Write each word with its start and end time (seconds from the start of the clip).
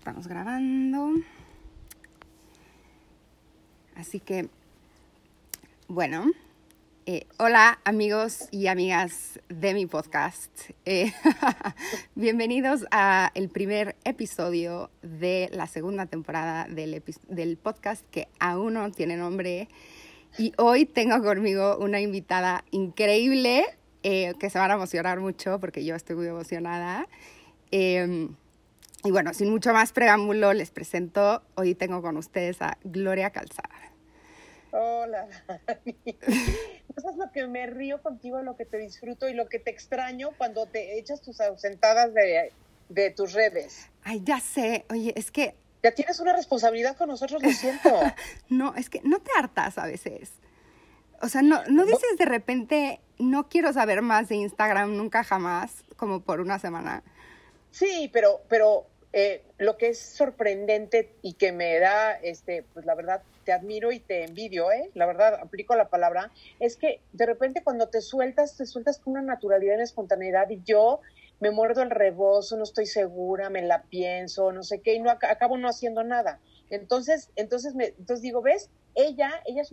estamos 0.00 0.28
grabando. 0.28 1.12
Así 3.94 4.18
que, 4.18 4.48
bueno, 5.88 6.24
eh, 7.04 7.26
hola 7.36 7.80
amigos 7.84 8.48
y 8.50 8.68
amigas 8.68 9.40
de 9.50 9.74
mi 9.74 9.84
podcast. 9.84 10.50
Eh, 10.86 11.12
bienvenidos 12.14 12.86
a 12.90 13.30
el 13.34 13.50
primer 13.50 13.94
episodio 14.04 14.90
de 15.02 15.50
la 15.52 15.66
segunda 15.66 16.06
temporada 16.06 16.66
del, 16.66 17.02
del 17.28 17.58
podcast 17.58 18.02
que 18.10 18.26
aún 18.38 18.72
no 18.74 18.90
tiene 18.92 19.18
nombre. 19.18 19.68
Y 20.38 20.54
hoy 20.56 20.86
tengo 20.86 21.22
conmigo 21.22 21.76
una 21.76 22.00
invitada 22.00 22.64
increíble 22.70 23.66
eh, 24.02 24.32
que 24.40 24.48
se 24.48 24.58
van 24.58 24.70
a 24.70 24.74
emocionar 24.74 25.20
mucho 25.20 25.60
porque 25.60 25.84
yo 25.84 25.94
estoy 25.94 26.16
muy 26.16 26.26
emocionada. 26.26 27.06
Em, 27.70 28.34
y 29.02 29.10
bueno, 29.10 29.32
sin 29.32 29.50
mucho 29.50 29.72
más 29.72 29.92
preámbulo, 29.92 30.52
les 30.52 30.70
presento, 30.70 31.42
hoy 31.54 31.74
tengo 31.74 32.02
con 32.02 32.16
ustedes 32.16 32.60
a 32.60 32.76
Gloria 32.84 33.30
Calzada. 33.30 33.90
Hola, 34.72 35.26
Dani. 35.66 35.96
Eso 36.96 37.10
es 37.10 37.16
lo 37.16 37.32
que 37.32 37.46
me 37.46 37.66
río 37.66 38.02
contigo, 38.02 38.42
lo 38.42 38.56
que 38.56 38.66
te 38.66 38.78
disfruto 38.78 39.28
y 39.28 39.34
lo 39.34 39.48
que 39.48 39.58
te 39.58 39.70
extraño 39.70 40.30
cuando 40.36 40.66
te 40.66 40.98
echas 40.98 41.22
tus 41.22 41.40
ausentadas 41.40 42.12
de, 42.14 42.52
de 42.88 43.10
tus 43.10 43.32
redes. 43.32 43.88
Ay, 44.04 44.20
ya 44.24 44.38
sé. 44.38 44.84
Oye, 44.90 45.12
es 45.16 45.30
que... 45.30 45.56
Ya 45.82 45.92
tienes 45.92 46.20
una 46.20 46.34
responsabilidad 46.34 46.96
con 46.96 47.08
nosotros, 47.08 47.42
lo 47.42 47.50
siento. 47.50 47.88
no, 48.50 48.74
es 48.74 48.90
que 48.90 49.00
no 49.02 49.18
te 49.20 49.30
hartas 49.36 49.78
a 49.78 49.86
veces. 49.86 50.32
O 51.22 51.28
sea, 51.28 51.42
no, 51.42 51.64
no 51.68 51.86
dices 51.86 52.18
de 52.18 52.26
repente, 52.26 53.00
no 53.18 53.48
quiero 53.48 53.72
saber 53.72 54.02
más 54.02 54.28
de 54.28 54.36
Instagram 54.36 54.96
nunca 54.96 55.24
jamás, 55.24 55.84
como 55.96 56.20
por 56.20 56.40
una 56.40 56.58
semana. 56.58 57.02
Sí, 57.70 58.10
pero, 58.12 58.42
pero 58.48 58.86
eh, 59.12 59.42
lo 59.58 59.76
que 59.76 59.88
es 59.88 59.98
sorprendente 59.98 61.12
y 61.22 61.34
que 61.34 61.52
me 61.52 61.78
da, 61.78 62.12
este, 62.12 62.64
pues 62.72 62.86
la 62.86 62.94
verdad, 62.94 63.22
te 63.44 63.52
admiro 63.52 63.90
y 63.90 63.98
te 63.98 64.24
envidio, 64.24 64.70
¿eh? 64.70 64.90
La 64.94 65.06
verdad, 65.06 65.34
aplico 65.42 65.74
la 65.74 65.88
palabra, 65.88 66.30
es 66.60 66.76
que 66.76 67.00
de 67.12 67.26
repente 67.26 67.62
cuando 67.64 67.88
te 67.88 68.00
sueltas, 68.00 68.56
te 68.56 68.66
sueltas 68.66 68.98
con 68.98 69.12
una 69.12 69.22
naturalidad 69.22 69.78
y 69.78 69.82
espontaneidad 69.82 70.48
y 70.50 70.62
yo 70.64 71.00
me 71.40 71.50
muerdo 71.50 71.82
el 71.82 71.90
rebozo, 71.90 72.56
no 72.56 72.64
estoy 72.64 72.86
segura, 72.86 73.50
me 73.50 73.62
la 73.62 73.82
pienso, 73.82 74.52
no 74.52 74.62
sé 74.62 74.80
qué, 74.80 74.94
y 74.94 75.00
no 75.00 75.10
acabo 75.10 75.56
no 75.56 75.68
haciendo 75.68 76.04
nada. 76.04 76.38
Entonces, 76.68 77.30
entonces, 77.34 77.74
me, 77.74 77.86
entonces 77.86 78.22
digo, 78.22 78.42
¿ves? 78.42 78.70
Ella, 78.94 79.30
ella 79.46 79.62
es, 79.62 79.72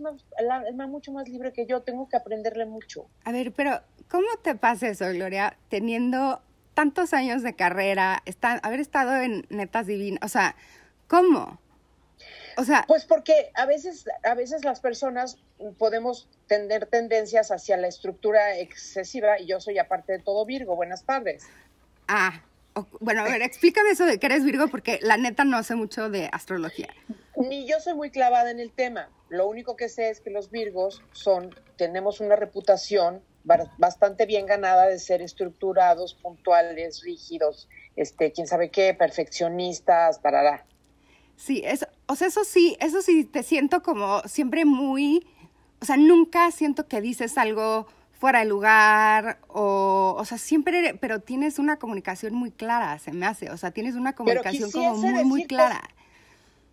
mucho 0.88 1.12
más 1.12 1.28
libre 1.28 1.52
que 1.52 1.66
yo, 1.66 1.82
tengo 1.82 2.08
que 2.08 2.16
aprenderle 2.16 2.64
mucho. 2.64 3.06
A 3.24 3.32
ver, 3.32 3.52
pero 3.52 3.80
¿cómo 4.08 4.26
te 4.42 4.54
pasa 4.54 4.88
eso, 4.88 5.06
Gloria, 5.12 5.56
teniendo 5.68 6.40
tantos 6.78 7.12
años 7.12 7.42
de 7.42 7.56
carrera, 7.56 8.22
haber 8.62 8.78
estado 8.78 9.16
en 9.16 9.44
Netas 9.48 9.88
Divinas, 9.88 10.20
o 10.22 10.28
sea, 10.28 10.54
¿cómo? 11.08 11.58
O 12.56 12.62
sea, 12.62 12.84
pues 12.86 13.04
porque 13.04 13.50
a 13.54 13.66
veces, 13.66 14.04
a 14.22 14.34
veces 14.34 14.64
las 14.64 14.78
personas 14.78 15.38
podemos 15.76 16.28
tener 16.46 16.86
tendencias 16.86 17.50
hacia 17.50 17.76
la 17.78 17.88
estructura 17.88 18.56
excesiva 18.58 19.40
y 19.40 19.46
yo 19.46 19.60
soy 19.60 19.78
aparte 19.78 20.12
de 20.12 20.18
todo 20.20 20.46
Virgo. 20.46 20.76
Buenas 20.76 21.02
tardes. 21.02 21.48
Ah, 22.06 22.44
bueno, 23.00 23.22
a 23.22 23.24
ver, 23.24 23.42
explícame 23.42 23.90
eso 23.90 24.06
de 24.06 24.20
que 24.20 24.26
eres 24.26 24.44
Virgo 24.44 24.68
porque 24.68 25.00
la 25.02 25.16
neta 25.16 25.42
no 25.42 25.60
sé 25.64 25.74
mucho 25.74 26.08
de 26.10 26.28
astrología. 26.30 26.94
Ni 27.34 27.66
yo 27.66 27.80
soy 27.80 27.94
muy 27.94 28.12
clavada 28.12 28.52
en 28.52 28.60
el 28.60 28.70
tema. 28.70 29.08
Lo 29.30 29.48
único 29.48 29.74
que 29.74 29.88
sé 29.88 30.10
es 30.10 30.20
que 30.20 30.30
los 30.30 30.52
Virgos 30.52 31.02
son, 31.10 31.52
tenemos 31.76 32.20
una 32.20 32.36
reputación 32.36 33.20
bastante 33.78 34.26
bien 34.26 34.46
ganada 34.46 34.86
de 34.86 34.98
ser 34.98 35.22
estructurados, 35.22 36.14
puntuales, 36.14 37.02
rígidos, 37.02 37.68
este, 37.96 38.32
quién 38.32 38.46
sabe 38.46 38.70
qué, 38.70 38.94
perfeccionistas, 38.94 40.20
tarará. 40.22 40.64
Sí, 41.36 41.62
eso, 41.64 41.86
o 42.06 42.16
sea, 42.16 42.28
eso 42.28 42.44
sí, 42.44 42.76
eso 42.80 43.00
sí, 43.00 43.24
te 43.24 43.42
siento 43.42 43.82
como 43.82 44.20
siempre 44.22 44.64
muy, 44.64 45.26
o 45.80 45.84
sea, 45.84 45.96
nunca 45.96 46.50
siento 46.50 46.88
que 46.88 47.00
dices 47.00 47.38
algo 47.38 47.86
fuera 48.18 48.40
de 48.40 48.46
lugar 48.46 49.38
o, 49.46 50.16
o 50.18 50.24
sea, 50.24 50.38
siempre, 50.38 50.94
pero 51.00 51.20
tienes 51.20 51.58
una 51.60 51.78
comunicación 51.78 52.34
muy 52.34 52.50
clara, 52.50 52.98
se 52.98 53.12
me 53.12 53.26
hace, 53.26 53.50
o 53.50 53.56
sea, 53.56 53.70
tienes 53.70 53.94
una 53.94 54.14
comunicación 54.14 54.70
como 54.72 54.96
muy, 54.96 55.24
muy 55.24 55.44
clara. 55.46 55.80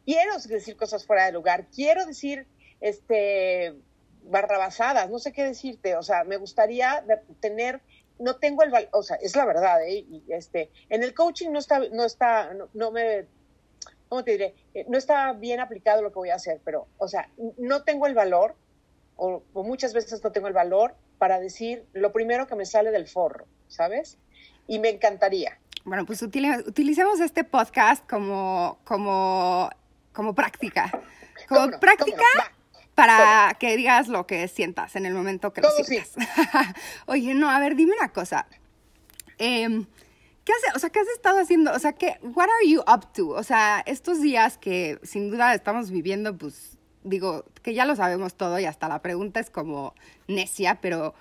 quiero 0.05 0.38
decir 0.39 0.75
cosas 0.75 1.05
fuera 1.05 1.25
de 1.25 1.31
lugar, 1.31 1.67
quiero 1.73 2.05
decir, 2.05 2.47
este, 2.81 3.75
barrabasadas, 4.30 5.09
no 5.09 5.19
sé 5.19 5.31
qué 5.31 5.44
decirte, 5.44 5.96
o 5.96 6.03
sea, 6.03 6.24
me 6.24 6.38
gustaría 6.38 7.03
tener, 7.40 7.81
no 8.19 8.38
tengo 8.38 8.63
el, 8.63 8.74
o 8.91 9.03
sea, 9.03 9.18
es 9.18 9.36
la 9.36 9.46
verdad, 9.46 9.84
¿eh? 9.88 10.06
Y 10.09 10.24
este, 10.30 10.72
en 10.90 11.03
el 11.03 11.13
coaching 11.13 11.52
no 11.52 11.59
está, 11.59 11.80
no 11.91 12.06
está, 12.06 12.52
no 12.74 12.91
me 12.91 13.28
¿cómo 14.09 14.24
te 14.24 14.31
diré? 14.31 14.56
Eh, 14.74 14.86
no 14.88 14.97
está 14.97 15.34
bien 15.34 15.59
aplicado 15.59 16.02
lo 16.02 16.12
que 16.12 16.19
voy 16.19 16.30
a 16.30 16.36
hacer, 16.36 16.62
pero, 16.63 16.88
o 16.97 17.08
sea, 17.08 17.30
no 17.58 17.84
tengo 17.84 18.08
el 18.08 18.13
valor, 18.13 18.56
o, 19.16 19.44
muchas 19.53 19.94
veces 19.94 20.24
no 20.24 20.31
tengo 20.31 20.47
el 20.47 20.53
valor 20.53 20.96
para 21.18 21.40
decir 21.40 21.86
lo 21.94 22.12
primero 22.12 22.47
que 22.47 22.56
me 22.56 22.66
sale 22.66 22.92
del 22.92 23.07
forro, 23.07 23.46
¿sabes? 23.68 24.18
Y 24.68 24.80
me 24.80 24.90
encantaría. 24.90 25.57
Bueno, 25.84 26.06
pues 26.06 26.22
utilicemos 26.22 27.19
este 27.19 27.44
podcast 27.44 28.07
como, 28.09 28.80
como, 28.84 29.69
como 30.12 30.34
práctica. 30.34 30.92
Como 31.47 31.80
práctica 31.80 32.24
para 32.95 33.56
que 33.59 33.75
digas 33.75 34.07
lo 34.07 34.25
que 34.25 34.47
sientas 34.47 34.95
en 34.95 35.06
el 35.06 35.13
momento 35.13 35.53
que 35.53 35.61
lo 35.61 35.69
sientas. 35.72 36.16
Oye, 37.06 37.33
no, 37.33 37.50
a 37.50 37.59
ver, 37.59 37.75
dime 37.75 37.94
una 38.00 38.09
cosa. 38.09 38.47
Eh, 39.38 39.85
¿Qué 40.45 40.53
hace, 40.53 40.75
o 40.75 40.79
sea, 40.79 40.91
qué 40.91 41.00
has 41.00 41.07
estado 41.07 41.39
haciendo? 41.39 41.73
O 41.73 41.79
sea, 41.79 41.94
¿qué, 41.94 42.19
what 42.22 42.45
are 42.45 42.69
you 42.69 42.81
up 42.81 43.11
to? 43.13 43.29
O 43.29 43.41
sea, 43.41 43.83
estos 43.88 44.22
días 44.22 44.59
que 44.59 45.00
sin 45.01 45.31
duda 45.31 45.56
estamos 45.56 45.89
viviendo, 45.89 46.38
pues, 46.38 46.78
digo, 47.03 47.45
que 47.63 47.73
ya 47.73 47.85
lo 47.85 47.95
sabemos 47.95 48.35
todo 48.35 48.59
y 48.59 48.66
hasta 48.66 48.88
la 48.88 49.01
pregunta 49.01 49.39
es 49.39 49.50
como 49.50 49.95
necia, 50.27 50.79
pero, 50.81 51.16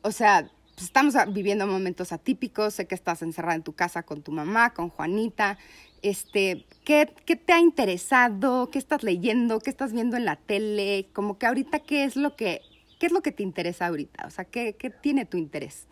o 0.00 0.12
sea, 0.12 0.50
pues, 0.74 0.86
estamos 0.86 1.14
viviendo 1.28 1.66
momentos 1.66 2.10
atípicos, 2.10 2.72
sé 2.72 2.86
que 2.86 2.94
estás 2.94 3.20
encerrada 3.20 3.54
en 3.54 3.62
tu 3.62 3.74
casa 3.74 4.02
con 4.02 4.22
tu 4.22 4.32
mamá, 4.32 4.72
con 4.72 4.88
Juanita, 4.88 5.58
este, 6.02 6.66
¿qué, 6.84 7.12
¿qué, 7.26 7.36
te 7.36 7.52
ha 7.52 7.60
interesado? 7.60 8.70
¿Qué 8.70 8.78
estás 8.78 9.02
leyendo? 9.02 9.60
¿Qué 9.60 9.70
estás 9.70 9.92
viendo 9.92 10.16
en 10.16 10.24
la 10.24 10.36
tele? 10.36 11.08
Como 11.12 11.38
que 11.38 11.46
ahorita, 11.46 11.80
¿qué 11.80 12.04
es 12.04 12.16
lo 12.16 12.36
que, 12.36 12.62
qué 12.98 13.06
es 13.06 13.12
lo 13.12 13.22
que 13.22 13.32
te 13.32 13.42
interesa 13.42 13.86
ahorita? 13.86 14.26
O 14.26 14.30
sea, 14.30 14.44
¿qué, 14.44 14.74
qué 14.74 14.90
tiene 14.90 15.24
tu 15.24 15.36
interés? 15.36 15.86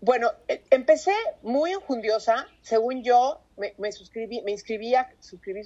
Bueno, 0.00 0.30
e, 0.48 0.62
empecé 0.70 1.12
muy 1.42 1.72
enjundiosa, 1.72 2.46
según 2.62 3.02
yo, 3.02 3.40
me, 3.56 3.92
suscribí, 3.92 4.42
me 4.42 4.52
inscribí 4.52 4.94
a, 4.94 5.10
suscribí, 5.20 5.62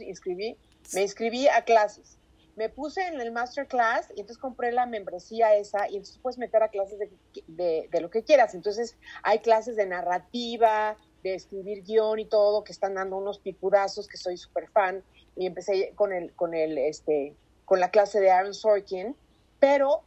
me 0.94 1.02
inscribí 1.02 1.48
a 1.48 1.62
clases. 1.62 2.16
Me 2.56 2.68
puse 2.68 3.06
en 3.06 3.20
el 3.20 3.32
masterclass 3.32 4.08
y 4.10 4.20
entonces 4.20 4.38
compré 4.38 4.70
la 4.72 4.86
membresía 4.86 5.54
esa 5.54 5.88
y 5.88 5.96
entonces 5.96 6.18
puedes 6.18 6.38
meter 6.38 6.62
a 6.62 6.68
clases 6.68 6.98
de, 6.98 7.88
de, 7.90 8.00
lo 8.00 8.10
que 8.10 8.22
quieras. 8.22 8.54
Entonces 8.54 8.96
hay 9.22 9.38
clases 9.38 9.76
de 9.76 9.86
narrativa, 9.86 10.96
de 11.22 11.34
escribir 11.34 11.82
guion 11.82 12.18
y 12.18 12.24
todo, 12.24 12.64
que 12.64 12.72
están 12.72 12.94
dando 12.94 13.16
unos 13.16 13.38
picudazos, 13.38 14.08
que 14.08 14.16
soy 14.16 14.36
súper 14.36 14.68
fan. 14.68 15.02
Y 15.36 15.46
empecé 15.46 15.92
con 15.94 16.12
el, 16.12 16.32
con 16.34 16.54
el, 16.54 16.78
este, 16.78 17.34
con 17.64 17.80
la 17.80 17.90
clase 17.90 18.20
de 18.20 18.30
Aaron 18.30 18.54
Sorkin, 18.54 19.16
pero 19.58 20.02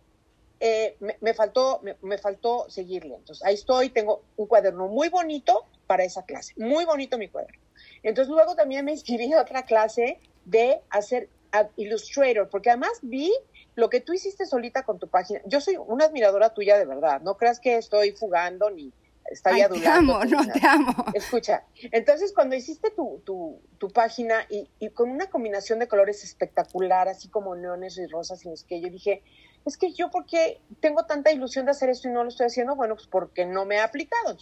eh, 0.59 0.97
me, 1.21 1.33
faltó, 1.33 1.81
me, 2.01 2.17
faltó 2.17 2.69
seguirle. 2.69 3.15
Entonces, 3.15 3.45
ahí 3.45 3.55
estoy, 3.55 3.89
tengo 3.89 4.23
un 4.37 4.47
cuaderno 4.47 4.87
muy 4.87 5.09
bonito 5.09 5.65
para 5.87 6.03
esa 6.03 6.23
clase, 6.23 6.53
muy 6.57 6.85
bonito 6.85 7.17
mi 7.17 7.27
cuaderno. 7.27 7.61
Entonces, 8.01 8.33
luego 8.33 8.55
también 8.55 8.85
me 8.85 8.91
inscribí 8.91 9.31
a 9.33 9.41
otra 9.41 9.63
clase 9.63 10.19
de 10.45 10.81
hacer 10.89 11.29
Illustrator, 11.75 12.49
porque 12.49 12.69
además 12.69 12.91
vi 13.01 13.31
lo 13.75 13.89
que 13.89 14.01
tú 14.01 14.13
hiciste 14.13 14.45
solita 14.45 14.83
con 14.83 14.99
tu 14.99 15.07
página. 15.07 15.41
Yo 15.45 15.61
soy 15.61 15.77
una 15.77 16.05
admiradora 16.05 16.53
tuya 16.53 16.77
de 16.77 16.85
verdad, 16.85 17.21
no 17.21 17.37
creas 17.37 17.59
que 17.59 17.77
estoy 17.77 18.11
fugando 18.11 18.69
ni 18.69 18.91
estoy 19.29 19.61
adulando. 19.61 20.19
Te 20.19 20.25
amo, 20.25 20.25
no 20.25 20.51
te 20.51 20.67
amo. 20.67 21.05
Escucha, 21.13 21.65
entonces 21.91 22.33
cuando 22.33 22.55
hiciste 22.55 22.91
tu, 22.91 23.21
tu, 23.23 23.61
tu 23.77 23.89
página 23.89 24.45
y, 24.49 24.69
y, 24.79 24.89
con 24.89 25.09
una 25.09 25.27
combinación 25.27 25.79
de 25.79 25.87
colores 25.87 26.23
espectacular, 26.23 27.07
así 27.07 27.29
como 27.29 27.55
neones 27.55 27.97
y 27.97 28.07
rosas 28.07 28.45
y 28.45 28.49
los 28.49 28.63
que 28.63 28.81
yo 28.81 28.89
dije, 28.89 29.23
es 29.65 29.77
que 29.77 29.93
yo 29.93 30.11
porque 30.11 30.61
tengo 30.81 31.05
tanta 31.05 31.31
ilusión 31.31 31.65
de 31.65 31.71
hacer 31.71 31.89
esto 31.89 32.07
y 32.07 32.11
no 32.11 32.23
lo 32.23 32.29
estoy 32.29 32.47
haciendo, 32.47 32.75
bueno, 32.75 32.95
pues 32.95 33.07
porque 33.07 33.45
no 33.45 33.65
me 33.65 33.79
ha 33.79 33.85
aplicado. 33.85 34.37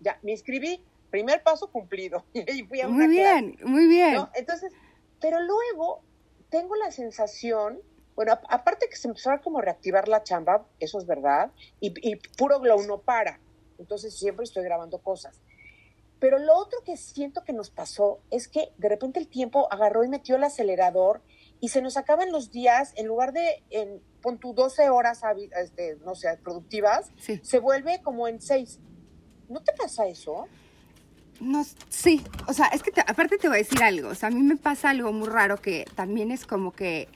ya 0.00 0.18
me 0.22 0.32
inscribí, 0.32 0.84
primer 1.10 1.42
paso 1.42 1.70
cumplido. 1.70 2.24
y 2.34 2.62
fui 2.64 2.80
a 2.80 2.88
muy 2.88 3.08
bien, 3.08 3.58
muy 3.64 3.86
bien. 3.86 4.16
Entonces, 4.34 4.72
pero 5.20 5.40
luego 5.40 6.02
tengo 6.50 6.76
la 6.76 6.90
sensación, 6.90 7.80
bueno, 8.14 8.38
aparte 8.48 8.88
que 8.88 8.96
se 8.96 9.08
empezó 9.08 9.30
a 9.30 9.40
como 9.40 9.60
reactivar 9.60 10.06
la 10.08 10.22
chamba, 10.22 10.66
eso 10.78 10.98
es 10.98 11.06
verdad, 11.06 11.50
y, 11.80 11.92
y 12.08 12.16
puro 12.36 12.60
glow 12.60 12.82
no 12.86 12.98
para. 12.98 13.40
Entonces 13.78 14.14
siempre 14.14 14.44
estoy 14.44 14.64
grabando 14.64 14.98
cosas. 14.98 15.40
Pero 16.18 16.38
lo 16.38 16.56
otro 16.56 16.78
que 16.84 16.96
siento 16.96 17.42
que 17.42 17.52
nos 17.52 17.70
pasó 17.70 18.20
es 18.30 18.46
que 18.46 18.72
de 18.78 18.88
repente 18.88 19.18
el 19.18 19.26
tiempo 19.26 19.66
agarró 19.72 20.04
y 20.04 20.08
metió 20.08 20.36
el 20.36 20.44
acelerador 20.44 21.20
y 21.60 21.68
se 21.68 21.82
nos 21.82 21.96
acaban 21.96 22.30
los 22.30 22.50
días, 22.50 22.92
en 22.96 23.06
lugar 23.06 23.32
de 23.32 23.62
en, 23.70 24.00
pon 24.20 24.38
tu 24.38 24.54
12 24.54 24.88
horas, 24.88 25.20
este, 25.60 25.96
no 26.04 26.14
sé, 26.14 26.38
productivas, 26.42 27.10
se 27.42 27.58
vuelve 27.58 28.00
como 28.02 28.28
en 28.28 28.40
6. 28.40 28.78
¿No 29.48 29.62
te 29.62 29.72
pasa 29.72 30.06
eso? 30.06 30.46
No, 31.40 31.64
sí, 31.88 32.22
o 32.46 32.52
sea, 32.52 32.66
es 32.68 32.82
que 32.84 32.92
aparte 33.00 33.36
te 33.36 33.48
voy 33.48 33.56
a 33.56 33.58
decir 33.58 33.82
algo, 33.82 34.10
o 34.10 34.14
sea, 34.14 34.28
a 34.28 34.32
mí 34.32 34.42
me 34.42 34.56
pasa 34.56 34.90
algo 34.90 35.12
muy 35.12 35.28
raro 35.28 35.56
que 35.56 35.86
también 35.96 36.30
es 36.30 36.46
como 36.46 36.70
que, 36.72 37.08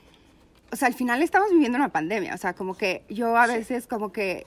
o 0.72 0.76
sea, 0.76 0.88
al 0.88 0.94
final 0.94 1.22
estamos 1.22 1.50
viviendo 1.52 1.78
una 1.78 1.90
pandemia, 1.90 2.34
o 2.34 2.38
sea, 2.38 2.54
como 2.54 2.76
que 2.76 3.04
yo 3.08 3.36
a 3.36 3.46
veces 3.46 3.86
como 3.86 4.10
que, 4.10 4.44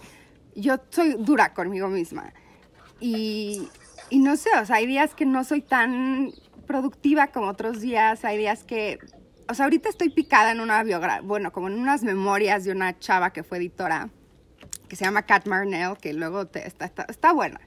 yo 0.60 0.80
soy 0.90 1.16
dura 1.20 1.54
conmigo 1.54 1.88
misma 1.88 2.34
y, 3.00 3.70
y 4.10 4.20
no 4.20 4.36
sé, 4.36 4.50
o 4.62 4.66
sea, 4.66 4.78
hay 4.78 4.86
días 4.86 5.14
que 5.16 5.26
no 5.26 5.44
soy 5.44 5.62
tan 5.62 6.32
productiva 6.70 7.28
como 7.28 7.48
otros 7.48 7.82
días, 7.82 8.24
hay 8.24 8.38
días 8.38 8.64
que, 8.64 9.00
o 9.48 9.54
sea, 9.56 9.66
ahorita 9.66 9.90
estoy 9.90 10.10
picada 10.10 10.52
en 10.52 10.60
una 10.60 10.84
biografía, 10.84 11.22
bueno, 11.22 11.52
como 11.52 11.68
en 11.68 11.80
unas 11.80 12.04
memorias 12.04 12.64
de 12.64 12.72
una 12.72 13.00
chava 13.00 13.32
que 13.32 13.42
fue 13.42 13.58
editora, 13.58 14.10
que 14.88 14.96
se 14.96 15.04
llama 15.04 15.24
Kat 15.24 15.48
Marnell, 15.48 15.98
que 15.98 16.14
luego 16.14 16.46
te, 16.46 16.68
está, 16.68 16.86
está, 16.86 17.34
buena. 17.34 17.60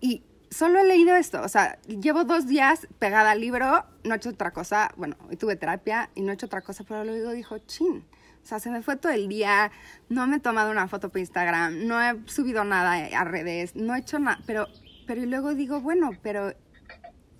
Y 0.00 0.24
solo 0.50 0.80
he 0.80 0.84
leído 0.84 1.14
esto, 1.14 1.40
o 1.40 1.48
sea, 1.48 1.78
llevo 1.82 2.24
dos 2.24 2.48
días 2.48 2.88
pegada 2.98 3.30
al 3.30 3.40
libro, 3.40 3.84
no 4.02 4.14
he 4.14 4.16
hecho 4.16 4.30
otra 4.30 4.52
cosa, 4.52 4.92
bueno, 4.96 5.16
hoy 5.28 5.36
tuve 5.36 5.54
terapia 5.54 6.10
y 6.16 6.22
no 6.22 6.32
he 6.32 6.34
hecho 6.34 6.46
otra 6.46 6.62
cosa, 6.62 6.82
pero 6.82 7.04
luego 7.04 7.30
dijo, 7.30 7.58
chin, 7.58 8.04
o 8.46 8.48
sea, 8.48 8.60
se 8.60 8.70
me 8.70 8.80
fue 8.80 8.96
todo 8.96 9.10
el 9.10 9.26
día, 9.26 9.72
no 10.08 10.28
me 10.28 10.36
he 10.36 10.40
tomado 10.40 10.70
una 10.70 10.86
foto 10.86 11.08
por 11.08 11.18
Instagram, 11.18 11.84
no 11.88 12.00
he 12.00 12.14
subido 12.28 12.62
nada 12.62 12.92
a 13.18 13.24
redes, 13.24 13.74
no 13.74 13.96
he 13.96 13.98
hecho 13.98 14.20
nada, 14.20 14.38
pero, 14.46 14.68
pero 15.04 15.26
luego 15.26 15.52
digo, 15.56 15.80
bueno, 15.80 16.12
pero 16.22 16.54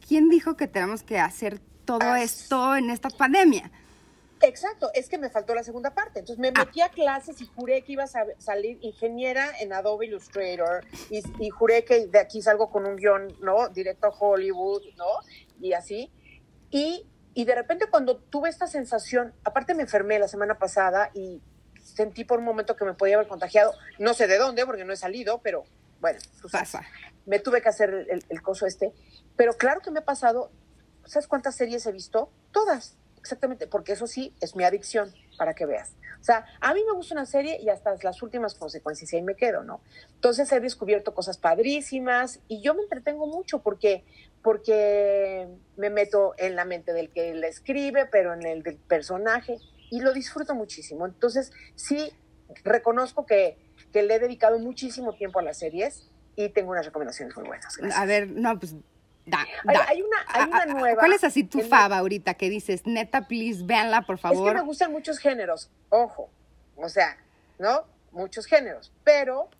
¿quién 0.09 0.29
dijo 0.29 0.57
que 0.57 0.67
tenemos 0.67 1.05
que 1.05 1.21
hacer 1.21 1.61
todo 1.85 2.17
esto 2.17 2.75
en 2.75 2.91
esta 2.91 3.09
pandemia? 3.09 3.71
Exacto, 4.43 4.91
es 4.95 5.09
que 5.09 5.17
me 5.17 5.31
faltó 5.31 5.55
la 5.55 5.63
segunda 5.63 5.95
parte. 5.95 6.19
Entonces 6.19 6.41
me 6.41 6.49
ah. 6.49 6.65
metí 6.65 6.81
a 6.81 6.89
clases 6.89 7.41
y 7.41 7.47
juré 7.47 7.83
que 7.83 7.93
iba 7.93 8.03
a 8.03 8.09
salir 8.39 8.81
ingeniera 8.83 9.49
en 9.61 9.73
Adobe 9.73 10.07
Illustrator 10.07 10.85
y, 11.09 11.51
juré 11.51 11.85
que 11.85 12.09
de 12.09 12.19
aquí 12.19 12.43
salgo 12.43 12.69
con 12.69 12.85
un 12.85 12.97
guion, 12.97 13.29
¿no? 13.41 13.69
Directo 13.69 14.09
a 14.09 14.11
Hollywood, 14.11 14.83
¿no? 14.97 15.07
Y 15.61 15.73
así. 15.73 16.11
Y, 16.73 17.07
y 17.37 17.45
de 17.45 17.55
repente 17.55 17.85
cuando 17.91 18.17
tuve 18.17 18.49
esta 18.49 18.67
sensación, 18.67 19.35
aparte 19.45 19.75
me 19.75 19.83
enfermé 19.83 20.19
la 20.19 20.27
semana 20.27 20.59
pasada 20.59 21.11
y 21.13 21.43
sentí 21.85 22.25
por 22.25 22.39
un 22.39 22.47
momento 22.47 22.77
que 22.77 22.87
me 22.87 22.95
podía 22.95 23.17
haber 23.17 23.29
contagiado, 23.29 23.75
no 23.99 24.15
sé 24.15 24.27
de 24.27 24.39
dónde 24.39 24.65
porque 24.65 24.87
no 24.87 24.95
he 24.95 24.97
salido, 24.97 25.43
pero 25.43 25.65
bueno, 26.01 26.19
pasa. 26.51 26.81
Me 27.27 27.39
tuve 27.39 27.61
que 27.61 27.69
hacer 27.69 28.07
el, 28.09 28.25
el 28.27 28.41
coso 28.41 28.65
este. 28.65 28.95
Pero 29.37 29.53
claro 29.53 29.83
que 29.83 29.91
me 29.91 29.99
ha 29.99 30.05
pasado, 30.07 30.51
¿sabes 31.05 31.29
cuántas 31.29 31.55
series 31.57 31.85
he 31.87 31.93
visto? 31.93 32.31
Todas 32.53 32.97
Exactamente, 33.27 33.67
porque 33.67 33.91
eso 33.91 34.07
sí 34.07 34.33
es 34.41 34.55
mi 34.55 34.63
adicción, 34.63 35.13
para 35.37 35.53
que 35.53 35.67
veas. 35.67 35.97
O 36.21 36.23
sea, 36.23 36.47
a 36.61 36.73
mí 36.75 36.85
me 36.87 36.93
gusta 36.93 37.13
una 37.15 37.27
serie 37.27 37.61
y 37.61 37.71
hasta 37.71 37.97
las 38.01 38.23
últimas 38.23 38.55
consecuencias 38.55 39.13
y 39.13 39.17
ahí 39.17 39.23
me 39.23 39.35
quedo, 39.35 39.65
¿no? 39.65 39.81
Entonces 40.15 40.53
he 40.53 40.61
descubierto 40.61 41.13
cosas 41.13 41.37
padrísimas 41.37 42.39
y 42.47 42.63
yo 42.63 42.73
me 42.75 42.83
entretengo 42.83 43.27
mucho 43.27 43.59
porque, 43.63 44.05
porque 44.43 45.49
me 45.77 45.91
meto 45.91 46.35
en 46.39 46.57
la 46.57 46.65
mente 46.65 46.93
del 46.93 47.11
que 47.11 47.35
la 47.35 47.49
escribe, 47.49 48.07
pero 48.07 48.33
en 48.35 48.45
el 48.47 48.63
del 48.63 48.77
personaje 48.77 49.59
y 49.91 50.01
lo 50.01 50.13
disfruto 50.13 50.55
muchísimo. 50.55 51.07
Entonces, 51.07 51.53
sí, 51.75 52.13
reconozco 52.65 53.27
que, 53.27 53.59
que 53.93 54.03
le 54.03 54.15
he 54.15 54.19
dedicado 54.19 54.59
muchísimo 54.59 55.15
tiempo 55.15 55.39
a 55.39 55.43
las 55.43 55.59
series 55.59 56.11
y 56.37 56.49
tengo 56.51 56.71
unas 56.71 56.87
recomendaciones 56.87 57.37
muy 57.37 57.47
buenas. 57.47 57.79
A 57.95 58.05
ver, 58.05 58.31
no, 58.31 58.59
pues 58.59 58.75
Da, 59.27 59.45
Hay, 59.89 60.03
una, 60.03 60.17
hay 60.29 60.49
una 60.49 60.67
nueva. 60.67 61.01
¿Cuál 61.01 61.13
es 61.13 61.25
así 61.25 61.43
tu 61.43 61.61
fava 61.61 61.99
ahorita 61.99 62.35
que 62.35 62.49
dices, 62.49 62.87
neta, 62.87 63.27
please, 63.27 63.65
véanla, 63.65 64.03
por 64.03 64.19
favor? 64.19 64.47
Es 64.47 64.53
que 64.53 64.61
me 64.61 64.65
gustan 64.65 64.93
muchos 64.93 65.19
géneros, 65.19 65.69
ojo, 65.89 66.31
o 66.77 66.89
sea, 66.89 67.19
¿no? 67.59 67.87
Muchos 68.13 68.47
géneros, 68.47 68.93
pero, 69.03 69.51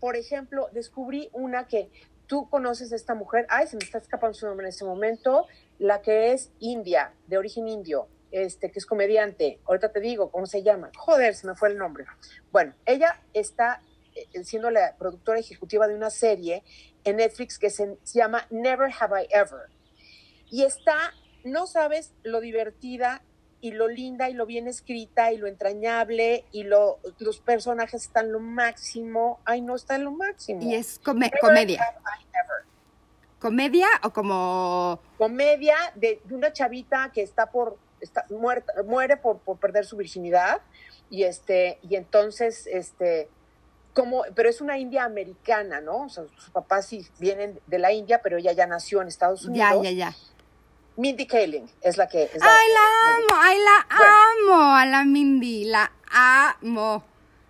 por 0.00 0.16
ejemplo, 0.16 0.68
descubrí 0.72 1.30
una 1.32 1.66
que 1.66 1.90
tú 2.26 2.48
conoces 2.48 2.92
a 2.92 2.96
esta 2.96 3.14
mujer, 3.14 3.46
ay, 3.48 3.66
se 3.66 3.76
me 3.76 3.84
está 3.84 3.98
escapando 3.98 4.34
su 4.34 4.46
nombre 4.46 4.66
en 4.66 4.70
este 4.70 4.84
momento, 4.84 5.46
la 5.78 6.02
que 6.02 6.32
es 6.32 6.50
india, 6.58 7.12
de 7.26 7.38
origen 7.38 7.68
indio, 7.68 8.08
este, 8.30 8.70
que 8.70 8.78
es 8.78 8.86
comediante, 8.86 9.60
ahorita 9.66 9.92
te 9.92 10.00
digo 10.00 10.30
cómo 10.30 10.46
se 10.46 10.62
llama, 10.62 10.90
joder, 10.96 11.34
se 11.34 11.46
me 11.46 11.54
fue 11.54 11.68
el 11.68 11.78
nombre. 11.78 12.04
Bueno, 12.50 12.74
ella 12.84 13.22
está 13.32 13.82
eh, 14.14 14.44
siendo 14.44 14.70
la 14.70 14.96
productora 14.96 15.38
ejecutiva 15.38 15.86
de 15.86 15.94
una 15.94 16.10
serie 16.10 16.64
en 17.04 17.16
Netflix 17.16 17.58
que 17.58 17.70
se, 17.70 17.98
llama 18.12 18.46
Never 18.50 18.90
Have 18.98 19.22
I 19.22 19.28
Ever. 19.30 19.70
Y 20.50 20.64
está, 20.64 21.12
no 21.44 21.66
sabes 21.66 22.12
lo 22.22 22.40
divertida 22.40 23.22
y 23.66 23.72
lo 23.72 23.88
linda 23.88 24.30
y 24.30 24.32
lo 24.32 24.46
bien 24.46 24.68
escrita 24.68 25.32
y 25.32 25.38
lo 25.38 25.48
entrañable 25.48 26.44
y 26.52 26.62
lo, 26.62 27.00
los 27.18 27.40
personajes 27.40 28.02
están 28.02 28.30
lo 28.30 28.38
máximo. 28.38 29.40
Ay, 29.44 29.60
no, 29.60 29.74
está 29.74 29.96
en 29.96 30.04
lo 30.04 30.12
máximo. 30.12 30.62
Y 30.62 30.76
es 30.76 31.00
comedia. 31.00 31.36
¿Comedia 33.40 33.88
o 34.04 34.12
como...? 34.12 35.00
Comedia 35.18 35.74
de, 35.96 36.20
una 36.30 36.52
chavita 36.52 37.10
que 37.12 37.22
está 37.22 37.46
por... 37.46 37.76
Está, 38.00 38.24
muerta, 38.30 38.72
muere 38.84 39.16
por, 39.16 39.38
por 39.38 39.56
perder 39.56 39.84
su 39.84 39.96
virginidad 39.96 40.60
y 41.08 41.22
este 41.24 41.78
y 41.82 41.96
entonces 41.96 42.66
este 42.66 43.28
como, 43.94 44.24
pero 44.34 44.50
es 44.50 44.60
una 44.60 44.76
india 44.76 45.04
americana, 45.04 45.80
¿no? 45.80 46.04
O 46.04 46.08
sea, 46.10 46.24
sus 46.36 46.50
papás 46.50 46.84
sí 46.86 47.08
vienen 47.18 47.58
de 47.66 47.78
la 47.78 47.92
India, 47.92 48.20
pero 48.22 48.36
ella 48.36 48.52
ya 48.52 48.66
nació 48.66 49.00
en 49.00 49.08
Estados 49.08 49.46
Unidos. 49.46 49.82
Ya, 49.82 49.90
ya, 49.90 50.10
ya. 50.10 50.16
Mindy 50.96 51.26
Kaling 51.26 51.68
es 51.82 51.96
la 51.98 52.08
que... 52.08 52.24
Es 52.24 52.42
¡Ay, 52.42 52.66
la, 52.72 53.16
amo! 53.16 53.42
¡Ay, 53.42 53.58
la 53.58 53.86
amo! 53.90 54.76
A 54.76 54.86
la 54.86 55.04
Mindy, 55.04 55.64
la 55.64 55.92
amo. 56.10 57.04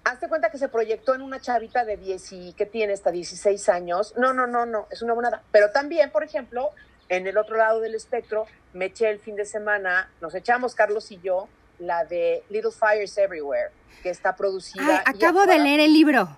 Hazte 0.05 0.29
cuenta 0.29 0.51
que 0.51 0.59
se 0.59 0.69
proyectó 0.69 1.15
en 1.15 1.23
una 1.23 1.41
chavita 1.41 1.85
de 1.85 1.97
10 1.97 2.33
y 2.33 2.53
que 2.55 2.67
tiene 2.67 2.93
hasta 2.93 3.11
16 3.11 3.69
años. 3.69 4.15
No, 4.17 4.33
no, 4.33 4.47
no, 4.47 4.67
no, 4.67 4.89
es 4.91 5.03
una 5.03 5.15
buena. 5.15 5.43
Pero 5.53 5.71
también, 5.71 6.11
por 6.11 6.25
ejemplo, 6.25 6.71
en 7.09 7.27
el 7.27 7.39
otro 7.39 7.57
lado 7.57 7.81
del 7.81 7.95
espectro, 7.95 8.47
me 8.73 8.87
eché 8.87 9.11
el 9.11 9.21
fin 9.21 9.37
de 9.37 9.45
semana, 9.45 10.11
nos 10.21 10.35
echamos 10.35 10.75
Carlos 10.75 11.11
y 11.13 11.21
yo, 11.21 11.49
la 11.79 12.05
de 12.05 12.43
Little 12.51 12.73
Fires 12.73 13.17
Everywhere, 13.17 13.71
que 14.03 14.11
está 14.11 14.35
producida. 14.35 15.03
acabo 15.07 15.47
de 15.47 15.59
leer 15.59 15.81
el 15.81 15.93
libro. 15.93 16.37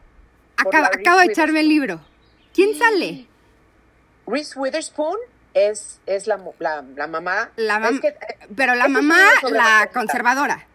Acabo, 0.56 1.18
de 1.20 1.26
echarme 1.26 1.60
el 1.60 1.68
libro. 1.68 2.00
¿Quién 2.52 2.76
sale? 2.76 3.28
Reese 4.26 4.58
Witherspoon 4.58 5.18
es, 5.66 6.00
es 6.06 6.26
la, 6.26 6.40
la, 6.58 7.06
mamá. 7.06 7.50
La 7.56 7.90
pero 8.56 8.74
la 8.74 8.88
mamá, 8.88 9.18
la 9.50 9.90
conservadora. 9.92 10.66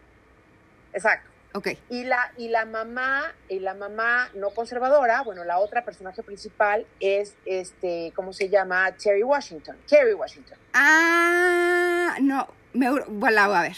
Exacto. 0.92 1.30
Ok. 1.54 1.68
Y 1.88 2.02
la, 2.02 2.32
y 2.36 2.48
la 2.48 2.64
mamá, 2.64 3.32
y 3.48 3.60
la 3.60 3.74
mamá 3.74 4.28
no 4.34 4.50
conservadora, 4.50 5.22
bueno, 5.22 5.44
la 5.44 5.58
otra 5.58 5.84
personaje 5.84 6.22
principal 6.24 6.84
es 6.98 7.36
este, 7.46 8.12
¿cómo 8.16 8.32
se 8.32 8.48
llama? 8.48 8.90
Terry 8.92 9.22
Washington. 9.22 9.76
Terry 9.86 10.14
Washington. 10.14 10.58
Ah, 10.72 12.16
no, 12.20 12.48
me 12.72 12.90
bueno, 12.90 13.40
a 13.40 13.62
ver. 13.62 13.76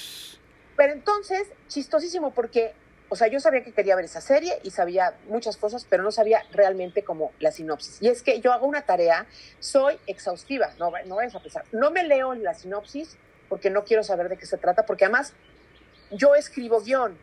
Pero 0.74 0.92
entonces, 0.94 1.48
chistosísimo, 1.68 2.30
porque, 2.30 2.74
o 3.08 3.16
sea, 3.16 3.28
yo 3.28 3.40
sabía 3.40 3.62
que 3.62 3.72
quería 3.72 3.94
ver 3.94 4.04
esa 4.04 4.20
serie 4.20 4.58
y 4.62 4.70
sabía 4.70 5.14
muchas 5.28 5.56
cosas, 5.56 5.86
pero 5.88 6.02
no 6.02 6.10
sabía 6.10 6.42
realmente 6.52 7.04
como 7.04 7.32
la 7.38 7.52
sinopsis. 7.52 7.98
Y 8.00 8.08
es 8.08 8.22
que 8.22 8.40
yo 8.40 8.52
hago 8.52 8.66
una 8.66 8.82
tarea, 8.82 9.26
soy 9.60 9.98
exhaustiva, 10.06 10.72
no, 10.78 10.92
no 11.06 11.16
vayas 11.16 11.34
a 11.34 11.40
pensar, 11.40 11.64
no 11.72 11.90
me 11.90 12.04
leo 12.04 12.34
la 12.34 12.54
sinopsis 12.54 13.16
porque 13.48 13.70
no 13.70 13.84
quiero 13.84 14.02
saber 14.02 14.28
de 14.28 14.36
qué 14.36 14.46
se 14.46 14.58
trata, 14.58 14.84
porque 14.86 15.04
además 15.04 15.34
yo 16.10 16.34
escribo 16.34 16.80
guion, 16.80 17.16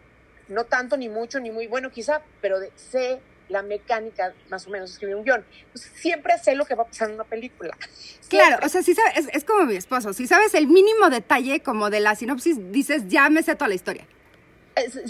no 0.47 0.65
tanto 0.65 0.95
ni 0.97 1.09
mucho 1.09 1.39
ni 1.39 1.51
muy 1.51 1.67
bueno 1.67 1.89
quizá, 1.91 2.21
pero 2.41 2.57
sé 2.75 3.19
la 3.49 3.61
mecánica, 3.61 4.33
más 4.49 4.65
o 4.67 4.69
menos, 4.69 4.91
escribir 4.91 5.15
un 5.15 5.23
guion. 5.23 5.45
Pues 5.71 5.89
siempre 5.95 6.37
sé 6.39 6.55
lo 6.55 6.65
que 6.65 6.75
va 6.75 6.83
a 6.83 6.87
pasar 6.87 7.09
en 7.09 7.15
una 7.15 7.23
película. 7.23 7.77
Claro, 8.29 8.65
o 8.65 8.69
sea, 8.69 8.81
si 8.81 8.95
sabes, 8.95 9.27
es, 9.31 9.43
como 9.43 9.65
mi 9.65 9.75
esposo, 9.75 10.11
si 10.11 10.25
sabes 10.25 10.55
el 10.55 10.65
mínimo 10.65 11.11
detalle 11.11 11.61
como 11.61 11.91
de 11.91 11.99
la 11.99 12.15
sinopsis, 12.15 12.71
dices, 12.71 13.03
ya 13.07 13.29
me 13.29 13.43
sé 13.43 13.53
toda 13.53 13.67
la 13.67 13.75
historia. 13.75 14.07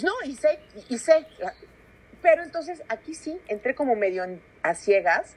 No, 0.02 0.12
y 0.24 0.34
sé, 0.36 0.58
y 0.88 0.98
sé. 0.98 1.26
Pero 2.22 2.42
entonces 2.42 2.82
aquí 2.88 3.14
sí, 3.14 3.38
entré 3.48 3.74
como 3.74 3.96
medio 3.96 4.24
a 4.62 4.74
ciegas 4.74 5.36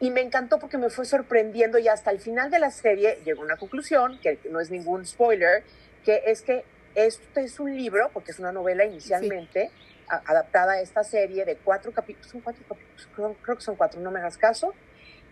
y 0.00 0.10
me 0.10 0.22
encantó 0.22 0.58
porque 0.58 0.78
me 0.78 0.88
fue 0.88 1.04
sorprendiendo 1.04 1.78
y 1.78 1.88
hasta 1.88 2.10
el 2.10 2.20
final 2.20 2.50
de 2.50 2.58
la 2.58 2.70
serie 2.70 3.18
llegó 3.24 3.42
a 3.42 3.44
una 3.44 3.56
conclusión, 3.56 4.18
que 4.20 4.38
no 4.50 4.60
es 4.60 4.70
ningún 4.70 5.04
spoiler, 5.04 5.62
que 6.04 6.22
es 6.26 6.40
que 6.40 6.64
este 6.94 7.42
es 7.42 7.60
un 7.60 7.76
libro, 7.76 8.10
porque 8.12 8.32
es 8.32 8.38
una 8.38 8.50
novela 8.50 8.84
inicialmente, 8.84 9.70
adaptada 10.08 10.72
a 10.72 10.80
esta 10.80 11.04
serie 11.04 11.44
de 11.44 11.56
cuatro 11.56 11.92
capítulos, 11.92 12.30
son 12.30 12.40
cuatro 12.40 12.64
capítulos, 12.66 13.08
creo, 13.44 13.56
que 13.56 13.62
son 13.62 13.76
cuatro, 13.76 14.00
no 14.00 14.10
me 14.10 14.18
hagas 14.18 14.38
caso, 14.38 14.74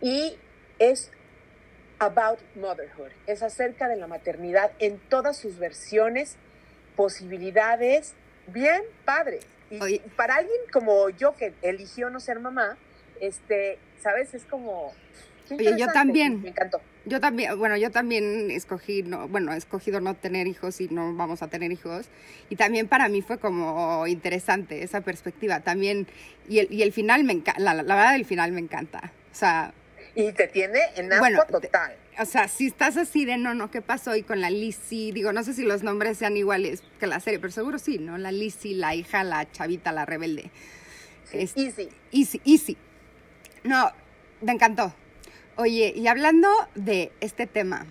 y 0.01 0.37
es 0.79 1.11
about 1.99 2.39
motherhood, 2.55 3.11
es 3.27 3.43
acerca 3.43 3.89
de 3.89 3.97
la 3.97 4.07
maternidad 4.07 4.71
en 4.79 4.99
todas 5.09 5.37
sus 5.37 5.59
versiones, 5.59 6.37
posibilidades, 6.99 8.15
bien 8.49 8.83
padre. 9.05 9.39
Y 9.71 10.01
para 10.17 10.35
alguien 10.35 10.61
como 10.73 11.11
yo 11.11 11.37
que 11.37 11.55
eligió 11.63 12.11
no 12.11 12.19
ser 12.19 12.41
mamá, 12.41 12.77
este, 13.21 13.79
sabes, 14.03 14.35
es 14.35 14.45
como 14.45 14.93
Oye, 15.49 15.77
yo 15.79 15.87
también. 15.87 16.43
Me 16.43 16.49
encantó. 16.49 16.81
Yo 17.05 17.21
también, 17.21 17.57
bueno, 17.57 17.77
yo 17.77 17.93
también 17.93 18.51
escogí, 18.51 19.05
no, 19.05 19.29
bueno, 19.29 19.53
he 19.53 19.57
escogido 19.57 20.01
no 20.01 20.15
tener 20.15 20.49
hijos 20.49 20.81
y 20.81 20.89
no 20.89 21.15
vamos 21.15 21.41
a 21.43 21.47
tener 21.47 21.71
hijos. 21.71 22.09
Y 22.51 22.57
también 22.57 22.89
para 22.89 23.09
mí 23.09 23.23
fue 23.23 23.39
como 23.39 24.05
interesante 24.09 24.83
esa 24.83 25.01
perspectiva 25.03 25.61
también. 25.61 26.09
Y 26.49 26.59
el, 26.59 26.73
y 26.73 26.83
el 26.83 26.93
final 26.93 27.23
me 27.23 27.33
encanta, 27.33 27.61
la, 27.61 27.75
la, 27.75 27.95
verdad 27.95 28.17
el 28.17 28.25
final 28.25 28.51
me 28.51 28.61
encanta. 28.61 29.13
O 29.31 29.35
sea... 29.35 29.73
Y 30.19 30.33
te 30.33 30.49
tiene 30.49 30.81
en 30.97 31.13
asco 31.13 31.61
total. 31.61 31.95
O 32.19 32.25
sea, 32.25 32.49
si 32.49 32.67
estás 32.67 32.97
así 32.97 33.25
de 33.25 33.39
no, 33.39 33.55
no, 33.55 33.71
¿qué 33.71 33.83
pasó? 33.83 34.17
Y 34.17 34.25
con 34.25 34.41
la 34.41 34.51
Lizzie, 34.51 35.13
digo, 35.13 35.33
no 35.33 35.45
sé 35.45 35.55
si 35.55 35.63
los 35.63 35.85
nombres 35.85 36.19
sean 36.19 36.37
iguales 36.37 36.83
que 36.99 37.07
la 37.07 37.21
serie, 37.21 37.39
pero 37.39 37.53
seguro 37.53 37.79
sí, 37.79 37.99
¿no? 38.01 38.19
La 38.19 38.33
Lizzie, 38.33 38.75
la 38.75 38.97
hija, 38.97 39.23
la 39.23 39.49
chavita, 39.53 39.93
la 39.93 40.05
rebelde. 40.07 40.51
easy. 41.33 41.89
Easy, 42.11 42.41
easy. 42.45 42.77
No, 43.63 43.93
me 44.41 44.51
encantó. 44.51 44.93
Oye, 45.55 45.93
y 45.95 46.09
hablando 46.09 46.49
de 46.75 47.13
este 47.21 47.47
tema, 47.47 47.87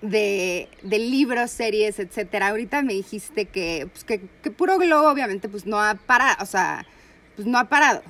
de, 0.00 0.68
de, 0.82 0.98
libros, 1.00 1.50
series, 1.50 1.98
etcétera. 1.98 2.50
Ahorita 2.50 2.82
me 2.82 2.92
dijiste 2.92 3.46
que, 3.46 3.88
pues, 3.90 4.04
que, 4.04 4.20
Puro 4.52 4.78
Globo, 4.78 5.08
obviamente, 5.08 5.48
pues 5.48 5.66
no 5.66 5.80
ha 5.80 5.94
parado, 5.94 6.36
o 6.40 6.46
sea, 6.46 6.86
pues 7.34 7.48
no 7.48 7.58
ha 7.58 7.68
parado. 7.68 8.04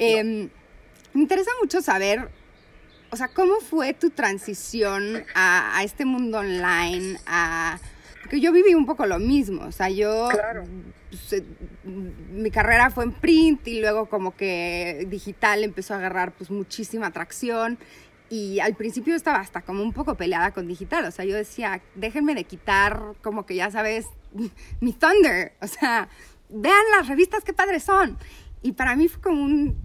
Em, 0.00 0.48
me 1.12 1.22
interesa 1.22 1.50
mucho 1.60 1.80
saber, 1.80 2.28
o 3.10 3.16
sea, 3.16 3.28
¿cómo 3.28 3.60
fue 3.60 3.94
tu 3.94 4.10
transición 4.10 5.24
a, 5.34 5.82
este 5.84 6.04
mundo 6.04 6.38
online? 6.38 7.18
A, 7.26 7.78
porque 8.22 8.40
yo 8.40 8.52
viví 8.52 8.74
un 8.74 8.86
poco 8.86 9.06
lo 9.06 9.18
mismo, 9.18 9.62
o 9.64 9.72
sea, 9.72 9.88
yo... 9.88 10.28
Pues, 11.10 11.32
eh, 11.32 11.44
mi 11.84 12.52
carrera 12.52 12.90
fue 12.90 13.02
en 13.02 13.12
print 13.12 13.66
y 13.66 13.80
luego 13.80 14.06
como 14.06 14.36
que 14.36 15.06
digital 15.10 15.64
empezó 15.64 15.94
a 15.94 15.96
agarrar 15.96 16.32
pues 16.32 16.50
muchísima 16.50 17.08
atracción 17.08 17.78
y 18.28 18.60
al 18.60 18.76
principio 18.76 19.16
estaba 19.16 19.38
hasta 19.38 19.62
como 19.62 19.82
un 19.82 19.92
poco 19.92 20.14
peleada 20.14 20.52
con 20.52 20.68
digital, 20.68 21.04
o 21.04 21.10
sea, 21.10 21.24
yo 21.24 21.34
decía, 21.34 21.82
déjenme 21.96 22.36
de 22.36 22.44
quitar 22.44 23.14
como 23.22 23.44
que 23.44 23.56
ya 23.56 23.72
sabes 23.72 24.06
mi 24.80 24.92
thunder, 24.92 25.52
o 25.60 25.66
sea, 25.66 26.08
vean 26.48 26.84
las 26.96 27.08
revistas 27.08 27.44
qué 27.44 27.52
padres 27.52 27.82
son. 27.82 28.16
Y 28.62 28.72
para 28.72 28.94
mí 28.94 29.08
fue 29.08 29.20
como 29.22 29.42
un, 29.42 29.76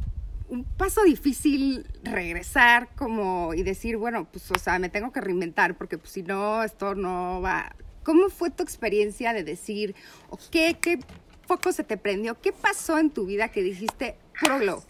un 0.50 0.64
paso 0.64 1.04
difícil 1.04 1.88
regresar 2.04 2.90
como 2.96 3.54
y 3.54 3.64
decir, 3.64 3.98
bueno, 3.98 4.28
pues, 4.32 4.50
o 4.52 4.60
sea, 4.60 4.80
me 4.80 4.90
tengo 4.90 5.12
que 5.12 5.22
reinventar 5.22 5.76
porque 5.76 5.98
pues 5.98 6.12
si 6.12 6.24
no, 6.24 6.64
esto 6.64 6.96
no 6.96 7.42
va. 7.42 7.76
¿Cómo 8.04 8.30
fue 8.30 8.52
tu 8.52 8.62
experiencia 8.62 9.34
de 9.34 9.44
decir, 9.44 9.96
o 10.30 10.38
qué, 10.52 10.78
qué 10.80 11.00
foco 11.48 11.72
se 11.72 11.84
te 11.84 11.98
prendió? 11.98 12.40
¿Qué 12.40 12.54
pasó 12.54 13.00
en 13.00 13.10
tu 13.10 13.26
vida 13.26 13.50
que 13.50 13.64
dijiste, 13.64 14.18
puro 14.40 14.60
glow? 14.60 14.84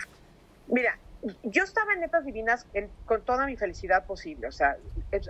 Mira, 0.67 1.00
yo 1.43 1.63
estaba 1.63 1.93
en 1.93 2.01
Netas 2.01 2.25
Divinas 2.25 2.67
con 3.05 3.24
toda 3.24 3.45
mi 3.45 3.55
felicidad 3.55 4.05
posible, 4.05 4.47
o 4.47 4.51
sea, 4.51 4.77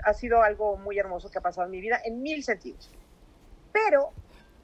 ha 0.03 0.13
sido 0.13 0.41
algo 0.41 0.77
muy 0.77 0.97
hermoso 0.97 1.29
que 1.29 1.37
ha 1.37 1.41
pasado 1.41 1.65
en 1.65 1.71
mi 1.71 1.81
vida 1.81 2.01
en 2.03 2.21
mil 2.21 2.43
sentidos. 2.43 2.89
Pero 3.71 4.11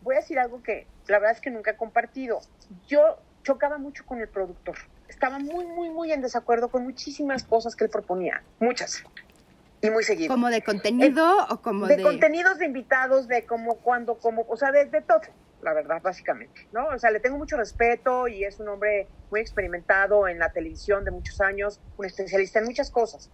voy 0.02 0.16
a 0.16 0.20
decir 0.20 0.40
algo 0.40 0.64
que 0.64 0.88
la 1.08 1.20
verdad 1.20 1.36
es 1.36 1.42
que 1.42 1.52
nunca 1.52 1.72
he 1.72 1.78
compartido. 1.78 2.40
Yo 2.88 3.20
chocaba 3.44 3.78
mucho 3.78 4.06
con 4.06 4.20
el 4.20 4.28
productor. 4.28 4.78
Estaba 5.12 5.40
muy, 5.40 5.66
muy, 5.66 5.90
muy 5.90 6.14
en 6.14 6.22
desacuerdo 6.22 6.70
con 6.70 6.84
muchísimas 6.84 7.44
cosas 7.44 7.76
que 7.76 7.84
él 7.84 7.90
proponía, 7.90 8.44
muchas. 8.60 9.04
Y 9.82 9.90
muy 9.90 10.06
seguido. 10.06 10.34
¿Como 10.34 10.50
de 10.50 10.62
contenido 10.62 11.48
o 11.50 11.62
como 11.62 11.86
de...? 11.86 11.98
De 11.98 12.04
contenidos 12.04 12.58
de 12.60 12.66
invitados, 12.66 13.28
de 13.28 13.46
como, 13.46 13.76
cuando, 13.76 14.18
como, 14.18 14.46
o 14.48 14.56
sea, 14.56 14.72
de, 14.72 14.86
de 14.86 15.02
todo 15.02 15.20
la 15.62 15.74
verdad, 15.74 16.02
básicamente, 16.02 16.66
¿no? 16.72 16.88
O 16.88 16.98
sea, 16.98 17.12
le 17.12 17.20
tengo 17.20 17.38
mucho 17.38 17.58
respeto 17.58 18.30
y 18.30 18.46
es 18.46 18.60
un 18.62 18.70
hombre 18.70 19.10
muy 19.30 19.42
experimentado 19.42 20.30
en 20.30 20.40
la 20.40 20.54
televisión 20.54 21.04
de 21.04 21.12
muchos 21.12 21.42
años, 21.42 21.82
un 21.98 22.06
especialista 22.06 22.60
en 22.60 22.66
muchas 22.66 22.90
cosas. 22.90 23.30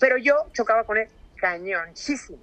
Pero 0.00 0.16
yo 0.16 0.46
chocaba 0.52 0.84
con 0.84 0.96
él 0.96 1.08
cañoncísimo. 1.36 2.38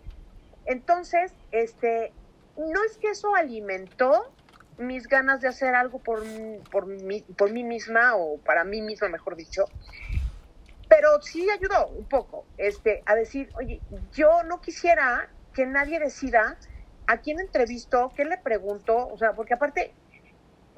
Entonces, 0.66 1.34
este, 1.52 2.14
no 2.58 2.84
es 2.86 2.98
que 2.98 3.10
eso 3.10 3.36
alimentó 3.36 4.32
mis 4.78 5.08
ganas 5.08 5.42
de 5.42 5.48
hacer 5.48 5.76
algo 5.76 6.00
por, 6.00 6.24
por, 6.72 6.86
mí, 6.86 7.22
por 7.38 7.52
mí 7.52 7.64
misma 7.64 8.16
o 8.16 8.38
para 8.38 8.64
mí 8.64 8.82
misma, 8.82 9.10
mejor 9.10 9.36
dicho, 9.36 9.66
pero 10.90 11.22
sí 11.22 11.48
ayudó 11.50 11.88
un 11.88 12.06
poco 12.06 12.46
este, 12.58 13.04
a 13.06 13.16
decir, 13.16 13.50
oye, 13.56 13.82
yo 14.14 14.44
no 14.44 14.62
quisiera 14.62 15.30
que 15.54 15.66
nadie 15.66 16.00
decida 16.00 16.58
a 17.08 17.18
quién 17.18 17.40
entrevistó, 17.40 18.12
qué 18.16 18.26
le 18.26 18.38
preguntó, 18.38 19.08
o 19.08 19.18
sea, 19.18 19.34
porque 19.34 19.54
aparte, 19.54 19.94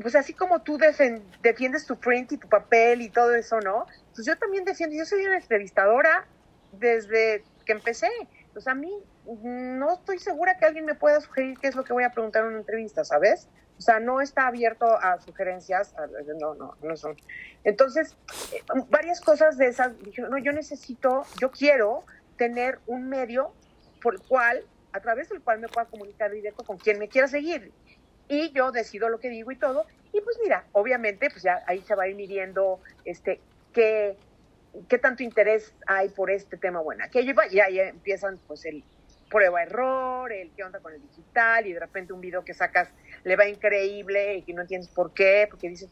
pues 0.01 0.15
así 0.15 0.33
como 0.33 0.61
tú 0.61 0.77
defiendes 0.77 1.85
tu 1.85 1.99
print 1.99 2.31
y 2.33 2.37
tu 2.37 2.47
papel 2.47 3.01
y 3.01 3.09
todo 3.09 3.33
eso, 3.33 3.59
¿no? 3.59 3.85
Pues 4.15 4.25
yo 4.25 4.37
también 4.37 4.63
defiendo, 4.63 4.95
yo 4.95 5.05
soy 5.05 5.25
una 5.25 5.37
entrevistadora 5.37 6.25
desde 6.71 7.43
que 7.65 7.73
empecé. 7.73 8.09
Pues 8.53 8.67
a 8.67 8.73
mí 8.73 8.91
no 9.25 9.93
estoy 9.93 10.19
segura 10.19 10.57
que 10.57 10.65
alguien 10.65 10.85
me 10.85 10.95
pueda 10.95 11.21
sugerir 11.21 11.57
qué 11.59 11.67
es 11.67 11.75
lo 11.75 11.83
que 11.83 11.93
voy 11.93 12.03
a 12.03 12.11
preguntar 12.11 12.43
en 12.43 12.49
una 12.49 12.59
entrevista, 12.59 13.03
¿sabes? 13.03 13.47
O 13.79 13.81
sea, 13.81 14.01
no 14.01 14.19
está 14.19 14.47
abierto 14.47 14.85
a 14.85 15.21
sugerencias, 15.21 15.95
no, 16.37 16.53
no, 16.53 16.75
no 16.83 16.97
son. 16.97 17.15
Entonces, 17.63 18.17
eh, 18.53 18.61
varias 18.89 19.21
cosas 19.21 19.57
de 19.57 19.67
esas, 19.67 19.97
dije, 20.03 20.21
no, 20.23 20.37
yo 20.37 20.51
necesito, 20.51 21.23
yo 21.39 21.49
quiero 21.49 22.03
tener 22.35 22.79
un 22.87 23.07
medio 23.07 23.53
por 24.01 24.15
el 24.15 24.21
cual 24.21 24.65
a 24.91 24.99
través 24.99 25.29
del 25.29 25.41
cual 25.41 25.59
me 25.59 25.69
pueda 25.69 25.85
comunicar 25.85 26.29
directo 26.31 26.63
con 26.65 26.77
quien 26.77 26.99
me 26.99 27.07
quiera 27.07 27.29
seguir. 27.29 27.71
Y 28.27 28.51
yo 28.51 28.71
decido 28.73 29.07
lo 29.07 29.19
que 29.19 29.29
digo 29.29 29.51
y 29.51 29.55
todo. 29.55 29.85
Y 30.11 30.19
pues 30.21 30.37
mira, 30.43 30.65
obviamente, 30.73 31.29
pues 31.29 31.43
ya 31.43 31.63
ahí 31.65 31.81
se 31.81 31.95
va 31.95 32.03
a 32.03 32.07
ir 32.09 32.15
midiendo 32.15 32.81
este, 33.05 33.39
qué, 33.73 34.17
qué 34.89 34.97
tanto 34.97 35.23
interés 35.23 35.73
hay 35.87 36.09
por 36.09 36.31
este 36.31 36.57
tema 36.57 36.81
bueno 36.81 37.05
aquello. 37.05 37.33
Y 37.49 37.59
ahí 37.61 37.79
empiezan 37.79 38.37
pues 38.45 38.65
el 38.65 38.83
prueba-error, 39.29 40.31
el 40.31 40.51
qué 40.51 40.63
onda 40.63 40.79
con 40.79 40.93
el 40.93 41.01
digital, 41.01 41.67
y 41.67 41.73
de 41.73 41.79
repente 41.79 42.13
un 42.13 42.21
video 42.21 42.43
que 42.43 42.53
sacas 42.53 42.89
le 43.23 43.35
va 43.35 43.47
increíble 43.47 44.35
y 44.35 44.41
que 44.43 44.53
no 44.53 44.61
entiendes 44.61 44.89
por 44.89 45.13
qué, 45.13 45.47
porque 45.49 45.69
dices, 45.69 45.89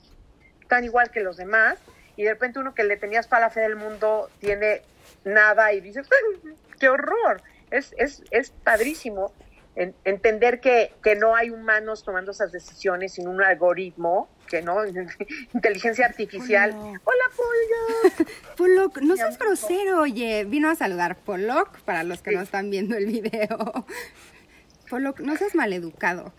tan 0.68 0.84
igual 0.84 1.12
que 1.12 1.22
los 1.22 1.38
demás, 1.38 1.80
y 2.16 2.24
de 2.24 2.32
repente 2.32 2.60
uno 2.60 2.74
que 2.74 2.84
le 2.84 2.98
tenías 2.98 3.28
para 3.28 3.48
la 3.48 3.50
fe 3.50 3.62
del 3.62 3.76
mundo 3.76 4.30
tiene 4.40 4.82
nada 5.24 5.74
y 5.74 5.82
dices, 5.82 6.08
¡qué 6.80 6.90
horror! 6.90 7.42
es, 7.72 7.94
es, 7.98 8.24
es 8.32 8.52
padrísimo 8.52 9.34
entender 9.78 10.60
que, 10.60 10.92
que, 11.04 11.16
no 11.16 11.36
hay 11.36 11.52
humanos 11.52 12.04
tomando 12.04 12.32
esas 12.32 12.52
decisiones 12.52 13.14
sin 13.14 13.28
un 13.28 13.42
algoritmo, 13.44 14.28
que 14.48 14.62
no, 14.64 14.84
inteligencia 15.54 16.06
artificial. 16.06 16.72
Hola, 16.72 17.26
Pollo. 17.36 18.26
Pollock, 18.58 18.98
no 19.02 19.16
seas 19.16 19.38
grosero, 19.38 20.02
oye, 20.02 20.46
vino 20.46 20.70
a 20.70 20.76
saludar 20.76 21.18
Pollock 21.18 21.80
para 21.82 22.04
los 22.04 22.22
que 22.22 22.32
no 22.32 22.42
están 22.42 22.72
viendo 22.72 22.98
el 22.98 23.06
video. 23.06 23.86
Pollock, 24.90 25.20
no 25.20 25.38
seas 25.38 25.54
maleducado. 25.54 26.34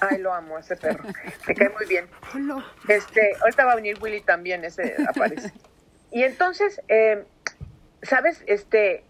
Ay, 0.00 0.18
lo 0.18 0.32
amo, 0.32 0.58
ese 0.58 0.76
perro. 0.76 1.04
Me 1.48 1.54
cae 1.54 1.70
muy 1.70 1.86
bien. 1.86 2.06
Pollock. 2.32 2.62
Este, 2.88 3.32
ahorita 3.40 3.64
va 3.64 3.72
a 3.72 3.76
venir 3.76 3.98
Willy 4.00 4.20
también, 4.20 4.64
ese 4.64 4.94
aparece. 5.08 5.52
Y 6.12 6.22
entonces, 6.22 6.80
eh, 6.86 7.24
¿sabes? 8.02 8.44
Este, 8.46 9.02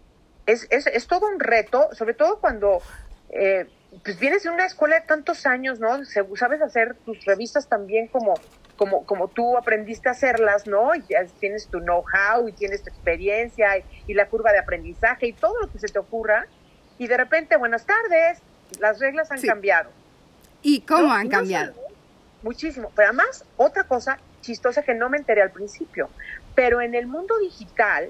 es, 0.47 0.65
es, 0.71 0.87
es 0.87 1.07
todo 1.07 1.27
un 1.27 1.39
reto, 1.39 1.89
sobre 1.93 2.15
todo 2.15 2.39
cuando 2.39 2.81
eh, 3.29 3.67
pues 4.03 4.19
vienes 4.19 4.43
de 4.43 4.49
una 4.49 4.65
escuela 4.65 4.99
de 4.99 5.05
tantos 5.05 5.45
años, 5.45 5.79
¿no? 5.79 5.99
Sabes 6.05 6.61
hacer 6.61 6.95
tus 7.05 7.23
revistas 7.25 7.67
también 7.67 8.07
como, 8.07 8.35
como, 8.75 9.05
como 9.05 9.27
tú 9.27 9.57
aprendiste 9.57 10.09
a 10.09 10.11
hacerlas, 10.11 10.67
¿no? 10.67 10.93
Y 10.95 11.03
ya 11.09 11.25
tienes 11.39 11.67
tu 11.67 11.79
know-how 11.79 12.47
y 12.47 12.53
tienes 12.53 12.83
tu 12.83 12.89
experiencia 12.89 13.77
y, 14.07 14.13
la 14.13 14.27
curva 14.27 14.51
de 14.51 14.59
aprendizaje 14.59 15.27
y 15.27 15.33
todo 15.33 15.59
lo 15.61 15.71
que 15.71 15.79
se 15.79 15.87
te 15.87 15.99
ocurra. 15.99 16.47
Y 16.97 17.07
de 17.07 17.17
repente, 17.17 17.57
buenas 17.57 17.85
tardes, 17.85 18.39
las 18.79 18.99
reglas 18.99 19.31
han 19.31 19.41
cambiado. 19.41 19.89
¿Y 20.61 20.81
cómo 20.81 21.11
han 21.11 21.29
cambiado? 21.29 21.73
muchísimo. 22.43 22.91
Pero 22.95 23.09
además, 23.09 23.43
otra 23.57 23.83
cosa 23.83 24.19
chistosa 24.41 24.83
que 24.83 24.93
no 24.93 25.09
me 25.09 25.17
enteré 25.17 25.41
al 25.41 25.51
principio, 25.51 26.09
pero 26.55 26.81
en 26.81 26.95
el 26.95 27.07
mundo 27.07 27.37
digital 27.39 28.09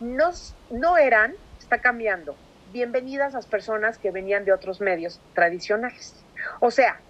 no, 0.00 0.30
no 0.70 0.96
eran 0.96 1.34
está 1.58 1.78
cambiando. 1.78 2.36
Bienvenidas 2.76 3.32
las 3.32 3.46
personas 3.46 3.96
que 3.96 4.10
venían 4.10 4.44
de 4.44 4.52
otros 4.52 4.82
medios 4.82 5.18
tradicionales. 5.32 6.14
O 6.60 6.70
sea, 6.70 7.00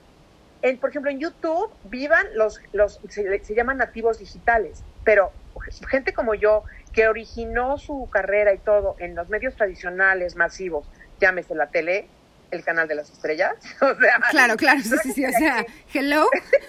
en, 0.62 0.78
por 0.78 0.90
ejemplo, 0.90 1.10
en 1.10 1.18
YouTube 1.18 1.72
vivan 1.82 2.24
los, 2.34 2.60
los 2.72 3.00
se, 3.08 3.52
llaman 3.52 3.78
nativos 3.78 4.20
digitales, 4.20 4.84
pero 5.02 5.32
gente 5.88 6.12
como 6.12 6.34
yo 6.34 6.62
que 6.92 7.08
originó 7.08 7.78
su 7.78 8.08
carrera 8.12 8.54
y 8.54 8.58
todo 8.58 8.94
en 9.00 9.16
los 9.16 9.28
medios 9.28 9.56
tradicionales 9.56 10.36
masivos, 10.36 10.88
llámese 11.18 11.56
la 11.56 11.66
tele, 11.66 12.06
el 12.52 12.62
canal 12.62 12.86
de 12.86 12.94
las 12.94 13.10
estrellas, 13.10 13.56
o 13.80 13.92
sea, 13.96 14.20
claro, 14.30 14.54
claro, 14.54 14.80
sí, 14.82 14.96
sí, 15.02 15.12
sí, 15.14 15.26
o 15.26 15.32
sea, 15.32 15.66
hello. 15.92 16.28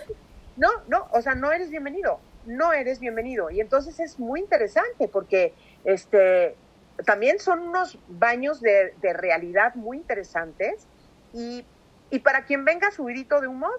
no, 0.58 0.70
no, 0.88 1.08
o 1.12 1.22
sea, 1.22 1.36
no 1.36 1.52
eres 1.52 1.70
bienvenido, 1.70 2.20
no 2.48 2.74
eres 2.74 3.00
bienvenido 3.00 3.52
y 3.52 3.62
entonces 3.62 4.00
es 4.00 4.18
muy 4.18 4.40
interesante 4.40 5.08
porque 5.08 5.54
este 5.86 6.56
también 7.06 7.40
son 7.40 7.60
unos 7.60 8.00
baños 8.08 8.62
de, 8.62 8.94
realidad 9.14 9.76
muy 9.76 9.98
interesantes 9.98 10.88
y, 11.34 11.66
para 12.24 12.46
quien 12.46 12.66
venga 12.66 12.92
subidito 12.92 13.42
de 13.42 13.48
humos, 13.48 13.74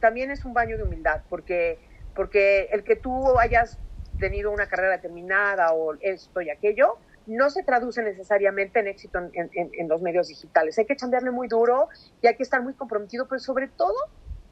también 0.00 0.30
es 0.30 0.44
un 0.44 0.54
baño 0.54 0.76
de 0.76 0.84
humildad, 0.84 1.22
porque, 1.28 1.78
porque 2.14 2.68
el 2.72 2.84
que 2.84 2.96
tú 2.96 3.38
hayas 3.38 3.78
tenido 4.18 4.50
una 4.50 4.66
carrera 4.66 5.00
terminada 5.00 5.72
o 5.72 5.94
esto 6.00 6.40
y 6.40 6.50
aquello, 6.50 6.98
no 7.26 7.50
se 7.50 7.62
traduce 7.62 8.02
necesariamente 8.02 8.80
en 8.80 8.86
éxito 8.86 9.18
en, 9.32 9.88
los 9.88 10.00
medios 10.00 10.28
digitales. 10.28 10.78
Hay 10.78 10.86
que 10.86 10.96
chambearle 10.96 11.30
muy 11.30 11.46
duro 11.46 11.88
y 12.22 12.26
hay 12.26 12.36
que 12.36 12.42
estar 12.42 12.62
muy 12.62 12.72
comprometido, 12.72 13.28
pero 13.28 13.38
sobre 13.38 13.68
todo 13.68 13.94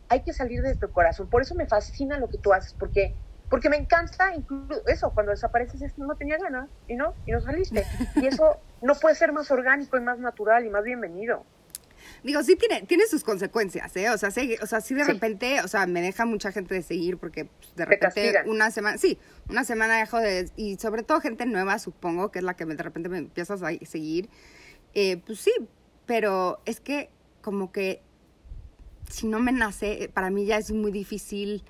hay 0.09 0.21
que 0.21 0.33
salir 0.33 0.63
de 0.63 0.77
tu 0.77 0.91
corazón. 0.91 1.29
Por 1.31 1.41
eso 1.41 1.55
me 1.55 1.67
fascina 1.67 2.19
lo 2.19 2.29
que 2.29 2.39
tú 2.39 2.53
haces, 2.53 2.75
porque 2.75 3.15
porque 3.49 3.69
me 3.69 3.77
encanta 3.77 4.35
incluso 4.35 4.87
eso, 4.87 5.11
cuando 5.11 5.31
desapareces 5.31 5.81
es 5.83 5.99
no 5.99 6.15
tenía 6.17 6.39
ganas 6.39 6.69
y 6.89 6.97
no, 6.97 7.15
y 7.27 7.33
no 7.33 7.41
saliste. 7.41 7.85
Y 8.17 8.27
eso 8.27 8.59
no 8.83 8.95
puede 8.95 9.15
ser 9.15 9.33
más 9.33 9.51
orgánico 9.51 9.97
y 9.97 10.01
más 10.01 10.19
natural 10.19 10.65
y 10.67 10.71
más 10.71 10.85
bienvenido. 10.85 11.45
Digo, 12.23 12.43
sí 12.43 12.57
tiene, 12.57 12.83
tiene 12.83 13.07
sus 13.07 13.23
consecuencias, 13.25 13.97
¿eh? 13.97 14.11
O 14.11 14.19
sea, 14.19 14.31
sí, 14.31 14.57
o 14.61 14.67
sea, 14.67 14.81
sí 14.81 14.95
de 14.95 15.05
repente, 15.05 15.61
o 15.63 15.69
sea, 15.69 15.87
me 15.87 16.03
deja 16.03 16.25
mucha 16.25 16.53
gente 16.53 16.75
de 16.75 16.83
seguir 16.83 17.19
porque 17.19 17.47
pues, 17.47 17.75
de 17.75 17.85
repente 17.85 18.43
una 18.47 18.71
semana, 18.71 18.99
sí, 18.99 19.19
una 19.49 19.65
semana 19.65 19.99
dejo 19.99 20.19
de, 20.19 20.51
y 20.57 20.77
sobre 20.77 21.03
todo 21.03 21.21
gente 21.21 21.47
nueva, 21.47 21.79
supongo, 21.79 22.31
que 22.31 22.41
es 22.41 22.45
la 22.45 22.55
que 22.55 22.65
de 22.65 22.83
repente 22.83 23.09
me 23.09 23.19
empiezas 23.19 23.63
a 23.63 23.71
seguir. 23.85 24.29
Eh, 24.95 25.19
pues 25.25 25.41
sí, 25.41 25.53
pero 26.07 26.61
es 26.65 26.81
que 26.81 27.11
como 27.43 27.71
que 27.71 28.03
si 29.11 29.27
no 29.27 29.39
me 29.39 29.53
nace, 29.53 30.11
para 30.13 30.31
mí 30.31 30.47
ya 30.47 30.57
es 30.57 30.73
muy 30.73 30.91
difícil 30.91 31.65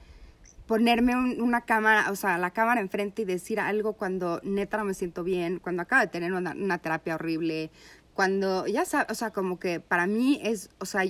ponerme 0.66 1.14
una 1.40 1.60
cámara, 1.62 2.10
o 2.10 2.16
sea, 2.16 2.38
la 2.38 2.50
cámara 2.50 2.80
enfrente 2.80 3.22
y 3.22 3.24
decir 3.24 3.60
algo 3.60 3.92
cuando 3.92 4.40
neta 4.42 4.76
no 4.76 4.84
me 4.84 4.94
siento 4.94 5.22
bien, 5.22 5.60
cuando 5.60 5.82
acabo 5.82 6.00
de 6.00 6.08
tener 6.08 6.32
una, 6.32 6.78
terapia 6.78 7.14
horrible, 7.14 7.70
cuando 8.14 8.66
ya 8.66 8.84
sabes, 8.84 9.06
o 9.10 9.14
sea, 9.14 9.30
como 9.30 9.58
que 9.58 9.78
para 9.80 10.06
mí 10.06 10.40
es, 10.42 10.70
o 10.78 10.86
sea, 10.86 11.04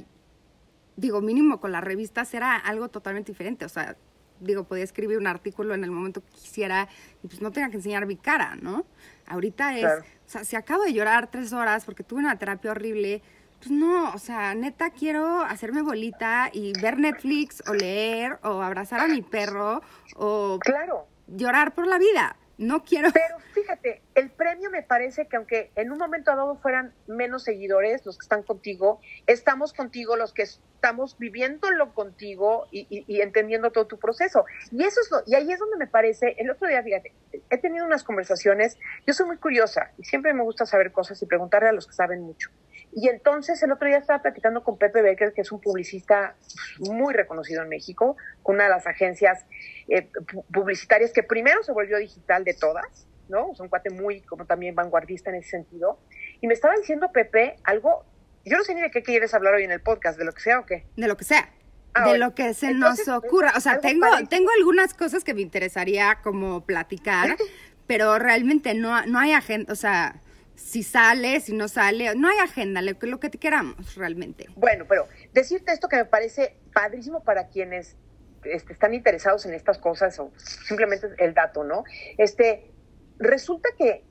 digo, 0.97 1.21
mínimo 1.23 1.61
con 1.61 1.73
las 1.73 1.83
revistas 1.83 2.35
era 2.35 2.57
algo 2.57 2.89
totalmente 2.89 3.33
diferente, 3.33 3.65
o 3.65 3.69
sea, 3.69 3.97
digo, 4.41 4.65
podía 4.65 4.85
escribir 4.85 5.17
un 5.17 5.27
artículo 5.27 5.75
en 5.75 5.85
el 5.85 5.91
momento 5.91 6.23
que 6.23 6.33
quisiera 6.33 6.89
y 7.23 7.29
pues 7.29 7.41
no 7.41 7.51
tenga 7.51 7.71
que 7.71 7.77
enseñar 7.77 8.05
mi 8.05 8.17
cara, 8.17 8.57
¿no? 8.61 8.85
Ahorita 9.27 9.79
es, 9.79 9.87
o 9.87 10.29
sea, 10.29 10.45
si 10.45 10.57
acabo 10.57 10.83
de 10.83 10.93
llorar 10.93 11.31
tres 11.31 11.55
horas 11.55 11.87
porque 11.87 12.03
tuve 12.03 12.21
una 12.21 12.39
terapia 12.39 12.73
horrible, 12.73 13.23
pues 13.67 13.77
no, 13.77 14.13
o 14.13 14.19
sea, 14.19 14.55
neta 14.55 14.91
quiero 14.91 15.41
hacerme 15.41 15.83
bolita 15.83 16.51
y 16.53 16.73
ver 16.81 16.99
Netflix 16.99 17.65
o 17.69 17.75
leer 17.75 18.39
o 18.45 18.63
abrazar 18.63 19.01
a 19.01 19.09
mi 19.09 19.23
perro 19.23 19.83
o 20.15 20.61
claro. 20.61 21.09
llorar 21.27 21.75
por 21.75 21.89
la 21.89 21.99
vida. 21.99 22.37
No 22.59 22.85
quiero. 22.85 23.11
Pero 23.13 23.39
fíjate, 23.53 24.03
el 24.15 24.31
premio 24.31 24.71
me 24.71 24.85
parece 24.85 25.27
que 25.27 25.37
aunque 25.37 25.73
en 25.75 25.91
un 25.91 25.99
momento 25.99 26.31
dado 26.31 26.57
fueran 26.57 26.95
menos 27.09 27.43
seguidores 27.43 28.07
los 28.07 28.17
que 28.17 28.23
están 28.23 28.45
contigo, 28.45 29.01
estamos 29.27 29.73
contigo 29.73 30.17
los 30.17 30.33
que 30.33 30.43
estamos 30.43 31.19
viviéndolo 31.19 31.93
contigo 31.93 32.67
y, 32.71 32.87
y, 32.89 33.21
entendiendo 33.21 33.73
todo 33.73 33.89
tu 33.89 33.99
proceso. 33.99 34.45
Y 34.71 34.85
eso 34.85 35.01
es 35.01 35.11
lo, 35.11 35.23
y 35.27 35.35
ahí 35.35 35.51
es 35.53 35.59
donde 35.59 35.77
me 35.77 35.89
parece, 35.89 36.37
el 36.39 36.49
otro 36.51 36.69
día, 36.69 36.83
fíjate, 36.83 37.13
he 37.51 37.59
tenido 37.59 37.85
unas 37.85 38.05
conversaciones, 38.05 38.79
yo 39.07 39.13
soy 39.13 39.27
muy 39.27 39.39
curiosa 39.39 39.91
y 39.99 40.05
siempre 40.05 40.33
me 40.33 40.45
gusta 40.45 40.67
saber 40.67 40.93
cosas 40.93 41.21
y 41.21 41.27
preguntarle 41.27 41.71
a 41.71 41.73
los 41.73 41.87
que 41.87 41.95
saben 41.95 42.23
mucho. 42.23 42.51
Y 42.99 43.11
entonces 43.11 43.63
el 43.63 43.71
otro 43.73 43.87
día 43.87 43.99
estaba 43.99 44.23
platicando 44.23 44.65
con 44.65 44.79
Pepe 44.79 45.03
Becker, 45.03 45.35
que 45.35 45.43
es 45.43 45.53
un 45.53 45.61
publicista 45.61 46.35
muy 46.79 47.13
reconocido 47.13 47.63
en 47.63 47.69
México, 47.69 48.17
con 48.43 48.55
una 48.55 48.65
de 48.65 48.71
las 48.71 48.87
agencias 48.87 49.45
eh, 49.87 50.09
publicitarias 50.51 51.13
que 51.13 51.23
primero 51.23 51.63
se 51.63 51.73
volvió 51.73 51.99
digital 51.99 52.43
de 52.43 52.55
todas, 52.55 53.07
¿no? 53.29 53.53
Es 53.53 53.61
un 53.61 53.69
cuate 53.69 53.91
muy, 53.91 54.23
como 54.23 54.47
también 54.47 54.75
vanguardista 54.75 55.29
en 55.29 55.37
ese 55.37 55.51
sentido. 55.51 56.01
Y 56.41 56.47
me 56.47 56.55
estaba 56.55 56.73
diciendo 56.75 57.13
Pepe 57.13 57.57
algo, 57.65 58.07
yo 58.47 58.57
no 58.57 58.65
sé 58.65 58.75
ni 58.75 58.81
de 58.81 58.91
qué 58.91 59.03
quieres 59.03 59.35
hablar 59.35 59.53
hoy 59.53 59.65
en 59.65 59.73
el 59.73 59.83
podcast, 59.83 60.19
de 60.19 60.25
lo 60.25 60.33
que 60.33 60.41
sea 60.41 60.61
o 60.61 60.65
qué. 60.65 60.87
De 60.97 61.07
lo 61.07 61.19
que 61.19 61.25
sea. 61.25 61.51
Ah, 61.93 62.11
de 62.11 62.17
lo 62.17 62.35
que 62.35 62.55
se 62.55 62.73
nos 62.73 63.07
ocurra. 63.09 63.53
O 63.57 63.61
sea, 63.61 63.79
tengo, 63.79 64.07
tengo 64.31 64.49
algunas 64.57 64.95
cosas 64.95 65.23
que 65.23 65.35
me 65.35 65.43
interesaría 65.43 66.21
como 66.23 66.65
platicar, 66.65 67.37
pero 67.87 68.19
realmente 68.19 68.73
no, 68.73 69.05
no 69.05 69.19
hay 69.19 69.33
agenda, 69.33 69.71
o 69.71 69.77
sea, 69.77 70.23
si 70.57 70.83
sale, 70.83 71.41
si 71.41 71.55
no 71.55 71.69
sale, 71.69 72.15
no 72.15 72.29
hay 72.29 72.39
agenda, 72.39 72.83
lo, 72.83 72.93
lo 73.01 73.21
que 73.21 73.31
queramos 73.31 73.95
realmente. 73.95 74.47
Bueno, 74.57 74.87
pero 74.89 75.07
decirte 75.33 75.73
esto 75.73 75.89
que 75.89 75.97
me 75.97 76.05
parece 76.05 76.57
padrísimo 76.73 77.23
para 77.23 77.49
quienes 77.49 77.97
este, 78.45 78.73
están 78.73 78.95
interesados 78.95 79.47
en 79.47 79.55
estas 79.55 79.79
cosas 79.79 80.19
o 80.19 80.33
simplemente 80.37 81.09
el 81.19 81.35
dato, 81.35 81.65
¿no? 81.65 81.85
Este, 82.19 82.71
resulta 83.19 83.69
que 83.77 84.05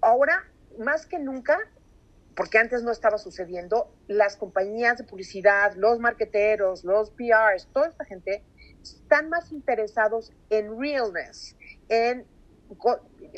ahora, 0.00 0.44
más 0.78 1.06
que 1.06 1.18
nunca, 1.18 1.58
porque 2.34 2.58
antes 2.58 2.82
no 2.82 2.92
estaba 2.92 3.18
sucediendo, 3.18 3.92
las 4.06 4.36
compañías 4.36 4.98
de 4.98 5.04
publicidad, 5.04 5.74
los 5.74 5.98
marqueteros, 5.98 6.84
los 6.84 7.10
PRs, 7.10 7.68
toda 7.72 7.88
esta 7.88 8.04
gente 8.04 8.44
están 8.82 9.28
más 9.28 9.52
interesados 9.52 10.32
en 10.50 10.78
realness, 10.78 11.56
en 11.88 12.26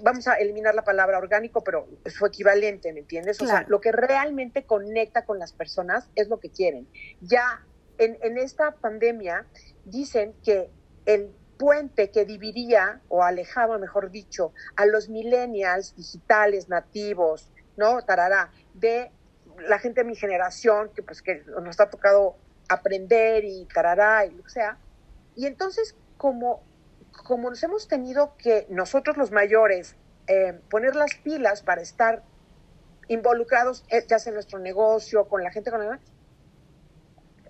vamos 0.03 0.29
a 0.29 0.35
eliminar 0.35 0.75
la 0.75 0.85
palabra 0.85 1.19
orgánico, 1.19 1.63
pero 1.63 1.89
su 2.07 2.27
equivalente, 2.27 2.93
¿me 2.93 3.01
entiendes? 3.01 3.41
O 3.41 3.47
sea, 3.47 3.65
lo 3.69 3.81
que 3.81 3.93
realmente 3.93 4.65
conecta 4.65 5.25
con 5.25 5.39
las 5.39 5.53
personas 5.53 6.09
es 6.15 6.29
lo 6.29 6.41
que 6.41 6.51
quieren. 6.51 6.89
Ya 7.21 7.65
en, 7.99 8.19
en 8.23 8.39
esta 8.39 8.73
pandemia 8.73 9.47
dicen 9.85 10.35
que 10.45 10.71
el 11.07 11.31
puente 11.59 12.11
que 12.11 12.25
dividía 12.25 13.01
o 13.09 13.23
alejaba, 13.23 13.79
mejor 13.79 14.11
dicho, 14.11 14.53
a 14.77 14.87
los 14.87 15.09
millennials 15.09 15.95
digitales 15.95 16.69
nativos, 16.69 17.51
¿no? 17.77 18.03
Tarará, 18.03 18.51
de 18.75 19.11
la 19.69 19.79
gente 19.79 20.01
de 20.01 20.09
mi 20.09 20.17
generación, 20.17 20.91
que 20.95 21.03
pues 21.03 21.21
que 21.21 21.45
nos 21.63 21.79
ha 21.81 21.91
tocado 21.91 22.37
aprender 22.69 23.45
y 23.45 23.67
tarará 23.67 24.25
y 24.25 24.31
lo 24.31 24.43
que 24.45 24.51
sea. 24.51 24.79
Y 25.37 25.47
entonces, 25.47 25.95
como 26.17 26.63
como 27.13 27.51
nos 27.51 27.63
hemos 27.63 27.89
tenido 27.89 28.37
que 28.37 28.67
nosotros 28.69 29.17
los 29.17 29.31
mayores 29.31 29.97
eh, 30.27 30.61
poner 30.71 30.95
las 30.97 31.15
pilas 31.17 31.63
para 31.63 31.83
estar 31.83 32.23
involucrados, 33.09 33.85
eh, 33.89 34.05
ya 34.09 34.19
sea 34.19 34.31
en 34.31 34.35
nuestro 34.35 34.59
negocio, 34.59 35.29
con 35.29 35.43
la 35.43 35.51
gente 35.51 35.71
con 35.71 35.81
la 35.81 36.01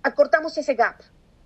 acortamos 0.03 0.57
ese 0.57 0.75
gap. 0.75 0.97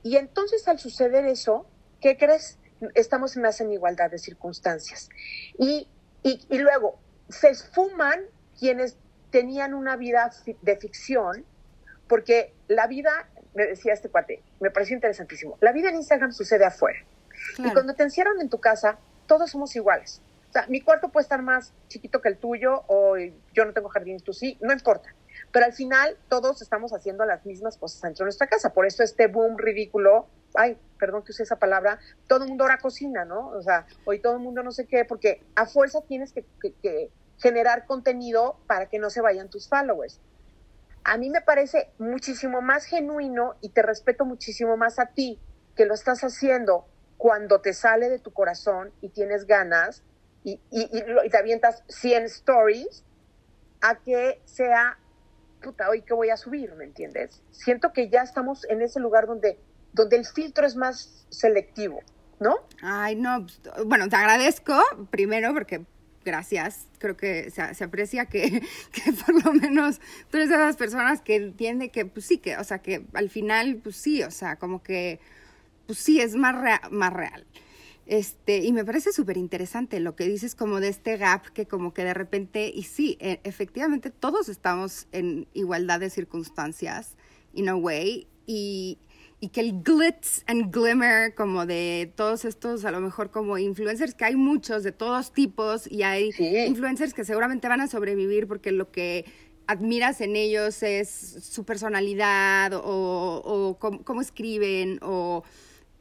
Y 0.03 0.17
entonces 0.17 0.67
al 0.69 0.79
suceder 0.79 1.25
eso, 1.25 1.67
¿qué 2.01 2.17
crees? 2.17 2.59
Estamos 2.95 3.37
más 3.37 3.61
en 3.61 3.73
igualdad 3.73 4.11
de 4.11 4.19
circunstancias. 4.19 5.09
Y, 5.59 5.89
y, 6.23 6.47
y 6.49 6.59
luego, 6.59 6.99
se 7.29 7.49
esfuman 7.49 8.21
quienes 8.59 8.97
tenían 9.31 9.75
una 9.75 9.97
vida 9.97 10.31
de 10.63 10.77
ficción, 10.77 11.45
porque 12.07 12.55
la 12.69 12.87
vida, 12.87 13.29
me 13.55 13.67
decía 13.67 13.93
este 13.93 14.09
cuate, 14.09 14.43
me 14.61 14.71
pareció 14.71 14.95
interesantísimo, 14.95 15.59
la 15.61 15.73
vida 15.73 15.89
en 15.89 15.97
Instagram 15.97 16.33
sucede 16.33 16.65
afuera. 16.65 16.99
Y 17.59 17.73
cuando 17.73 17.95
te 17.95 18.03
encierran 18.03 18.41
en 18.41 18.49
tu 18.49 18.59
casa, 18.59 18.99
todos 19.27 19.51
somos 19.51 19.75
iguales. 19.77 20.21
O 20.49 20.53
sea, 20.53 20.67
mi 20.69 20.81
cuarto 20.81 21.09
puede 21.09 21.25
estar 21.25 21.43
más 21.43 21.73
chiquito 21.89 22.21
que 22.21 22.29
el 22.29 22.39
tuyo 22.39 22.85
o 22.87 23.17
yo 23.53 23.65
no 23.65 23.73
tengo 23.73 23.89
jardín 23.89 24.17
y 24.17 24.21
tú 24.21 24.33
sí, 24.33 24.57
no 24.61 24.73
importa. 24.73 25.13
Pero 25.51 25.67
al 25.67 25.73
final 25.73 26.17
todos 26.29 26.63
estamos 26.63 26.93
haciendo 26.93 27.25
las 27.25 27.45
mismas 27.45 27.77
cosas 27.77 28.03
dentro 28.03 28.25
de 28.25 28.27
nuestra 28.27 28.47
casa. 28.47 28.73
Por 28.73 28.87
eso 28.87 29.03
este 29.03 29.27
boom 29.27 29.59
ridículo, 29.59 30.29
ay, 30.55 30.79
perdón 30.99 31.25
que 31.25 31.33
use 31.33 31.43
esa 31.43 31.57
palabra, 31.57 31.99
todo 32.29 32.45
el 32.45 32.51
mundo 32.51 32.65
ahora 32.65 32.79
cocina, 32.79 33.25
¿no? 33.25 33.49
O 33.49 33.63
sea, 33.63 33.87
hoy 34.05 34.21
todo 34.21 34.35
el 34.35 34.39
mundo 34.41 34.63
no 34.63 34.71
sé 34.71 34.87
qué, 34.87 35.05
porque 35.05 35.43
a 35.57 35.67
fuerza 35.67 36.03
tienes 36.03 36.33
que, 36.33 36.45
que 36.83 37.11
generar 37.39 37.87
contenido 37.87 38.57
para 38.67 38.87
que 38.87 38.99
no 38.99 39.11
se 39.11 39.21
vayan 39.21 39.51
tus 39.51 39.69
followers. 39.69 40.21
A 41.03 41.19
mí 41.19 41.31
me 41.31 41.41
parece 41.41 41.91
muchísimo 41.99 42.63
más 42.63 42.85
genuino 42.85 43.57
y 43.61 43.71
te 43.71 43.83
respeto 43.83 44.25
muchísimo 44.25 44.77
más 44.77 44.99
a 44.99 45.07
ti 45.07 45.41
que 45.77 45.85
lo 45.85 45.95
estás 45.95 46.23
haciendo 46.23 46.87
cuando 47.17 47.61
te 47.61 47.73
sale 47.73 48.09
de 48.09 48.19
tu 48.19 48.33
corazón 48.33 48.93
y 49.01 49.09
tienes 49.09 49.47
ganas 49.47 50.03
y, 50.43 50.61
te 51.31 51.37
avientas 51.39 51.83
100 51.89 52.25
stories, 52.25 53.03
a 53.81 53.97
que 53.97 54.41
sea, 54.45 54.99
puta, 55.63 55.89
hoy 55.89 56.03
que 56.03 56.13
voy 56.13 56.29
a 56.29 56.37
subir, 56.37 56.75
¿me 56.75 56.85
entiendes? 56.85 57.43
Siento 57.51 57.93
que 57.93 58.11
ya 58.11 58.23
estamos 58.23 58.67
en 58.69 58.83
ese 58.83 59.01
lugar 59.01 59.27
donde, 59.27 59.59
donde 59.93 60.17
el 60.17 60.27
filtro 60.27 60.67
es 60.67 60.77
más 60.77 61.27
selectivo, 61.31 62.03
¿no? 62.41 62.57
Ay, 62.83 63.17
no, 63.17 63.47
pues, 63.47 63.87
bueno, 63.87 64.09
te 64.09 64.17
agradezco 64.17 64.75
primero 65.11 65.55
porque 65.55 65.87
gracias. 66.25 66.89
Creo 66.99 67.17
que 67.17 67.51
se, 67.51 67.85
aprecia 67.85 68.27
que, 68.27 68.63
que, 68.93 69.13
por 69.13 69.45
lo 69.45 69.53
menos 69.53 70.01
tú 70.31 70.39
eres 70.39 70.49
de 70.49 70.57
esas 70.57 70.77
personas 70.77 71.21
que 71.21 71.37
entiende 71.37 71.91
que, 71.91 72.07
pues 72.07 72.27
sí, 72.27 72.39
que, 72.39 72.57
o 72.57 72.65
sea, 72.65 72.79
que 72.79 73.05
al 73.13 73.31
final, 73.31 73.81
pues 73.83 73.97
sí, 73.97 74.23
o 74.23 74.31
sea, 74.31 74.57
como 74.57 74.83
que 74.83 75.21
pues 75.87 75.99
sí, 75.99 76.21
es 76.21 76.35
más, 76.35 76.81
más 76.91 77.13
real. 77.13 77.47
Este, 78.07 78.59
y 78.59 78.73
me 78.73 78.85
parece 78.85 79.13
súper 79.13 79.39
interesante 79.39 79.99
lo 79.99 80.15
que 80.15 80.29
dices 80.29 80.55
como 80.55 80.81
de 80.81 80.89
este 80.89 81.17
gap 81.17 81.47
que 81.55 81.67
como 81.67 81.95
que 81.95 82.05
de 82.05 82.13
repente, 82.13 82.71
y 82.75 82.83
sí, 82.83 83.17
e, 83.19 83.41
efectivamente 83.45 84.11
todos 84.11 84.51
estamos 84.51 85.07
en 85.13 85.49
igualdad 85.55 86.01
de 86.01 86.11
circunstancias, 86.11 87.17
in 87.55 87.71
a 87.71 87.77
way, 87.77 88.27
y, 88.47 88.99
y 89.41 89.49
que 89.49 89.61
el 89.61 89.83
glitz 89.83 90.43
and 90.47 90.71
glimmer 90.71 91.35
como 91.35 91.65
de 91.65 92.13
todos 92.15 92.45
estos, 92.45 92.85
a 92.85 92.91
lo 92.91 93.01
mejor 93.01 93.31
como 93.31 93.57
influencers, 93.57 94.15
que 94.15 94.27
hay 94.27 94.37
muchos 94.37 94.83
de 94.83 94.93
todos 94.93 95.33
tipos, 95.33 95.91
y 95.91 96.03
hay 96.03 96.31
influencers 96.67 97.15
que 97.15 97.25
seguramente 97.25 97.69
van 97.69 97.81
a 97.81 97.87
sobrevivir 97.87 98.47
porque 98.47 98.71
lo 98.71 98.91
que 98.91 99.25
admiras 99.67 100.21
en 100.21 100.37
ellos 100.37 100.83
es 100.83 101.09
su 101.09 101.65
personalidad 101.65 102.75
o, 102.75 102.83
o 102.83 103.79
cómo 103.79 104.21
escriben 104.21 104.99
o 105.01 105.43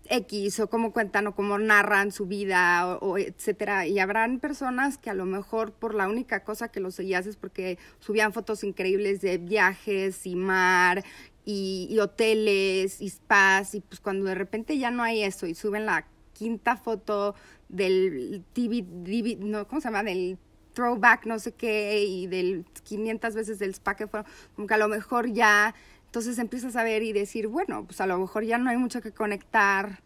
X 0.10 0.60
o 0.60 0.70
cómo 0.70 0.92
cuentan 0.92 1.28
o 1.28 1.36
cómo 1.36 1.58
narran 1.58 2.12
su 2.12 2.26
vida 2.26 2.98
o, 2.98 3.18
etcétera. 3.18 3.88
Y 3.88 4.00
habrán 4.00 4.40
personas 4.40 4.98
que 4.98 5.10
a 5.10 5.14
lo 5.14 5.26
mejor 5.26 5.74
por 5.74 5.96
la 5.96 6.08
única 6.08 6.44
cosa 6.44 6.70
que 6.70 6.80
los 6.80 6.96
seguías 6.96 7.26
es 7.26 7.36
porque 7.36 7.78
subían 8.00 8.34
fotos 8.34 8.64
increíbles 8.64 9.22
de 9.22 9.38
viajes 9.38 10.26
y 10.26 10.36
mar 10.36 11.04
y, 11.46 11.98
hoteles 12.00 13.02
y 13.02 13.10
spas 13.10 13.76
y 13.76 13.82
pues 13.82 14.00
cuando 14.00 14.26
de 14.26 14.36
repente 14.36 14.78
ya 14.78 14.92
no 14.92 15.04
hay 15.04 15.24
eso 15.24 15.46
y 15.48 15.56
suben 15.56 15.86
la 15.86 16.08
quinta 16.34 16.78
foto 16.78 17.36
del 17.70 18.44
TV, 18.54 19.38
no, 19.40 19.68
¿cómo 19.68 19.82
se 19.82 19.88
llama? 19.88 20.04
Del 20.04 20.38
throwback, 20.74 21.26
no 21.26 21.40
sé 21.40 21.54
qué, 21.54 22.04
y 22.04 22.28
del 22.28 22.66
500 22.84 23.36
veces 23.36 23.60
del 23.60 23.72
spa 23.72 23.96
que 23.96 24.08
fue, 24.08 24.24
como 24.56 24.68
que 24.68 24.74
a 24.74 24.78
lo 24.78 24.88
mejor 24.88 25.32
ya, 25.32 25.74
entonces 26.14 26.38
empiezas 26.38 26.76
a 26.76 26.84
ver 26.84 27.02
y 27.02 27.12
decir, 27.12 27.48
bueno, 27.48 27.86
pues 27.86 28.00
a 28.00 28.06
lo 28.06 28.20
mejor 28.20 28.44
ya 28.44 28.60
no 28.60 28.70
hay 28.70 28.78
mucho 28.78 29.02
que 29.02 29.12
conectar 29.12 30.04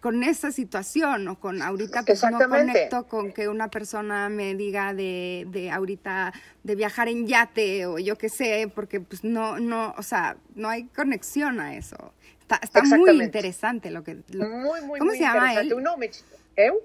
con 0.00 0.22
esa 0.24 0.52
situación 0.52 1.28
o 1.28 1.38
con 1.38 1.60
ahorita 1.60 2.02
pues 2.02 2.24
no 2.30 2.38
conecto 2.48 3.06
con 3.06 3.32
que 3.32 3.46
una 3.46 3.68
persona 3.68 4.30
me 4.30 4.54
diga 4.54 4.94
de, 4.94 5.44
de 5.50 5.70
ahorita 5.70 6.32
de 6.62 6.74
viajar 6.76 7.08
en 7.08 7.26
yate 7.26 7.84
o 7.84 7.98
yo 7.98 8.16
qué 8.16 8.30
sé, 8.30 8.72
porque 8.74 9.00
pues 9.00 9.22
no, 9.22 9.60
no, 9.60 9.94
o 9.98 10.02
sea, 10.02 10.38
no 10.54 10.70
hay 10.70 10.84
conexión 10.84 11.60
a 11.60 11.76
eso. 11.76 12.14
Está, 12.40 12.60
está 12.62 12.82
muy 12.84 13.22
interesante 13.22 13.90
lo 13.90 14.02
que... 14.02 14.22
muy, 14.32 14.80
muy, 14.80 14.98
¿Cómo 14.98 15.10
se 15.10 15.20
llama 15.20 15.60
él? 15.60 15.68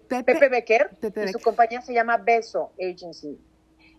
Pepe, 0.09 0.49
Becker, 0.49 0.89
y 1.01 1.31
su 1.31 1.39
compañía 1.39 1.81
se 1.81 1.93
llama 1.93 2.17
Beso 2.17 2.73
Agency. 2.77 3.39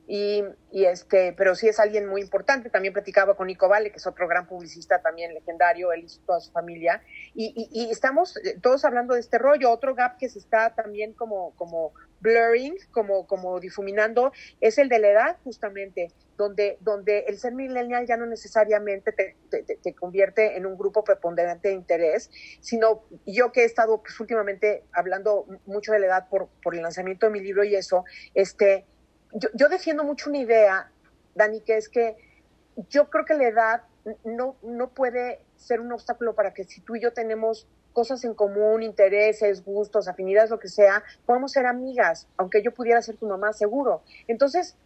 Y, 0.07 0.45
este, 0.73 1.33
pero 1.33 1.55
sí 1.55 1.69
es 1.69 1.81
alguien 1.81 2.07
muy 2.07 2.21
importante. 2.21 2.69
También 2.69 2.93
platicaba 2.93 3.37
con 3.37 3.47
Nico 3.47 3.69
Vale, 3.69 3.91
que 3.91 3.97
es 3.97 4.07
otro 4.07 4.29
gran 4.29 4.47
publicista 4.47 5.01
también 5.01 5.33
legendario, 5.33 5.93
él 5.93 6.05
y 6.05 6.27
toda 6.27 6.41
su 6.41 6.53
familia. 6.53 7.03
Y, 7.35 7.69
y, 7.73 7.91
estamos 7.91 8.37
eh, 8.39 8.59
todos 8.61 8.85
hablando 8.85 9.15
de 9.15 9.21
este 9.21 9.39
rollo. 9.39 9.71
Otro 9.71 9.95
gap 9.95 10.19
que 10.19 10.29
se 10.29 10.39
está 10.39 10.75
también 10.75 11.15
como, 11.15 11.55
como 11.57 11.93
blurring, 12.21 12.77
como, 12.91 13.27
como 13.27 13.61
difuminando, 13.61 14.33
es 14.61 14.79
el 14.79 14.89
de 14.89 14.99
la 14.99 15.09
edad, 15.11 15.37
justamente, 15.45 16.11
donde, 16.37 16.79
donde 16.81 17.21
el 17.29 17.39
ser 17.39 17.53
millennial 17.53 18.07
ya 18.07 18.17
no 18.17 18.27
necesariamente 18.27 19.13
te, 19.13 19.37
te, 19.63 19.95
convierte 19.95 20.57
en 20.57 20.67
un 20.67 20.77
grupo 20.77 21.05
preponderante 21.05 21.69
de 21.69 21.75
interés, 21.75 22.31
sino 22.61 23.05
yo 23.27 23.53
que 23.53 23.63
he 23.63 23.65
estado 23.65 24.03
pues, 24.03 24.19
últimamente 24.19 24.85
hablando 24.93 25.47
mucho 25.67 25.93
de 25.93 26.01
la 26.01 26.07
edad 26.07 26.29
por, 26.29 26.49
por 26.63 26.75
el 26.75 26.83
lanzamiento 26.83 27.27
de 27.27 27.33
mi 27.33 27.41
libro 27.41 27.63
y 27.63 27.77
eso, 27.77 28.05
este 28.35 28.87
yo, 29.55 29.69
defiendo 29.69 30.05
mucho 30.05 30.31
una 30.31 30.39
idea, 30.39 30.91
Dani, 31.35 31.61
que 31.61 31.77
es 31.77 31.89
que 31.89 32.17
yo 32.89 33.11
creo 33.11 33.25
que 33.25 33.35
la 33.35 33.49
edad 33.49 33.83
no, 34.25 34.57
no 34.63 34.91
puede 34.91 35.41
ser 35.57 35.81
un 35.81 35.93
obstáculo 35.93 36.35
para 36.35 36.53
que 36.53 36.65
si 36.65 36.81
tú 36.81 36.97
y 36.97 37.01
yo 37.01 37.13
tenemos 37.13 37.67
cosas 37.93 38.25
en 38.25 38.35
común, 38.35 38.83
intereses, 38.83 39.65
gustos, 39.65 40.09
afinidades, 40.09 40.51
lo 40.51 40.59
que 40.59 40.69
sea, 40.69 41.03
podemos 41.27 41.53
ser 41.53 41.67
amigas, 41.67 42.29
aunque 42.37 42.63
yo 42.63 42.75
pudiera 42.75 43.01
ser 43.01 43.17
tu 43.17 43.27
mamá, 43.27 43.53
seguro. 43.53 44.03
Entonces, 44.27 44.77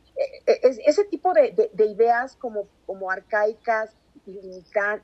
e, 0.47 0.53
e, 0.53 0.61
ese 0.87 1.05
tipo 1.05 1.33
de, 1.33 1.71
ideas 1.79 2.37
como, 2.37 2.69
como 2.87 3.11
arcaicas, 3.11 3.97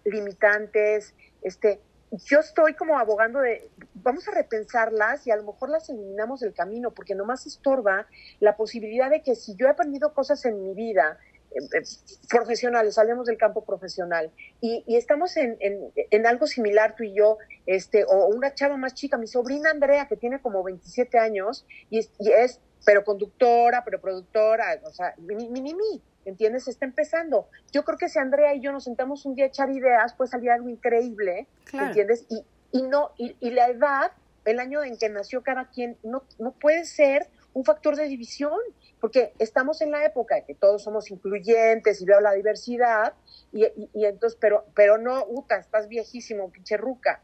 limitantes, 0.05 1.15
este, 1.43 1.81
yo 2.27 2.41
estoy 2.41 2.75
como 2.75 2.99
abogando 2.99 3.41
de, 3.41 3.69
vamos 3.95 4.27
a 4.29 4.33
repensarlas 4.33 5.27
y 5.27 5.31
a 5.31 5.37
lo 5.37 5.45
mejor 5.45 5.71
las 5.71 5.89
eliminamos 5.89 6.41
del 6.41 6.55
camino, 6.55 6.93
porque 6.93 7.15
nomás 7.15 7.47
estorba 7.47 8.07
la 8.41 8.57
posibilidad 8.57 9.11
de 9.11 9.23
que 9.23 9.35
si 9.35 9.55
yo 9.57 9.67
he 9.67 9.71
aprendido 9.71 10.15
cosas 10.15 10.45
en 10.45 10.63
mi 10.63 10.75
vida, 10.75 11.19
eh, 11.51 11.59
eh, 11.73 11.83
profesionales, 12.29 12.95
salimos 12.95 13.27
del 13.27 13.39
campo 13.39 13.65
profesional 13.65 14.31
y, 14.61 14.85
estamos 14.97 15.37
en, 15.37 15.57
en, 15.61 16.27
algo 16.27 16.47
similar 16.47 16.95
tú 16.97 17.05
y 17.05 17.15
yo, 17.15 17.39
este, 17.67 18.05
o 18.05 18.27
una 18.27 18.55
chava 18.55 18.77
más 18.77 18.95
chica, 18.95 19.17
mi 19.17 19.27
sobrina 19.27 19.71
Andrea, 19.71 20.07
que 20.07 20.17
tiene 20.17 20.41
como 20.41 20.63
27 20.63 21.19
años 21.19 21.67
y 21.91 21.99
es, 21.99 22.11
y 22.19 22.31
es 22.33 22.61
pero 22.85 23.03
conductora, 23.03 23.83
pero 23.85 24.01
productora, 24.01 24.79
o 24.85 24.91
sea, 24.91 25.15
mini, 25.19 25.49
mini, 25.49 25.75
mini 25.75 26.03
¿entiendes? 26.25 26.69
Está 26.69 26.85
empezando. 26.85 27.49
Yo 27.73 27.85
creo 27.85 27.99
que 27.99 28.09
si 28.09 28.19
Andrea 28.19 28.55
y 28.55 28.61
yo 28.61 28.73
nos 28.73 28.85
sentamos 28.85 29.25
un 29.27 29.35
día 29.35 29.47
a 29.47 29.49
echar 29.49 29.71
ideas, 29.71 30.15
puede 30.15 30.31
salir 30.31 30.51
algo 30.51 30.69
increíble, 30.69 31.47
¿entiendes? 31.73 32.27
Y, 32.29 32.45
y 32.73 32.83
no, 32.83 33.13
y, 33.17 33.37
y, 33.41 33.51
la 33.51 33.69
edad, 33.69 34.13
el 34.45 34.59
año 34.59 34.83
en 34.83 34.97
que 34.97 35.09
nació 35.09 35.43
cada 35.43 35.69
quien, 35.71 35.97
no, 36.03 36.25
no 36.39 36.53
puede 36.53 36.85
ser 36.85 37.29
un 37.53 37.65
factor 37.65 37.97
de 37.97 38.07
división, 38.07 38.59
porque 39.01 39.33
estamos 39.39 39.81
en 39.81 39.91
la 39.91 40.05
época 40.05 40.35
de 40.35 40.45
que 40.45 40.55
todos 40.55 40.83
somos 40.83 41.11
incluyentes 41.11 42.01
y 42.01 42.05
veo 42.05 42.21
la 42.21 42.33
diversidad, 42.33 43.15
y, 43.53 43.65
y, 43.93 44.05
entonces, 44.05 44.37
pero, 44.41 44.67
pero 44.75 44.99
no, 44.99 45.25
Uta, 45.29 45.57
estás 45.57 45.89
viejísimo, 45.89 46.51
pinche 46.51 46.77
ruca. 46.77 47.23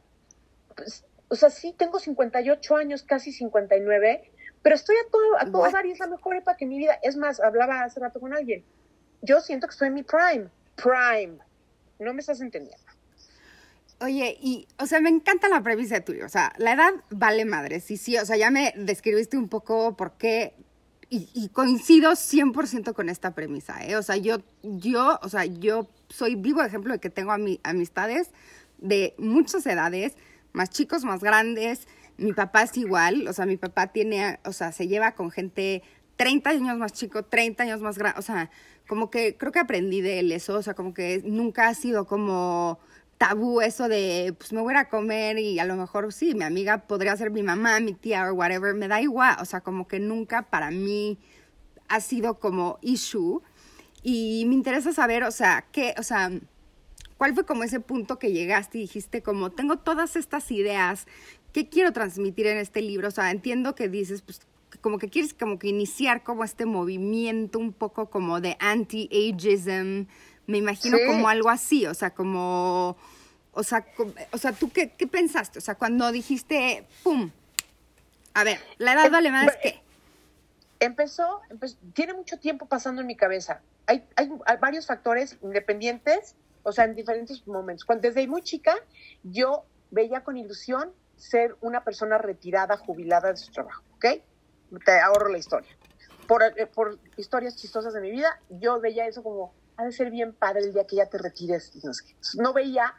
Pues, 0.76 1.04
o 1.28 1.34
sea, 1.34 1.50
sí, 1.50 1.72
tengo 1.76 1.98
58 1.98 2.76
años, 2.76 3.02
casi 3.02 3.32
59, 3.32 4.30
pero 4.62 4.74
estoy 4.74 4.96
a 4.96 5.10
todo, 5.10 5.38
a 5.38 5.50
todo 5.50 5.70
dar 5.70 5.86
y 5.86 5.92
es 5.92 5.98
la 5.98 6.06
mejor 6.06 6.36
época 6.36 6.56
que 6.56 6.66
mi 6.66 6.78
vida. 6.78 6.98
Es 7.02 7.16
más, 7.16 7.40
hablaba 7.40 7.82
hace 7.82 7.98
rato 7.98 8.20
con 8.20 8.34
alguien 8.34 8.64
yo 9.22 9.40
siento 9.40 9.66
que 9.66 9.72
estoy 9.72 9.88
en 9.88 9.94
mi 9.94 10.02
prime, 10.02 10.48
prime. 10.76 11.38
No 11.98 12.14
me 12.14 12.20
estás 12.20 12.40
entendiendo. 12.40 12.90
Oye, 14.02 14.38
y, 14.40 14.66
o 14.78 14.86
sea, 14.86 15.00
me 15.00 15.10
encanta 15.10 15.50
la 15.50 15.62
premisa 15.62 15.96
de 15.96 16.00
tuyo. 16.00 16.24
O 16.24 16.28
sea, 16.30 16.52
la 16.56 16.72
edad 16.72 16.92
vale 17.10 17.44
madre. 17.44 17.80
Sí, 17.80 17.98
sí, 17.98 18.16
o 18.16 18.24
sea, 18.24 18.36
ya 18.38 18.50
me 18.50 18.72
describiste 18.76 19.36
un 19.36 19.48
poco 19.48 19.96
por 19.96 20.12
qué. 20.12 20.54
Y, 21.12 21.48
coincido 21.48 22.12
100% 22.12 22.94
con 22.94 23.08
esta 23.08 23.34
premisa, 23.34 23.84
¿eh? 23.84 23.96
O 23.96 24.02
sea, 24.02 24.16
yo, 24.16 24.42
yo, 24.62 25.18
o 25.22 25.28
sea, 25.28 25.44
yo 25.44 25.90
soy 26.08 26.36
vivo 26.36 26.62
ejemplo 26.62 26.92
de 26.92 27.00
que 27.00 27.10
tengo 27.10 27.32
amistades 27.64 28.30
de 28.78 29.14
muchas 29.18 29.66
edades, 29.66 30.14
más 30.52 30.70
chicos, 30.70 31.04
más 31.04 31.20
grandes. 31.20 31.88
Mi 32.16 32.32
papá 32.32 32.62
es 32.62 32.76
igual, 32.76 33.26
o 33.26 33.32
sea, 33.32 33.44
mi 33.44 33.56
papá 33.56 33.88
tiene, 33.88 34.38
o 34.44 34.52
sea, 34.52 34.70
se 34.70 34.86
lleva 34.86 35.16
con 35.16 35.32
gente 35.32 35.82
30 36.20 36.50
años 36.50 36.76
más 36.76 36.92
chico, 36.92 37.22
30 37.22 37.62
años 37.62 37.80
más 37.80 37.96
grande, 37.96 38.18
o 38.18 38.22
sea, 38.22 38.50
como 38.86 39.08
que 39.08 39.38
creo 39.38 39.52
que 39.52 39.58
aprendí 39.58 40.02
de 40.02 40.18
él 40.18 40.32
eso, 40.32 40.54
o 40.58 40.62
sea, 40.62 40.74
como 40.74 40.92
que 40.92 41.22
nunca 41.24 41.68
ha 41.68 41.72
sido 41.72 42.04
como 42.06 42.78
tabú 43.16 43.62
eso 43.62 43.88
de, 43.88 44.34
pues 44.36 44.52
me 44.52 44.60
voy 44.60 44.74
a 44.74 44.90
comer 44.90 45.38
y 45.38 45.58
a 45.60 45.64
lo 45.64 45.76
mejor 45.76 46.12
sí, 46.12 46.34
mi 46.34 46.44
amiga 46.44 46.86
podría 46.86 47.16
ser 47.16 47.30
mi 47.30 47.42
mamá, 47.42 47.80
mi 47.80 47.94
tía 47.94 48.30
o 48.30 48.34
whatever, 48.34 48.74
me 48.74 48.86
da 48.86 49.00
igual, 49.00 49.34
o 49.40 49.46
sea, 49.46 49.62
como 49.62 49.88
que 49.88 49.98
nunca 49.98 50.42
para 50.42 50.70
mí 50.70 51.18
ha 51.88 52.00
sido 52.00 52.38
como 52.38 52.78
issue. 52.82 53.40
Y 54.02 54.44
me 54.46 54.54
interesa 54.54 54.92
saber, 54.92 55.24
o 55.24 55.30
sea, 55.30 55.68
qué, 55.72 55.94
o 55.98 56.02
sea, 56.02 56.30
¿cuál 57.16 57.34
fue 57.34 57.46
como 57.46 57.64
ese 57.64 57.80
punto 57.80 58.18
que 58.18 58.30
llegaste 58.30 58.76
y 58.76 58.82
dijiste 58.82 59.22
como, 59.22 59.52
tengo 59.52 59.78
todas 59.78 60.16
estas 60.16 60.50
ideas, 60.50 61.06
¿qué 61.54 61.70
quiero 61.70 61.94
transmitir 61.94 62.46
en 62.46 62.58
este 62.58 62.82
libro? 62.82 63.08
O 63.08 63.10
sea, 63.10 63.30
entiendo 63.30 63.74
que 63.74 63.88
dices, 63.88 64.20
pues 64.20 64.40
como 64.80 64.98
que 64.98 65.08
quieres 65.08 65.34
como 65.34 65.58
que 65.58 65.68
iniciar 65.68 66.22
como 66.22 66.44
este 66.44 66.66
movimiento 66.66 67.58
un 67.58 67.72
poco 67.72 68.10
como 68.10 68.40
de 68.40 68.56
anti-ageism, 68.60 70.06
me 70.46 70.58
imagino 70.58 70.98
como 71.06 71.28
algo 71.28 71.48
así, 71.48 71.86
o 71.86 71.94
sea, 71.94 72.10
como, 72.10 72.96
o 73.52 73.62
sea, 73.62 73.86
o 74.32 74.38
sea 74.38 74.52
¿tú 74.52 74.70
qué, 74.70 74.90
qué, 74.90 75.06
pensaste? 75.06 75.58
O 75.58 75.62
sea, 75.62 75.76
cuando 75.76 76.10
dijiste, 76.10 76.86
¡pum! 77.02 77.30
A 78.34 78.44
ver, 78.44 78.58
la 78.78 78.94
edad 78.94 79.10
vale 79.10 79.30
más 79.30 79.56
que... 79.56 79.80
Empezó, 80.80 81.42
tiene 81.92 82.14
mucho 82.14 82.38
tiempo 82.38 82.66
pasando 82.66 83.02
en 83.02 83.06
mi 83.06 83.14
cabeza. 83.14 83.60
Hay, 83.86 84.02
hay, 84.16 84.30
varios 84.60 84.86
factores 84.86 85.36
independientes, 85.42 86.36
o 86.62 86.72
sea, 86.72 86.84
en 86.84 86.94
diferentes 86.94 87.46
momentos. 87.46 87.84
Cuando, 87.84 88.08
desde 88.08 88.26
muy 88.26 88.42
chica, 88.42 88.74
yo 89.22 89.64
veía 89.90 90.24
con 90.24 90.38
ilusión 90.38 90.90
ser 91.16 91.56
una 91.60 91.84
persona 91.84 92.16
retirada, 92.16 92.78
jubilada 92.78 93.30
de 93.30 93.36
su 93.36 93.52
trabajo, 93.52 93.82
¿ok? 93.96 94.06
Te 94.84 95.00
ahorro 95.00 95.28
la 95.28 95.38
historia. 95.38 95.70
Por, 96.26 96.42
eh, 96.42 96.66
por 96.66 96.98
historias 97.16 97.56
chistosas 97.56 97.92
de 97.92 98.00
mi 98.00 98.10
vida, 98.10 98.40
yo 98.48 98.80
veía 98.80 99.06
eso 99.06 99.22
como, 99.22 99.52
ha 99.76 99.84
de 99.84 99.92
ser 99.92 100.10
bien 100.10 100.32
padre 100.32 100.60
el 100.60 100.72
día 100.72 100.86
que 100.86 100.96
ya 100.96 101.06
te 101.06 101.18
retires. 101.18 101.72
No, 102.36 102.52
veía 102.52 102.94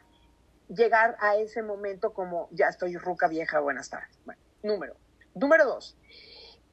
llegar 0.68 1.16
a 1.20 1.36
ese 1.36 1.62
momento 1.62 2.12
como, 2.12 2.48
ya 2.50 2.68
estoy 2.68 2.96
ruca 2.96 3.28
vieja, 3.28 3.60
buenas 3.60 3.88
tardes. 3.90 4.18
Bueno, 4.24 4.40
número. 4.62 4.96
Número 5.34 5.64
dos, 5.64 5.96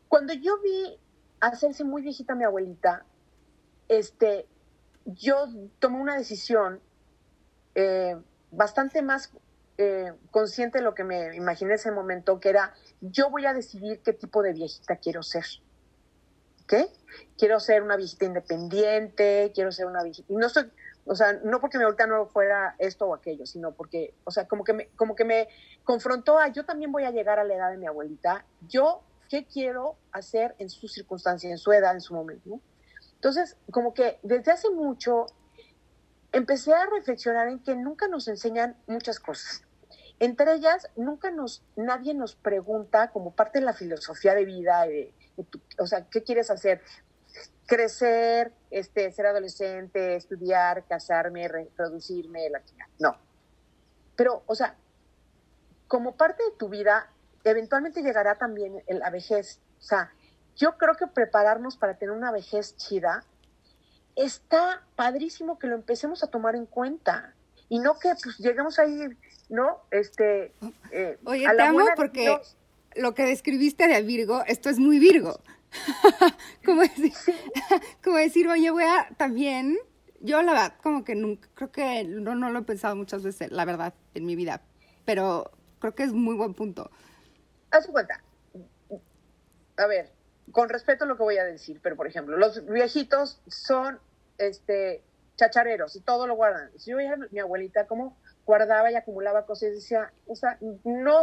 cuando 0.09 0.33
yo 0.33 0.59
vi 0.59 0.99
hacerse 1.39 1.85
muy 1.85 2.01
viejita 2.01 2.35
mi 2.35 2.43
abuelita, 2.43 3.05
este, 3.87 4.47
yo 5.05 5.47
tomé 5.79 5.99
una 5.99 6.17
decisión 6.17 6.81
eh, 7.75 8.17
bastante 8.51 9.01
más 9.01 9.31
eh, 9.77 10.13
consciente 10.31 10.79
de 10.79 10.83
lo 10.83 10.93
que 10.93 11.03
me 11.03 11.35
imaginé 11.35 11.75
ese 11.75 11.91
momento, 11.91 12.39
que 12.39 12.49
era, 12.49 12.73
yo 13.01 13.29
voy 13.29 13.45
a 13.45 13.53
decidir 13.53 14.01
qué 14.03 14.13
tipo 14.13 14.41
de 14.41 14.53
viejita 14.53 14.97
quiero 14.97 15.23
ser. 15.23 15.45
¿Qué? 16.67 16.87
Quiero 17.37 17.59
ser 17.59 17.81
una 17.81 17.95
viejita 17.95 18.25
independiente, 18.25 19.51
quiero 19.55 19.71
ser 19.71 19.87
una 19.87 20.03
viejita... 20.03 20.31
Y 20.31 20.35
no 20.35 20.45
estoy, 20.45 20.71
o 21.05 21.15
sea, 21.15 21.33
no 21.43 21.59
porque 21.59 21.77
mi 21.77 21.83
abuelita 21.83 22.05
no 22.05 22.27
fuera 22.27 22.75
esto 22.77 23.07
o 23.07 23.15
aquello, 23.15 23.45
sino 23.47 23.71
porque, 23.71 24.13
o 24.25 24.31
sea, 24.31 24.47
como 24.47 24.63
que 24.63 24.73
me, 24.73 24.87
como 24.89 25.15
que 25.15 25.25
me 25.25 25.47
confrontó 25.83 26.37
a, 26.37 26.49
yo 26.49 26.65
también 26.65 26.91
voy 26.91 27.03
a 27.05 27.11
llegar 27.11 27.39
a 27.39 27.43
la 27.43 27.55
edad 27.55 27.71
de 27.71 27.77
mi 27.77 27.87
abuelita, 27.87 28.45
yo, 28.67 29.01
¿qué 29.27 29.45
quiero 29.45 29.95
hacer 30.11 30.53
en 30.59 30.69
su 30.69 30.87
circunstancia, 30.87 31.49
en 31.49 31.57
su 31.57 31.71
edad, 31.71 31.95
en 31.95 32.01
su 32.01 32.13
momento? 32.13 32.59
Entonces, 33.15 33.57
como 33.71 33.95
que 33.95 34.19
desde 34.21 34.51
hace 34.51 34.69
mucho 34.69 35.25
empecé 36.31 36.73
a 36.73 36.85
reflexionar 36.85 37.47
en 37.47 37.59
que 37.59 37.75
nunca 37.75 38.07
nos 38.07 38.27
enseñan 38.27 38.77
muchas 38.85 39.19
cosas. 39.19 39.63
Entre 40.19 40.53
ellas, 40.53 40.89
nunca 40.95 41.31
nos, 41.31 41.63
nadie 41.75 42.13
nos 42.13 42.35
pregunta 42.35 43.09
como 43.11 43.31
parte 43.31 43.59
de 43.59 43.65
la 43.65 43.73
filosofía 43.73 44.35
de 44.35 44.45
vida, 44.45 44.85
o 45.77 45.87
sea, 45.87 46.05
¿qué 46.09 46.23
quieres 46.23 46.51
hacer? 46.51 46.81
Crecer, 47.65 48.51
este, 48.69 49.11
ser 49.11 49.27
adolescente, 49.27 50.15
estudiar, 50.15 50.83
casarme, 50.85 51.47
reproducirme, 51.47 52.49
la 52.49 52.61
No. 52.99 53.17
Pero, 54.17 54.43
o 54.45 54.55
sea, 54.55 54.75
como 55.87 56.15
parte 56.15 56.43
de 56.43 56.57
tu 56.57 56.67
vida, 56.67 57.09
eventualmente 57.45 58.01
llegará 58.01 58.35
también 58.35 58.83
la 58.87 59.09
vejez. 59.09 59.61
O 59.79 59.81
sea, 59.81 60.11
yo 60.57 60.77
creo 60.77 60.95
que 60.95 61.07
prepararnos 61.07 61.77
para 61.77 61.97
tener 61.97 62.13
una 62.13 62.31
vejez 62.31 62.75
chida 62.75 63.23
está 64.15 64.83
padrísimo 64.95 65.57
que 65.57 65.67
lo 65.67 65.75
empecemos 65.75 66.23
a 66.23 66.27
tomar 66.27 66.55
en 66.55 66.65
cuenta 66.65 67.33
y 67.69 67.79
no 67.79 67.97
que 67.97 68.11
pues 68.21 68.37
lleguemos 68.39 68.77
ahí, 68.79 69.07
¿no? 69.49 69.81
Este, 69.91 70.53
eh, 70.91 71.17
Oye, 71.25 71.45
te 71.55 71.61
amo 71.61 71.85
porque 71.95 72.39
lo 72.95 73.13
que 73.13 73.25
describiste 73.25 73.87
de 73.87 74.01
Virgo, 74.01 74.43
esto 74.47 74.69
es 74.69 74.79
muy 74.79 74.99
Virgo. 74.99 75.41
como, 76.65 76.81
decir, 76.81 77.13
como 78.03 78.17
decir, 78.17 78.47
oye, 78.47 78.71
voy 78.71 78.83
a 78.83 79.09
también, 79.17 79.77
yo 80.19 80.41
la 80.41 80.53
verdad, 80.53 80.73
como 80.81 81.03
que 81.03 81.15
nunca, 81.15 81.47
creo 81.53 81.71
que 81.71 82.03
no, 82.05 82.35
no 82.35 82.49
lo 82.49 82.59
he 82.59 82.63
pensado 82.63 82.95
muchas 82.95 83.23
veces, 83.23 83.51
la 83.51 83.65
verdad, 83.65 83.93
en 84.15 84.25
mi 84.25 84.35
vida, 84.35 84.61
pero 85.05 85.51
creo 85.79 85.93
que 85.93 86.03
es 86.03 86.13
muy 86.13 86.35
buen 86.35 86.53
punto. 86.53 86.89
Haz 87.71 87.85
cuenta, 87.87 88.23
a 89.77 89.87
ver, 89.87 90.11
con 90.51 90.69
respeto 90.69 91.03
a 91.03 91.07
lo 91.07 91.17
que 91.17 91.23
voy 91.23 91.37
a 91.37 91.45
decir, 91.45 91.79
pero 91.83 91.95
por 91.95 92.07
ejemplo, 92.07 92.37
los 92.37 92.65
viejitos 92.65 93.41
son 93.47 93.99
este 94.37 95.03
chachareros 95.35 95.95
y 95.95 96.01
todo 96.01 96.27
lo 96.27 96.35
guardan. 96.35 96.71
Si 96.77 96.91
yo 96.91 96.97
veía 96.97 97.13
a 97.13 97.17
mi 97.17 97.39
abuelita 97.39 97.87
cómo 97.87 98.17
guardaba 98.49 98.89
y 98.89 98.95
acumulaba 98.95 99.45
cosas, 99.45 99.69
y 99.69 99.75
decía, 99.75 100.11
o 100.25 100.35
sea, 100.35 100.57
no. 100.83 101.21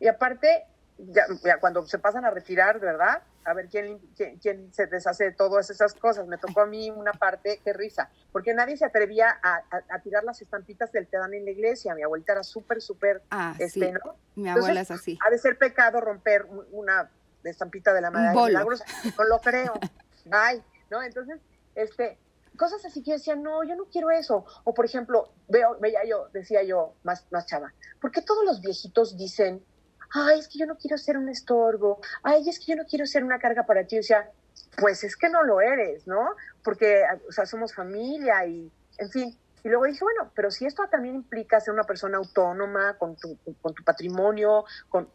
Y 0.00 0.08
aparte, 0.08 0.64
ya, 0.96 1.26
cuando 1.60 1.84
se 1.84 1.98
pasan 1.98 2.24
a 2.24 2.30
retirar, 2.30 2.80
¿verdad? 2.80 3.22
A 3.44 3.52
ver 3.52 3.68
quién, 3.68 3.98
quién, 4.40 4.72
se 4.72 4.86
deshace 4.86 5.24
de 5.24 5.32
todas 5.32 5.68
esas 5.68 5.92
cosas. 5.92 6.26
Me 6.26 6.38
tocó 6.38 6.62
a 6.62 6.66
mí 6.66 6.90
una 6.90 7.12
parte, 7.12 7.60
qué 7.62 7.74
risa, 7.74 8.08
porque 8.32 8.54
nadie 8.54 8.78
se 8.78 8.86
atrevía 8.86 9.38
a, 9.42 10.00
tirar 10.00 10.24
las 10.24 10.40
estampitas 10.40 10.90
del 10.92 11.06
te 11.08 11.18
dan 11.18 11.34
en 11.34 11.44
la 11.44 11.50
iglesia. 11.50 11.94
Mi 11.94 12.02
abuelita 12.02 12.32
era 12.32 12.42
súper, 12.42 12.80
súper, 12.80 13.22
ah, 13.30 13.54
este, 13.58 13.92
¿no? 13.92 14.16
Mi 14.34 14.48
abuela 14.48 14.80
es 14.80 14.90
así. 14.90 15.18
Ha 15.26 15.30
de 15.30 15.38
ser 15.38 15.58
pecado 15.58 16.00
romper 16.00 16.46
una 16.72 17.10
estampita 17.44 17.92
de 17.92 18.00
la 18.00 18.10
madre. 18.10 18.34
No 18.34 19.24
lo 19.24 19.40
creo. 19.42 19.74
Ay, 20.32 20.62
¿no? 20.90 21.02
Entonces, 21.02 21.38
este, 21.74 22.18
cosas 22.56 22.84
así 22.84 23.02
que 23.02 23.10
yo 23.10 23.16
decía, 23.16 23.36
no, 23.36 23.64
yo 23.64 23.76
no 23.76 23.86
quiero 23.86 24.10
eso. 24.10 24.44
O 24.64 24.74
por 24.74 24.84
ejemplo, 24.84 25.32
veo, 25.48 25.76
veía 25.80 26.04
yo, 26.04 26.28
decía 26.32 26.62
yo, 26.62 26.94
más, 27.02 27.26
más 27.30 27.46
chava, 27.46 27.72
¿por 28.00 28.10
qué 28.10 28.22
todos 28.22 28.44
los 28.44 28.60
viejitos 28.60 29.16
dicen, 29.16 29.64
ay, 30.12 30.38
es 30.38 30.48
que 30.48 30.58
yo 30.58 30.66
no 30.66 30.76
quiero 30.76 30.98
ser 30.98 31.16
un 31.16 31.28
estorbo, 31.28 32.00
ay, 32.22 32.48
es 32.48 32.58
que 32.58 32.72
yo 32.72 32.76
no 32.76 32.84
quiero 32.84 33.06
ser 33.06 33.24
una 33.24 33.38
carga 33.38 33.64
para 33.64 33.86
ti? 33.86 33.98
O 33.98 34.02
sea, 34.02 34.30
pues 34.78 35.04
es 35.04 35.16
que 35.16 35.28
no 35.28 35.42
lo 35.42 35.60
eres, 35.60 36.06
¿no? 36.06 36.30
Porque, 36.62 37.02
o 37.28 37.32
sea, 37.32 37.46
somos 37.46 37.74
familia 37.74 38.46
y, 38.46 38.70
en 38.98 39.10
fin, 39.10 39.38
y 39.66 39.68
luego 39.68 39.86
dije, 39.86 40.04
bueno, 40.04 40.30
pero 40.32 40.52
si 40.52 40.64
esto 40.64 40.86
también 40.88 41.16
implica 41.16 41.58
ser 41.58 41.74
una 41.74 41.82
persona 41.82 42.18
autónoma, 42.18 42.96
con 42.98 43.16
tu, 43.16 43.36
con 43.60 43.74
tu 43.74 43.82
patrimonio, 43.82 44.64
con, 44.88 45.10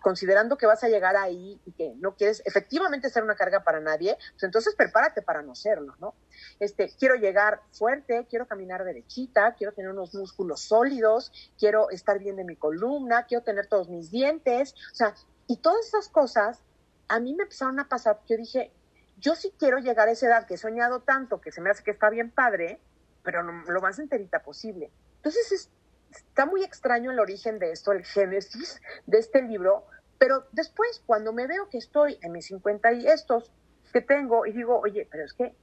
considerando 0.00 0.58
que 0.58 0.66
vas 0.66 0.82
a 0.82 0.88
llegar 0.88 1.14
ahí 1.16 1.60
y 1.64 1.70
que 1.70 1.94
no 1.98 2.16
quieres 2.16 2.42
efectivamente 2.44 3.10
ser 3.10 3.22
una 3.22 3.36
carga 3.36 3.62
para 3.62 3.78
nadie, 3.78 4.16
pues 4.32 4.42
entonces 4.42 4.74
prepárate 4.74 5.22
para 5.22 5.42
no 5.42 5.54
serlo, 5.54 5.94
¿no? 6.00 6.16
Este, 6.58 6.92
quiero 6.98 7.14
llegar 7.14 7.60
fuerte, 7.70 8.26
quiero 8.28 8.48
caminar 8.48 8.82
derechita, 8.82 9.54
quiero 9.54 9.72
tener 9.72 9.92
unos 9.92 10.12
músculos 10.16 10.62
sólidos, 10.62 11.30
quiero 11.56 11.88
estar 11.90 12.18
bien 12.18 12.34
de 12.34 12.42
mi 12.42 12.56
columna, 12.56 13.26
quiero 13.26 13.44
tener 13.44 13.68
todos 13.68 13.88
mis 13.88 14.10
dientes, 14.10 14.74
o 14.90 14.96
sea, 14.96 15.14
y 15.46 15.58
todas 15.58 15.86
esas 15.86 16.08
cosas 16.08 16.58
a 17.06 17.20
mí 17.20 17.36
me 17.36 17.44
empezaron 17.44 17.78
a 17.78 17.88
pasar, 17.88 18.18
yo 18.26 18.36
dije, 18.36 18.72
yo 19.18 19.36
sí 19.36 19.54
quiero 19.56 19.78
llegar 19.78 20.08
a 20.08 20.10
esa 20.10 20.26
edad 20.26 20.46
que 20.48 20.54
he 20.54 20.58
soñado 20.58 21.02
tanto, 21.02 21.40
que 21.40 21.52
se 21.52 21.60
me 21.60 21.70
hace 21.70 21.84
que 21.84 21.92
está 21.92 22.10
bien 22.10 22.32
padre, 22.32 22.80
pero 23.22 23.42
lo, 23.42 23.80
más 23.80 23.98
enterita 23.98 24.42
posible. 24.42 24.90
Entonces 25.16 25.70
está 26.10 26.46
muy 26.46 26.64
extraño 26.64 27.10
el 27.10 27.20
origen 27.20 27.58
de 27.58 27.72
esto, 27.72 27.92
el 27.92 28.04
génesis 28.04 28.80
de 29.06 29.18
este 29.18 29.42
libro, 29.42 29.86
pero 30.18 30.46
después 30.52 31.02
cuando 31.06 31.32
me 31.32 31.46
veo 31.46 31.68
que 31.68 31.78
estoy 31.78 32.18
en 32.22 32.32
mis 32.32 32.46
50 32.46 32.92
y 32.92 33.06
estos 33.06 33.52
que 33.92 34.00
tengo 34.00 34.46
y 34.46 34.52
digo, 34.52 34.78
oye, 34.78 35.08
pero 35.10 35.24
es 35.24 35.32
que 35.32 35.54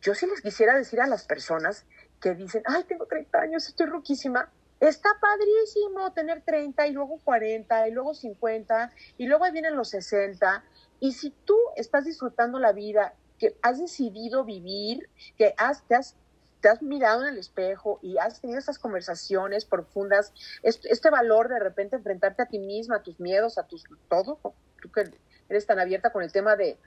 yo 0.00 0.14
sí 0.14 0.26
les 0.26 0.40
quisiera 0.40 0.76
decir 0.76 1.00
a 1.00 1.06
las 1.06 1.24
personas 1.24 1.86
que 2.20 2.34
dicen, 2.34 2.62
ay, 2.66 2.84
tengo 2.84 3.06
30 3.06 3.38
años, 3.38 3.68
estoy 3.68 3.86
ruquísima, 3.86 4.50
está 4.80 5.08
padrísimo 5.20 6.12
tener 6.12 6.42
30 6.42 6.86
y 6.88 6.92
luego 6.92 7.18
40 7.22 7.88
y 7.88 7.92
luego 7.92 8.14
50 8.14 8.92
y 9.18 9.26
luego 9.26 9.44
ahí 9.44 9.52
vienen 9.52 9.76
los 9.76 9.90
60. 9.90 10.64
Y 11.00 11.12
si 11.12 11.30
tú 11.30 11.56
estás 11.76 12.04
disfrutando 12.04 12.58
la 12.58 12.72
vida, 12.72 13.14
que 13.38 13.56
has 13.62 13.80
decidido 13.80 14.44
vivir, 14.44 15.08
que 15.36 15.54
has, 15.56 15.86
te 15.88 15.96
has 15.96 16.16
te 16.62 16.68
has 16.68 16.80
mirado 16.80 17.22
en 17.22 17.34
el 17.34 17.38
espejo 17.38 17.98
y 18.02 18.18
has 18.18 18.40
tenido 18.40 18.58
esas 18.58 18.78
conversaciones 18.78 19.64
profundas, 19.64 20.32
este, 20.62 21.10
valor 21.10 21.48
de 21.48 21.58
repente 21.58 21.96
enfrentarte 21.96 22.42
a 22.42 22.46
ti 22.46 22.60
misma, 22.60 22.96
a 22.96 23.02
tus 23.02 23.18
miedos, 23.18 23.58
a 23.58 23.64
tus 23.64 23.84
todo, 24.08 24.38
tú 24.80 24.90
que 24.92 25.10
eres 25.48 25.66
tan 25.66 25.80
abierta 25.80 26.10
con 26.10 26.22
el 26.22 26.30
tema 26.30 26.54
de, 26.56 26.78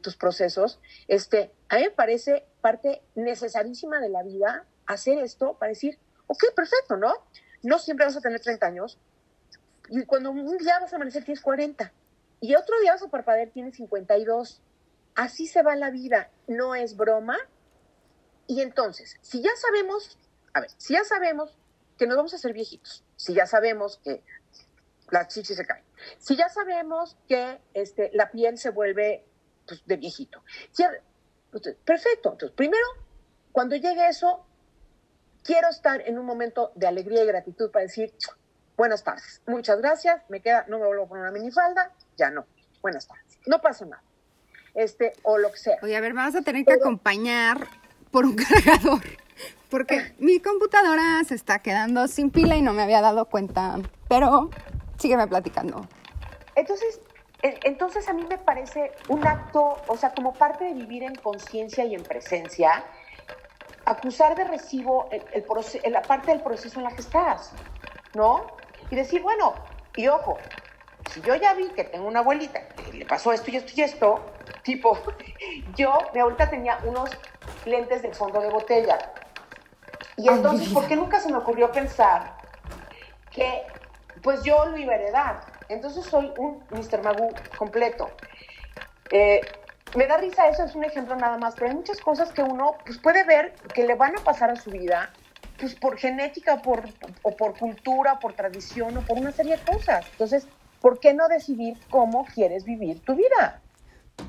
tus 0.00 0.16
procesos, 0.16 0.80
este, 1.08 1.50
a 1.68 1.76
mí 1.76 1.82
me 1.82 1.90
parece 1.90 2.46
parte 2.60 3.02
necesarísima 3.16 4.00
de 4.00 4.08
la 4.08 4.22
vida 4.22 4.64
hacer 4.86 5.18
esto 5.18 5.58
para 5.58 5.70
decir, 5.70 5.98
ok, 6.28 6.44
perfecto, 6.54 6.96
¿no? 6.96 7.12
No 7.64 7.80
siempre 7.80 8.06
vas 8.06 8.16
a 8.16 8.20
tener 8.20 8.40
30 8.40 8.66
años 8.66 8.98
y 9.90 10.04
cuando 10.04 10.30
un 10.30 10.58
día 10.58 10.78
vas 10.80 10.92
a 10.92 10.96
amanecer 10.96 11.24
tienes 11.24 11.42
40 11.42 11.92
y 12.40 12.54
otro 12.54 12.78
día 12.80 12.92
vas 12.92 13.02
a 13.02 13.08
parpadear 13.08 13.48
tienes 13.48 13.74
52. 13.74 14.62
Así 15.16 15.48
se 15.48 15.62
va 15.62 15.74
la 15.74 15.90
vida, 15.90 16.30
no 16.46 16.76
es 16.76 16.96
broma, 16.96 17.36
y 18.48 18.62
entonces, 18.62 19.18
si 19.20 19.42
ya 19.42 19.54
sabemos, 19.56 20.18
a 20.54 20.60
ver, 20.60 20.70
si 20.78 20.94
ya 20.94 21.04
sabemos 21.04 21.56
que 21.98 22.06
nos 22.06 22.16
vamos 22.16 22.32
a 22.32 22.36
hacer 22.36 22.54
viejitos, 22.54 23.04
si 23.14 23.34
ya 23.34 23.46
sabemos 23.46 24.00
que 24.02 24.24
las 25.10 25.28
chichis 25.28 25.56
se 25.56 25.66
caen, 25.66 25.84
si 26.18 26.34
ya 26.34 26.48
sabemos 26.48 27.16
que 27.28 27.60
este, 27.74 28.10
la 28.14 28.30
piel 28.30 28.56
se 28.56 28.70
vuelve 28.70 29.22
pues, 29.66 29.84
de 29.84 29.96
viejito, 29.98 30.42
perfecto. 31.84 32.32
Entonces, 32.32 32.52
primero, 32.52 32.86
cuando 33.52 33.76
llegue 33.76 34.08
eso, 34.08 34.46
quiero 35.44 35.68
estar 35.68 36.00
en 36.08 36.18
un 36.18 36.24
momento 36.24 36.72
de 36.74 36.86
alegría 36.86 37.24
y 37.24 37.26
gratitud 37.26 37.70
para 37.70 37.82
decir, 37.82 38.14
buenas 38.78 39.04
tardes, 39.04 39.42
muchas 39.46 39.78
gracias, 39.78 40.22
me 40.30 40.40
queda, 40.40 40.64
no 40.68 40.78
me 40.78 40.86
vuelvo 40.86 41.04
a 41.04 41.08
poner 41.08 41.24
una 41.24 41.32
minifalda, 41.32 41.92
ya 42.16 42.30
no, 42.30 42.46
buenas 42.80 43.06
tardes, 43.06 43.38
no 43.46 43.60
pasa 43.60 43.84
nada. 43.84 44.02
Este, 44.74 45.12
o 45.22 45.36
lo 45.36 45.50
que 45.50 45.58
sea. 45.58 45.78
Oye, 45.82 45.96
a 45.96 46.00
ver, 46.00 46.14
vas 46.14 46.36
a 46.36 46.42
tener 46.42 46.64
que 46.64 46.74
acompañar 46.74 47.66
por 48.10 48.24
un 48.24 48.36
cargador. 48.36 49.02
Porque 49.70 50.14
mi 50.18 50.40
computadora 50.40 51.22
se 51.26 51.34
está 51.34 51.58
quedando 51.58 52.08
sin 52.08 52.30
pila 52.30 52.56
y 52.56 52.62
no 52.62 52.72
me 52.72 52.82
había 52.82 53.00
dado 53.00 53.26
cuenta. 53.26 53.78
Pero 54.08 54.50
sígueme 54.98 55.26
platicando. 55.26 55.86
Entonces, 56.54 57.00
entonces 57.42 58.08
a 58.08 58.14
mí 58.14 58.24
me 58.28 58.38
parece 58.38 58.92
un 59.08 59.26
acto, 59.26 59.78
o 59.86 59.96
sea, 59.96 60.12
como 60.12 60.32
parte 60.32 60.64
de 60.64 60.74
vivir 60.74 61.02
en 61.02 61.14
conciencia 61.14 61.84
y 61.84 61.94
en 61.94 62.02
presencia, 62.02 62.84
acusar 63.84 64.34
de 64.36 64.44
recibo 64.44 65.08
el, 65.10 65.92
la 65.92 66.02
parte 66.02 66.32
del 66.32 66.40
proceso 66.40 66.80
en 66.80 66.84
la 66.84 66.90
que 66.90 67.00
estás, 67.00 67.52
¿no? 68.14 68.46
Y 68.90 68.96
decir, 68.96 69.22
bueno, 69.22 69.54
y 69.96 70.08
ojo, 70.08 70.38
si 71.08 71.20
yo 71.22 71.34
ya 71.34 71.54
vi 71.54 71.68
que 71.70 71.84
tengo 71.84 72.06
una 72.06 72.20
abuelita 72.20 72.68
que 72.68 72.92
le 72.92 73.06
pasó 73.06 73.32
esto 73.32 73.50
y 73.50 73.56
esto 73.56 73.72
y 73.74 73.82
esto, 73.82 74.24
tipo, 74.62 74.98
yo, 75.76 75.98
mi 76.14 76.20
abuelita 76.20 76.50
tenía 76.50 76.78
unos 76.84 77.10
lentes 77.64 78.02
del 78.02 78.14
fondo 78.14 78.40
de 78.40 78.50
botella. 78.50 78.98
Y 80.16 80.28
entonces, 80.28 80.68
¿por 80.70 80.86
qué 80.86 80.96
nunca 80.96 81.20
se 81.20 81.30
me 81.30 81.38
ocurrió 81.38 81.70
pensar 81.70 82.36
que 83.30 83.62
pues 84.22 84.42
yo 84.42 84.66
lo 84.66 84.76
iba 84.76 84.92
a 84.92 84.96
heredar? 84.96 85.40
Entonces 85.68 86.04
soy 86.04 86.32
un 86.38 86.64
Mr. 86.70 87.02
Magoo 87.02 87.30
completo. 87.56 88.10
Eh, 89.10 89.40
me 89.96 90.06
da 90.06 90.18
risa 90.18 90.48
eso, 90.48 90.64
es 90.64 90.74
un 90.74 90.84
ejemplo 90.84 91.16
nada 91.16 91.38
más, 91.38 91.54
pero 91.54 91.68
hay 91.68 91.74
muchas 91.74 92.00
cosas 92.00 92.32
que 92.32 92.42
uno 92.42 92.76
pues, 92.84 92.98
puede 92.98 93.24
ver 93.24 93.54
que 93.74 93.84
le 93.84 93.94
van 93.94 94.18
a 94.18 94.24
pasar 94.24 94.50
a 94.50 94.56
su 94.56 94.70
vida, 94.70 95.10
pues 95.58 95.74
por 95.74 95.96
genética 95.96 96.60
por, 96.60 96.82
o 97.22 97.36
por 97.36 97.56
cultura, 97.56 98.18
por 98.18 98.34
tradición 98.34 98.96
o 98.96 99.00
por 99.02 99.18
una 99.18 99.32
serie 99.32 99.56
de 99.56 99.62
cosas. 99.64 100.06
Entonces, 100.12 100.46
¿por 100.80 101.00
qué 101.00 101.14
no 101.14 101.28
decidir 101.28 101.76
cómo 101.90 102.24
quieres 102.34 102.64
vivir 102.64 103.00
tu 103.00 103.14
vida? 103.14 103.60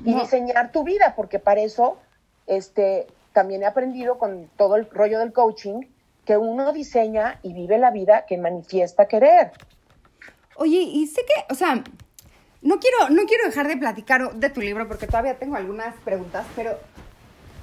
Y 0.04 0.14
diseñar 0.14 0.70
tu 0.70 0.84
vida, 0.84 1.14
porque 1.16 1.38
para 1.38 1.60
eso 1.60 1.98
este, 2.46 3.06
también 3.32 3.62
he 3.62 3.66
aprendido 3.66 4.18
con 4.18 4.48
todo 4.56 4.76
el 4.76 4.88
rollo 4.88 5.18
del 5.18 5.32
coaching 5.32 5.82
que 6.24 6.36
uno 6.36 6.72
diseña 6.72 7.40
y 7.42 7.52
vive 7.52 7.78
la 7.78 7.90
vida 7.90 8.24
que 8.26 8.38
manifiesta 8.38 9.06
querer. 9.06 9.52
Oye, 10.56 10.78
y 10.78 11.06
sé 11.06 11.22
que, 11.24 11.52
o 11.52 11.56
sea, 11.56 11.82
no 12.62 12.78
quiero, 12.78 13.08
no 13.10 13.22
quiero 13.26 13.46
dejar 13.46 13.66
de 13.66 13.76
platicar 13.76 14.34
de 14.34 14.50
tu 14.50 14.60
libro 14.60 14.86
porque 14.86 15.06
todavía 15.06 15.38
tengo 15.38 15.56
algunas 15.56 15.94
preguntas, 16.02 16.46
pero, 16.54 16.78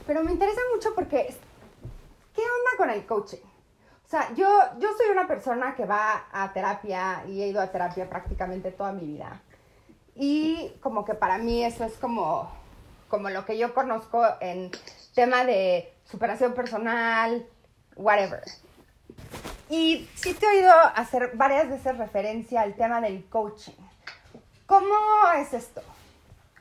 pero 0.05 0.23
me 0.23 0.31
interesa 0.31 0.61
mucho 0.73 0.93
porque, 0.95 1.33
¿qué 2.35 2.41
onda 2.41 2.77
con 2.77 2.89
el 2.89 3.05
coaching? 3.05 3.37
O 4.07 4.09
sea, 4.09 4.33
yo, 4.35 4.47
yo 4.79 4.87
soy 4.97 5.09
una 5.11 5.27
persona 5.27 5.75
que 5.75 5.83
va 5.83 6.27
a 6.31 6.53
terapia 6.53 7.25
y 7.27 7.41
he 7.43 7.47
ido 7.49 7.59
a 7.59 7.67
terapia 7.67 8.09
prácticamente 8.09 8.71
toda 8.71 8.93
mi 8.93 9.05
vida. 9.05 9.41
Y 10.15 10.71
como 10.79 11.03
que 11.03 11.13
para 11.13 11.37
mí 11.37 11.65
eso 11.65 11.83
es 11.83 11.91
como, 11.97 12.49
como 13.09 13.29
lo 13.29 13.43
que 13.43 13.57
yo 13.57 13.73
conozco 13.73 14.25
en 14.39 14.71
tema 15.13 15.43
de 15.43 15.93
superación 16.05 16.53
personal, 16.53 17.45
whatever. 17.97 18.41
Y 19.69 20.09
sí 20.15 20.33
te 20.33 20.45
he 20.45 20.59
oído 20.59 20.73
hacer 20.95 21.31
varias 21.33 21.67
veces 21.69 21.97
referencia 21.97 22.61
al 22.61 22.75
tema 22.75 23.01
del 23.01 23.25
coaching. 23.25 23.73
¿Cómo 24.67 24.95
es 25.35 25.53
esto? 25.53 25.81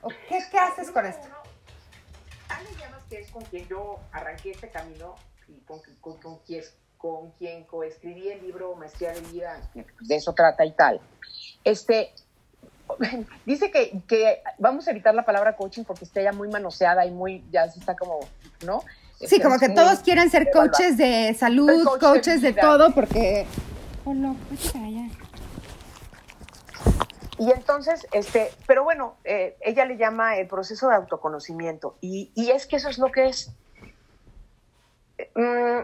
¿O 0.02 0.09
qué, 0.09 0.40
qué 0.50 0.59
haces 0.59 0.90
con 0.90 1.06
esto? 1.06 1.28
Ale 2.48 2.68
llamas 2.80 3.04
que 3.09 3.20
es 3.20 3.30
con 3.30 3.44
quien 3.44 3.68
yo 3.68 4.00
arranqué 4.11 4.50
este 4.50 4.68
camino 4.68 5.14
y 5.46 5.61
con, 5.61 5.80
con, 6.00 6.16
con, 6.18 6.38
quien, 6.40 6.64
con 6.98 7.30
quien 7.32 7.64
coescribí 7.64 8.28
el 8.28 8.42
libro 8.42 8.74
Maestría 8.76 9.12
de 9.12 9.20
Vida, 9.20 9.61
de 9.74 10.14
eso 10.14 10.32
trata 10.35 10.64
y 10.64 10.72
tal. 10.72 11.00
Este, 11.64 12.12
dice 13.46 13.70
que, 13.70 14.00
que, 14.06 14.42
vamos 14.59 14.87
a 14.88 14.90
evitar 14.90 15.14
la 15.14 15.24
palabra 15.24 15.56
coaching 15.56 15.85
porque 15.85 16.04
está 16.04 16.22
ya 16.22 16.32
muy 16.32 16.48
manoseada 16.48 17.06
y 17.06 17.11
muy, 17.11 17.44
ya 17.50 17.68
se 17.70 17.80
está 17.80 17.96
como, 17.96 18.20
¿no? 18.64 18.82
Sí, 19.20 19.40
como 19.40 19.59
que 19.59 19.70
todos 19.70 20.00
quieren 20.00 20.30
ser 20.30 20.50
coaches 20.50 20.98
de 20.98 21.35
salud, 21.35 21.85
coaches 21.98 22.42
de, 22.42 22.52
todo, 22.52 22.92
porque... 22.92 23.46
Oh, 24.04 24.12
no, 24.12 24.37
allá. 24.74 25.09
Y 27.38 27.50
entonces, 27.50 28.06
este, 28.12 28.50
pero 28.66 28.85
bueno, 28.85 29.16
eh, 29.24 29.56
ella 29.61 29.85
le 29.85 29.96
llama 29.96 30.37
el 30.37 30.46
proceso 30.46 30.88
de 30.88 30.96
autoconocimiento. 30.96 31.96
Y, 32.00 32.30
y 32.35 32.50
es 32.50 32.66
que 32.66 32.76
eso 32.76 32.88
es 32.88 32.98
lo 32.98 33.11
que 33.11 33.26
es. 33.26 33.52
Mm, 35.35 35.80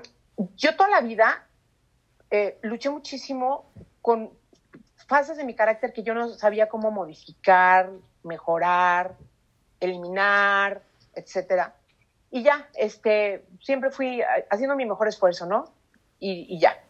yo 0.56 0.76
toda 0.76 0.90
la 0.90 1.00
vida 1.00 1.46
eh, 2.30 2.58
luché 2.62 2.90
muchísimo 2.90 3.72
con 4.00 4.30
fases 5.06 5.36
de 5.36 5.44
mi 5.44 5.54
carácter 5.54 5.92
que 5.92 6.02
yo 6.02 6.14
no 6.14 6.28
sabía 6.30 6.68
cómo 6.68 6.90
modificar, 6.90 7.90
mejorar, 8.22 9.16
eliminar, 9.80 10.82
etcétera. 11.14 11.74
Y 12.30 12.42
ya, 12.42 12.68
este, 12.74 13.44
siempre 13.60 13.90
fui 13.90 14.22
haciendo 14.50 14.74
mi 14.74 14.86
mejor 14.86 15.08
esfuerzo, 15.08 15.44
¿no? 15.44 15.64
Y, 16.18 16.46
y, 16.48 16.58
ya. 16.58 16.82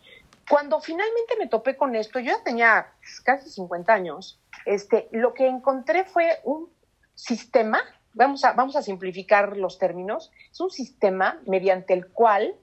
Cuando 0.49 0.81
finalmente 0.81 1.35
me 1.39 1.49
topé 1.49 1.77
con 1.77 1.97
esto, 1.97 2.21
yo 2.21 2.33
ya 2.33 2.45
tenía 2.45 2.93
casi 3.25 3.51
50 3.51 3.93
años, 3.93 4.39
este, 4.67 5.09
lo 5.11 5.35
que 5.35 5.49
encontré 5.49 6.05
fue 6.05 6.41
un 6.45 6.71
sistema, 7.15 7.81
vamos 8.15 8.45
a, 8.45 8.53
vamos 8.53 8.77
a 8.77 8.83
simplificar 8.83 9.57
los 9.57 9.79
términos, 9.79 10.31
es 10.51 10.61
un 10.61 10.71
sistema 10.71 11.41
mediante 11.47 11.95
el 11.95 12.09
cual 12.09 12.55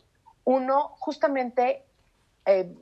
uno 0.50 0.96
justamente, 0.98 1.84
eh, 2.48 2.74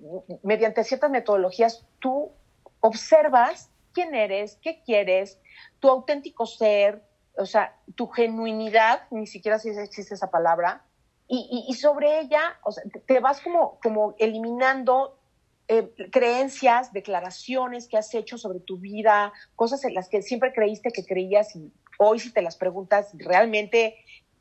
mediante 0.41 0.85
ciertas 0.85 1.11
metodologías, 1.11 1.85
tú 1.99 2.31
observas 2.79 3.69
quién 3.91 4.15
eres, 4.15 4.57
qué 4.61 4.81
quieres, 4.85 5.37
tu 5.81 5.89
auténtico 5.89 6.45
ser, 6.45 7.03
o 7.37 7.45
sea, 7.45 7.77
tu 7.95 8.07
genuinidad, 8.07 9.01
ni 9.11 9.27
siquiera 9.27 9.59
si 9.59 9.67
existe 9.67 10.13
esa 10.13 10.31
palabra, 10.31 10.85
y, 11.27 11.65
y, 11.67 11.73
sobre 11.73 12.21
ella, 12.21 12.57
o 12.63 12.71
sea, 12.71 12.85
te 13.05 13.19
vas 13.19 13.41
como, 13.41 13.79
como 13.83 14.15
eliminando 14.17 15.19
eh, 15.67 15.91
creencias, 16.09 16.93
declaraciones 16.93 17.89
que 17.89 17.97
has 17.97 18.15
hecho 18.15 18.37
sobre 18.37 18.61
tu 18.61 18.77
vida, 18.77 19.33
cosas 19.57 19.83
en 19.83 19.93
las 19.93 20.07
que 20.07 20.21
siempre 20.21 20.53
creíste 20.53 20.91
que 20.91 21.03
creías 21.03 21.53
y 21.57 21.73
hoy 21.99 22.19
si 22.19 22.31
te 22.31 22.41
las 22.41 22.55
preguntas, 22.55 23.11
realmente 23.15 23.97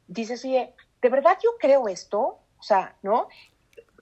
dices, 0.06 0.44
oye, 0.44 0.74
¿de 1.02 1.08
verdad 1.08 1.36
yo 1.42 1.50
creo 1.58 1.88
esto? 1.88 2.38
Sea, 2.66 2.96
¿no? 3.02 3.28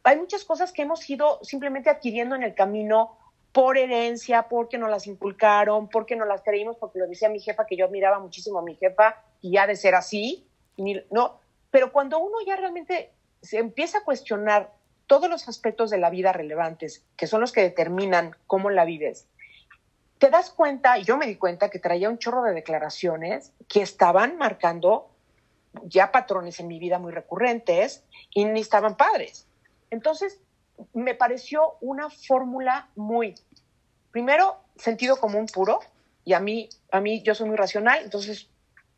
Hay 0.04 0.16
muchas 0.16 0.42
cosas 0.42 0.72
que 0.72 0.80
hemos 0.80 1.08
ido 1.10 1.38
simplemente 1.42 1.90
adquiriendo 1.90 2.34
en 2.34 2.42
el 2.42 2.54
camino 2.54 3.18
por 3.52 3.76
herencia, 3.76 4.48
porque 4.48 4.78
nos 4.78 4.88
las 4.88 5.06
inculcaron, 5.06 5.90
porque 5.90 6.16
nos 6.16 6.26
las 6.26 6.40
creímos, 6.40 6.78
porque 6.78 6.98
lo 6.98 7.06
decía 7.06 7.28
mi 7.28 7.40
jefa, 7.40 7.66
que 7.66 7.76
yo 7.76 7.84
admiraba 7.84 8.18
muchísimo 8.20 8.58
a 8.58 8.62
mi 8.62 8.74
jefa, 8.76 9.22
y 9.42 9.52
ya 9.52 9.66
de 9.66 9.76
ser 9.76 9.94
así, 9.94 10.48
no. 11.10 11.38
Pero 11.70 11.92
cuando 11.92 12.18
uno 12.18 12.38
ya 12.46 12.56
realmente 12.56 13.12
se 13.42 13.58
empieza 13.58 13.98
a 13.98 14.04
cuestionar 14.04 14.72
todos 15.06 15.28
los 15.28 15.46
aspectos 15.46 15.90
de 15.90 15.98
la 15.98 16.08
vida 16.08 16.32
relevantes, 16.32 17.04
que 17.18 17.26
son 17.26 17.42
los 17.42 17.52
que 17.52 17.60
determinan 17.60 18.34
cómo 18.46 18.70
la 18.70 18.86
vives, 18.86 19.28
te 20.16 20.30
das 20.30 20.48
cuenta, 20.48 20.96
y 20.98 21.04
yo 21.04 21.18
me 21.18 21.26
di 21.26 21.36
cuenta 21.36 21.68
que 21.68 21.78
traía 21.78 22.08
un 22.08 22.16
chorro 22.16 22.42
de 22.44 22.54
declaraciones 22.54 23.52
que 23.68 23.82
estaban 23.82 24.38
marcando 24.38 25.10
ya 25.84 26.12
patrones 26.12 26.60
en 26.60 26.68
mi 26.68 26.78
vida 26.78 26.98
muy 26.98 27.12
recurrentes 27.12 28.04
y 28.30 28.44
ni 28.44 28.60
estaban 28.60 28.96
padres. 28.96 29.46
Entonces, 29.90 30.40
me 30.92 31.14
pareció 31.14 31.74
una 31.80 32.10
fórmula 32.10 32.88
muy, 32.96 33.34
primero, 34.10 34.56
sentido 34.76 35.16
común 35.16 35.46
puro, 35.46 35.80
y 36.24 36.32
a 36.32 36.40
mí, 36.40 36.68
a 36.90 37.00
mí 37.00 37.22
yo 37.22 37.34
soy 37.34 37.48
muy 37.48 37.56
racional, 37.56 38.02
entonces 38.02 38.48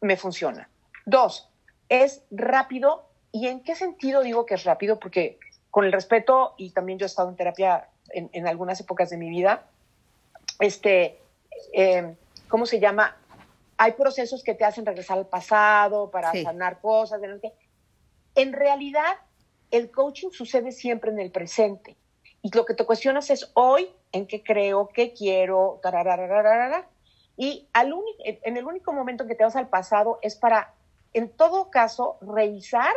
me 0.01 0.17
funciona. 0.17 0.69
Dos, 1.05 1.51
es 1.89 2.23
rápido, 2.31 3.09
¿y 3.33 3.49
en 3.49 3.63
qué 3.63 3.75
sentido 3.75 4.23
digo 4.23 4.47
que 4.47 4.55
es 4.55 4.65
rápido? 4.65 4.99
Porque 4.99 5.39
con 5.71 5.85
el 5.85 5.93
respeto, 5.93 6.55
y 6.57 6.71
también 6.71 6.99
yo 6.99 7.07
he 7.07 7.09
estado 7.09 7.29
en 7.29 7.37
terapia 7.37 7.89
en, 8.11 8.47
algunas 8.47 8.81
épocas 8.81 9.11
de 9.11 9.17
mi 9.17 9.29
vida, 9.29 9.67
este, 10.61 11.19
eh, 11.73 12.15
¿cómo 12.49 12.67
se 12.67 12.81
llama? 12.81 13.17
Hay 13.79 13.93
procesos 13.93 14.43
que 14.43 14.55
te 14.55 14.65
hacen 14.65 14.87
regresar 14.87 15.19
al 15.19 15.27
pasado 15.27 16.11
para 16.11 16.33
sanar 16.33 16.81
cosas. 16.81 17.21
En 18.35 18.53
realidad, 18.53 19.17
el 19.71 19.91
coaching 19.91 20.31
sucede 20.31 20.73
siempre 20.73 21.11
en 21.11 21.21
el 21.21 21.31
presente. 21.31 21.97
Y 22.43 22.55
lo 22.57 22.65
que 22.65 22.75
te 22.75 22.87
cuestionas 22.87 23.31
es 23.31 23.51
hoy, 23.55 23.91
en 24.13 24.27
qué 24.27 24.43
creo, 24.43 24.89
qué 24.89 25.13
quiero, 25.13 25.81
y 27.37 27.69
al 27.73 27.93
en 28.23 28.57
el 28.57 28.65
único 28.65 28.93
momento 28.93 29.25
en 29.25 29.29
que 29.29 29.35
te 29.35 29.45
vas 29.45 29.57
al 29.57 29.69
pasado 29.69 30.19
es 30.23 30.37
para, 30.37 30.75
en 31.13 31.29
todo 31.29 31.71
caso, 31.71 32.17
revisar 32.23 32.95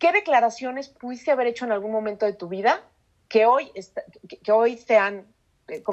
¿Qué 0.00 0.12
declaraciones 0.12 0.88
pudiste 0.88 1.30
haber 1.30 1.46
hecho 1.46 1.66
en 1.66 1.72
algún 1.72 1.92
momento 1.92 2.24
de 2.24 2.32
tu 2.32 2.48
vida 2.48 2.82
que 3.28 3.44
hoy, 3.44 3.70
que, 4.42 4.50
hoy 4.50 4.76
te 4.76 4.96
han 4.96 5.26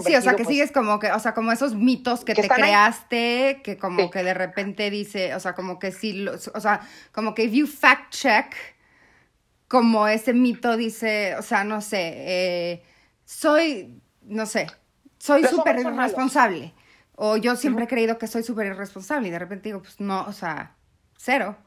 Sí, 0.03 0.15
o 0.15 0.21
sea, 0.21 0.33
que 0.33 0.43
pues, 0.43 0.49
sigues 0.49 0.71
como 0.71 0.99
que, 0.99 1.11
o 1.11 1.19
sea, 1.19 1.33
como 1.33 1.51
esos 1.51 1.75
mitos 1.75 2.23
que, 2.23 2.33
te 2.33 2.47
creaste, 2.47 3.61
que 3.63 3.77
como 3.77 4.09
que 4.09 4.23
de 4.23 4.33
repente 4.33 4.89
dice, 4.89 5.35
o 5.35 5.39
sea, 5.39 5.53
como 5.53 5.79
que 5.79 5.91
sí, 5.91 6.25
o 6.27 6.59
sea, 6.59 6.81
como 7.11 7.33
que 7.33 7.43
if 7.43 7.53
you 7.53 7.67
fact 7.67 8.11
check, 8.11 8.55
como 9.67 10.07
ese 10.07 10.33
mito 10.33 10.77
dice, 10.77 11.35
o 11.35 11.41
sea, 11.41 11.63
no 11.63 11.81
sé, 11.81 12.13
eh, 12.15 12.83
soy, 13.25 14.01
no 14.21 14.45
sé, 14.45 14.67
soy 15.17 15.43
súper 15.45 15.79
irresponsable. 15.79 16.73
O 17.19 17.35
yo 17.35 17.55
siempre 17.55 17.85
he 17.85 17.87
creído 17.87 18.19
que 18.19 18.27
soy 18.27 18.43
súper 18.43 18.67
irresponsable 18.67 19.27
y 19.27 19.31
de 19.31 19.39
repente 19.39 19.69
digo, 19.69 19.81
pues 19.81 19.99
no, 19.99 20.23
o 20.25 20.33
sea, 20.33 20.75
cero. 21.17 21.57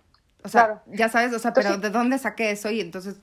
O 0.44 0.49
sea, 0.49 0.83
ya 0.87 1.09
sabes, 1.09 1.33
o 1.35 1.38
sea, 1.38 1.53
pero 1.53 1.77
¿de 1.77 1.90
dónde 1.90 2.18
saqué 2.18 2.53
eso? 2.53 2.70
Y 2.70 2.81
entonces 2.81 3.16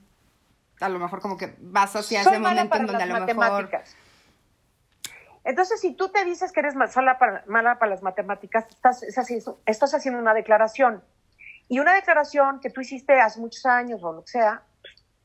a 0.80 0.88
lo 0.88 0.98
mejor 0.98 1.20
como 1.20 1.36
que 1.36 1.56
vas 1.60 1.94
hacia 1.96 2.20
ese 2.20 2.38
momento 2.38 2.76
en 2.76 2.86
donde 2.86 3.02
a 3.02 3.06
lo 3.06 3.26
mejor... 3.26 3.70
Entonces, 5.48 5.80
si 5.80 5.94
tú 5.94 6.10
te 6.10 6.26
dices 6.26 6.52
que 6.52 6.60
eres 6.60 6.74
para, 6.74 7.42
mala 7.46 7.78
para 7.78 7.92
las 7.92 8.02
matemáticas, 8.02 8.66
estás, 8.68 9.94
haciendo 9.94 10.20
una 10.20 10.34
declaración. 10.34 11.02
Y 11.68 11.78
una 11.78 11.94
declaración 11.94 12.60
que 12.60 12.68
tú 12.68 12.82
hiciste 12.82 13.18
hace 13.18 13.40
muchos 13.40 13.64
años 13.64 14.04
o 14.04 14.12
lo 14.12 14.24
que 14.24 14.32
sea, 14.32 14.62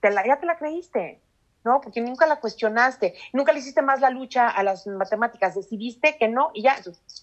ya 0.02 0.40
te 0.40 0.46
la 0.46 0.56
creíste, 0.56 1.22
¿no? 1.66 1.82
Porque 1.82 2.00
nunca 2.00 2.26
la 2.26 2.40
cuestionaste, 2.40 3.16
nunca 3.34 3.52
le 3.52 3.60
hiciste 3.60 3.82
más 3.82 4.00
la 4.00 4.12
lucha 4.12 4.48
a 4.48 4.64
las 4.64 4.88
matemáticas, 4.88 5.56
decidiste 5.56 6.18
que 6.18 6.30
no 6.30 6.52
y 6.54 6.64
ya, 6.64 6.78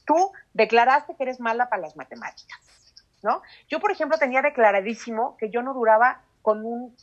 tú 0.05 0.33
declaraste 0.53 1.17
que 1.17 1.23
eres 1.23 1.41
mala 1.41 1.71
para 1.71 1.81
las 1.81 1.97
matemáticas. 1.97 2.61
¿no? 3.23 3.41
Yo, 3.71 3.81
por 3.81 3.93
ejemplo, 3.93 4.19
tenía 4.19 4.43
declaradísimo 4.43 5.39
que 5.39 5.49
yo 5.49 5.63
no 5.63 5.73
duraba 5.73 6.21
con 6.43 6.67
un 6.67 6.95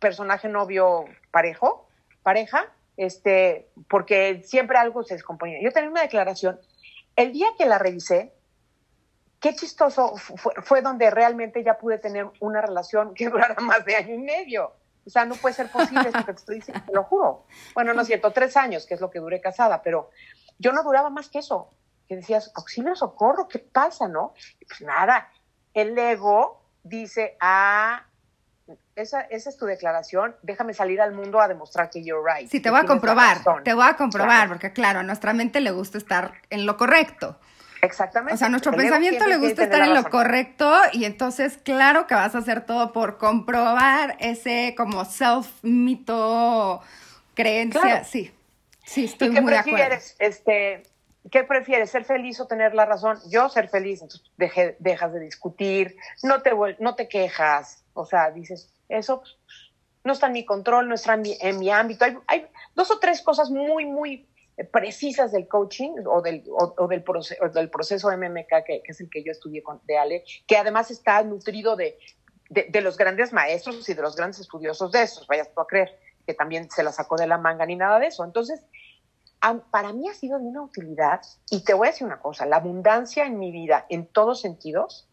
personaje 0.00 0.48
novio 0.48 1.04
parejo, 1.30 1.88
pareja, 2.24 2.66
este, 2.96 3.68
porque 3.88 4.42
siempre 4.44 4.78
algo 4.78 5.02
se 5.04 5.14
descomponía. 5.14 5.58
Yo 5.62 5.72
tenía 5.72 5.90
una 5.90 6.02
declaración. 6.02 6.60
El 7.14 7.32
día 7.32 7.48
que 7.58 7.66
la 7.66 7.78
revisé, 7.78 8.32
qué 9.40 9.54
chistoso 9.54 10.14
fue, 10.16 10.82
donde 10.82 11.10
realmente 11.10 11.62
ya 11.62 11.78
pude 11.78 11.98
tener 11.98 12.26
una 12.40 12.60
relación 12.60 13.14
que 13.14 13.28
durara 13.30 13.54
más 13.60 13.84
de 13.84 13.96
año 13.96 14.14
y 14.14 14.18
medio. 14.18 14.72
O 15.06 15.10
sea, 15.10 15.24
no 15.24 15.36
puede 15.36 15.54
ser 15.54 15.70
posible 15.70 16.08
esto 16.08 16.24
que 16.24 16.32
te 16.32 16.40
estoy 16.40 16.56
diciendo, 16.56 16.82
te 16.84 16.92
lo 16.92 17.04
juro. 17.04 17.46
Bueno, 17.74 17.94
no 17.94 18.02
es 18.02 18.08
cierto, 18.08 18.32
tres 18.32 18.56
años, 18.56 18.86
que 18.86 18.94
es 18.94 19.00
lo 19.00 19.10
que 19.10 19.20
duré 19.20 19.40
casada, 19.40 19.82
pero 19.82 20.10
yo 20.58 20.72
no 20.72 20.82
duraba 20.82 21.10
más 21.10 21.28
que 21.28 21.38
eso 21.38 21.70
que 22.08 22.16
decías, 22.16 22.52
auxilio, 22.54 22.94
socorro, 22.94 23.48
¿qué 23.48 23.58
pasa, 23.58 24.08
no? 24.08 24.34
pues 24.66 24.80
nada, 24.80 25.28
el 25.74 25.98
ego 25.98 26.62
dice, 26.82 27.36
ah, 27.40 28.06
esa, 28.96 29.20
esa, 29.20 29.50
es 29.50 29.56
tu 29.56 29.66
declaración, 29.66 30.34
déjame 30.42 30.74
salir 30.74 31.00
al 31.00 31.12
mundo 31.12 31.40
a 31.40 31.48
demostrar 31.48 31.90
que 31.90 32.02
you're 32.02 32.22
right. 32.26 32.50
Sí, 32.50 32.60
te 32.60 32.70
voy 32.70 32.80
a 32.80 32.84
comprobar, 32.84 33.38
te 33.62 33.74
voy 33.74 33.86
a 33.86 33.96
comprobar, 33.96 34.48
porque 34.48 34.72
claro, 34.72 35.00
a 35.00 35.02
nuestra 35.02 35.34
mente 35.34 35.60
le 35.60 35.70
gusta 35.70 35.98
estar 35.98 36.32
en 36.50 36.66
lo 36.66 36.76
correcto. 36.76 37.38
Exactamente. 37.82 38.34
O 38.34 38.36
sea, 38.38 38.46
a 38.46 38.50
nuestro 38.50 38.72
pensamiento 38.72 39.26
le 39.26 39.36
gusta 39.36 39.64
estar 39.64 39.82
en 39.82 39.94
lo 39.94 40.04
correcto 40.04 40.74
y 40.92 41.04
entonces 41.04 41.58
claro 41.62 42.06
que 42.06 42.14
vas 42.14 42.34
a 42.34 42.38
hacer 42.38 42.64
todo 42.64 42.92
por 42.92 43.18
comprobar 43.18 44.16
ese 44.18 44.74
como 44.76 45.04
self-mito 45.04 46.80
creencia. 47.34 48.02
Sí, 48.04 48.32
sí, 48.84 49.04
estoy 49.04 49.30
muy 49.30 49.52
de 49.52 49.58
acuerdo. 49.58 49.96
Este, 50.18 50.82
¿Qué 51.30 51.44
prefieres, 51.44 51.90
ser 51.90 52.04
feliz 52.04 52.40
o 52.40 52.46
tener 52.46 52.74
la 52.74 52.86
razón? 52.86 53.18
Yo 53.28 53.48
ser 53.48 53.68
feliz, 53.68 54.00
entonces 54.00 54.30
dejas 54.78 55.12
de 55.12 55.20
discutir, 55.20 55.96
no 56.22 56.40
te, 56.40 56.52
no 56.78 56.94
te 56.94 57.08
quejas, 57.08 57.84
o 57.94 58.06
sea, 58.06 58.30
dices, 58.30 58.70
eso 58.88 59.22
no 60.04 60.12
está 60.12 60.28
en 60.28 60.34
mi 60.34 60.44
control, 60.44 60.88
no 60.88 60.94
está 60.94 61.14
en 61.14 61.58
mi, 61.58 61.70
ámbito. 61.70 62.04
Hay, 62.26 62.46
dos 62.74 62.90
o 62.90 62.98
tres 62.98 63.22
cosas 63.22 63.50
muy, 63.50 63.84
muy 63.86 64.28
precisas 64.70 65.32
del 65.32 65.48
coaching 65.48 65.92
o 66.06 66.22
del, 66.22 66.44
o, 66.48 66.86
del, 66.86 67.02
proceso, 67.02 67.48
del 67.48 67.68
proceso 67.68 68.08
MMK, 68.16 68.64
que, 68.64 68.82
es 68.84 69.00
el 69.00 69.10
que 69.10 69.22
yo 69.22 69.32
estudié 69.32 69.62
con, 69.62 69.80
de 69.84 69.98
Ale, 69.98 70.24
que 70.46 70.56
además 70.56 70.90
está 70.90 71.22
nutrido 71.24 71.76
de, 71.76 71.98
de, 72.48 72.80
los 72.80 72.96
grandes 72.96 73.32
maestros 73.32 73.88
y 73.88 73.94
de 73.94 74.02
los 74.02 74.16
grandes 74.16 74.40
estudiosos 74.40 74.92
de 74.92 75.02
estos, 75.02 75.26
vayas 75.26 75.52
tú 75.52 75.60
a 75.60 75.66
creer, 75.66 75.98
que 76.24 76.34
también 76.34 76.70
se 76.70 76.82
la 76.82 76.92
sacó 76.92 77.16
de 77.16 77.26
la 77.26 77.38
manga 77.38 77.66
ni 77.66 77.76
nada 77.76 77.98
de 77.98 78.06
eso. 78.06 78.24
Entonces, 78.24 78.64
para 79.70 79.92
mí 79.92 80.08
ha 80.08 80.14
sido 80.14 80.38
de 80.38 80.44
una 80.44 80.62
utilidad, 80.62 81.20
y 81.50 81.64
te 81.64 81.74
voy 81.74 81.88
a 81.88 81.90
decir 81.90 82.06
una 82.06 82.20
cosa, 82.20 82.46
la 82.46 82.56
abundancia 82.56 83.26
en 83.26 83.38
mi 83.38 83.50
vida, 83.50 83.86
en 83.88 84.06
todos 84.06 84.40
sentidos, 84.40 85.08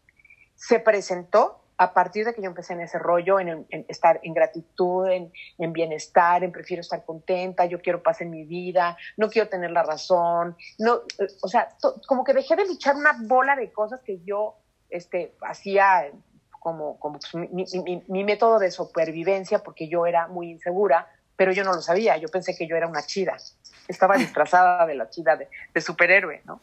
se 0.54 0.78
presentó 0.78 1.63
a 1.76 1.92
partir 1.92 2.24
de 2.24 2.34
que 2.34 2.42
yo 2.42 2.48
empecé 2.48 2.72
en 2.72 2.80
ese 2.80 2.98
rollo, 2.98 3.40
en, 3.40 3.66
estar 3.88 4.20
en 4.22 4.32
gratitud, 4.34 5.08
en, 5.08 5.72
bienestar, 5.72 6.44
en 6.44 6.52
prefiero 6.52 6.80
estar 6.80 7.04
contenta, 7.04 7.64
yo 7.66 7.80
quiero 7.80 8.02
paz 8.02 8.20
en 8.20 8.30
mi 8.30 8.44
vida, 8.44 8.96
no 9.16 9.28
quiero 9.28 9.48
tener 9.48 9.70
la 9.70 9.82
razón, 9.82 10.56
no, 10.78 11.00
o 11.42 11.48
sea, 11.48 11.68
como 12.06 12.24
que 12.24 12.32
dejé 12.32 12.56
de 12.56 12.66
luchar 12.66 12.96
una 12.96 13.16
bola 13.22 13.56
de 13.56 13.72
cosas 13.72 14.00
que 14.02 14.20
yo 14.24 14.56
este, 14.88 15.34
hacía 15.40 16.10
como, 16.60 16.98
como 16.98 17.18
pues, 17.18 17.34
mi, 18.08 18.24
método 18.24 18.58
de 18.58 18.70
supervivencia 18.70 19.58
porque 19.58 19.88
yo 19.88 20.06
era 20.06 20.28
muy 20.28 20.50
insegura, 20.50 21.08
pero 21.36 21.52
yo 21.52 21.64
no 21.64 21.72
lo 21.72 21.82
sabía, 21.82 22.16
yo 22.16 22.28
pensé 22.28 22.54
que 22.56 22.66
yo 22.68 22.76
era 22.76 22.86
una 22.86 23.02
chida, 23.02 23.36
estaba 23.88 24.16
disfrazada 24.16 24.86
de 24.86 24.94
la 24.94 25.10
chida 25.10 25.36
de 25.36 25.80
superhéroe, 25.80 26.42
¿no? 26.44 26.60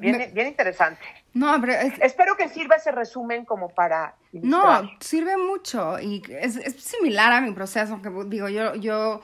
Bien, 0.00 0.30
bien 0.32 0.48
interesante. 0.48 1.00
No, 1.32 1.60
pero 1.60 1.72
Espero 2.02 2.36
que 2.36 2.48
sirva 2.48 2.76
ese 2.76 2.92
resumen 2.92 3.44
como 3.44 3.68
para... 3.68 4.14
No, 4.32 4.90
sirve 5.00 5.36
mucho 5.36 5.98
y 6.00 6.22
es, 6.28 6.54
similar 6.78 7.32
a 7.32 7.40
mi 7.40 7.52
proceso, 7.52 8.00
que 8.02 8.10
digo, 8.26 8.48
yo, 8.48 8.74
yo 8.74 9.22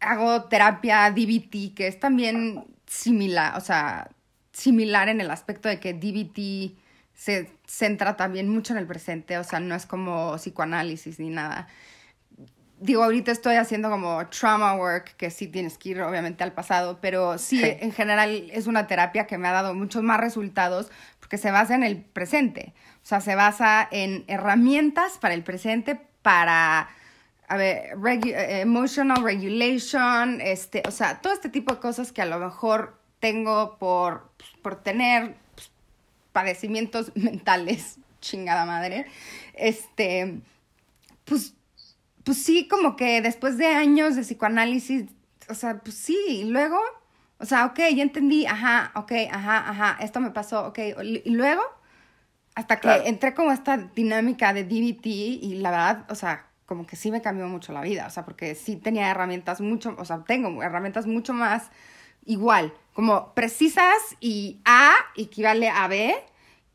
hago 0.00 0.44
terapia 0.44 1.10
DBT, 1.10 1.74
que 1.74 1.86
es 1.86 2.00
también 2.00 2.66
similar, 2.86 3.56
o 3.56 3.60
sea, 3.60 4.10
similar 4.52 5.08
en 5.08 5.20
el 5.20 5.30
aspecto 5.30 5.68
de 5.68 5.80
que 5.80 5.94
DBT 5.94 6.78
se 7.14 7.50
centra 7.66 8.16
también 8.16 8.48
mucho 8.48 8.72
en 8.72 8.78
el 8.78 8.86
presente, 8.86 9.38
o 9.38 9.44
sea, 9.44 9.60
no 9.60 9.74
es 9.74 9.86
como 9.86 10.36
psicoanálisis 10.36 11.18
ni 11.18 11.30
nada 11.30 11.68
digo, 12.78 13.02
ahorita 13.04 13.32
estoy 13.32 13.56
haciendo 13.56 13.90
como 13.90 14.26
trauma 14.28 14.74
work, 14.74 15.16
que 15.16 15.30
sí 15.30 15.46
tienes 15.46 15.78
que 15.78 15.90
ir 15.90 16.02
obviamente 16.02 16.44
al 16.44 16.52
pasado, 16.52 16.98
pero 17.00 17.38
sí, 17.38 17.60
en 17.62 17.92
general 17.92 18.50
es 18.52 18.66
una 18.66 18.86
terapia 18.86 19.26
que 19.26 19.38
me 19.38 19.48
ha 19.48 19.52
dado 19.52 19.74
muchos 19.74 20.02
más 20.02 20.20
resultados 20.20 20.90
porque 21.20 21.38
se 21.38 21.50
basa 21.50 21.74
en 21.74 21.84
el 21.84 22.02
presente. 22.02 22.74
O 23.02 23.06
sea, 23.06 23.20
se 23.20 23.34
basa 23.34 23.88
en 23.90 24.24
herramientas 24.26 25.18
para 25.18 25.34
el 25.34 25.42
presente, 25.42 26.00
para, 26.22 26.88
a 27.48 27.56
ver, 27.56 27.96
eh, 28.04 28.60
emotional 28.60 29.22
regulation, 29.22 30.40
este, 30.40 30.82
o 30.86 30.90
sea, 30.90 31.20
todo 31.20 31.32
este 31.32 31.48
tipo 31.48 31.74
de 31.74 31.80
cosas 31.80 32.12
que 32.12 32.22
a 32.22 32.26
lo 32.26 32.38
mejor 32.38 32.98
tengo 33.20 33.78
por, 33.78 34.30
por 34.62 34.82
tener 34.82 35.36
pues, 35.54 35.70
padecimientos 36.32 37.12
mentales, 37.14 37.98
chingada 38.20 38.66
madre, 38.66 39.06
este, 39.54 40.40
pues 41.24 41.54
pues 42.26 42.42
sí, 42.42 42.66
como 42.66 42.96
que 42.96 43.22
después 43.22 43.56
de 43.56 43.68
años 43.68 44.16
de 44.16 44.22
psicoanálisis, 44.22 45.04
o 45.48 45.54
sea, 45.54 45.78
pues 45.78 45.94
sí, 45.94 46.18
y 46.28 46.44
luego, 46.46 46.76
o 47.38 47.44
sea, 47.46 47.66
ok, 47.66 47.78
ya 47.94 48.02
entendí, 48.02 48.46
ajá, 48.46 48.90
ok, 48.96 49.12
ajá, 49.30 49.70
ajá, 49.70 49.98
esto 50.00 50.18
me 50.18 50.32
pasó, 50.32 50.66
ok, 50.66 50.78
y 51.04 51.30
luego, 51.30 51.62
hasta 52.56 52.80
que 52.80 52.90
entré 53.06 53.32
como 53.32 53.52
esta 53.52 53.76
dinámica 53.76 54.52
de 54.52 54.64
DBT 54.64 55.06
y 55.06 55.54
la 55.60 55.70
verdad, 55.70 56.04
o 56.10 56.16
sea, 56.16 56.46
como 56.66 56.84
que 56.84 56.96
sí 56.96 57.12
me 57.12 57.22
cambió 57.22 57.46
mucho 57.46 57.72
la 57.72 57.82
vida, 57.82 58.08
o 58.08 58.10
sea, 58.10 58.24
porque 58.24 58.56
sí 58.56 58.74
tenía 58.74 59.08
herramientas 59.08 59.60
mucho, 59.60 59.94
o 59.96 60.04
sea, 60.04 60.24
tengo 60.24 60.64
herramientas 60.64 61.06
mucho 61.06 61.32
más 61.32 61.70
igual, 62.24 62.74
como 62.92 63.34
precisas 63.34 64.16
y 64.18 64.58
A 64.64 64.94
equivale 65.14 65.68
a 65.68 65.86
B, 65.86 66.12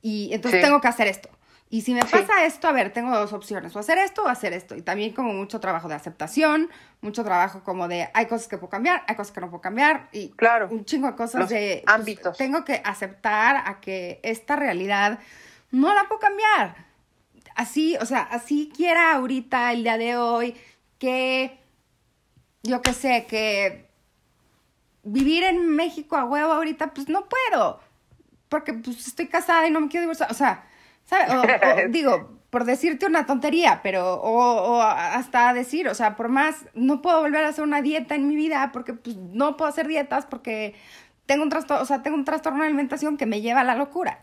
y 0.02 0.30
entonces 0.32 0.62
tengo 0.62 0.80
que 0.80 0.88
hacer 0.88 1.08
esto. 1.08 1.30
Y 1.74 1.84
si 1.84 1.94
me 1.94 2.02
pasa 2.02 2.44
esto, 2.46 2.68
a 2.68 2.74
ver, 2.74 2.92
tengo 2.92 3.18
dos 3.18 3.32
opciones, 3.32 3.74
o 3.78 3.80
hacer 3.80 3.98
esto 3.98 4.24
o 4.24 4.28
hacer 4.28 4.52
esto. 4.52 4.76
Y 4.76 4.82
también 4.82 5.14
como 5.14 5.32
mucho 5.32 5.62
trabajo 5.62 5.88
de 5.88 5.96
aceptación, 5.96 6.70
mucho 7.00 7.24
trabajo 7.24 7.64
como 7.64 7.88
de 7.88 8.10
hay 8.14 8.26
cosas 8.26 8.50
que 8.50 8.58
puedo 8.58 8.70
cambiar, 8.70 9.06
hay 9.08 9.16
cosas 9.16 9.32
que 9.32 9.40
no 9.40 9.50
puedo 9.50 9.62
cambiar 9.62 10.10
y 10.12 10.32
claro, 10.32 10.68
un 10.70 10.84
chingo 10.84 11.08
de 11.08 11.16
cosas 11.16 11.48
de 11.48 11.82
pues, 11.86 11.96
ámbitos. 11.96 12.38
tengo 12.38 12.66
que 12.66 12.82
aceptar 12.84 13.64
a 13.66 13.80
que 13.80 14.20
esta 14.22 14.58
realidad 14.58 15.20
no 15.72 15.96
la 15.96 16.10
puedo 16.10 16.20
cambiar. 16.20 16.76
Así, 17.56 17.96
o 18.02 18.06
sea, 18.06 18.20
así 18.20 18.70
quiera 18.76 19.14
ahorita, 19.14 19.72
el 19.72 19.84
día 19.84 19.98
de 19.98 20.18
hoy, 20.18 20.58
que 21.00 21.58
yo 22.64 22.82
qué 22.82 22.92
sé, 22.92 23.26
que 23.30 23.88
vivir 25.04 25.46
en 25.46 25.74
México 25.74 26.18
a 26.18 26.26
huevo 26.26 26.52
ahorita, 26.52 26.94
pues 26.94 27.08
no 27.08 27.30
puedo. 27.30 27.80
Porque 28.50 28.74
pues 28.74 29.08
estoy 29.08 29.28
casada 29.28 29.66
y 29.68 29.72
no 29.72 29.80
me 29.80 29.88
quiero 29.88 30.02
divorciar. 30.02 30.30
O 30.30 30.34
sea, 30.36 30.66
Digo, 31.90 32.42
por 32.50 32.66
decirte 32.66 33.06
una 33.06 33.26
tontería, 33.26 33.80
pero, 33.82 34.16
o, 34.16 34.82
hasta 34.82 35.54
decir, 35.54 35.88
o 35.88 35.96
sea, 35.96 36.16
por 36.16 36.30
más, 36.30 36.66
no 36.74 37.02
puedo 37.02 37.22
volver 37.22 37.46
a 37.46 37.50
hacer 37.50 37.64
una 37.64 37.82
dieta 37.82 38.16
en 38.16 38.28
mi 38.28 38.36
vida 38.36 38.72
porque 38.74 38.94
pues, 38.94 39.16
no 39.16 39.58
puedo 39.58 39.70
hacer 39.70 39.88
dietas 39.88 40.26
porque 40.26 40.76
tengo 41.26 41.44
un 41.44 41.50
trastorno, 41.50 41.82
o 41.82 41.86
sea, 41.86 42.04
tengo 42.04 42.18
un 42.18 42.26
trastorno 42.26 42.60
de 42.60 42.68
alimentación 42.68 43.18
que 43.18 43.26
me 43.26 43.42
lleva 43.42 43.62
a 43.62 43.64
la 43.64 43.76
locura. 43.76 44.20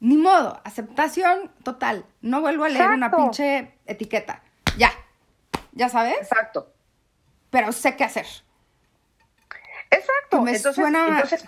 Ni 0.00 0.16
modo, 0.16 0.60
aceptación 0.64 1.50
total. 1.62 2.04
No 2.20 2.40
vuelvo 2.40 2.64
a 2.64 2.68
leer 2.68 2.90
una 2.90 3.10
pinche 3.10 3.74
etiqueta. 3.86 4.42
Ya. 4.76 4.92
¿Ya 5.72 5.88
sabes? 5.88 6.16
Exacto. 6.20 6.72
Pero 7.50 7.72
sé 7.72 7.96
qué 7.96 8.04
hacer. 8.04 8.26
Exacto. 9.90 10.42
Me 10.42 10.54
entonces, 10.54 10.74
suena... 10.74 11.08
entonces 11.08 11.44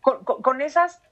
con, 0.00 0.24
con 0.24 0.60
esas 0.60 1.02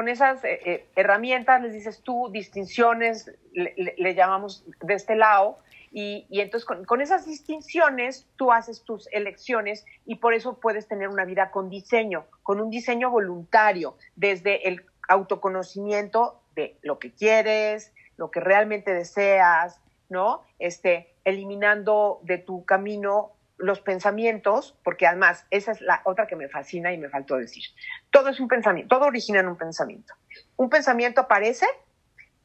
con 0.00 0.08
esas 0.08 0.42
eh, 0.44 0.60
eh, 0.64 0.86
herramientas, 0.96 1.60
les 1.60 1.74
dices 1.74 2.00
tú, 2.02 2.30
distinciones, 2.32 3.30
le, 3.52 4.14
llamamos 4.14 4.64
de 4.80 4.94
este 4.94 5.14
lado, 5.14 5.58
y, 5.92 6.26
entonces 6.30 6.64
con, 6.64 7.02
esas 7.02 7.26
distinciones 7.26 8.26
tú 8.36 8.50
haces 8.50 8.82
tus 8.82 9.08
elecciones 9.12 9.84
y 10.06 10.14
por 10.14 10.32
eso 10.32 10.58
puedes 10.58 10.88
tener 10.88 11.10
una 11.10 11.26
vida 11.26 11.50
con 11.50 11.68
diseño, 11.68 12.24
con 12.42 12.62
un 12.62 12.70
diseño 12.70 13.10
voluntario, 13.10 13.98
desde 14.16 14.68
el 14.68 14.86
autoconocimiento 15.06 16.40
de 16.54 16.78
lo 16.80 16.98
que 16.98 17.12
quieres, 17.12 17.92
lo 18.16 18.30
que 18.30 18.40
realmente 18.40 18.94
deseas, 18.94 19.82
¿no? 20.08 20.44
Este, 20.58 21.12
eliminando 21.26 22.20
de 22.22 22.38
tu 22.38 22.64
camino 22.64 23.32
los 23.60 23.80
pensamientos, 23.80 24.76
porque 24.82 25.06
además 25.06 25.46
esa 25.50 25.72
es 25.72 25.80
la 25.80 26.02
otra 26.04 26.26
que 26.26 26.36
me 26.36 26.48
fascina 26.48 26.92
y 26.92 26.98
me 26.98 27.08
faltó 27.08 27.36
decir. 27.36 27.64
Todo 28.10 28.28
es 28.30 28.40
un 28.40 28.48
pensamiento, 28.48 28.96
todo 28.96 29.06
origina 29.06 29.40
en 29.40 29.48
un 29.48 29.56
pensamiento. 29.56 30.14
Un 30.56 30.70
pensamiento 30.70 31.20
aparece 31.20 31.66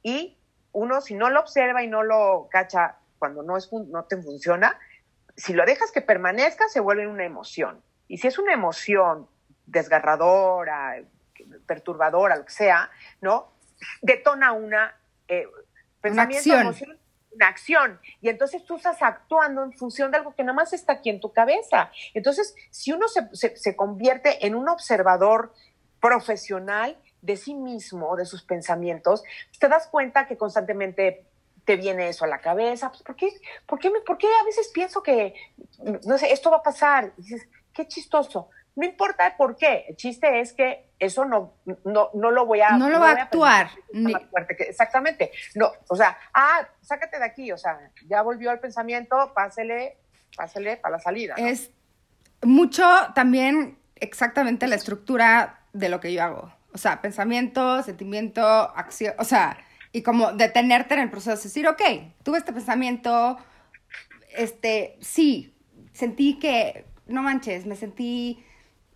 y 0.03 0.38
uno 0.72 1.01
si 1.01 1.16
no 1.16 1.30
lo 1.30 1.39
observa 1.39 1.84
y 1.84 1.88
no 1.88 2.03
lo 2.03 2.47
cacha 2.51 2.97
cuando 3.18 3.43
no, 3.43 3.57
es, 3.57 3.72
no 3.72 4.03
te 4.05 4.22
funciona, 4.22 4.78
si 5.36 5.53
lo 5.53 5.66
dejas 5.66 5.91
que 5.91 6.01
permanezca 6.01 6.68
se 6.68 6.80
vuelve 6.80 7.07
una 7.07 7.26
emoción. 7.26 7.82
Y 8.07 8.18
si 8.18 8.28
es 8.28 8.38
una 8.38 8.53
emoción 8.53 9.28
desgarradora, 9.66 11.01
perturbadora, 11.66 12.36
lo 12.36 12.45
que 12.45 12.51
sea, 12.51 12.89
¿no? 13.22 13.51
Detona 14.01 14.51
una 14.51 14.95
eh, 15.28 15.47
pensamiento, 16.01 16.53
emoción 16.53 16.99
una 17.36 17.48
acción. 17.48 18.00
Y 18.22 18.30
entonces 18.30 18.66
tú 18.66 18.78
estás 18.78 19.02
actuando 19.02 19.64
en 19.64 19.74
función 19.74 20.12
de 20.12 20.18
algo 20.18 20.34
que 20.34 20.44
nada 20.44 20.56
más 20.56 20.74
está 20.74 20.94
aquí 20.94 21.10
en 21.10 21.20
tu 21.20 21.32
cabeza. 21.32 21.92
Entonces, 22.14 22.56
si 22.72 22.92
uno 22.92 23.08
se, 23.08 23.56
se, 23.56 23.76
convierte 23.76 24.46
en 24.46 24.56
un 24.56 24.70
observador 24.70 25.54
profesional 26.00 26.98
de 27.22 27.38
sí 27.38 27.54
mismo, 27.54 28.16
de 28.16 28.26
sus 28.26 28.44
pensamientos, 28.44 29.24
te 29.60 29.68
das 29.68 29.88
cuenta 29.88 30.28
que 30.28 30.38
constantemente 30.38 31.26
te 31.66 31.76
viene 31.76 32.08
eso 32.08 32.26
a 32.26 32.28
la 32.28 32.40
cabeza. 32.40 32.90
Pues, 32.90 33.04
¿por, 33.04 33.16
qué, 33.16 33.30
por, 33.66 33.80
qué 33.80 33.92
¿Por 34.06 34.18
qué 34.18 34.28
a 34.28 34.46
veces 34.46 34.70
pienso 34.74 35.02
que, 35.02 35.34
no 36.06 36.18
sé, 36.18 36.32
esto 36.32 36.52
va 36.52 36.58
a 36.58 36.64
pasar? 36.64 37.14
Y 37.18 37.24
dices, 37.24 37.48
qué 37.74 37.88
chistoso. 37.88 38.50
No 38.76 38.86
importa 38.86 39.36
por 39.38 39.55
qué, 39.55 39.86
el 39.88 39.95
chiste 39.95 40.41
es 40.41 40.53
que 40.53 40.89
eso 40.99 41.26
no, 41.26 41.53
no, 41.84 42.09
no 42.13 42.32
lo 42.32 42.45
voy 42.45 42.61
a... 42.61 42.71
No 42.71 42.89
lo 42.89 42.99
va 42.99 43.11
a 43.11 43.23
actuar. 43.23 43.69
exactamente. 44.59 45.32
No, 45.55 45.71
o 45.88 45.95
sea, 45.95 46.17
ah, 46.34 46.67
sácate 46.82 47.17
de 47.17 47.26
aquí, 47.26 47.51
o 47.51 47.57
sea, 47.57 47.80
ya 48.07 48.21
volvió 48.21 48.51
al 48.51 48.59
pensamiento, 48.59 49.32
pásele, 49.34 49.97
pásele 50.36 50.78
para 50.78 50.97
la 50.97 50.99
salida. 50.99 51.36
Es 51.38 51.71
mucho 52.41 52.84
también 53.13 53.78
exactamente 53.95 54.67
la 54.67 54.76
estructura 54.76 55.61
de 55.73 55.89
lo 55.89 55.99
que 55.99 56.13
yo 56.13 56.23
hago. 56.23 56.53
O 56.73 56.78
sea, 56.78 57.01
pensamiento, 57.01 57.82
sentimiento, 57.84 58.45
acción, 58.45 59.13
o 59.17 59.23
sea, 59.23 59.57
y 59.93 60.01
como 60.01 60.34
detenerte 60.34 60.95
en 60.95 60.99
el 60.99 61.09
proceso, 61.09 61.41
decir, 61.41 61.67
ok, 61.67 61.82
tuve 62.23 62.39
este 62.39 62.51
pensamiento, 62.51 63.38
este, 64.36 64.97
sí, 64.99 65.55
sentí 65.93 66.38
que, 66.38 66.86
no 67.07 67.21
manches, 67.21 67.65
me 67.65 67.78
sentí 67.78 68.43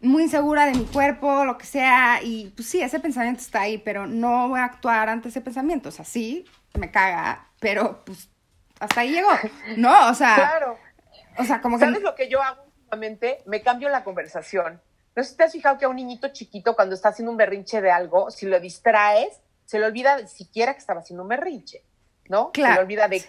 muy 0.01 0.23
insegura 0.23 0.65
de 0.65 0.73
mi 0.73 0.85
cuerpo, 0.85 1.45
lo 1.45 1.57
que 1.57 1.65
sea, 1.65 2.21
y 2.23 2.51
pues 2.55 2.69
sí, 2.69 2.81
ese 2.81 2.99
pensamiento 2.99 3.41
está 3.41 3.61
ahí, 3.61 3.77
pero 3.77 4.07
no 4.07 4.49
voy 4.49 4.59
a 4.59 4.65
actuar 4.65 5.09
ante 5.09 5.29
ese 5.29 5.41
pensamiento. 5.41 5.89
O 5.89 5.91
sea, 5.91 6.05
sí, 6.05 6.45
me 6.77 6.91
caga, 6.91 7.49
pero 7.59 8.03
pues 8.05 8.29
hasta 8.79 9.01
ahí 9.01 9.11
llegó. 9.11 9.29
No, 9.77 10.09
o 10.09 10.13
sea. 10.13 10.35
Claro. 10.35 10.77
O 11.37 11.43
sea, 11.43 11.61
como 11.61 11.77
que. 11.77 11.85
¿Sabes 11.85 12.01
lo 12.01 12.15
que 12.15 12.29
yo 12.29 12.41
hago 12.41 12.63
últimamente? 12.63 13.43
Me 13.45 13.61
cambio 13.61 13.89
la 13.89 14.03
conversación. 14.03 14.81
No 15.15 15.23
sé 15.23 15.31
si 15.31 15.37
te 15.37 15.43
has 15.43 15.51
fijado 15.51 15.77
que 15.77 15.85
a 15.85 15.89
un 15.89 15.97
niñito 15.97 16.29
chiquito, 16.29 16.75
cuando 16.75 16.95
está 16.95 17.09
haciendo 17.09 17.31
un 17.31 17.37
berrinche 17.37 17.81
de 17.81 17.91
algo, 17.91 18.31
si 18.31 18.45
lo 18.45 18.59
distraes, 18.59 19.41
se 19.65 19.79
le 19.79 19.85
olvida 19.85 20.25
siquiera 20.27 20.73
que 20.73 20.79
estaba 20.79 21.01
haciendo 21.01 21.23
un 21.23 21.29
berrinche, 21.29 21.83
¿no? 22.29 22.51
Claro. 22.51 22.73
Se 22.73 22.79
le 22.79 22.83
olvida 22.83 23.07
de. 23.07 23.23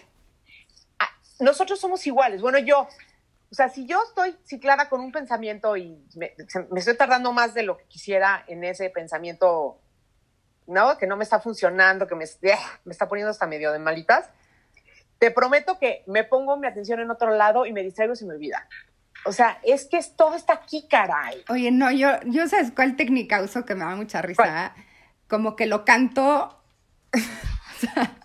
Ah, 0.99 1.09
nosotros 1.39 1.79
somos 1.79 2.05
iguales. 2.07 2.41
Bueno, 2.41 2.59
yo. 2.59 2.87
O 3.51 3.55
sea, 3.55 3.67
si 3.67 3.85
yo 3.85 4.01
estoy 4.01 4.37
ciclada 4.45 4.87
con 4.87 5.01
un 5.01 5.11
pensamiento 5.11 5.75
y 5.75 6.01
me, 6.15 6.33
me 6.69 6.79
estoy 6.79 6.95
tardando 6.95 7.33
más 7.33 7.53
de 7.53 7.63
lo 7.63 7.77
que 7.77 7.83
quisiera 7.85 8.45
en 8.47 8.63
ese 8.63 8.89
pensamiento, 8.89 9.77
¿no? 10.67 10.97
Que 10.97 11.05
no 11.05 11.17
me 11.17 11.25
está 11.25 11.41
funcionando, 11.41 12.07
que 12.07 12.15
me, 12.15 12.25
me 12.85 12.91
está 12.91 13.09
poniendo 13.09 13.29
hasta 13.29 13.47
medio 13.47 13.73
de 13.73 13.79
malitas, 13.79 14.29
te 15.19 15.31
prometo 15.31 15.77
que 15.79 16.03
me 16.07 16.23
pongo 16.23 16.55
mi 16.55 16.65
atención 16.65 17.01
en 17.01 17.11
otro 17.11 17.35
lado 17.35 17.65
y 17.65 17.73
me 17.73 17.83
distraigo 17.83 18.13
y 18.13 18.15
se 18.15 18.25
me 18.25 18.35
olvida. 18.35 18.67
O 19.25 19.33
sea, 19.33 19.59
es 19.63 19.85
que 19.85 19.97
es, 19.97 20.15
todo 20.15 20.35
está 20.35 20.53
aquí, 20.53 20.87
caray. 20.89 21.43
Oye, 21.49 21.71
no, 21.71 21.91
yo, 21.91 22.09
yo 22.25 22.47
sabes 22.47 22.71
cuál 22.71 22.95
técnica 22.95 23.41
uso 23.41 23.65
que 23.65 23.75
me 23.75 23.83
da 23.83 23.95
mucha 23.95 24.21
risa. 24.21 24.43
¿Cuál? 24.43 24.85
Como 25.27 25.55
que 25.55 25.65
lo 25.65 25.83
canto. 25.85 26.63
o 27.13 27.79
sea, 27.79 28.15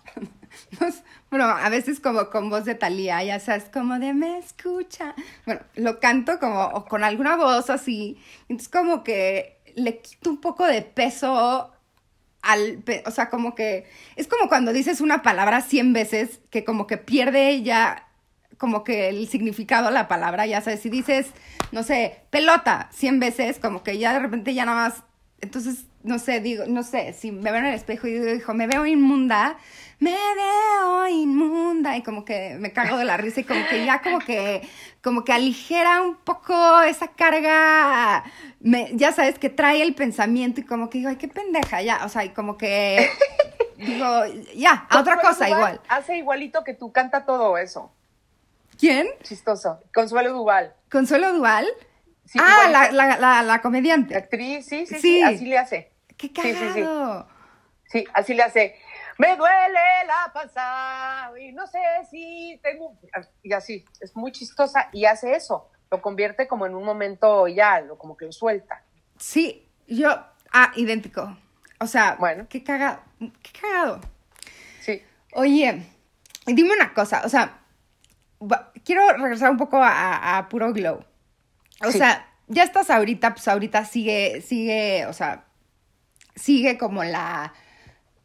bueno, 1.29 1.45
a 1.45 1.69
veces 1.69 1.99
como 1.99 2.29
con 2.29 2.49
voz 2.49 2.65
de 2.65 2.75
Talía, 2.75 3.23
ya 3.23 3.39
sabes, 3.39 3.65
como 3.65 3.99
de 3.99 4.13
me 4.13 4.37
escucha. 4.37 5.15
Bueno, 5.45 5.61
lo 5.75 5.99
canto 5.99 6.39
como 6.39 6.85
con 6.85 7.03
alguna 7.03 7.35
voz 7.35 7.69
así. 7.69 8.17
Entonces 8.49 8.69
como 8.69 9.03
que 9.03 9.57
le 9.75 9.99
quito 9.99 10.29
un 10.29 10.41
poco 10.41 10.65
de 10.65 10.81
peso 10.81 11.71
al, 12.41 12.83
o 13.05 13.11
sea, 13.11 13.29
como 13.29 13.55
que 13.55 13.87
es 14.15 14.27
como 14.27 14.47
cuando 14.47 14.73
dices 14.73 15.01
una 15.01 15.21
palabra 15.21 15.61
cien 15.61 15.93
veces 15.93 16.39
que 16.49 16.63
como 16.63 16.87
que 16.87 16.97
pierde 16.97 17.61
ya 17.61 18.07
como 18.57 18.83
que 18.83 19.09
el 19.09 19.27
significado 19.27 19.87
de 19.87 19.93
la 19.93 20.07
palabra, 20.07 20.45
ya 20.45 20.61
sabes, 20.61 20.81
si 20.81 20.89
dices, 20.89 21.27
no 21.71 21.83
sé, 21.83 22.21
pelota 22.29 22.89
cien 22.91 23.19
veces, 23.19 23.59
como 23.59 23.83
que 23.83 23.97
ya 23.97 24.13
de 24.13 24.19
repente 24.19 24.53
ya 24.53 24.65
nada 24.65 24.89
más, 24.89 25.03
entonces, 25.41 25.85
no 26.07 26.19
sé, 26.19 26.39
digo, 26.39 26.63
no 26.67 26.83
sé, 26.83 27.13
si 27.13 27.31
me 27.31 27.51
veo 27.51 27.59
en 27.59 27.67
el 27.67 27.73
espejo 27.75 28.07
y 28.07 28.13
digo, 28.13 28.33
hijo, 28.33 28.53
me 28.53 28.65
veo 28.67 28.85
inmunda, 28.85 29.57
me 29.99 30.11
veo 30.11 31.07
inmunda, 31.07 31.97
y 31.97 32.01
como 32.01 32.23
que 32.23 32.55
me 32.59 32.71
cago 32.71 32.97
de 32.97 33.05
la 33.05 33.17
risa 33.17 33.41
y 33.41 33.43
como 33.43 33.65
que 33.67 33.85
ya 33.85 34.01
como 34.01 34.19
que, 34.19 34.67
como 35.03 35.23
que 35.23 35.33
aligera 35.33 36.01
un 36.01 36.15
poco 36.15 36.81
esa 36.81 37.09
carga, 37.09 38.23
me, 38.59 38.91
ya 38.93 39.11
sabes, 39.11 39.37
que 39.37 39.49
trae 39.49 39.81
el 39.81 39.93
pensamiento 39.95 40.61
y 40.61 40.65
como 40.65 40.89
que 40.89 40.99
digo, 40.99 41.09
ay, 41.09 41.17
qué 41.17 41.27
pendeja, 41.27 41.81
ya, 41.81 42.05
o 42.05 42.09
sea, 42.09 42.23
y 42.25 42.29
como 42.29 42.57
que, 42.57 43.09
digo, 43.77 44.25
ya, 44.55 44.87
a 44.89 44.99
otra 44.99 45.17
cosa 45.19 45.45
Duval 45.45 45.51
igual. 45.51 45.81
Hace 45.89 46.17
igualito 46.17 46.63
que 46.63 46.73
tú, 46.73 46.91
canta 46.91 47.25
todo 47.25 47.57
eso. 47.57 47.91
¿Quién? 48.79 49.07
Chistoso. 49.23 49.81
Consuelo 49.93 50.31
Duval. 50.33 50.73
¿Consuelo 50.91 51.33
Dual? 51.33 51.65
Sí, 52.25 52.37
ah, 52.41 52.69
la, 52.69 52.91
la, 52.91 53.17
la, 53.17 53.41
la 53.41 53.61
comediante. 53.61 54.15
Actriz, 54.15 54.65
sí, 54.65 54.85
sí, 54.85 54.95
sí, 54.95 55.01
Sí. 55.01 55.23
así 55.23 55.45
le 55.45 55.57
hace. 55.57 55.91
¡Qué 56.17 56.27
Sí, 56.27 56.33
sí, 56.53 56.53
sí. 56.73 56.81
cagado! 56.81 57.27
Sí, 57.85 58.05
así 58.13 58.33
le 58.33 58.43
hace. 58.43 58.75
Me 59.17 59.35
duele 59.35 59.79
la 60.05 60.31
panza 60.33 61.31
y 61.39 61.51
no 61.53 61.65
sé 61.67 61.79
si 62.09 62.59
tengo... 62.61 62.97
Y 63.43 63.53
así, 63.53 63.85
es 64.01 64.15
muy 64.15 64.31
chistosa 64.31 64.89
y 64.91 65.05
hace 65.05 65.33
eso. 65.35 65.69
Lo 65.89 66.01
convierte 66.01 66.47
como 66.47 66.65
en 66.65 66.75
un 66.75 66.83
momento 66.83 67.47
ya, 67.47 67.79
lo, 67.79 67.97
como 67.97 68.17
que 68.17 68.25
lo 68.25 68.31
suelta. 68.31 68.83
Sí, 69.17 69.67
yo, 69.87 70.09
ah, 70.51 70.71
idéntico. 70.75 71.37
O 71.79 71.87
sea, 71.87 72.15
Bueno. 72.19 72.45
qué 72.49 72.63
cagado, 72.63 72.99
qué 73.19 73.51
cagado. 73.61 74.01
Sí. 74.81 75.01
Oye, 75.33 75.83
dime 76.45 76.73
una 76.73 76.93
cosa, 76.93 77.21
o 77.25 77.29
sea, 77.29 77.59
quiero 78.83 79.13
regresar 79.17 79.49
un 79.51 79.57
poco 79.57 79.77
a, 79.77 80.37
a 80.37 80.49
puro 80.49 80.73
glow. 80.73 81.03
O 81.85 81.91
Sí. 81.91 81.99
sea, 81.99 82.27
ya 82.47 82.63
estás 82.63 82.89
ahorita, 82.89 83.33
pues 83.33 83.47
ahorita 83.47 83.85
sigue, 83.85 84.41
sigue, 84.41 85.05
o 85.07 85.13
sea, 85.13 85.45
sigue 86.37 86.77
como 86.79 87.03
la, 87.03 87.53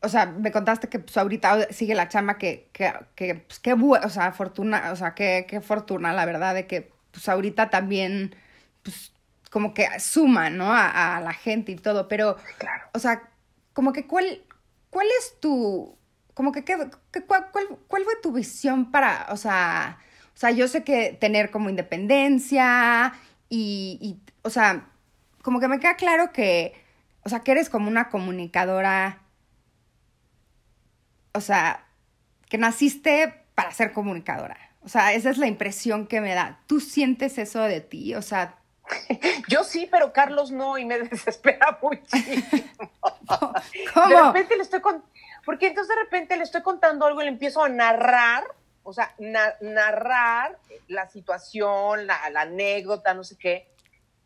o 0.02 0.08
sea, 0.08 0.26
me 0.26 0.52
contaste 0.52 0.88
que 0.88 1.00
pues 1.00 1.16
ahorita 1.16 1.72
sigue 1.72 1.94
la 1.94 2.08
chama 2.08 2.38
que, 2.38 2.70
que, 2.72 2.92
que 3.16 3.36
pues 3.36 3.60
qué 3.60 3.74
o 3.74 4.08
sea, 4.10 4.32
fortuna, 4.32 4.90
o 4.92 4.96
sea, 4.96 5.14
qué, 5.14 5.46
qué 5.48 5.60
fortuna, 5.60 6.12
la 6.12 6.24
verdad, 6.26 6.54
de 6.54 6.66
que 6.66 6.92
pues 7.12 7.28
ahorita 7.28 7.70
también, 7.70 8.34
pues 8.82 9.12
como 9.50 9.74
que 9.74 9.86
suma, 10.00 10.50
¿no? 10.50 10.72
A, 10.72 11.16
a 11.18 11.20
la 11.20 11.32
gente 11.34 11.72
y 11.72 11.76
todo, 11.76 12.08
pero, 12.08 12.36
Claro. 12.58 12.84
o 12.94 12.98
sea, 12.98 13.30
como 13.74 13.92
que 13.92 14.06
cuál, 14.06 14.42
cuál 14.90 15.06
es 15.20 15.38
tu, 15.40 15.96
como 16.34 16.52
que, 16.52 16.64
qué, 16.64 16.76
qué- 17.12 17.22
cuál, 17.24 17.48
cuál, 17.52 17.66
cuál 17.88 18.04
fue 18.04 18.14
tu 18.22 18.32
visión 18.32 18.90
para, 18.90 19.26
o 19.30 19.36
sea, 19.36 19.98
o 20.34 20.38
sea, 20.38 20.50
yo 20.50 20.68
sé 20.68 20.84
que 20.84 21.12
tener 21.20 21.50
como 21.50 21.70
independencia 21.70 23.14
y, 23.48 23.98
y, 24.00 24.20
o 24.42 24.50
sea, 24.50 24.88
como 25.42 25.60
que 25.60 25.68
me 25.68 25.78
queda 25.80 25.96
claro 25.96 26.32
que, 26.32 26.74
o 27.24 27.28
sea, 27.28 27.40
que 27.40 27.52
eres 27.52 27.68
como 27.70 27.88
una 27.88 28.08
comunicadora, 28.10 29.20
o 31.32 31.40
sea, 31.40 31.84
que 32.48 32.58
naciste 32.58 33.44
para 33.54 33.70
ser 33.72 33.92
comunicadora. 33.92 34.56
O 34.84 34.88
sea, 34.88 35.12
esa 35.12 35.30
es 35.30 35.38
la 35.38 35.46
impresión 35.46 36.06
que 36.06 36.20
me 36.20 36.34
da. 36.34 36.60
¿Tú 36.66 36.80
sientes 36.80 37.38
eso 37.38 37.62
de 37.62 37.80
ti? 37.80 38.14
O 38.14 38.22
sea, 38.22 38.56
Yo 39.48 39.62
sí, 39.64 39.88
pero 39.90 40.12
Carlos 40.12 40.50
no 40.50 40.76
y 40.76 40.84
me 40.84 40.98
desespera 41.08 41.78
muchísimo. 41.80 42.42
De 43.72 43.84
¿cómo? 43.94 44.32
repente 44.32 44.56
le 44.56 44.62
estoy 44.62 44.80
con... 44.80 45.04
Porque 45.44 45.68
entonces 45.68 45.94
de 45.94 46.02
repente 46.02 46.36
le 46.36 46.42
estoy 46.42 46.62
contando 46.62 47.06
algo 47.06 47.20
y 47.20 47.24
le 47.24 47.30
empiezo 47.30 47.62
a 47.64 47.68
narrar, 47.68 48.44
o 48.82 48.92
sea, 48.92 49.14
na- 49.18 49.54
narrar 49.60 50.58
la 50.88 51.08
situación, 51.08 52.06
la, 52.06 52.28
la 52.30 52.42
anécdota, 52.42 53.14
no 53.14 53.24
sé 53.24 53.36
qué, 53.36 53.68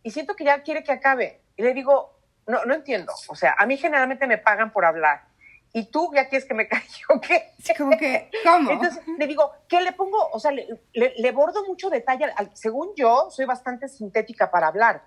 y 0.02 0.10
siento 0.10 0.34
que 0.36 0.44
ya 0.44 0.62
quiere 0.62 0.84
que 0.84 0.92
acabe. 0.92 1.40
Y 1.56 1.62
le 1.62 1.72
digo, 1.74 2.15
no, 2.46 2.64
no 2.64 2.74
entiendo. 2.74 3.12
O 3.28 3.34
sea, 3.34 3.54
a 3.58 3.66
mí 3.66 3.76
generalmente 3.76 4.26
me 4.26 4.38
pagan 4.38 4.72
por 4.72 4.84
hablar. 4.84 5.24
Y 5.72 5.90
tú 5.90 6.10
ya 6.14 6.28
quieres 6.28 6.46
que 6.48 6.54
me 6.54 6.68
calle, 6.68 7.02
¿o 7.10 7.20
qué? 7.20 7.52
Sí, 7.62 7.74
como 7.74 7.96
que, 7.98 8.30
¿cómo? 8.44 8.70
Entonces 8.70 9.02
le 9.18 9.26
digo, 9.26 9.52
¿qué 9.68 9.80
le 9.80 9.92
pongo? 9.92 10.28
O 10.32 10.38
sea, 10.40 10.50
le, 10.52 10.66
le- 10.92 11.14
le 11.16 11.32
bordo 11.32 11.64
mucho 11.66 11.90
detalle. 11.90 12.24
al- 12.24 12.34
al- 12.36 12.56
según 12.56 12.94
yo, 12.96 13.28
soy 13.30 13.44
bastante 13.44 13.88
sintética 13.88 14.50
para 14.50 14.68
hablar. 14.68 15.02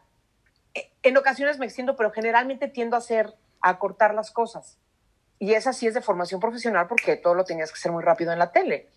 Eh, 0.76 0.92
En 1.02 1.18
ocasiones 1.18 1.58
me 1.58 1.66
extiendo, 1.66 1.96
pero 1.96 2.12
generalmente 2.12 2.68
tiendo 2.68 2.96
a 2.96 3.00
hacer, 3.00 3.34
a 3.62 3.80
cortar 3.80 4.14
las 4.14 4.32
cosas. 4.32 4.78
Y 5.40 5.54
esa 5.54 5.72
sí 5.74 5.88
es 5.88 5.94
de 5.94 6.02
formación 6.02 6.40
profesional 6.42 6.86
porque 6.88 7.16
todo 7.16 7.34
lo 7.34 7.46
tenías 7.46 7.72
que 7.72 7.78
hacer 7.78 7.92
muy 7.94 8.04
rápido 8.04 8.32
en 8.34 8.40
la 8.40 8.52
tele. 8.52 8.90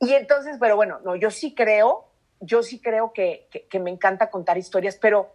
Y 0.00 0.14
entonces, 0.14 0.56
pero 0.60 0.76
bueno, 0.76 1.00
no, 1.04 1.16
yo 1.16 1.30
sí 1.30 1.54
creo, 1.54 2.08
yo 2.40 2.62
sí 2.62 2.80
creo 2.80 3.12
que, 3.12 3.48
que, 3.50 3.66
que 3.66 3.78
me 3.80 3.90
encanta 3.90 4.30
contar 4.30 4.56
historias, 4.56 4.96
pero 4.96 5.34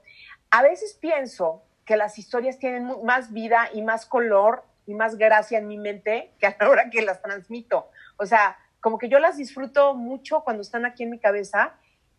a 0.50 0.62
veces 0.64 0.94
pienso 1.00 1.64
que 1.90 1.98
las 1.98 2.20
historias 2.20 2.60
tienen 2.60 2.88
más 3.04 3.34
vida 3.34 3.68
y 3.74 3.82
más 3.82 4.06
color 4.06 4.64
y 4.86 4.94
más 4.94 5.16
gracia 5.18 5.58
en 5.58 5.68
mi 5.68 5.80
mente 5.80 6.32
que 6.40 6.46
a 6.46 6.56
la 6.60 6.70
hora 6.70 6.92
que 6.92 7.02
las 7.02 7.20
transmito. 7.20 7.90
O 8.18 8.28
sea, 8.28 8.60
como 8.80 9.00
que 9.00 9.10
yo 9.10 9.18
las 9.18 9.38
disfruto 9.38 9.96
mucho 9.96 10.42
cuando 10.44 10.62
están 10.62 10.86
aquí 10.86 11.02
en 11.02 11.10
mi 11.10 11.18
cabeza 11.18 11.74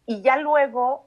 y 0.07 0.23
ya 0.23 0.37
luego, 0.39 1.07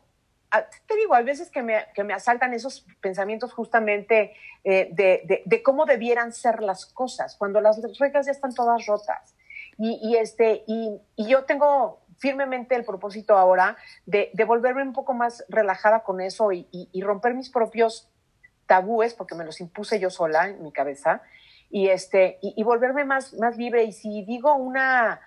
te 0.88 0.96
digo, 0.96 1.14
hay 1.14 1.26
veces 1.26 1.50
que 1.50 1.62
me, 1.62 1.88
que 1.94 2.06
me 2.06 2.14
asaltan 2.14 2.54
esos 2.54 2.88
pensamientos 3.02 3.52
justamente 3.52 4.34
eh, 4.64 4.88
de, 4.94 5.44
de- 5.46 5.62
cómo 5.62 5.84
debieran 5.86 6.32
ser 6.32 6.64
las 6.64 6.86
cosas, 6.86 7.36
cuando 7.36 7.60
las 7.60 7.82
reglas 8.00 8.28
ya 8.28 8.32
están 8.32 8.54
todas 8.56 8.86
rotas. 8.86 9.36
Y, 9.78 10.16
este, 10.16 10.64
y, 10.68 11.02
yo 11.18 11.44
tengo 11.44 12.00
firmemente 12.18 12.76
el 12.76 12.86
propósito 12.86 13.36
ahora 13.38 13.76
de, 14.06 14.30
de 14.34 14.44
volverme 14.46 14.84
un 14.84 14.94
poco 14.94 15.14
más 15.14 15.44
relajada 15.50 16.04
con 16.04 16.22
eso 16.22 16.54
y- 16.54 16.68
y 16.72 17.02
romper 17.02 17.34
mis 17.34 17.50
propios 17.50 18.08
tabúes, 18.66 19.14
porque 19.14 19.36
me 19.36 19.46
los 19.46 19.62
impuse 19.62 20.00
yo 20.00 20.10
sola 20.10 20.50
en 20.50 20.64
mi 20.64 20.72
cabeza, 20.72 21.22
y, 21.70 21.90
este, 21.90 22.38
y, 22.42 22.54
y 22.56 22.64
volverme 22.64 23.04
más, 23.06 23.34
más 23.34 23.58
libre. 23.58 23.84
Y 23.84 23.94
si 23.94 24.24
digo 24.24 24.54
una, 24.56 25.22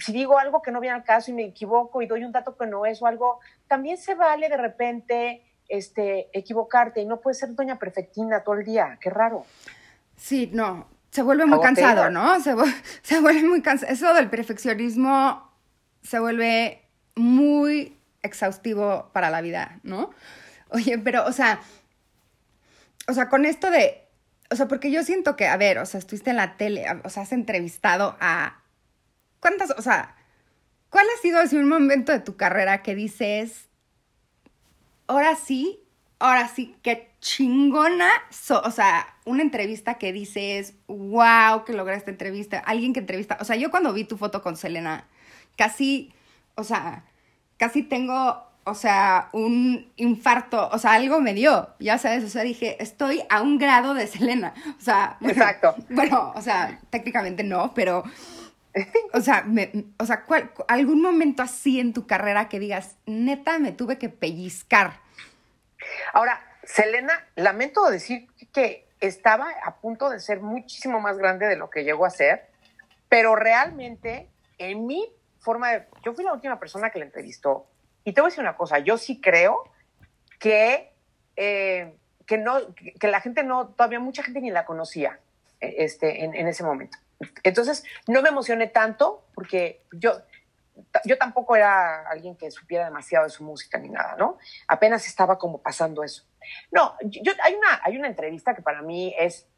si 0.00 0.12
digo 0.12 0.38
algo 0.38 0.62
que 0.62 0.70
no 0.70 0.80
viene 0.80 0.96
al 0.96 1.04
caso 1.04 1.30
y 1.30 1.34
me 1.34 1.44
equivoco 1.44 2.02
y 2.02 2.06
doy 2.06 2.24
un 2.24 2.32
dato 2.32 2.56
que 2.56 2.66
no 2.66 2.86
es 2.86 3.02
o 3.02 3.06
algo, 3.06 3.40
también 3.68 3.98
se 3.98 4.14
vale 4.14 4.48
de 4.48 4.56
repente 4.56 5.42
este, 5.68 6.28
equivocarte 6.32 7.00
y 7.00 7.06
no 7.06 7.20
puedes 7.20 7.38
ser 7.38 7.54
doña 7.54 7.78
perfectina 7.78 8.42
todo 8.42 8.56
el 8.56 8.64
día, 8.64 8.98
qué 9.00 9.10
raro. 9.10 9.44
Sí, 10.16 10.50
no, 10.52 10.86
se 11.10 11.22
vuelve 11.22 11.46
muy 11.46 11.60
cansado, 11.60 12.10
¿no? 12.10 12.40
Se, 12.40 12.54
se 13.02 13.20
vuelve 13.20 13.42
muy 13.42 13.62
cansado. 13.62 13.92
Eso 13.92 14.14
del 14.14 14.30
perfeccionismo 14.30 15.50
se 16.02 16.18
vuelve 16.18 16.82
muy 17.14 17.98
exhaustivo 18.22 19.10
para 19.12 19.30
la 19.30 19.40
vida, 19.40 19.80
¿no? 19.82 20.10
Oye, 20.70 20.98
pero, 20.98 21.24
o 21.26 21.32
sea, 21.32 21.60
o 23.08 23.12
sea, 23.12 23.28
con 23.28 23.44
esto 23.44 23.70
de, 23.70 24.02
o 24.50 24.56
sea, 24.56 24.68
porque 24.68 24.90
yo 24.90 25.02
siento 25.02 25.36
que, 25.36 25.46
a 25.46 25.56
ver, 25.56 25.78
o 25.78 25.86
sea, 25.86 25.98
estuviste 25.98 26.30
en 26.30 26.36
la 26.36 26.56
tele, 26.56 26.84
o 27.04 27.10
sea, 27.10 27.22
has 27.24 27.32
entrevistado 27.32 28.16
a, 28.20 28.62
¿cuántas, 29.40 29.70
o 29.70 29.82
sea, 29.82 30.16
cuál 30.90 31.06
ha 31.06 31.22
sido 31.22 31.38
así 31.38 31.56
un 31.56 31.68
momento 31.68 32.12
de 32.12 32.20
tu 32.20 32.36
carrera 32.36 32.82
que 32.82 32.94
dices, 32.94 33.68
ahora 35.06 35.36
sí, 35.36 35.80
ahora 36.18 36.48
sí, 36.48 36.76
qué 36.82 37.10
chingona, 37.20 38.08
o 38.64 38.70
sea, 38.70 39.16
una 39.24 39.42
entrevista 39.42 39.94
que 39.94 40.12
dices, 40.12 40.74
wow, 40.86 41.64
que 41.64 41.72
lograste 41.72 41.98
esta 41.98 42.10
entrevista, 42.12 42.58
alguien 42.58 42.92
que 42.92 43.00
entrevista, 43.00 43.36
o 43.40 43.44
sea, 43.44 43.56
yo 43.56 43.70
cuando 43.70 43.92
vi 43.92 44.04
tu 44.04 44.16
foto 44.16 44.42
con 44.42 44.56
Selena, 44.56 45.06
casi, 45.56 46.12
o 46.54 46.64
sea, 46.64 47.04
casi 47.56 47.82
tengo, 47.82 48.45
o 48.66 48.74
sea, 48.74 49.30
un 49.32 49.92
infarto, 49.96 50.68
o 50.70 50.78
sea, 50.78 50.92
algo 50.94 51.20
me 51.20 51.34
dio, 51.34 51.74
ya 51.78 51.98
sabes, 51.98 52.24
o 52.24 52.28
sea, 52.28 52.42
dije, 52.42 52.82
estoy 52.82 53.24
a 53.30 53.40
un 53.40 53.58
grado 53.58 53.94
de 53.94 54.06
Selena, 54.06 54.54
o 54.78 54.82
sea, 54.82 55.18
exacto. 55.22 55.74
Bueno, 55.88 56.32
o 56.34 56.42
sea, 56.42 56.80
técnicamente 56.90 57.44
no, 57.44 57.72
pero, 57.74 58.02
o 59.12 59.20
sea, 59.20 59.42
me, 59.42 59.70
o 59.98 60.04
sea, 60.04 60.26
algún 60.68 61.00
momento 61.00 61.42
así 61.42 61.80
en 61.80 61.92
tu 61.92 62.06
carrera 62.06 62.48
que 62.48 62.58
digas, 62.58 62.96
neta, 63.06 63.58
me 63.58 63.72
tuve 63.72 63.98
que 63.98 64.08
pellizcar 64.08 65.00
Ahora, 66.12 66.40
Selena, 66.64 67.26
lamento 67.36 67.88
decir 67.90 68.26
que 68.52 68.88
estaba 69.00 69.46
a 69.64 69.76
punto 69.76 70.10
de 70.10 70.20
ser 70.20 70.40
muchísimo 70.40 71.00
más 71.00 71.18
grande 71.18 71.46
de 71.46 71.56
lo 71.56 71.70
que 71.70 71.84
llegó 71.84 72.06
a 72.06 72.10
ser, 72.10 72.46
pero 73.08 73.36
realmente 73.36 74.28
en 74.58 74.86
mi 74.86 75.12
forma 75.38 75.70
de... 75.70 75.86
Yo 76.02 76.14
fui 76.14 76.24
la 76.24 76.32
última 76.32 76.58
persona 76.58 76.90
que 76.90 76.98
la 76.98 77.04
entrevistó 77.04 77.66
y 78.06 78.12
te 78.12 78.20
voy 78.20 78.28
a 78.28 78.30
decir 78.30 78.40
una 78.42 78.56
cosa, 78.56 78.78
yo 78.78 78.98
sí 78.98 79.20
creo 79.20 79.64
que, 80.38 80.92
eh, 81.34 81.96
que, 82.24 82.38
no, 82.38 82.72
que 83.00 83.08
la 83.08 83.20
gente 83.20 83.42
no, 83.42 83.70
todavía 83.70 83.98
mucha 83.98 84.22
gente 84.22 84.40
ni 84.40 84.50
la 84.50 84.64
conocía 84.64 85.18
eh, 85.60 85.74
este, 85.78 86.24
en, 86.24 86.46
ese 86.46 86.62
momento. 86.62 86.98
Entonces, 87.42 87.82
no 88.06 88.22
me 88.22 88.28
emocioné 88.28 88.68
tanto 88.68 89.26
porque 89.34 89.82
yo, 89.90 90.22
yo 91.04 91.18
tampoco 91.18 91.56
era 91.56 92.08
alguien 92.08 92.36
que 92.36 92.52
supiera 92.52 92.84
demasiado 92.84 93.24
de 93.24 93.30
su 93.30 93.42
música 93.42 93.76
ni 93.76 93.88
nada, 93.88 94.14
¿no? 94.16 94.38
Apenas 94.68 95.04
estaba 95.08 95.36
como 95.36 95.60
pasando 95.60 96.04
eso. 96.04 96.22
No, 96.70 96.94
yo, 97.02 97.32
hay, 97.42 97.54
una, 97.54 97.80
hay 97.82 97.96
una 97.96 98.06
entrevista 98.06 98.54
que 98.54 98.62
para 98.62 98.82
mí 98.82 99.16
es, 99.18 99.48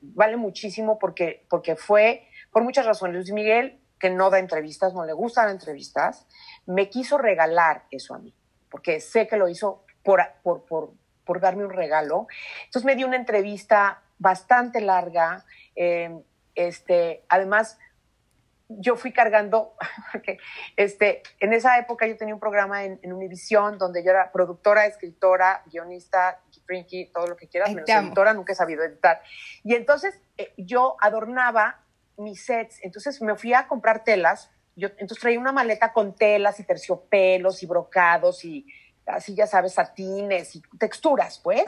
vale 0.00 0.38
muchísimo 0.38 0.98
porque, 0.98 1.44
porque 1.50 1.76
fue, 1.76 2.26
por 2.50 2.64
muchas 2.64 2.86
razones, 2.86 3.16
Luis 3.16 3.32
Miguel, 3.32 3.78
que 3.98 4.10
no 4.10 4.30
da 4.30 4.38
entrevistas, 4.38 4.94
no 4.94 5.04
le 5.04 5.12
gustan 5.12 5.50
entrevistas, 5.50 6.26
me 6.66 6.90
quiso 6.90 7.18
regalar 7.18 7.84
eso 7.90 8.14
a 8.14 8.18
mí, 8.18 8.34
porque 8.70 9.00
sé 9.00 9.26
que 9.26 9.36
lo 9.36 9.48
hizo 9.48 9.84
por, 10.02 10.22
por, 10.42 10.64
por, 10.64 10.92
por 11.24 11.40
darme 11.40 11.64
un 11.64 11.72
regalo. 11.72 12.26
Entonces 12.64 12.84
me 12.84 12.94
dio 12.94 13.06
una 13.06 13.16
entrevista 13.16 14.02
bastante 14.18 14.80
larga, 14.80 15.44
eh, 15.74 16.18
este, 16.54 17.24
además 17.28 17.78
yo 18.68 18.96
fui 18.96 19.12
cargando, 19.12 19.74
porque 20.12 20.38
este, 20.76 21.22
en 21.40 21.52
esa 21.52 21.78
época 21.78 22.06
yo 22.06 22.16
tenía 22.16 22.34
un 22.34 22.40
programa 22.40 22.84
en, 22.84 22.98
en 23.02 23.12
Univisión 23.12 23.78
donde 23.78 24.04
yo 24.04 24.10
era 24.10 24.32
productora, 24.32 24.86
escritora, 24.86 25.62
guionista, 25.66 26.40
frinky, 26.66 27.06
todo 27.06 27.26
lo 27.26 27.36
que 27.36 27.48
quieras, 27.48 27.70
menos 27.72 27.88
editora, 27.88 28.34
nunca 28.34 28.52
he 28.52 28.56
sabido 28.56 28.84
editar. 28.84 29.22
Y 29.62 29.74
entonces 29.74 30.20
eh, 30.36 30.52
yo 30.56 30.96
adornaba 31.00 31.80
mis 32.16 32.44
sets, 32.44 32.78
entonces 32.82 33.20
me 33.22 33.36
fui 33.36 33.52
a 33.52 33.66
comprar 33.66 34.04
telas, 34.04 34.50
yo 34.74 34.88
entonces 34.98 35.18
traía 35.18 35.40
una 35.40 35.52
maleta 35.52 35.92
con 35.92 36.14
telas 36.14 36.60
y 36.60 36.64
terciopelos 36.64 37.62
y 37.62 37.66
brocados 37.66 38.44
y 38.44 38.66
así 39.06 39.34
ya 39.34 39.46
sabes, 39.46 39.74
satines 39.74 40.56
y 40.56 40.62
texturas, 40.78 41.38
pues, 41.38 41.64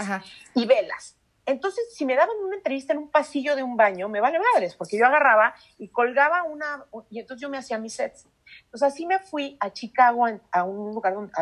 y 0.54 0.66
velas. 0.66 1.16
Entonces, 1.46 1.94
si 1.94 2.04
me 2.04 2.14
daban 2.14 2.36
una 2.44 2.56
entrevista 2.56 2.92
en 2.92 2.98
un 2.98 3.10
pasillo 3.10 3.56
de 3.56 3.62
un 3.62 3.76
baño, 3.76 4.08
me 4.10 4.20
vale 4.20 4.38
madres, 4.52 4.74
porque 4.74 4.98
yo 4.98 5.06
agarraba 5.06 5.54
y 5.78 5.88
colgaba 5.88 6.42
una, 6.42 6.84
y 7.08 7.20
entonces 7.20 7.40
yo 7.40 7.48
me 7.48 7.56
hacía 7.56 7.78
mis 7.78 7.94
sets. 7.94 8.26
Entonces, 8.64 8.92
así 8.92 9.06
me 9.06 9.18
fui 9.18 9.56
a 9.60 9.72
Chicago, 9.72 10.26
a 10.52 10.64
un 10.64 10.94
lugar 10.94 11.14
donde 11.14 11.32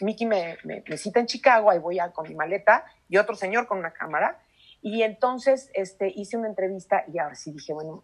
Mickey 0.00 0.26
me, 0.26 0.58
me, 0.64 0.82
cita 0.96 1.20
en 1.20 1.26
Chicago, 1.26 1.70
ahí 1.70 1.78
voy 1.78 2.00
a, 2.00 2.10
con 2.10 2.28
mi 2.28 2.34
maleta 2.34 2.84
y 3.08 3.18
otro 3.18 3.36
señor 3.36 3.68
con 3.68 3.78
una 3.78 3.92
cámara. 3.92 4.40
Y 4.80 5.02
entonces 5.02 5.70
este, 5.74 6.08
hice 6.08 6.36
una 6.36 6.48
entrevista 6.48 7.04
y 7.12 7.18
ahora 7.18 7.36
sí 7.36 7.52
dije, 7.52 7.72
bueno, 7.72 8.02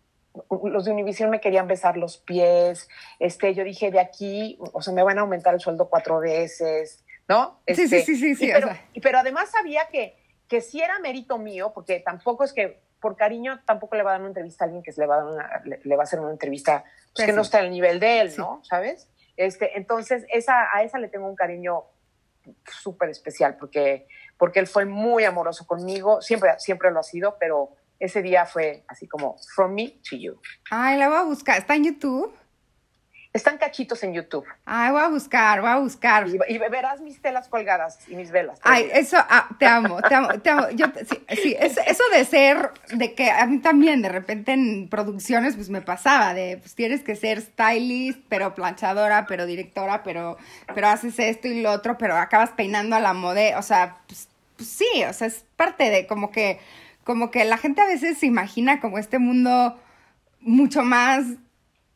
los 0.63 0.85
de 0.85 0.93
Univision 0.93 1.31
me 1.31 1.41
querían 1.41 1.67
besar 1.67 1.97
los 1.97 2.19
pies, 2.19 2.89
este, 3.19 3.55
yo 3.55 3.65
dije, 3.65 3.91
de 3.91 4.01
aquí, 4.01 4.59
o 4.73 4.83
sea, 4.83 4.93
me 4.93 5.03
van 5.03 5.19
a 5.19 5.23
aumentar 5.23 5.55
el 5.55 5.61
sueldo 5.61 5.89
cuatro 5.89 6.21
veces, 6.21 7.05
¿no? 7.29 7.61
sí, 7.67 7.75
sí, 7.75 7.97
este, 7.97 8.03
sí, 8.03 8.35
sí, 8.35 8.51
pero, 8.53 8.69
pero 9.03 9.19
además 9.19 9.51
sabía 9.51 9.89
que 9.91 10.17
que 10.49 10.61
si 10.61 10.81
era 10.81 10.99
mérito 10.99 11.39
mío, 11.39 11.73
porque 11.75 12.01
tampoco 12.01 12.43
es 12.43 12.53
que 12.53 12.81
por 13.01 13.17
cariño 13.17 13.61
tampoco 13.65 13.95
le 13.95 14.03
va 14.03 14.11
a 14.11 14.13
dar 14.15 14.21
una 14.21 14.31
entrevista 14.31 14.65
a 14.65 14.67
alguien 14.67 14.83
que 14.83 14.93
le 14.97 15.07
va 15.07 15.17
a, 15.17 15.19
dar 15.19 15.27
una, 15.27 15.63
le, 15.65 15.97
va 15.97 16.03
a 16.03 16.05
hacer 16.05 16.19
una 16.19 16.33
entrevista 16.33 16.85
pues, 17.15 17.27
que 17.27 17.33
no 17.33 17.43
está 17.43 17.59
al 17.59 17.71
nivel 17.71 18.01
de 18.01 18.21
él, 18.21 18.35
¿no? 18.37 18.61
¿Sabes? 18.65 19.09
Este, 19.37 19.77
entonces, 19.79 20.25
esa, 20.33 20.67
a 20.75 20.83
esa 20.83 20.99
le 20.99 21.09
tengo 21.09 21.29
un 21.29 21.37
cariño 21.37 21.85
súper 22.65 23.11
especial 23.11 23.57
porque, 23.57 24.09
porque 24.37 24.59
él 24.59 24.67
fue 24.67 24.85
muy 24.85 25.25
amoroso 25.25 25.67
conmigo, 25.67 26.23
siempre, 26.23 26.59
siempre 26.59 26.91
lo 26.91 27.01
ha 27.01 27.05
sido, 27.05 27.37
pero 27.39 27.77
ese 27.99 28.23
día 28.23 28.47
fue 28.47 28.85
así 28.89 29.07
como 29.07 29.37
from 29.55 29.75
me 29.75 29.99
to 30.09 30.17
you. 30.17 30.41
Ay, 30.71 30.99
la 30.99 31.09
voy 31.09 31.19
a 31.19 31.23
buscar. 31.23 31.59
¿Está 31.59 31.75
en 31.75 31.85
YouTube? 31.85 32.33
Están 33.31 33.59
cachitos 33.59 34.03
en 34.05 34.15
YouTube. 34.15 34.45
Ay, 34.65 34.91
voy 34.91 35.03
a 35.03 35.09
buscar, 35.09 35.61
voy 35.61 35.71
a 35.71 35.77
buscar. 35.77 36.27
Y, 36.49 36.59
verás 36.59 37.01
mis 37.01 37.21
telas 37.21 37.49
colgadas 37.49 37.99
y 38.09 38.17
mis 38.17 38.31
velas. 38.31 38.59
Ay, 38.63 38.89
eso, 38.93 39.19
ah, 39.19 39.49
te 39.59 39.67
amo, 39.67 40.01
te 40.01 40.15
amo, 40.15 40.29
te 40.41 40.49
amo. 40.51 40.71
Yo, 40.71 40.87
sí, 41.41 41.55
eso 41.59 42.03
de 42.13 42.25
ser, 42.25 42.71
de 42.91 43.15
que 43.15 43.31
a 43.31 43.45
mí 43.47 43.59
también 43.59 44.01
de 44.01 44.09
repente 44.09 44.53
en 44.53 44.89
producciones 44.89 45.57
pues 45.57 45.69
me 45.69 45.83
pasaba, 45.83 46.33
de 46.33 46.57
pues 46.57 46.75
tienes 46.75 47.03
que 47.03 47.17
ser 47.17 47.43
stylist, 47.43 48.19
pero 48.31 48.55
planchadora, 48.55 49.27
pero 49.27 49.45
directora, 49.45 50.03
pero, 50.03 50.39
pero 50.75 50.89
haces 50.89 51.19
esto 51.19 51.49
y 51.49 51.61
lo 51.61 51.71
otro, 51.71 51.99
pero 51.99 52.17
acabas 52.17 52.51
peinando 52.51 52.97
a 52.97 53.01
la 53.01 53.13
moda, 53.13 53.59
o 53.59 53.63
sea, 53.63 53.99
pues, 54.09 54.29
pues 54.57 54.71
sí, 54.71 55.05
o 55.09 55.13
sea, 55.13 55.27
es 55.27 55.45
parte 55.55 55.91
de 55.91 56.07
como 56.07 56.31
que, 56.31 56.59
como 57.09 57.31
que 57.31 57.43
la 57.47 57.57
gente 57.57 57.81
a 57.81 57.87
veces 57.87 58.19
se 58.19 58.27
imagina 58.27 58.81
como 58.81 58.99
este 58.99 59.19
mundo 59.19 59.81
mucho 60.41 60.83
más 60.83 61.25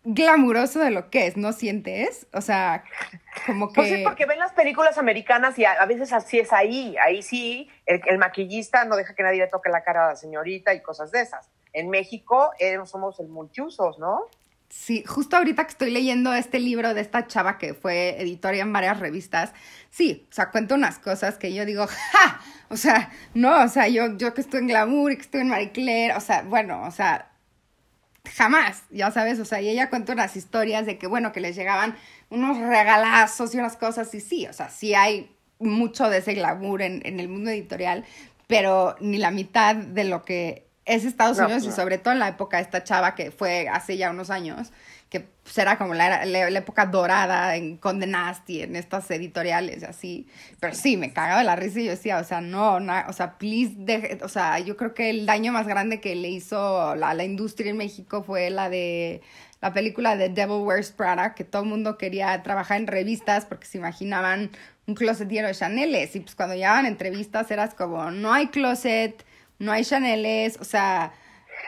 glamuroso 0.05 0.79
de 0.81 0.91
lo 0.91 1.11
que 1.11 1.27
es, 1.27 1.37
¿no 1.37 1.53
sientes? 1.53 2.27
O 2.33 2.41
sea, 2.41 2.83
como 3.47 3.69
que... 3.69 3.75
Pues 3.75 3.89
sí, 3.91 4.03
porque 4.03 4.25
ven 4.25 4.39
las 4.39 4.55
películas 4.55 4.97
americanas 4.97 5.59
y 5.59 5.67
a, 5.67 5.85
veces 5.85 6.15
así 6.15 6.39
es 6.39 6.51
ahí, 6.51 6.97
ahí 6.97 7.21
sí, 7.21 7.69
el, 7.85 8.17
maquillista 8.17 8.87
no 8.87 8.97
deja 8.97 9.15
que 9.15 9.23
nadie 9.23 9.41
le 9.41 9.49
toque 9.49 9.69
la 9.69 9.85
cara 9.85 10.07
a 10.07 10.09
la 10.13 10.17
señorita 10.17 10.73
y 10.73 10.81
cosas 10.81 11.13
de 11.13 11.21
esas. 11.21 11.51
En 11.75 11.91
México 11.91 12.51
eh, 12.59 12.79
somos 12.87 13.21
el 13.21 13.29
multiusos, 13.29 13.99
¿no? 13.99 14.29
Sí, 14.75 15.05
justo 15.07 15.37
ahorita 15.37 15.65
que 15.65 15.71
estoy 15.73 15.91
leyendo 15.91 16.33
este 16.33 16.59
libro 16.59 16.95
de 16.95 17.03
esta 17.03 17.27
chava 17.27 17.59
que 17.59 17.75
fue 17.75 18.17
editora 18.23 18.57
en 18.57 18.73
varias 18.73 18.99
revistas, 19.01 19.53
sí, 19.91 20.27
o 20.31 20.35
sea, 20.35 20.51
cuento 20.51 20.75
unas 20.75 20.99
cosas 20.99 21.37
que 21.37 21.53
yo 21.53 21.67
digo, 21.67 21.87
¡ja! 21.87 22.41
O 22.71 22.79
sea, 22.79 23.11
no, 23.35 23.63
o 23.65 23.69
sea, 23.69 23.89
yo, 23.89 24.17
yo 24.17 24.33
que 24.33 24.41
estoy 24.41 24.61
en 24.61 24.69
Glamour 24.69 25.13
y 25.13 25.17
que 25.17 25.23
estoy 25.23 25.43
en 25.43 25.51
Marie 25.51 25.73
Claire, 25.73 26.15
o 26.17 26.21
sea, 26.21 26.41
bueno, 26.43 26.85
o 26.85 26.91
sea, 26.91 27.33
jamás, 28.35 28.85
ya 28.91 29.11
sabes, 29.11 29.39
o 29.41 29.45
sea, 29.45 29.61
y 29.61 29.69
ella 29.69 29.91
cuenta 29.91 30.15
unas 30.15 30.37
historias 30.37 30.87
de 30.87 30.97
que, 30.97 31.07
bueno, 31.07 31.33
que 31.33 31.41
les 31.41 31.55
llegaban 31.55 31.95
unos 32.31 32.57
regalazos 32.57 33.55
y 33.55 33.59
unas 33.59 33.77
cosas, 33.77 34.15
y 34.15 34.21
sí, 34.23 34.47
o 34.47 34.55
sea, 34.55 34.71
sí 34.71 34.95
hay 34.95 35.37
mucho 35.59 36.09
de 36.09 36.19
ese 36.19 36.33
glamour 36.33 36.81
en, 36.81 37.03
en 37.05 37.21
el 37.21 37.29
mundo 37.29 37.51
editorial, 37.51 38.07
pero 38.47 38.97
ni 39.01 39.19
la 39.19 39.33
mitad 39.33 39.77
de 39.77 40.05
lo 40.05 40.25
que 40.25 40.72
es 40.85 41.05
Estados 41.05 41.39
Unidos 41.39 41.65
y 41.65 41.73
sobre 41.73 41.99
todo 41.99 42.13
en 42.13 42.21
la 42.21 42.29
época 42.29 42.57
de 42.57 42.65
esta 42.65 42.83
chava 42.83 43.15
que 43.15 43.31
fue 43.31 43.69
hace 43.69 43.97
ya 43.97 44.11
unos 44.11 44.31
años, 44.31 44.73
que 45.09 45.21
pues, 45.21 45.59
era 45.59 45.77
como 45.77 45.95
la, 45.95 46.25
la, 46.25 46.49
época 46.49 46.87
dorada 46.87 47.55
en 47.57 47.77
Conde 47.77 48.07
Nasty, 48.07 48.63
en 48.63 48.77
estas 48.77 49.11
editoriales 49.11 49.83
y 49.83 49.85
así. 49.85 50.27
Pero 50.59 50.75
sí, 50.75 50.97
me 50.97 51.13
cagaba 51.13 51.45
la 51.45 51.55
risa 51.55 51.81
y 51.81 51.85
yo 51.85 51.91
decía, 51.91 52.19
o 52.19 52.25
sea, 52.25 52.41
no, 52.41 52.77
o 52.77 53.13
sea, 53.13 53.39
please, 53.39 53.77
o 54.23 54.29
sea, 54.29 54.59
yo 54.59 54.77
creo 54.77 54.95
que 54.95 55.11
el 55.11 55.27
daño 55.27 55.53
más 55.53 55.67
grande 55.67 56.01
que 56.01 56.15
le 56.17 56.31
hizo 56.31 56.95
la, 56.97 57.15
la 57.15 57.25
industria 57.25 57.71
en 57.71 57.77
México 57.77 58.23
fue 58.25 58.51
la 58.51 58.71
de 58.71 59.21
la 59.61 59.73
película 59.73 60.17
de 60.17 60.29
Devil 60.29 60.63
Wears 60.63 60.91
Prada, 60.91 61.35
que 61.35 61.45
todo 61.45 61.63
el 61.63 61.69
mundo 61.69 61.97
quería 61.97 62.43
trabajar 62.43 62.81
en 62.81 62.89
revistas 62.89 63.45
porque 63.45 63.67
se 63.67 63.79
imaginaban 63.79 64.51
un 64.87 64.95
closet 64.97 65.29
lleno 65.29 65.47
de 65.47 65.55
Chaneles. 65.55 66.17
Y 66.17 66.21
pues 66.21 66.35
cuando 66.35 66.57
llegaban 66.57 66.85
entrevistas 66.85 67.49
eras 67.51 67.73
como, 67.73 68.11
no 68.11 68.33
hay 68.33 68.49
closet, 68.49 69.25
no 69.59 69.73
hay 69.73 69.85
Chaneles, 69.85 70.59
o 70.61 70.65
sea 70.65 71.13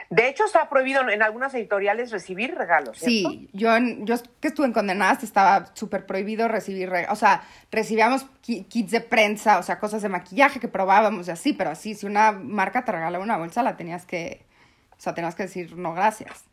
de 0.09 0.27
hecho, 0.27 0.45
está 0.45 0.69
prohibido 0.69 1.07
en 1.09 1.21
algunas 1.23 1.53
editoriales 1.53 2.11
recibir 2.11 2.55
regalos. 2.55 2.97
Sí, 2.97 3.49
yo, 3.53 3.69
yo 3.99 4.15
que 4.39 4.49
estuve 4.49 4.67
en 4.67 4.73
Condenadas 4.73 5.23
estaba 5.23 5.71
súper 5.73 6.05
prohibido 6.05 6.47
recibir 6.47 6.89
regalos. 6.89 7.13
O 7.13 7.19
sea, 7.19 7.43
recibíamos 7.71 8.25
kits 8.41 8.91
de 8.91 9.01
prensa, 9.01 9.57
o 9.57 9.63
sea, 9.63 9.79
cosas 9.79 10.01
de 10.01 10.09
maquillaje 10.09 10.59
que 10.59 10.67
probábamos 10.67 11.27
y 11.27 11.31
así, 11.31 11.53
pero 11.53 11.71
así, 11.71 11.95
si 11.95 12.05
una 12.05 12.31
marca 12.31 12.85
te 12.85 12.91
regalaba 12.91 13.23
una 13.23 13.37
bolsa, 13.37 13.63
la 13.63 13.77
tenías 13.77 14.05
que, 14.05 14.45
o 14.91 15.01
sea, 15.01 15.13
tenías 15.13 15.35
que 15.35 15.43
decir 15.43 15.75
no 15.75 15.93
gracias. 15.93 16.45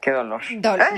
Qué 0.00 0.10
dolor. 0.10 0.42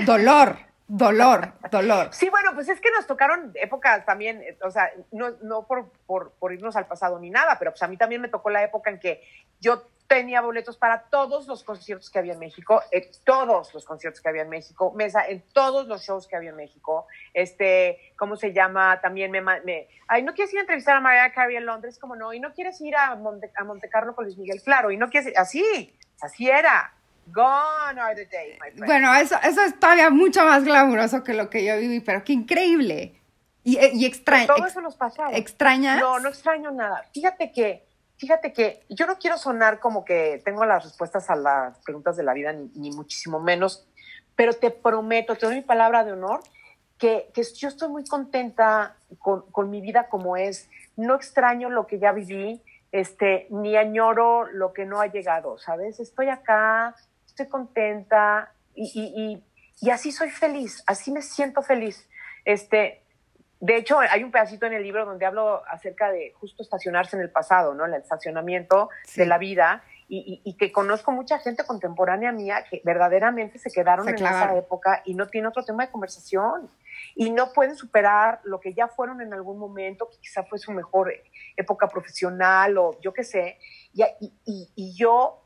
dolor, 0.05 0.57
dolor, 0.91 1.53
dolor. 1.71 2.09
Sí, 2.11 2.29
bueno, 2.29 2.51
pues 2.53 2.67
es 2.67 2.81
que 2.81 2.91
nos 2.91 3.07
tocaron 3.07 3.53
épocas 3.55 4.05
también, 4.05 4.43
o 4.61 4.69
sea, 4.71 4.91
no, 5.11 5.31
no 5.41 5.65
por, 5.65 5.89
por, 6.05 6.33
por 6.33 6.51
irnos 6.51 6.75
al 6.75 6.85
pasado 6.85 7.17
ni 7.17 7.29
nada, 7.29 7.57
pero 7.57 7.71
pues 7.71 7.81
a 7.81 7.87
mí 7.87 7.95
también 7.95 8.21
me 8.21 8.27
tocó 8.27 8.49
la 8.49 8.61
época 8.61 8.89
en 8.89 8.99
que 8.99 9.23
yo 9.61 9.87
tenía 10.07 10.41
boletos 10.41 10.75
para 10.75 11.03
todos 11.03 11.47
los 11.47 11.63
conciertos 11.63 12.09
que 12.09 12.19
había 12.19 12.33
en 12.33 12.39
México, 12.39 12.81
eh, 12.91 13.09
todos 13.23 13.73
los 13.73 13.85
conciertos 13.85 14.19
que 14.19 14.27
había 14.27 14.41
en 14.41 14.49
México, 14.49 14.91
mesa 14.93 15.25
en 15.25 15.41
todos 15.53 15.87
los 15.87 16.03
shows 16.03 16.27
que 16.27 16.35
había 16.35 16.49
en 16.49 16.57
México. 16.57 17.07
Este, 17.33 18.11
¿cómo 18.17 18.35
se 18.35 18.51
llama? 18.51 18.99
También 18.99 19.31
me, 19.31 19.39
me 19.39 19.87
ay, 20.09 20.23
no 20.23 20.33
quieres 20.33 20.53
ir 20.53 20.59
a 20.59 20.63
entrevistar 20.63 20.97
a 20.97 20.99
Mariah 20.99 21.31
Carey 21.31 21.55
en 21.55 21.65
Londres, 21.65 21.97
como 21.97 22.17
no, 22.17 22.33
y 22.33 22.41
no 22.41 22.51
quieres 22.51 22.81
ir 22.81 22.97
a 22.97 23.15
Monte, 23.15 23.49
a 23.55 23.63
Monte 23.63 23.87
Carlo 23.87 24.13
con 24.13 24.25
Luis 24.25 24.37
Miguel, 24.37 24.61
claro, 24.61 24.91
y 24.91 24.97
no 24.97 25.09
quieres, 25.09 25.33
así, 25.37 25.97
así 26.19 26.49
era. 26.49 26.93
Gone 27.27 27.99
are 27.99 28.15
the 28.15 28.25
days, 28.25 28.59
my 28.59 28.71
friend. 28.71 28.85
Bueno, 28.85 29.13
eso, 29.15 29.35
eso 29.43 29.61
es 29.61 29.79
todavía 29.79 30.09
mucho 30.09 30.43
más 30.43 30.63
glamuroso 30.63 31.23
que 31.23 31.33
lo 31.33 31.49
que 31.49 31.65
yo 31.65 31.77
viví, 31.77 31.99
pero 31.99 32.23
qué 32.23 32.33
increíble. 32.33 33.15
Y, 33.63 33.77
y 33.77 34.05
extraña. 34.05 34.47
Todo 34.47 34.65
eso 34.65 34.81
nos 34.81 34.95
pasaba. 34.95 35.31
¿Extrañas? 35.33 35.99
No, 35.99 36.19
no 36.19 36.29
extraño 36.29 36.71
nada. 36.71 37.05
Fíjate 37.13 37.51
que 37.51 37.85
Fíjate 38.21 38.53
que 38.53 38.85
yo 38.87 39.07
no 39.07 39.17
quiero 39.17 39.35
sonar 39.35 39.79
como 39.79 40.05
que 40.05 40.43
tengo 40.45 40.63
las 40.63 40.83
respuestas 40.83 41.31
a 41.31 41.35
las 41.35 41.79
preguntas 41.79 42.15
de 42.15 42.21
la 42.21 42.35
vida, 42.35 42.53
ni, 42.53 42.91
muchísimo 42.91 43.39
menos, 43.39 43.87
pero 44.35 44.53
te 44.53 44.69
prometo, 44.69 45.33
te 45.33 45.47
doy 45.47 45.55
mi 45.55 45.61
palabra 45.63 46.03
de 46.03 46.11
honor, 46.11 46.41
que, 46.99 47.31
que 47.33 47.41
yo 47.41 47.67
estoy 47.67 47.89
muy 47.89 48.05
contenta 48.05 48.95
con, 49.17 49.49
con, 49.51 49.71
mi 49.71 49.81
vida 49.81 50.07
como 50.07 50.37
es. 50.37 50.69
No 50.95 51.15
extraño 51.15 51.71
lo 51.71 51.87
que 51.87 51.97
ya 51.97 52.11
viví, 52.11 52.61
este, 52.91 53.47
ni 53.49 53.75
añoro 53.75 54.45
lo 54.51 54.71
que 54.71 54.85
no 54.85 55.01
ha 55.01 55.07
llegado, 55.07 55.57
¿sabes? 55.57 55.99
Estoy 55.99 56.29
acá, 56.29 56.95
estoy 57.41 57.49
contenta 57.49 58.53
y, 58.75 58.91
y, 58.93 59.21
y, 59.21 59.87
y 59.87 59.89
así 59.89 60.11
soy 60.11 60.29
feliz, 60.29 60.83
así 60.87 61.11
me 61.11 61.21
siento 61.21 61.61
feliz. 61.61 62.07
Este, 62.45 63.03
de 63.61 63.77
hecho, 63.77 63.99
hay 63.99 64.23
un 64.23 64.31
pedacito 64.31 64.65
en 64.65 64.73
el 64.73 64.81
libro 64.81 65.05
donde 65.05 65.25
hablo 65.25 65.63
acerca 65.67 66.11
de 66.11 66.33
justo 66.39 66.63
estacionarse 66.63 67.15
en 67.15 67.21
el 67.21 67.29
pasado, 67.29 67.75
¿no? 67.75 67.85
El 67.85 67.93
estacionamiento 67.93 68.89
de 69.15 69.25
la 69.27 69.37
vida 69.37 69.83
y, 70.13 70.57
que 70.57 70.71
conozco 70.73 71.11
mucha 71.11 71.39
gente 71.39 71.63
contemporánea 71.63 72.33
mía 72.33 72.65
que 72.69 72.81
verdaderamente 72.83 73.59
se 73.59 73.71
quedaron 73.71 74.09
en 74.09 74.15
esa 74.15 74.57
época 74.57 75.01
y 75.05 75.13
no 75.13 75.27
tiene 75.27 75.47
otro 75.47 75.63
tema 75.63 75.85
de 75.85 75.91
conversación 75.91 76.69
y 77.15 77.29
no 77.29 77.53
pueden 77.53 77.75
superar 77.75 78.41
lo 78.43 78.59
que 78.59 78.73
ya 78.73 78.89
fueron 78.89 79.21
en 79.21 79.33
algún 79.33 79.57
momento, 79.57 80.09
que 80.09 80.17
quizá 80.17 80.43
fue 80.43 80.59
su 80.59 80.73
mejor 80.73 81.13
época 81.55 81.87
profesional 81.87 82.77
o 82.77 82.99
yo 82.99 83.13
qué 83.13 83.23
sé. 83.23 83.57
Y, 83.93 84.95
yo 84.97 85.43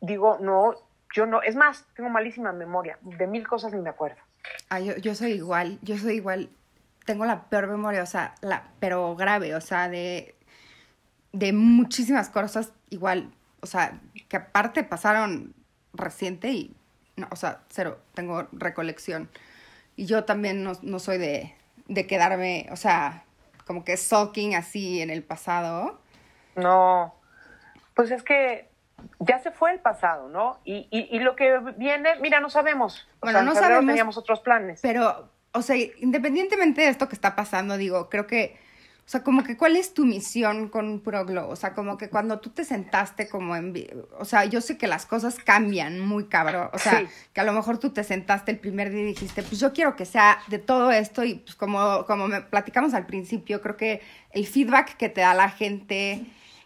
digo, 0.00 0.36
no, 0.40 0.74
yo 1.12 1.26
no, 1.26 1.42
es 1.42 1.56
más, 1.56 1.86
tengo 1.94 2.10
malísima 2.10 2.52
memoria, 2.52 2.98
de 3.02 3.26
mil 3.26 3.46
cosas 3.46 3.72
ni 3.72 3.80
me 3.80 3.90
acuerdo. 3.90 4.20
Ah, 4.68 4.80
yo, 4.80 4.96
yo 4.96 5.14
soy 5.14 5.32
igual, 5.32 5.78
yo 5.82 5.96
soy 5.96 6.14
igual 6.14 6.50
tengo 7.04 7.24
la 7.24 7.44
peor 7.44 7.68
memoria, 7.68 8.02
o 8.02 8.06
sea, 8.06 8.34
la, 8.40 8.64
pero 8.80 9.16
grave, 9.16 9.54
o 9.54 9.60
sea, 9.60 9.88
de, 9.88 10.34
de 11.32 11.52
muchísimas 11.52 12.28
cosas 12.28 12.72
igual, 12.90 13.32
o 13.60 13.66
sea, 13.66 14.00
que 14.28 14.36
aparte 14.36 14.84
pasaron 14.84 15.54
reciente 15.92 16.50
y, 16.50 16.76
no, 17.16 17.28
o 17.30 17.36
sea, 17.36 17.62
cero, 17.68 18.00
tengo 18.14 18.48
recolección. 18.52 19.28
Y 19.96 20.06
yo 20.06 20.24
también 20.24 20.62
no, 20.62 20.72
no 20.82 20.98
soy 20.98 21.18
de, 21.18 21.54
de 21.86 22.06
quedarme, 22.06 22.68
o 22.70 22.76
sea, 22.76 23.24
como 23.66 23.84
que 23.84 23.96
sulking 23.96 24.54
así 24.54 25.00
en 25.02 25.10
el 25.10 25.22
pasado. 25.22 26.00
No, 26.56 27.14
pues 27.94 28.10
es 28.10 28.22
que 28.22 28.68
ya 29.18 29.38
se 29.38 29.50
fue 29.50 29.72
el 29.72 29.80
pasado, 29.80 30.28
¿no? 30.28 30.58
Y, 30.64 30.88
y, 30.90 31.08
y 31.16 31.20
lo 31.20 31.36
que 31.36 31.58
viene, 31.76 32.16
mira, 32.20 32.40
no 32.40 32.50
sabemos. 32.50 33.08
Bueno, 33.20 33.42
no 33.42 33.54
sabemos. 33.54 33.86
Teníamos 33.86 34.16
otros 34.16 34.40
planes. 34.40 34.80
Pero 34.82 35.30
o 35.52 35.62
sea, 35.62 35.76
independientemente 35.76 36.82
de 36.82 36.88
esto 36.88 37.08
que 37.08 37.14
está 37.14 37.36
pasando, 37.36 37.76
digo, 37.76 38.08
creo 38.08 38.26
que, 38.26 38.56
o 39.04 39.08
sea, 39.08 39.22
como 39.22 39.44
que 39.44 39.56
cuál 39.56 39.76
es 39.76 39.92
tu 39.92 40.06
misión 40.06 40.68
con 40.68 41.00
ProGlow, 41.00 41.50
o 41.50 41.56
sea, 41.56 41.74
como 41.74 41.98
que 41.98 42.08
cuando 42.08 42.40
tú 42.40 42.50
te 42.50 42.64
sentaste 42.64 43.28
como 43.28 43.54
en, 43.54 43.74
o 44.18 44.24
sea, 44.24 44.46
yo 44.46 44.60
sé 44.62 44.78
que 44.78 44.86
las 44.86 45.04
cosas 45.04 45.38
cambian 45.38 46.00
muy 46.00 46.24
cabrón, 46.24 46.70
o 46.72 46.78
sea, 46.78 47.04
que 47.34 47.40
a 47.40 47.44
lo 47.44 47.52
mejor 47.52 47.78
tú 47.78 47.90
te 47.90 48.02
sentaste 48.02 48.50
el 48.50 48.58
primer 48.58 48.90
día 48.90 49.02
y 49.02 49.06
dijiste, 49.06 49.42
pues 49.42 49.60
yo 49.60 49.72
quiero 49.72 49.94
que 49.94 50.06
sea 50.06 50.38
de 50.48 50.58
todo 50.58 50.90
esto 50.90 51.22
y 51.22 51.34
pues 51.34 51.54
como, 51.54 52.06
como 52.06 52.28
me 52.28 52.40
platicamos 52.40 52.94
al 52.94 53.04
principio, 53.04 53.60
creo 53.60 53.76
que 53.76 54.00
el 54.30 54.46
feedback 54.46 54.96
que 54.96 55.10
te 55.10 55.20
da 55.20 55.34
la 55.34 55.50
gente 55.50 56.24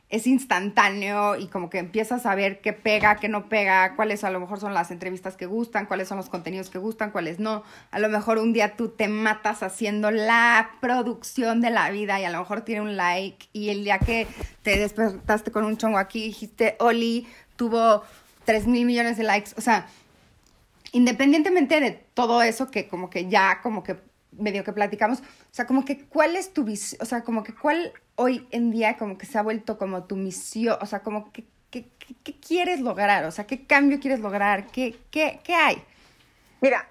es 0.09 0.27
instantáneo 0.29 1.35
y 1.37 1.49
como 1.49 1.69
que 1.69 1.79
empiezas 1.79 2.27
a 2.27 2.35
ver 2.37 2.61
qué 2.61 2.73
pega, 2.73 3.17
qué 3.17 3.29
no 3.29 3.49
pega, 3.49 3.97
cuáles 3.97 4.23
a 4.23 4.31
lo 4.31 4.39
mejor 4.39 4.61
son 4.61 4.73
las 4.73 4.93
entrevistas 4.93 5.37
que 5.37 5.47
gustan, 5.47 5.87
cuáles 5.87 6.07
son 6.07 6.17
los 6.17 6.29
contenidos 6.29 6.71
que 6.71 6.79
gustan, 6.79 7.11
cuáles 7.11 7.41
no. 7.41 7.65
A 7.91 7.99
lo 7.99 8.09
mejor 8.09 8.39
un 8.39 8.53
día 8.53 8.77
tú 8.77 8.91
te 8.91 9.09
matas 9.09 9.65
haciendo 9.65 10.13
la 10.13 10.71
producción 10.81 11.61
de 11.61 11.71
la 11.71 11.91
vida 11.91 12.21
y 12.21 12.25
a 12.25 12.31
lo 12.31 12.39
mejor 12.39 12.61
tiene 12.61 12.83
un 12.83 12.97
like 12.97 13.49
y 13.53 13.71
el 13.71 13.83
día 13.83 13.99
que 13.99 14.29
te 14.63 14.79
despertaste 14.79 15.51
con 15.51 15.65
un 15.65 15.77
chongo 15.77 15.99
aquí 15.99 16.23
dijiste, 16.23 16.77
Oli, 16.79 17.27
tuvo 17.57 18.05
3 18.45 18.69
mil 18.69 18.87
millones 18.87 19.17
de 19.17 19.25
likes. 19.25 19.51
O 19.57 19.61
sea, 19.61 19.89
independientemente 20.93 21.81
de 21.81 21.91
todo 21.91 22.43
eso 22.43 22.71
que 22.71 22.87
como 22.87 23.11
que 23.11 23.29
ya 23.29 23.61
como 23.61 23.83
que 23.83 23.97
medio 24.31 24.63
que 24.63 24.73
platicamos, 24.73 25.19
o 25.19 25.23
sea, 25.51 25.67
como 25.67 25.85
que 25.85 26.05
cuál 26.05 26.37
es 26.37 26.53
tu 26.53 26.63
visión, 26.63 27.01
o 27.03 27.07
sea, 27.07 27.23
como 27.23 27.43
que 27.43 27.55
cuál 27.55 27.93
hoy 28.17 28.47
en 28.51 28.71
día 28.71 28.97
como 28.97 29.17
que 29.17 29.27
se 29.27 29.39
ha 29.39 29.43
vuelto 29.43 29.79
como 29.79 30.05
tu 30.05 30.17
misión, 30.17 30.77
o 30.81 30.87
sea, 30.87 31.01
como 31.01 31.33
que, 31.33 31.45
¿qué 31.71 32.41
quieres 32.41 32.81
lograr? 32.81 33.25
O 33.25 33.31
sea, 33.31 33.47
¿qué 33.47 33.67
cambio 33.67 34.01
quieres 34.01 34.21
lograr? 34.21 34.67
¿Qué, 34.69 34.99
qué, 35.11 35.41
qué 35.45 35.55
hay? 35.55 35.83
Mira, 36.61 36.89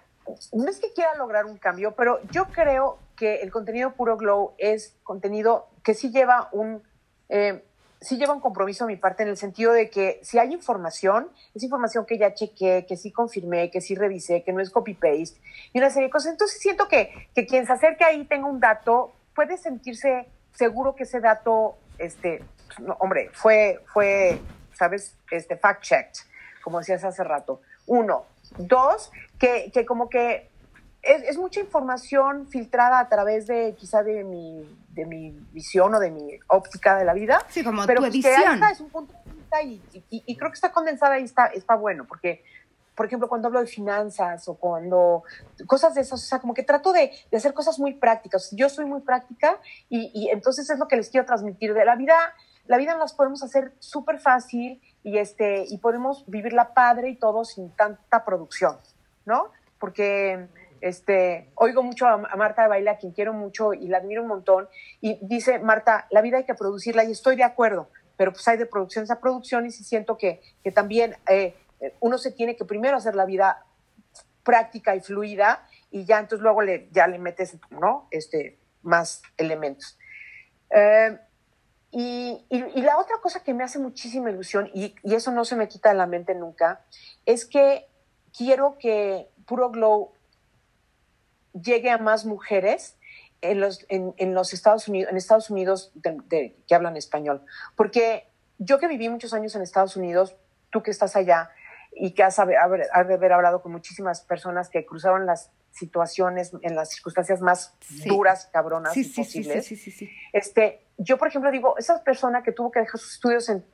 no 0.54 0.70
es 0.70 0.80
que 0.80 0.94
quiera 0.94 1.16
lograr 1.16 1.46
un 1.46 1.58
cambio, 1.58 1.96
pero 1.96 2.20
yo 2.32 2.46
creo 2.46 2.98
que 3.16 3.42
el 3.42 3.52
contenido 3.52 3.94
Puro 3.94 4.18
Glow 4.18 4.54
es 4.58 4.96
contenido 5.04 5.68
que 5.84 5.94
sí 5.94 6.12
lleva 6.12 6.50
un... 6.52 6.82
Eh, 7.30 7.64
sí 8.02 8.18
lleva 8.18 8.34
un 8.34 8.42
compromiso 8.42 8.84
a 8.84 8.88
mi 8.88 8.98
parte 8.98 9.24
en 9.24 9.30
el 9.30 9.38
sentido 9.38 9.74
de 9.74 9.90
que 9.90 10.20
si 10.22 10.38
hay 10.38 10.54
información, 10.54 11.30
es 11.56 11.64
información 11.64 12.06
que 12.06 12.20
ya 12.20 12.36
chequé, 12.36 12.86
que 12.88 12.98
sí 12.98 13.12
confirmé, 13.12 13.72
que 13.72 13.82
sí 13.82 13.96
revisé, 13.96 14.44
que 14.44 14.54
no 14.54 14.62
es 14.62 14.70
copy-paste 14.70 15.40
y 15.74 15.80
una 15.80 15.90
serie 15.90 16.10
de 16.10 16.12
cosas. 16.12 16.34
Entonces 16.34 16.60
siento 16.60 16.88
que, 16.88 17.30
que 17.34 17.48
quien 17.48 17.66
se 17.66 17.74
acerque 17.74 18.04
ahí 18.04 18.26
tenga 18.26 18.48
un 18.48 18.60
dato, 18.60 19.12
puede 19.34 19.58
sentirse 19.58 20.28
seguro 20.56 20.96
que 20.96 21.04
ese 21.04 21.20
dato, 21.20 21.78
este, 21.98 22.44
hombre, 23.00 23.30
fue, 23.34 23.82
fue, 23.86 24.40
¿sabes? 24.74 25.16
Este, 25.32 25.60
fact-checked, 25.60 26.26
como 26.64 26.80
decías 26.80 27.04
hace 27.04 27.24
rato. 27.24 27.62
Uno. 27.86 28.26
Dos, 28.58 29.12
que, 29.40 29.72
que 29.72 29.86
como 29.86 30.10
que 30.10 30.50
es, 31.06 31.38
mucha 31.38 31.60
información 31.60 32.48
filtrada 32.48 33.00
a 33.00 33.08
través 33.10 33.48
de 33.48 33.76
quizá 33.78 34.04
de 34.04 34.24
mi, 34.24 34.68
de 34.90 35.06
mi 35.06 35.32
visión 35.52 35.94
o 35.94 36.00
de 36.00 36.12
mi 36.12 36.40
óptica 36.48 36.98
de 36.98 37.06
la 37.06 37.14
vida. 37.14 37.46
Sí, 37.50 37.64
como 37.64 37.86
pero 37.86 38.02
tu 38.02 38.08
edición. 38.08 38.34
Que 38.36 38.54
está, 38.54 38.72
es 38.72 38.80
un 38.80 38.90
punto 38.90 39.14
de 39.14 39.32
vista 39.32 39.62
y, 39.62 39.82
y, 40.10 40.36
creo 40.36 40.50
que 40.50 40.56
está 40.56 40.72
condensada 40.72 41.20
y 41.20 41.24
está, 41.24 41.48
está 41.48 41.76
bueno, 41.76 42.06
porque, 42.06 42.44
por 42.96 43.06
ejemplo, 43.06 43.28
cuando 43.28 43.48
hablo 43.48 43.60
de 43.60 43.68
finanzas 43.68 44.48
o 44.48 44.56
cuando 44.56 45.24
cosas 45.68 45.94
de 45.96 46.02
esas, 46.02 46.24
o 46.24 46.26
sea, 46.26 46.40
como 46.40 46.54
que 46.54 46.64
trato 46.64 46.94
de, 46.94 47.12
de 47.30 47.38
hacer 47.38 47.54
cosas 47.54 47.78
muy 47.78 47.94
prácticas. 47.94 48.52
Yo 48.52 48.70
soy 48.70 48.86
muy 48.86 49.02
práctica 49.02 49.60
y, 49.90 50.12
y, 50.14 50.30
entonces 50.30 50.70
es 50.70 50.80
lo 50.80 50.88
que 50.88 50.96
les 50.96 51.10
quiero 51.10 51.26
transmitir 51.26 51.74
de 51.74 51.86
la 51.86 51.96
vida. 51.96 52.16
La 52.68 52.78
vida 52.78 52.98
las 52.98 53.14
podemos 53.14 53.44
hacer 53.44 53.74
súper 53.80 54.20
fácil 54.20 54.82
y, 55.04 55.18
este, 55.18 55.66
y 55.68 55.78
podemos 55.78 56.26
vivirla 56.28 56.74
padre 56.74 57.10
y 57.10 57.16
todo 57.16 57.46
sin 57.46 57.70
tanta 57.72 58.26
producción, 58.26 58.78
¿no? 59.26 59.52
Porque 59.78 60.48
este, 60.82 61.52
oigo 61.56 61.84
mucho 61.84 62.08
a, 62.08 62.18
Marta 62.18 62.64
de 62.64 62.68
Baile, 62.70 62.90
a 62.90 62.98
quien 62.98 63.12
quiero 63.12 63.34
mucho 63.34 63.74
y 63.74 63.88
la 63.88 63.98
admiro 63.98 64.22
un 64.22 64.30
montón, 64.30 64.68
y 65.02 65.20
dice, 65.22 65.60
Marta, 65.60 66.08
la 66.12 66.22
vida 66.22 66.38
hay 66.38 66.46
que 66.46 66.56
producirla 66.56 67.04
y 67.04 67.12
estoy 67.12 67.36
de 67.36 67.44
acuerdo, 67.44 67.90
pero 68.18 68.32
pues 68.32 68.48
hay 68.48 68.58
de 68.58 68.66
producción 68.66 69.06
a 69.12 69.20
producción 69.20 69.66
y 69.66 69.72
sí 69.72 69.84
siento 69.84 70.18
que, 70.18 70.42
que 70.64 70.72
también 70.72 71.18
eh, 71.28 71.56
uno 72.00 72.18
se 72.18 72.32
tiene 72.32 72.56
que 72.56 72.66
primero 72.66 72.98
hacer 72.98 73.16
la 73.16 73.26
vida 73.26 73.66
práctica 74.44 74.96
y 74.96 75.02
fluida 75.02 75.68
y 75.92 76.06
ya 76.06 76.20
entonces 76.20 76.44
luego 76.44 76.62
le, 76.62 76.90
ya 76.92 77.08
le 77.08 77.20
metes, 77.20 77.58
¿no? 77.70 78.08
Este, 78.12 78.60
más 78.82 79.22
elementos. 79.38 79.98
Eh, 80.70 81.18
y, 81.92 82.46
y, 82.50 82.82
la 82.82 82.98
otra 82.98 83.16
cosa 83.22 83.42
que 83.42 83.54
me 83.54 83.64
hace 83.64 83.80
muchísima 83.80 84.30
ilusión, 84.30 84.70
y, 84.74 84.96
eso 85.04 85.32
no 85.32 85.46
se 85.46 85.56
me 85.56 85.70
quita 85.70 85.90
de 85.90 85.96
la 85.96 86.06
mente 86.06 86.36
nunca, 86.36 86.82
es 87.26 87.46
que 87.46 87.88
quiero 88.38 88.78
que 88.78 89.30
Puro 89.46 89.70
Glow 89.72 90.12
llegue 91.54 91.90
a 91.90 91.98
más 91.98 92.26
mujeres 92.26 92.98
en 93.40 93.62
los, 93.62 93.86
en, 93.88 94.34
los 94.34 94.52
Estados 94.54 94.90
Unidos, 94.90 95.10
en 95.10 95.18
Estados 95.18 95.50
Unidos 95.50 95.94
que 96.34 96.76
hablan 96.76 96.98
español. 96.98 97.46
Porque 97.78 98.28
yo 98.58 98.80
que 98.80 98.88
viví 98.88 99.08
muchos 99.08 99.34
años 99.34 99.56
en 99.56 99.62
Estados 99.62 99.96
Unidos, 99.96 100.36
tú 100.72 100.84
que 100.84 100.92
estás 100.92 101.16
allá 101.16 101.50
y 101.96 102.12
que 102.12 102.24
has, 102.24 102.36
de 102.36 102.56
haber 102.58 103.34
hablado 103.34 103.62
con 103.62 103.72
muchísimas 103.72 104.22
personas 104.22 104.70
que 104.70 104.86
cruzaron 104.86 105.26
las 105.26 105.50
situaciones 105.72 106.52
en 106.62 106.76
las 106.76 106.90
circunstancias 106.90 107.42
más 107.42 107.76
duras, 108.06 108.50
cabronas 108.52 108.94
sí, 108.94 109.04
posibles. 109.04 109.66
Sí, 109.66 110.10
este, 110.32 110.86
yo, 110.98 111.18
por 111.18 111.28
ejemplo, 111.28 111.52
digo, 111.52 111.78
esa 111.78 112.04
persona 112.04 112.44
que 112.44 112.52
tuvo 112.52 112.72
que 112.72 112.80
dejar 112.80 113.00
sus 113.00 113.14
estudios 113.14 113.50
en 113.50 113.66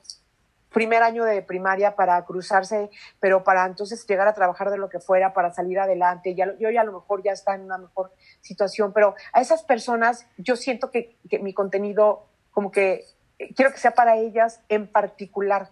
primer 0.71 1.03
año 1.03 1.25
de 1.25 1.41
primaria 1.41 1.95
para 1.95 2.23
cruzarse, 2.25 2.89
pero 3.19 3.43
para 3.43 3.65
entonces 3.65 4.05
llegar 4.07 4.27
a 4.27 4.33
trabajar 4.33 4.71
de 4.71 4.77
lo 4.77 4.89
que 4.89 4.99
fuera, 4.99 5.33
para 5.33 5.53
salir 5.53 5.79
adelante. 5.79 6.33
Ya, 6.33 6.55
yo 6.57 6.69
ya 6.69 6.81
a 6.81 6.85
lo 6.85 6.93
mejor 6.93 7.21
ya 7.23 7.31
está 7.31 7.55
en 7.55 7.61
una 7.61 7.77
mejor 7.77 8.13
situación, 8.41 8.93
pero 8.93 9.15
a 9.33 9.41
esas 9.41 9.63
personas 9.63 10.25
yo 10.37 10.55
siento 10.55 10.89
que, 10.89 11.17
mi 11.41 11.53
contenido 11.53 12.27
como 12.51 12.71
que 12.71 13.05
quiero 13.55 13.71
que 13.71 13.79
sea 13.79 13.91
para 13.91 14.17
ellas 14.17 14.61
en 14.69 14.87
particular. 14.87 15.71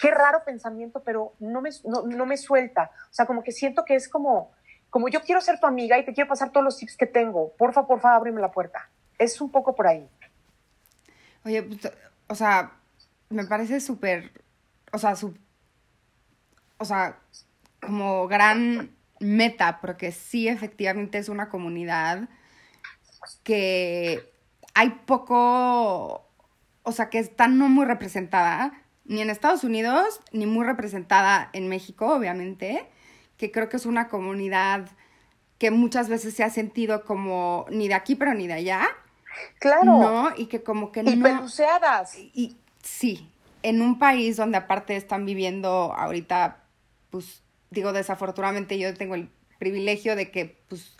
Qué 0.00 0.10
raro 0.10 0.42
pensamiento, 0.44 1.02
pero 1.04 1.34
no 1.38 1.60
me, 1.60 1.70
no, 1.84 2.26
me 2.26 2.36
suelta. 2.36 2.90
O 3.10 3.12
sea, 3.12 3.26
como 3.26 3.42
que 3.42 3.52
siento 3.52 3.84
que 3.84 3.94
es 3.94 4.08
como, 4.08 4.50
como 4.88 5.08
yo 5.08 5.20
quiero 5.20 5.40
ser 5.40 5.60
tu 5.60 5.66
amiga 5.66 5.98
y 5.98 6.04
te 6.04 6.14
quiero 6.14 6.28
pasar 6.28 6.50
todos 6.50 6.64
los 6.64 6.78
tips 6.78 6.96
que 6.96 7.06
tengo. 7.06 7.52
Porfa, 7.56 7.86
porfa, 7.86 8.14
ábreme 8.14 8.40
la 8.40 8.50
puerta. 8.50 8.88
Es 9.18 9.40
un 9.40 9.50
poco 9.50 9.74
por 9.74 9.86
ahí. 9.86 10.08
Oye, 11.44 11.62
pues, 11.62 11.92
o 12.28 12.34
sea, 12.34 12.72
me 13.28 13.44
parece 13.44 13.80
súper, 13.80 14.32
o 14.92 14.98
sea, 14.98 15.14
o 16.78 16.84
sea, 16.84 17.18
como 17.80 18.26
gran 18.26 18.96
meta, 19.20 19.80
porque 19.82 20.12
sí, 20.12 20.48
efectivamente 20.48 21.18
es 21.18 21.28
una 21.28 21.50
comunidad 21.50 22.28
que 23.42 24.32
hay 24.74 24.90
poco, 25.04 26.26
o 26.82 26.92
sea, 26.92 27.10
que 27.10 27.18
está 27.18 27.48
no 27.48 27.68
muy 27.68 27.84
representada, 27.84 28.79
ni 29.10 29.20
en 29.20 29.28
Estados 29.28 29.64
Unidos, 29.64 30.20
ni 30.30 30.46
muy 30.46 30.64
representada 30.64 31.50
en 31.52 31.68
México, 31.68 32.14
obviamente, 32.14 32.86
que 33.36 33.50
creo 33.50 33.68
que 33.68 33.76
es 33.76 33.84
una 33.84 34.06
comunidad 34.08 34.88
que 35.58 35.72
muchas 35.72 36.08
veces 36.08 36.32
se 36.32 36.44
ha 36.44 36.50
sentido 36.50 37.04
como 37.04 37.66
ni 37.70 37.88
de 37.88 37.94
aquí, 37.94 38.14
pero 38.14 38.34
ni 38.34 38.46
de 38.46 38.52
allá. 38.52 38.88
Claro. 39.58 39.84
¿No? 39.84 40.28
Y 40.36 40.46
que 40.46 40.62
como 40.62 40.92
que 40.92 41.00
y 41.00 41.16
no. 41.16 41.24
Peluceadas. 41.24 42.16
Y 42.18 42.56
sí, 42.84 43.28
en 43.64 43.82
un 43.82 43.98
país 43.98 44.36
donde 44.36 44.58
aparte 44.58 44.94
están 44.94 45.26
viviendo 45.26 45.92
ahorita, 45.92 46.62
pues 47.10 47.42
digo, 47.70 47.92
desafortunadamente 47.92 48.78
yo 48.78 48.94
tengo 48.94 49.16
el 49.16 49.28
privilegio 49.58 50.14
de 50.14 50.30
que 50.30 50.62
pues 50.68 50.96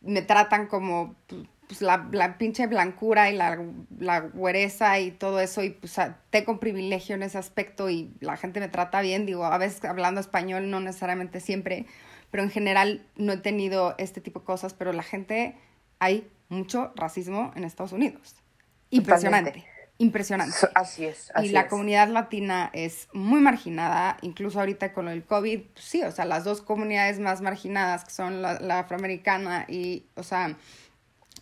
me 0.00 0.22
tratan 0.22 0.66
como 0.66 1.14
pues, 1.26 1.42
la, 1.80 2.08
la, 2.12 2.38
pinche 2.38 2.66
blancura 2.66 3.30
y 3.30 3.36
la, 3.36 3.62
la 3.98 4.20
güereza 4.20 4.98
y 4.98 5.10
todo 5.10 5.40
eso 5.40 5.62
y 5.62 5.70
pues 5.70 5.96
tengo 6.30 6.60
privilegio 6.60 7.14
en 7.14 7.22
ese 7.22 7.38
aspecto 7.38 7.90
y 7.90 8.12
la 8.20 8.36
gente 8.36 8.60
me 8.60 8.68
trata 8.68 9.00
bien, 9.00 9.26
digo, 9.26 9.44
a 9.44 9.58
veces 9.58 9.84
hablando 9.84 10.20
español, 10.20 10.70
no 10.70 10.80
necesariamente 10.80 11.40
siempre, 11.40 11.86
pero 12.30 12.42
en 12.42 12.50
general 12.50 13.06
no 13.16 13.32
he 13.32 13.38
tenido 13.38 13.94
este 13.98 14.20
tipo 14.20 14.40
de 14.40 14.46
cosas, 14.46 14.74
pero 14.74 14.92
la 14.92 15.02
gente, 15.02 15.56
hay 15.98 16.28
mucho 16.48 16.92
racismo 16.96 17.52
en 17.56 17.64
Estados 17.64 17.92
Unidos. 17.92 18.36
Impresionante 18.90 19.64
impresionante. 19.98 20.56
Así 20.74 21.04
es. 21.04 21.32
y 21.42 21.50
la 21.50 21.68
comunidad 21.68 22.08
latina 22.08 22.70
es 22.72 23.08
muy 23.12 23.40
marginada, 23.40 24.18
incluso 24.22 24.58
ahorita 24.60 24.92
con 24.92 25.08
el 25.08 25.24
COVID, 25.24 25.60
pues 25.72 25.84
sí, 25.84 26.02
o 26.02 26.10
sea, 26.10 26.24
las 26.24 26.44
dos 26.44 26.62
comunidades 26.62 27.20
más 27.20 27.40
marginadas, 27.40 28.04
que 28.04 28.10
son 28.10 28.42
la, 28.42 28.78
afroamericana 28.78 29.66
y, 29.68 30.06
o 30.16 30.22
sea, 30.22 30.56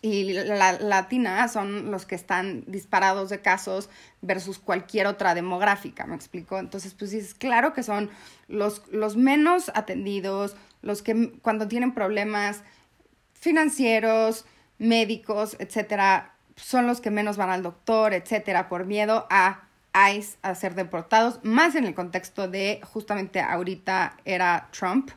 y 0.03 0.33
la, 0.33 0.73
latina 0.73 1.47
son 1.47 1.89
los 1.89 2.05
que 2.05 2.15
están 2.15 2.65
disparados 2.67 3.29
de 3.29 3.39
casos 3.39 3.89
versus 4.21 4.59
cualquier 4.59 5.07
otra 5.07 5.33
demográfica, 5.33 6.05
¿me 6.05 6.15
explico? 6.15 6.59
Entonces, 6.59 6.93
pues 6.93 7.13
es 7.13 7.33
claro 7.33 7.71
que 7.71 7.83
son 7.83 8.09
los, 8.49 8.83
los 8.91 9.15
menos 9.15 9.71
atendidos, 9.73 10.57
los 10.81 11.01
que 11.01 11.31
cuando 11.41 11.69
tienen 11.69 11.93
problemas 11.93 12.63
financieros, 13.33 14.43
médicos, 14.77 15.55
etcétera, 15.59 16.33
son 16.57 16.85
los 16.85 16.99
que 16.99 17.09
menos 17.09 17.37
van 17.37 17.49
al 17.49 17.63
doctor, 17.63 18.13
etcétera, 18.13 18.67
por 18.67 18.85
miedo 18.85 19.25
a 19.29 19.63
ICE 20.11 20.37
a 20.41 20.53
ser 20.53 20.75
deportados, 20.75 21.39
más 21.43 21.75
en 21.75 21.85
el 21.85 21.95
contexto 21.95 22.49
de 22.49 22.81
justamente 22.83 23.39
ahorita 23.39 24.17
era 24.25 24.67
Trump. 24.77 25.11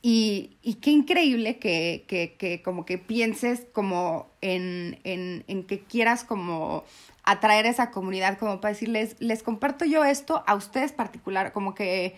Y, 0.00 0.56
y 0.62 0.74
qué 0.74 0.90
increíble 0.90 1.58
que, 1.58 2.04
que, 2.06 2.36
que, 2.36 2.62
como 2.62 2.86
que 2.86 2.98
pienses 2.98 3.66
como 3.72 4.30
en, 4.40 5.00
en, 5.04 5.44
en 5.48 5.64
que 5.64 5.80
quieras 5.80 6.22
como 6.22 6.84
atraer 7.24 7.66
a 7.66 7.70
esa 7.70 7.90
comunidad, 7.90 8.38
como 8.38 8.60
para 8.60 8.72
decirles, 8.72 9.16
les 9.18 9.42
comparto 9.42 9.84
yo 9.84 10.04
esto 10.04 10.44
a 10.46 10.54
ustedes 10.54 10.92
particular, 10.92 11.52
como 11.52 11.74
que 11.74 12.16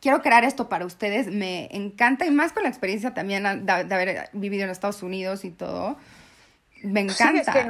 quiero 0.00 0.20
crear 0.20 0.44
esto 0.44 0.68
para 0.68 0.84
ustedes, 0.84 1.28
me 1.28 1.68
encanta 1.72 2.26
y 2.26 2.30
más 2.30 2.52
con 2.52 2.64
la 2.64 2.68
experiencia 2.68 3.14
también 3.14 3.64
de 3.64 3.72
haber 3.72 4.28
vivido 4.34 4.64
en 4.64 4.70
Estados 4.70 5.02
Unidos 5.02 5.44
y 5.44 5.50
todo 5.50 5.96
me 6.84 7.00
encanta. 7.00 7.66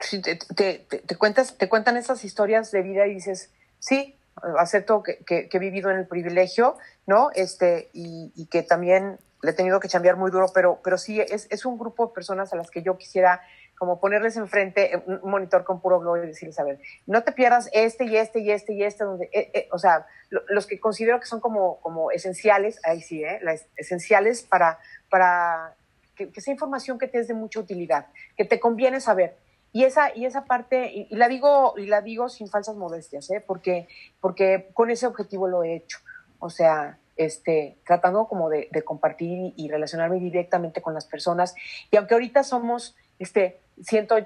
Sí, 0.00 0.22
que 0.22 0.36
te, 0.36 1.16
cuentas, 1.16 1.56
te 1.56 1.68
cuentan 1.68 1.96
esas 1.96 2.24
historias 2.24 2.70
de 2.70 2.82
vida 2.82 3.06
y 3.06 3.14
dices, 3.14 3.50
sí, 3.78 4.16
acepto 4.58 5.02
que, 5.02 5.18
que, 5.24 5.48
he 5.50 5.58
vivido 5.58 5.90
en 5.90 5.98
el 5.98 6.06
privilegio, 6.06 6.76
¿no? 7.06 7.30
Este, 7.34 7.88
y, 7.92 8.46
que 8.50 8.62
también 8.62 9.18
le 9.42 9.50
he 9.50 9.54
tenido 9.54 9.80
que 9.80 9.88
cambiar 9.88 10.16
muy 10.16 10.30
duro, 10.30 10.46
pero, 10.54 10.80
pero 10.82 10.98
sí, 10.98 11.20
es, 11.20 11.66
un 11.66 11.78
grupo 11.78 12.08
de 12.08 12.14
personas 12.14 12.52
a 12.52 12.56
las 12.56 12.70
que 12.70 12.82
yo 12.82 12.96
quisiera 12.96 13.40
como 13.78 14.00
ponerles 14.00 14.36
enfrente 14.36 14.94
eh, 14.94 15.02
un 15.06 15.30
monitor 15.30 15.64
con 15.64 15.80
puro 15.80 16.00
globo 16.00 16.16
y 16.16 16.26
decirles, 16.26 16.58
a 16.58 16.64
ver, 16.64 16.80
no 17.06 17.22
te 17.22 17.32
pierdas 17.32 17.68
este 17.72 18.04
y 18.04 18.16
este 18.16 18.40
y 18.40 18.50
este 18.50 18.72
y 18.72 18.82
este, 18.82 19.04
donde, 19.04 19.28
eh, 19.32 19.50
eh, 19.52 19.68
o 19.70 19.78
sea, 19.78 20.06
los 20.30 20.66
que 20.66 20.80
considero 20.80 21.20
que 21.20 21.26
son 21.26 21.40
como, 21.40 21.78
como 21.80 22.10
esenciales, 22.10 22.80
ahí 22.84 23.02
sí, 23.02 23.22
¿eh? 23.22 23.38
Las, 23.42 23.66
esenciales 23.76 24.42
para, 24.42 24.78
para 25.10 25.74
que, 26.14 26.30
que, 26.30 26.40
sea 26.40 26.52
información 26.52 26.98
que 26.98 27.06
te 27.06 27.18
es 27.18 27.28
de 27.28 27.34
mucha 27.34 27.60
utilidad, 27.60 28.06
que 28.36 28.44
te 28.44 28.58
conviene 28.58 29.00
saber. 29.00 29.36
Y 29.76 29.84
esa, 29.84 30.16
y 30.16 30.24
esa 30.24 30.46
parte, 30.46 30.90
y, 30.90 31.14
la 31.14 31.28
digo, 31.28 31.74
y 31.76 31.84
la 31.84 32.00
digo 32.00 32.30
sin 32.30 32.48
falsas 32.48 32.76
modestias, 32.76 33.30
¿eh? 33.30 33.44
porque, 33.46 33.88
porque 34.22 34.70
con 34.72 34.88
ese 34.88 35.06
objetivo 35.06 35.48
lo 35.48 35.64
he 35.64 35.76
hecho. 35.76 35.98
O 36.38 36.48
sea, 36.48 36.96
este, 37.14 37.76
tratando 37.84 38.26
como 38.26 38.48
de, 38.48 38.70
compartir 38.86 39.52
y, 39.54 39.68
relacionarme 39.68 40.18
directamente 40.18 40.80
con 40.80 40.94
las 40.94 41.04
personas. 41.04 41.54
Y 41.90 41.98
aunque 41.98 42.14
ahorita 42.14 42.42
somos, 42.42 42.96
este, 43.18 43.60
siento, 43.82 44.16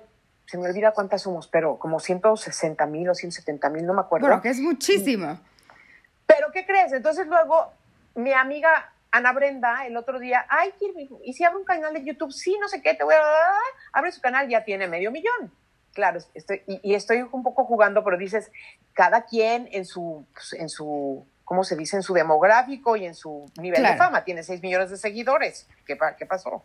se 0.47 0.57
me 0.57 0.69
olvida 0.69 0.93
cuántas 0.93 1.23
somos, 1.23 1.49
pero 1.49 1.81
como 1.81 1.99
160 1.99 2.87
mil 2.87 3.09
o 3.09 3.15
170 3.17 3.71
mil, 3.71 3.85
no 3.85 3.95
me 3.95 4.03
acuerdo. 4.03 4.29
Bueno, 4.29 4.41
que 4.41 4.51
es 4.51 4.61
muchísimo. 4.61 5.37
Pero, 6.27 6.53
¿qué 6.53 6.65
crees? 6.65 6.93
Entonces 6.93 7.27
luego 7.27 7.73
mi 8.15 8.33
amiga 8.33 8.93
Ana 9.11 9.33
Brenda 9.33 9.87
el 9.87 9.97
otro 9.97 10.19
día, 10.19 10.47
ay, 10.49 10.73
¿y 11.25 11.33
si 11.33 11.45
abro 11.45 11.59
un 11.59 11.65
canal 11.65 11.93
de 11.93 12.05
YouTube? 12.05 12.33
Sí, 12.33 12.57
no 12.61 12.69
sé 12.69 12.81
qué, 12.81 12.95
te 12.95 13.05
voy 13.05 13.15
a... 13.15 13.21
Abre 13.93 14.13
su 14.13 14.21
canal, 14.21 14.49
ya 14.49 14.65
tiene 14.65 14.87
medio 14.87 15.11
millón. 15.11 15.53
Claro, 15.93 16.21
estoy, 16.35 16.63
y, 16.67 16.95
estoy 16.95 17.23
un 17.33 17.43
poco 17.43 17.65
jugando, 17.65 18.05
pero 18.05 18.17
dices, 18.17 18.51
cada 18.95 19.23
quien 19.25 19.69
en 19.73 19.85
su, 19.85 20.25
pues, 20.33 20.53
en 20.53 20.69
su, 20.69 21.27
¿cómo 21.45 21.65
se 21.65 21.77
dice? 21.77 21.97
En 21.97 22.03
su 22.03 22.15
demográfico 22.15 22.97
y 22.97 23.07
en 23.07 23.15
su 23.15 23.51
nivel 23.61 23.83
de 23.83 23.97
fama. 23.97 24.25
Tiene 24.25 24.45
6 24.45 24.63
millones 24.63 24.91
de 24.91 24.97
seguidores. 24.97 25.67
¿Qué, 25.85 25.99
¿Qué 26.17 26.27
pasó? 26.27 26.63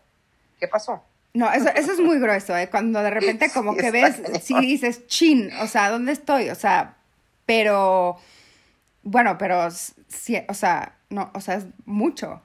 ¿Qué 0.60 0.68
pasó? 0.68 1.04
No, 1.34 1.52
eso, 1.52 1.70
eso 1.76 1.92
es 1.92 2.00
muy 2.00 2.20
grueso, 2.20 2.56
¿eh? 2.56 2.70
Cuando 2.70 3.02
de 3.02 3.10
repente 3.10 3.50
como 3.54 3.76
que 3.76 3.92
ves, 3.92 4.22
si 4.42 4.60
dices, 4.60 5.08
chin, 5.08 5.52
o 5.62 5.68
sea, 5.68 5.90
¿dónde 5.90 6.12
estoy? 6.12 6.50
O 6.50 6.56
sea, 6.56 6.96
pero, 7.46 8.18
bueno, 9.06 9.38
pero, 9.38 9.70
sí, 9.72 10.38
o 10.50 10.54
sea, 10.54 10.98
no, 11.10 11.32
o 11.34 11.40
sea, 11.40 11.56
es 11.56 11.68
mucho. 11.86 12.42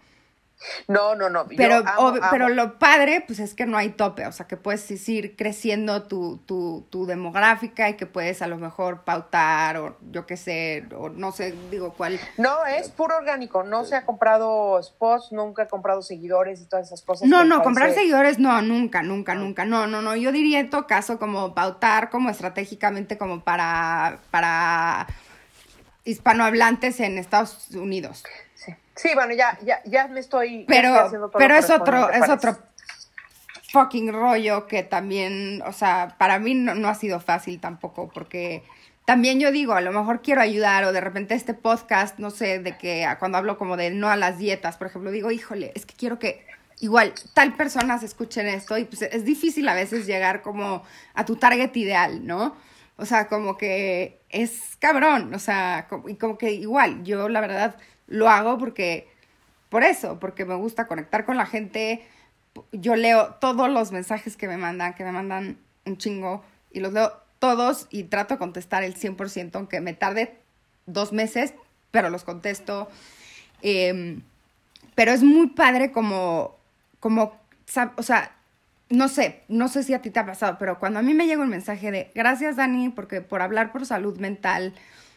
No, 0.89 1.15
no, 1.15 1.31
no. 1.31 1.47
Pero, 1.57 1.83
pero 2.31 2.51
lo 2.51 2.79
padre, 2.79 3.25
pues 3.27 3.39
es 3.39 3.55
que 3.55 3.65
no 3.65 3.79
hay 3.79 3.91
tope, 3.91 4.27
o 4.27 4.33
sea, 4.33 4.47
que 4.47 4.59
puedes 4.59 5.09
ir 5.09 5.35
creciendo 5.35 6.03
tu, 6.03 6.37
tu, 6.45 6.87
tu, 6.91 7.07
demográfica 7.07 7.89
y 7.89 7.95
que 7.95 8.05
puedes 8.05 8.43
a 8.43 8.47
lo 8.47 8.59
mejor 8.59 9.05
pautar 9.05 9.79
o 9.79 9.97
yo 10.11 10.27
qué 10.27 10.37
sé, 10.37 10.87
o 10.95 11.09
no 11.09 11.33
sé, 11.33 11.55
digo 11.71 11.95
cuál. 11.97 12.21
No, 12.37 12.67
es 12.67 12.91
puro 12.91 13.17
orgánico, 13.17 13.63
no 13.63 13.87
se 13.87 13.97
ha 13.97 14.05
comprado 14.05 14.83
spots, 14.83 15.33
nunca 15.33 15.63
he 15.63 15.69
comprado 15.69 16.03
seguidores 16.03 16.61
y 16.61 16.67
todas 16.67 16.89
esas 16.89 17.01
cosas. 17.01 17.27
No, 17.27 17.45
no, 17.45 17.63
comprar 17.63 17.93
seguidores 17.93 18.39
no, 18.39 18.61
nunca, 18.61 19.03
nunca, 19.03 19.35
nunca, 19.35 19.65
no, 19.65 19.87
no, 19.87 20.03
no, 20.03 20.15
yo 20.15 20.31
diría 20.31 20.61
en 20.61 20.69
todo 20.69 20.87
caso 20.87 21.19
como 21.19 21.55
pautar 21.55 22.11
como 22.11 22.29
estratégicamente 22.29 23.17
como 23.17 23.43
para, 23.43 24.19
para 24.31 25.07
hispanohablantes 26.05 27.01
en 27.01 27.19
Estados 27.19 27.71
Unidos. 27.73 28.25
Sí, 28.97 29.11
bueno, 29.15 29.33
ya, 29.35 29.59
ya, 29.65 29.81
ya 29.85 30.09
me 30.09 30.21
estoy. 30.21 30.65
Pero, 30.69 31.11
pero 31.39 31.57
es 31.57 31.71
otro, 31.71 32.11
es 32.11 32.29
otro 32.29 32.59
fucking 33.71 34.13
rollo 34.13 34.67
que 34.67 34.83
también, 34.83 35.63
o 35.67 35.73
sea, 35.73 36.17
para 36.19 36.39
mí 36.39 36.55
no, 36.55 36.89
ha 36.89 36.95
sido 36.95 37.21
fácil 37.21 37.61
tampoco, 37.61 38.11
porque 38.13 38.63
también 39.05 39.41
yo 39.41 39.53
digo, 39.53 39.75
a 39.75 39.81
lo 39.81 39.93
mejor 39.93 40.23
quiero 40.23 40.41
ayudar, 40.41 40.85
o 40.85 40.93
de 40.93 41.01
repente 41.01 41.35
este 41.35 41.55
podcast, 41.55 42.19
no 42.19 42.31
sé, 42.31 42.59
de 42.59 42.77
que 42.77 43.07
cuando 43.19 43.39
hablo 43.39 43.57
como 43.57 43.77
de 43.77 43.91
no 43.91 44.09
a 44.09 44.17
las 44.17 44.39
dietas, 44.39 44.77
por 44.77 44.89
ejemplo, 44.89 45.11
digo, 45.11 45.31
híjole, 45.31 45.73
es 45.75 45.87
que 45.87 45.95
quiero 45.95 46.19
que 46.19 46.45
igual 46.81 47.13
tal 47.35 47.55
personas 47.55 48.03
escuchen 48.03 48.47
esto 48.47 48.77
y 48.77 48.85
pues 48.85 49.03
es 49.03 49.25
difícil 49.25 49.69
a 49.69 49.75
veces 49.75 50.07
llegar 50.07 50.43
como 50.43 50.83
a 51.15 51.25
tu 51.25 51.37
target 51.37 51.75
ideal, 51.77 52.27
¿no? 52.27 52.57
O 53.01 53.07
sea, 53.07 53.29
como 53.29 53.57
que 53.57 54.21
es 54.29 54.77
cabrón, 54.79 55.33
o 55.35 55.39
sea, 55.39 55.89
y 56.07 56.17
como 56.17 56.37
que 56.37 56.53
igual, 56.53 57.03
yo 57.03 57.29
la 57.31 57.41
verdad 57.41 57.77
lo 58.07 58.29
hago 58.29 58.59
porque, 58.59 59.09
por 59.71 59.83
eso, 59.85 60.21
porque 60.21 60.45
me 60.45 60.55
gusta 60.55 60.87
conectar 60.87 61.25
con 61.25 61.37
la 61.39 61.47
gente. 61.47 62.07
Yo 62.73 62.97
leo 62.97 63.35
todos 63.41 63.71
los 63.71 63.91
mensajes 63.91 64.37
que 64.37 64.49
me 64.49 64.59
mandan, 64.59 64.95
que 64.95 65.05
me 65.05 65.13
mandan 65.13 65.59
un 65.87 65.97
chingo, 65.97 66.45
y 66.73 66.81
los 66.81 66.93
leo 66.93 67.13
todos 67.39 67.87
y 67.91 68.05
trato 68.05 68.35
de 68.35 68.39
contestar 68.39 68.83
el 68.85 68.95
100%, 68.95 69.51
aunque 69.55 69.81
me 69.81 69.95
tarde 69.95 70.39
dos 70.87 71.13
meses, 71.13 71.55
pero 71.91 72.11
los 72.11 72.25
contesto. 72.25 72.89
Em, 73.63 74.23
pero 74.95 75.13
es 75.13 75.23
muy 75.23 75.49
padre 75.49 75.91
como, 75.91 76.57
como, 77.01 77.41
o 77.97 78.03
sea, 78.03 78.37
no 78.91 79.09
sé, 79.09 79.43
no 79.49 79.69
sé 79.69 79.83
si 79.83 79.95
a 79.95 80.03
ti 80.03 80.11
te 80.11 80.21
ha 80.21 80.27
pasado, 80.27 80.57
pero 80.59 80.79
cuando 80.79 80.99
a 80.99 81.03
mí 81.03 81.15
me 81.15 81.27
llega 81.27 81.43
un 81.43 81.49
mensaje 81.49 81.91
de 81.91 82.11
gracias 82.15 82.57
Dani 82.57 82.91
porque 82.91 83.21
por 83.21 83.41
hablar 83.41 83.73
por 83.73 83.87
salud 83.87 84.19
mental 84.19 84.75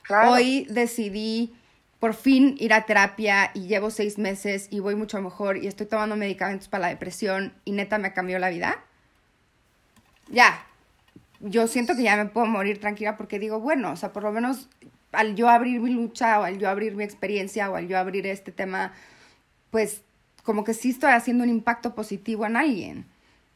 Hoy 0.10 0.68
decidí 0.70 1.54
por 2.00 2.14
fin 2.14 2.56
ir 2.60 2.74
a 2.74 2.86
terapia 2.86 3.52
y 3.54 3.68
llevo 3.68 3.90
seis 3.90 4.18
meses 4.18 4.68
y 4.70 4.80
voy 4.80 4.96
mucho 4.96 5.22
mejor 5.22 5.58
y 5.58 5.68
estoy 5.68 5.86
tomando 5.86 6.16
medicamentos 6.16 6.68
para 6.68 6.84
la 6.84 6.88
depresión 6.90 7.54
y 7.64 7.72
neta 7.72 7.98
me 7.98 8.14
cambió 8.14 8.40
la 8.40 8.50
vida. 8.50 8.84
Ya, 10.30 10.66
yo 11.40 11.68
siento 11.68 11.96
que 11.96 12.04
ya 12.04 12.18
me 12.18 12.26
puedo 12.26 12.48
morir 12.48 12.80
tranquila 12.80 13.16
porque 13.16 13.40
digo, 13.40 13.60
bueno, 13.60 13.92
o 13.92 13.96
sea, 13.96 14.12
por 14.12 14.24
lo 14.24 14.32
menos 14.32 14.70
al 15.14 15.36
yo 15.36 15.48
abrir 15.48 15.80
mi 15.80 15.92
lucha 15.92 16.40
o 16.40 16.44
al 16.44 16.60
yo 16.60 16.70
abrir 16.70 16.96
mi 16.96 17.04
experiencia 17.04 17.70
o 17.70 17.76
al 17.76 17.88
yo 17.88 17.98
abrir 17.98 18.28
este 18.28 18.52
tema, 18.52 18.92
pues 19.72 20.02
como 20.44 20.66
que 20.66 20.74
sí 20.74 20.90
estoy 20.90 21.12
haciendo 21.12 21.44
un 21.46 21.50
impacto 21.50 21.96
positivo 21.96 22.46
en 22.46 22.58
alguien. 22.58 23.06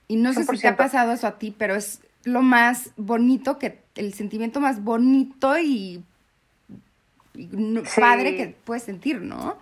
Y 0.07 0.15
no 0.15 0.33
sé 0.33 0.43
si 0.45 0.57
te 0.57 0.67
ha 0.67 0.77
pasado 0.77 1.11
eso 1.11 1.27
a 1.27 1.37
ti, 1.37 1.53
pero 1.57 1.75
es 1.75 2.01
lo 2.23 2.41
más 2.41 2.91
bonito 2.97 3.57
que, 3.57 3.79
el 3.95 4.13
sentimiento 4.13 4.59
más 4.59 4.83
bonito 4.83 5.57
y, 5.57 6.03
padre 7.95 8.35
que 8.35 8.55
puedes 8.63 8.83
sentir, 8.83 9.21
¿no? 9.21 9.57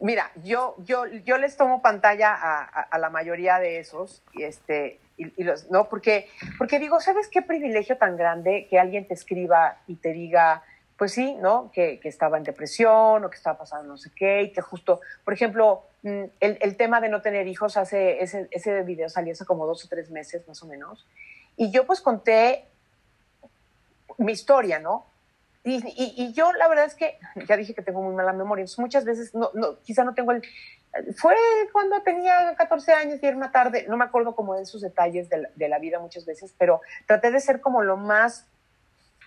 Mira, 0.00 0.30
yo, 0.44 0.76
yo, 0.84 1.06
yo 1.06 1.38
les 1.38 1.56
tomo 1.56 1.82
pantalla 1.82 2.32
a, 2.32 2.62
a, 2.62 2.98
la 2.98 3.10
mayoría 3.10 3.58
de 3.58 3.80
esos, 3.80 4.22
y 4.32 4.44
este, 4.44 5.00
y, 5.16 5.42
los, 5.42 5.70
¿no? 5.70 5.88
Porque, 5.88 6.28
porque 6.56 6.78
digo, 6.78 7.00
¿sabes 7.00 7.28
qué 7.28 7.42
privilegio 7.42 7.96
tan 7.96 8.16
grande 8.16 8.68
que 8.70 8.78
alguien 8.78 9.08
te 9.08 9.14
escriba 9.14 9.78
y 9.88 9.96
te 9.96 10.12
diga, 10.12 10.62
pues 10.98 11.12
sí, 11.12 11.34
¿no? 11.36 11.70
Que, 11.72 12.00
que, 12.00 12.08
estaba 12.08 12.36
en 12.36 12.42
depresión 12.42 13.24
o 13.24 13.30
que 13.30 13.36
estaba 13.36 13.56
pasando 13.56 13.86
no 13.86 13.96
sé 13.96 14.10
qué 14.16 14.42
y 14.42 14.52
que 14.52 14.60
justo, 14.60 15.00
por 15.24 15.32
ejemplo, 15.32 15.84
mm, 16.02 16.24
el, 16.40 16.58
el 16.60 16.76
tema 16.76 17.00
de 17.00 17.08
no 17.08 17.22
tener 17.22 17.46
hijos, 17.46 17.76
hace, 17.76 18.20
ese, 18.20 18.48
ese 18.50 18.82
video 18.82 19.08
salió 19.08 19.32
hace 19.32 19.46
como 19.46 19.64
dos 19.64 19.84
o 19.84 19.88
tres 19.88 20.10
meses 20.10 20.46
más 20.48 20.60
o 20.62 20.66
menos, 20.66 21.06
y 21.56 21.70
yo 21.70 21.86
pues 21.86 22.00
conté 22.00 22.66
mi 24.18 24.32
historia, 24.32 24.80
¿no? 24.80 25.06
Y, 25.62 25.76
y, 25.76 26.14
y, 26.16 26.32
yo 26.32 26.52
la 26.52 26.66
verdad 26.66 26.86
es 26.86 26.96
que, 26.96 27.18
ya 27.48 27.56
dije 27.56 27.74
que 27.74 27.82
tengo 27.82 28.02
muy 28.02 28.14
mala 28.14 28.32
memoria, 28.32 28.64
muchas 28.78 29.04
veces, 29.04 29.34
no, 29.34 29.50
no, 29.54 29.78
quizá 29.82 30.02
no 30.02 30.14
tengo 30.14 30.32
el... 30.32 30.42
Fue 31.16 31.36
cuando 31.72 32.02
tenía 32.02 32.56
14 32.56 32.92
años 32.92 33.20
y 33.22 33.26
era 33.26 33.36
una 33.36 33.52
tarde, 33.52 33.86
no 33.88 33.96
me 33.96 34.04
acuerdo 34.04 34.34
como 34.34 34.56
de 34.56 34.62
esos 34.62 34.80
detalles 34.80 35.28
de 35.28 35.38
la, 35.38 35.50
de 35.54 35.68
la 35.68 35.78
vida 35.78 36.00
muchas 36.00 36.24
veces, 36.24 36.54
pero 36.58 36.80
traté 37.06 37.30
de 37.30 37.38
ser 37.38 37.60
como 37.60 37.82
lo 37.82 37.96
más 37.96 38.46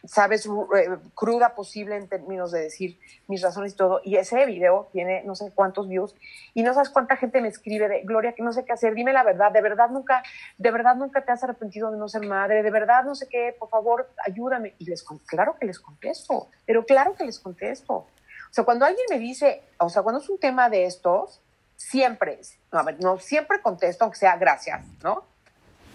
sabes, 0.04 0.45
eh, 0.45 0.97
cruda 1.14 1.54
posible 1.56 1.95
en 1.95 2.08
términos 2.08 2.52
de 2.52 2.62
decir 2.62 2.99
mis 3.28 3.41
razones 3.41 3.74
y 3.74 3.76
todo. 3.76 4.02
Y 4.04 4.16
ese 4.16 4.45
video 4.45 4.89
tiene 4.91 5.24
no 5.24 5.36
sé 5.36 5.52
cuántos 5.54 5.88
views 5.88 6.16
y 6.54 6.64
no 6.64 6.74
sabes 6.74 6.89
cuánta 6.89 7.18
gente 7.18 7.41
me 7.41 7.47
escribe 7.47 7.88
de 7.88 8.02
Gloria 8.02 8.34
que 8.34 8.43
no 8.43 8.54
sé 8.54 8.66
qué 8.66 8.74
hacer, 8.74 8.95
dime 8.95 9.14
la 9.14 9.24
verdad, 9.24 9.52
de 9.52 9.62
verdad 9.62 9.89
nunca, 9.89 10.24
de 10.58 10.72
verdad 10.72 10.95
nunca 10.95 11.24
te 11.24 11.32
has 11.32 11.43
arrepentido 11.43 11.91
de 11.91 11.97
no 11.97 12.08
ser 12.08 12.26
madre, 12.26 12.64
de 12.64 12.72
verdad 12.72 13.04
no 13.04 13.16
sé 13.16 13.28
qué, 13.28 13.56
por 13.58 13.70
favor, 13.70 14.10
ayúdame. 14.26 14.76
Y 14.80 14.86
les 14.86 15.04
claro 15.26 15.56
que 15.60 15.66
les 15.66 15.80
contesto, 15.80 16.49
pero 16.66 16.86
claro 16.86 17.16
que 17.16 17.26
les 17.26 17.39
contesto. 17.39 17.93
O 17.93 18.54
sea, 18.54 18.66
cuando 18.66 18.86
alguien 18.86 19.06
me 19.10 19.20
dice, 19.20 19.64
o 19.78 19.89
sea, 19.89 20.02
cuando 20.02 20.20
es 20.20 20.30
un 20.30 20.39
tema 20.39 20.70
de 20.70 20.86
estos, 20.86 21.41
siempre, 21.78 22.39
no, 22.72 22.84
no 22.99 23.18
siempre 23.18 23.62
contesto, 23.62 24.04
aunque 24.04 24.20
sea 24.20 24.36
gracias, 24.36 24.86
¿no? 25.04 25.24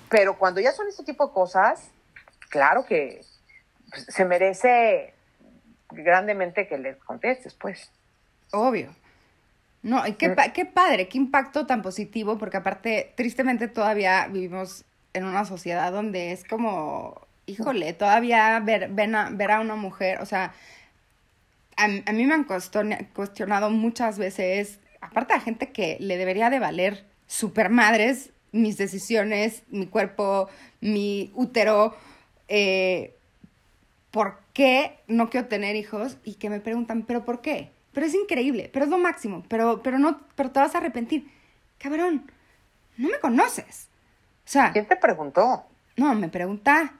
Pero 0.08 0.38
cuando 0.38 0.60
ya 0.60 0.72
son 0.72 0.88
este 0.88 1.04
tipo 1.04 1.26
de 1.26 1.32
cosas, 1.32 1.90
claro 2.48 2.84
que, 2.86 3.22
se 3.92 4.24
merece 4.24 5.14
grandemente 5.90 6.66
que 6.66 6.78
le 6.78 6.96
contestes, 6.98 7.54
pues. 7.54 7.90
Obvio. 8.52 8.94
No, 9.82 10.06
y 10.06 10.14
qué, 10.14 10.30
mm. 10.30 10.52
qué 10.52 10.64
padre, 10.64 11.08
qué 11.08 11.18
impacto 11.18 11.66
tan 11.66 11.82
positivo, 11.82 12.38
porque 12.38 12.56
aparte, 12.56 13.12
tristemente 13.16 13.68
todavía 13.68 14.26
vivimos 14.26 14.84
en 15.12 15.24
una 15.24 15.44
sociedad 15.44 15.92
donde 15.92 16.32
es 16.32 16.44
como, 16.44 17.26
híjole, 17.46 17.92
todavía 17.92 18.60
ver, 18.60 18.90
a, 19.14 19.30
ver 19.30 19.50
a 19.50 19.60
una 19.60 19.76
mujer, 19.76 20.20
o 20.20 20.26
sea, 20.26 20.52
a, 21.76 21.88
mí 21.88 22.26
me 22.26 22.34
han 22.34 22.44
cuestionado 22.44 23.70
muchas 23.70 24.18
veces, 24.18 24.80
aparte 25.00 25.34
de 25.34 25.40
gente 25.40 25.72
que 25.72 25.96
le 26.00 26.16
debería 26.16 26.50
de 26.50 26.58
valer 26.58 27.04
super 27.26 27.70
madres 27.70 28.30
mis 28.52 28.78
decisiones, 28.78 29.62
mi 29.68 29.86
cuerpo, 29.86 30.48
mi 30.80 31.30
útero, 31.34 31.94
eh, 32.48 33.15
por 34.16 34.38
qué 34.54 34.98
no 35.08 35.28
quiero 35.28 35.46
tener 35.46 35.76
hijos 35.76 36.16
y 36.24 36.36
que 36.36 36.48
me 36.48 36.58
preguntan, 36.58 37.02
¿pero 37.02 37.26
por 37.26 37.42
qué? 37.42 37.70
Pero 37.92 38.06
es 38.06 38.14
increíble, 38.14 38.70
pero 38.72 38.86
es 38.86 38.90
lo 38.90 38.96
máximo, 38.96 39.44
pero, 39.46 39.82
pero 39.82 39.98
no, 39.98 40.22
pero 40.34 40.50
te 40.50 40.58
vas 40.58 40.74
a 40.74 40.78
arrepentir. 40.78 41.30
Cabrón, 41.78 42.32
no 42.96 43.10
me 43.10 43.20
conoces. 43.20 43.88
O 44.38 44.48
sea. 44.48 44.72
¿Quién 44.72 44.86
te 44.86 44.96
preguntó? 44.96 45.66
No, 45.98 46.14
me 46.14 46.30
pregunta 46.30 46.94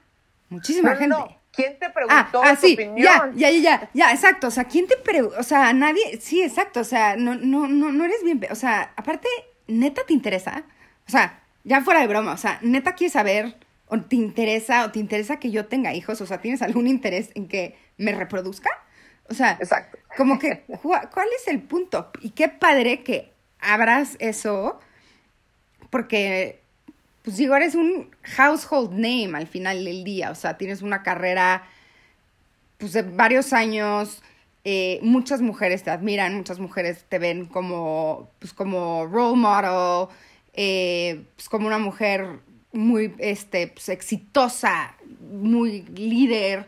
muchísima 0.49 0.95
gente. 0.95 1.15
¿Quién 1.51 1.79
te 1.79 1.89
preguntó 1.89 2.43
ah, 2.43 2.51
ah, 2.51 2.55
sí, 2.55 2.77
Ya, 2.97 3.31
ya, 3.33 3.49
ya, 3.49 3.89
ya, 3.95 4.11
exacto. 4.11 4.45
O 4.45 4.51
sea, 4.51 4.65
¿quién 4.65 4.85
te 4.85 4.95
preguntó? 4.97 5.39
O 5.39 5.43
sea, 5.43 5.73
nadie, 5.73 6.19
sí, 6.21 6.43
exacto. 6.43 6.81
O 6.81 6.83
sea, 6.83 7.15
no, 7.15 7.33
no, 7.33 7.67
no, 7.67 7.91
no 7.91 8.05
eres 8.05 8.23
bien. 8.23 8.45
O 8.51 8.55
sea, 8.55 8.93
aparte, 8.95 9.27
neta 9.65 10.03
te 10.05 10.13
interesa. 10.13 10.65
O 11.07 11.09
sea, 11.09 11.41
ya 11.63 11.81
fuera 11.81 12.01
de 12.01 12.07
broma. 12.07 12.33
O 12.33 12.37
sea, 12.37 12.59
neta 12.61 12.93
quieres 12.93 13.13
saber 13.13 13.55
o 13.87 14.01
te 14.01 14.15
interesa 14.15 14.85
o 14.85 14.91
te 14.91 14.99
interesa 14.99 15.39
que 15.39 15.51
yo 15.51 15.65
tenga 15.65 15.93
hijos, 15.93 16.19
o 16.21 16.25
sea, 16.25 16.41
¿tienes 16.41 16.61
algún 16.61 16.87
interés 16.87 17.31
en 17.35 17.47
que 17.47 17.75
me 17.97 18.11
reproduzca? 18.11 18.69
O 19.29 19.33
sea, 19.33 19.57
Exacto. 19.59 19.97
como 20.15 20.39
que, 20.39 20.63
¿cuál 20.81 21.27
es 21.37 21.47
el 21.47 21.61
punto? 21.61 22.11
Y 22.21 22.31
qué 22.31 22.47
padre 22.47 23.03
que 23.03 23.31
abras 23.59 24.15
eso, 24.19 24.79
porque, 25.89 26.61
pues 27.23 27.37
digo, 27.37 27.55
eres 27.55 27.75
un 27.75 28.09
household 28.21 28.91
name 28.91 29.31
al 29.35 29.47
final 29.47 29.83
del 29.83 30.03
día, 30.03 30.31
o 30.31 30.35
sea, 30.35 30.57
tienes 30.57 30.81
una 30.81 31.03
carrera, 31.03 31.63
pues 32.77 32.93
de 32.93 33.01
varios 33.01 33.51
años, 33.53 34.21
eh, 34.63 34.99
muchas 35.01 35.41
mujeres 35.41 35.83
te 35.83 35.91
admiran, 35.91 36.35
muchas 36.35 36.59
mujeres 36.59 37.05
te 37.07 37.19
ven 37.19 37.45
como, 37.45 38.29
pues 38.39 38.53
como 38.53 39.05
role 39.07 39.37
model, 39.37 40.09
eh, 40.53 41.23
pues 41.35 41.47
como 41.49 41.67
una 41.67 41.77
mujer 41.77 42.39
muy 42.77 43.13
este, 43.17 43.67
pues, 43.67 43.89
exitosa, 43.89 44.95
muy 45.31 45.81
líder, 45.83 46.67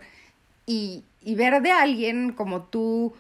y, 0.70 1.04
ver 1.36 1.62
de 1.62 1.72
alguien 1.72 2.32
como 2.34 2.64
tú 2.64 3.16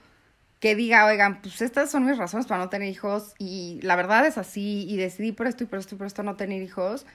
que 0.60 0.76
diga, 0.76 1.06
oigan, 1.06 1.42
pues 1.42 1.62
estas 1.62 1.90
son 1.90 2.06
mis 2.06 2.18
razones 2.18 2.48
para 2.48 2.60
no 2.60 2.70
tener 2.70 2.90
hijos 2.90 3.34
y 3.38 3.80
la 3.82 3.96
verdad 3.96 4.26
es 4.26 4.38
así 4.38 4.86
y 4.90 4.98
decidí 4.98 5.32
por 5.32 5.48
esto 5.48 5.64
y 5.64 5.68
por 5.68 5.80
esto 5.80 5.96
y 5.96 5.98
por 5.98 6.08
esto 6.08 6.22
no 6.22 6.36
tener 6.36 6.62
hijos, 6.62 7.06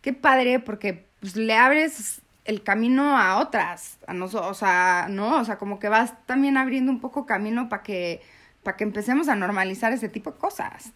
qué 0.00 0.12
padre 0.12 0.60
porque 0.60 1.06
pues, 1.20 1.36
le 1.36 1.54
abres 1.54 2.22
el 2.44 2.62
camino 2.62 3.16
a 3.18 3.38
otras, 3.38 3.98
a 4.06 4.14
nosotros, 4.14 4.50
o 4.50 4.54
sea, 4.54 5.06
¿no? 5.10 5.40
O 5.40 5.44
sea, 5.44 5.58
como 5.58 5.78
que 5.78 5.88
vas 5.88 6.14
también 6.26 6.56
abriendo 6.56 6.92
un 6.92 7.00
poco 7.00 7.26
camino 7.26 7.68
para 7.68 7.82
que, 7.82 8.22
para 8.62 8.76
que 8.76 8.84
empecemos 8.84 9.28
a 9.28 9.34
normalizar 9.34 9.92
ese 9.92 10.08
tipo 10.08 10.32
de 10.32 10.38
cosas 10.38 10.92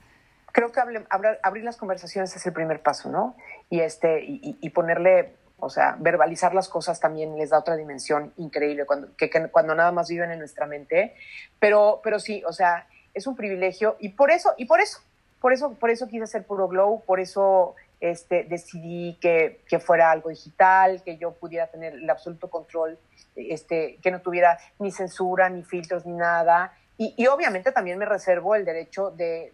creo 0.56 0.72
que 0.72 0.80
abrir 0.80 1.64
las 1.64 1.76
conversaciones 1.76 2.34
es 2.34 2.46
el 2.46 2.54
primer 2.54 2.80
paso, 2.80 3.10
¿no? 3.10 3.36
Y, 3.68 3.80
este, 3.80 4.22
y, 4.24 4.70
ponerle, 4.70 5.34
o 5.58 5.68
sea, 5.70 5.96
verbalizar 5.98 6.54
las 6.54 6.68
cosas 6.68 7.00
también 7.00 7.36
les 7.36 7.50
da 7.50 7.58
otra 7.58 7.76
dimensión 7.76 8.32
increíble 8.36 8.86
cuando, 8.86 9.08
que, 9.16 9.28
cuando 9.50 9.74
nada 9.74 9.90
más 9.90 10.08
viven 10.08 10.30
en 10.30 10.38
nuestra 10.38 10.66
mente. 10.66 11.14
Pero, 11.58 12.00
pero 12.04 12.20
sí, 12.20 12.44
o 12.46 12.52
sea, 12.52 12.86
es 13.12 13.26
un 13.26 13.34
privilegio 13.34 13.96
y 13.98 14.10
por 14.10 14.30
eso, 14.30 14.54
y 14.56 14.66
por 14.66 14.80
eso, 14.80 15.00
por 15.40 15.52
eso, 15.52 15.74
por 15.74 15.90
eso 15.90 16.06
quise 16.06 16.24
hacer 16.24 16.44
Puro 16.44 16.68
Glow, 16.68 17.02
por 17.04 17.18
eso 17.18 17.74
este, 18.00 18.44
decidí 18.44 19.18
que, 19.20 19.62
que, 19.68 19.78
fuera 19.78 20.10
algo 20.10 20.28
digital, 20.28 21.02
que 21.02 21.16
yo 21.16 21.32
pudiera 21.32 21.66
tener 21.66 21.94
el 21.94 22.08
absoluto 22.08 22.50
control, 22.50 22.98
este, 23.34 23.98
que 24.02 24.10
no 24.10 24.20
tuviera 24.20 24.58
ni 24.78 24.92
censura, 24.92 25.48
ni 25.48 25.62
filtros, 25.62 26.04
ni 26.06 26.12
nada. 26.12 26.76
Y, 26.98 27.14
y, 27.16 27.26
obviamente 27.26 27.72
también 27.72 27.98
me 27.98 28.04
reservo 28.04 28.54
el 28.54 28.64
derecho 28.64 29.10
de, 29.10 29.52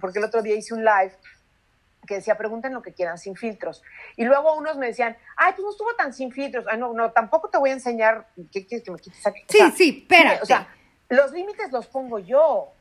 porque 0.00 0.18
el 0.18 0.24
otro 0.24 0.42
día 0.42 0.54
hice 0.54 0.74
un 0.74 0.84
live 0.84 1.12
que 2.10 2.16
decía, 2.16 2.36
pregunten 2.36 2.74
lo 2.74 2.82
que 2.82 2.92
quieran, 2.92 3.18
sin 3.18 3.36
filtros. 3.36 3.84
Y 4.16 4.24
luego 4.24 4.56
unos 4.56 4.76
me 4.76 4.88
decían, 4.88 5.16
ay, 5.36 5.52
pues 5.52 5.62
no 5.62 5.70
estuvo 5.70 5.94
tan 5.94 6.12
sin 6.12 6.32
filtros. 6.32 6.66
Ay, 6.68 6.76
no, 6.76 6.92
no, 6.92 7.12
tampoco 7.12 7.50
te 7.50 7.56
voy 7.56 7.70
a 7.70 7.74
enseñar 7.74 8.26
qué 8.50 8.66
quieres 8.66 8.84
que 8.84 8.90
me 8.90 8.98
quites 8.98 9.24
aquí. 9.24 9.42
Sí, 9.48 9.58
sí, 9.76 9.98
espera. 10.02 10.40
O 10.42 10.44
sea, 10.44 10.66
los 11.08 11.30
límites 11.30 11.70
los 11.70 11.86
pongo 11.86 12.18
yo. 12.18 12.42
O 12.42 12.74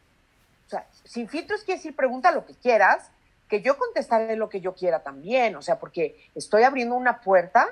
sea, 0.66 0.88
sin 1.04 1.30
filtros 1.30 1.64
quiere 1.64 1.78
decir, 1.78 1.96
pregunta 1.96 2.32
lo 2.32 2.44
que 2.44 2.56
quieras, 2.56 3.12
que 3.48 3.62
yo 3.62 3.78
contestaré 3.78 4.36
lo 4.36 4.50
que 4.50 4.62
yo 4.62 4.74
quiera 4.74 5.04
también. 5.04 5.56
O 5.56 5.62
sea, 5.62 5.78
porque 5.78 6.28
estoy 6.34 6.64
abriendo 6.64 6.96
una 6.96 7.22
puerta 7.22 7.70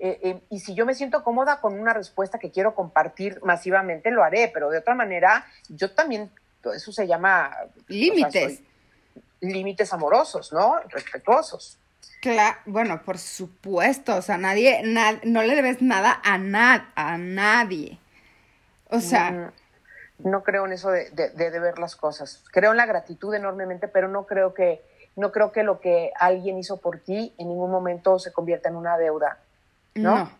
eh, 0.00 0.18
eh, 0.24 0.40
y 0.50 0.58
si 0.58 0.74
yo 0.74 0.86
me 0.86 0.94
siento 0.94 1.22
cómoda 1.22 1.60
con 1.60 1.78
una 1.78 1.92
respuesta 1.92 2.40
que 2.40 2.50
quiero 2.50 2.74
compartir 2.74 3.40
masivamente, 3.44 4.10
lo 4.10 4.24
haré, 4.24 4.50
pero 4.52 4.70
de 4.70 4.78
otra 4.78 4.96
manera, 4.96 5.46
yo 5.68 5.92
también, 5.92 6.32
eso 6.74 6.90
se 6.90 7.06
llama... 7.06 7.56
Límites 7.86 8.60
límites 9.40 9.92
amorosos, 9.92 10.52
¿no? 10.52 10.80
Respetuosos. 10.88 11.78
Claro, 12.20 12.58
bueno, 12.66 13.02
por 13.02 13.18
supuesto, 13.18 14.16
o 14.16 14.22
sea, 14.22 14.38
nadie, 14.38 14.82
no 15.24 15.42
le 15.42 15.54
debes 15.54 15.82
nada 15.82 16.20
a, 16.24 16.34
a 16.94 17.18
nadie. 17.18 17.98
O 18.90 19.00
sea... 19.00 19.52
No, 20.18 20.42
creo 20.42 20.64
en 20.64 20.72
eso 20.72 20.90
de, 20.90 21.10
de, 21.10 21.50
deber 21.50 21.78
las 21.78 21.94
cosas. 21.94 22.42
Creo 22.50 22.70
en 22.70 22.78
la 22.78 22.86
gratitud 22.86 23.34
enormemente, 23.34 23.86
pero 23.86 24.08
no 24.08 24.24
creo 24.24 24.54
que, 24.54 24.82
no 25.14 25.30
creo 25.30 25.52
que 25.52 25.62
lo 25.62 25.78
que 25.78 26.10
alguien 26.18 26.56
hizo 26.58 26.78
por 26.78 27.00
ti 27.00 27.34
en 27.36 27.48
ningún 27.48 27.70
momento 27.70 28.18
se 28.18 28.32
convierta 28.32 28.70
en 28.70 28.76
una 28.76 28.96
deuda, 28.96 29.38
¿no? 29.94 30.30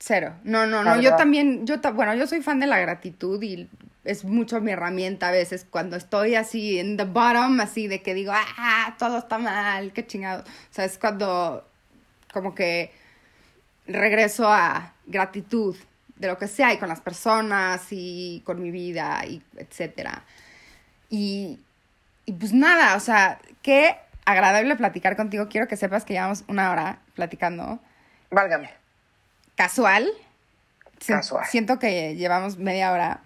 Cero. 0.00 0.34
No, 0.42 0.66
no, 0.66 0.82
no. 0.82 1.00
Yo 1.00 1.14
también, 1.14 1.64
yo, 1.64 1.76
bueno, 1.92 2.14
yo 2.14 2.26
soy 2.26 2.42
fan 2.42 2.58
de 2.58 2.66
la 2.66 2.80
gratitud 2.80 3.40
y 3.42 3.68
es 4.04 4.24
mucho 4.24 4.60
mi 4.60 4.72
herramienta 4.72 5.28
a 5.28 5.32
veces 5.32 5.66
cuando 5.68 5.96
estoy 5.96 6.34
así 6.34 6.78
en 6.78 6.96
the 6.96 7.04
bottom, 7.04 7.60
así 7.60 7.86
de 7.86 8.02
que 8.02 8.14
digo, 8.14 8.32
ah, 8.34 8.94
todo 8.98 9.18
está 9.18 9.38
mal, 9.38 9.92
qué 9.92 10.06
chingado. 10.06 10.42
O 10.42 10.72
sea, 10.74 10.84
es 10.84 10.98
cuando 10.98 11.66
como 12.32 12.54
que 12.54 12.92
regreso 13.86 14.48
a 14.48 14.94
gratitud 15.06 15.76
de 16.16 16.28
lo 16.28 16.38
que 16.38 16.48
sea 16.48 16.72
y 16.72 16.78
con 16.78 16.88
las 16.88 17.00
personas 17.00 17.86
y 17.90 18.42
con 18.44 18.62
mi 18.62 18.70
vida 18.70 19.24
y 19.26 19.42
etcétera. 19.56 20.24
Y, 21.08 21.58
y 22.26 22.32
pues 22.32 22.52
nada, 22.52 22.96
o 22.96 23.00
sea, 23.00 23.40
qué 23.62 23.96
agradable 24.24 24.76
platicar 24.76 25.16
contigo. 25.16 25.48
Quiero 25.48 25.66
que 25.66 25.76
sepas 25.76 26.04
que 26.04 26.14
llevamos 26.14 26.44
una 26.46 26.70
hora 26.70 26.98
platicando. 27.14 27.80
Válgame. 28.30 28.70
Casual. 29.56 30.10
Casual. 31.04 31.46
Siento 31.46 31.78
que 31.78 32.14
llevamos 32.14 32.58
media 32.58 32.92
hora. 32.92 33.20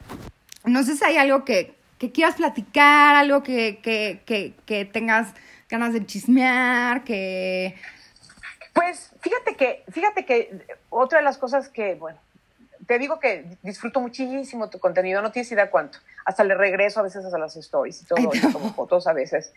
No 0.65 0.83
sé 0.83 0.97
si 0.97 1.05
hay 1.05 1.17
algo 1.17 1.45
que, 1.45 1.75
quieras 2.13 2.37
platicar, 2.37 3.15
algo 3.15 3.43
que, 3.43 3.79
que, 3.83 4.85
tengas 4.93 5.33
ganas 5.69 5.93
de 5.93 6.05
chismear, 6.05 7.05
que... 7.05 7.75
Pues 8.73 9.13
fíjate 9.21 9.55
que, 9.55 9.85
fíjate 9.91 10.27
que 10.27 10.67
otra 10.91 11.19
de 11.19 11.25
las 11.25 11.39
cosas 11.39 11.69
que, 11.69 11.95
bueno, 11.95 12.19
te 12.87 12.99
digo 12.99 13.21
que 13.21 13.57
disfruto 13.63 14.01
muchísimo 14.01 14.69
tu 14.69 14.79
contenido, 14.79 15.23
no 15.23 15.31
tienes 15.33 15.51
idea 15.53 15.71
cuánto. 15.71 15.99
Hasta 16.25 16.45
le 16.45 16.55
regreso 16.55 17.01
a 17.01 17.05
veces 17.05 17.25
a 17.33 17.39
las 17.39 17.57
stories 17.57 18.03
y 18.03 18.05
todo, 18.07 18.31
y 18.33 18.41
como 18.53 18.75
fotos 18.75 19.07
a 19.07 19.13
veces. 19.13 19.53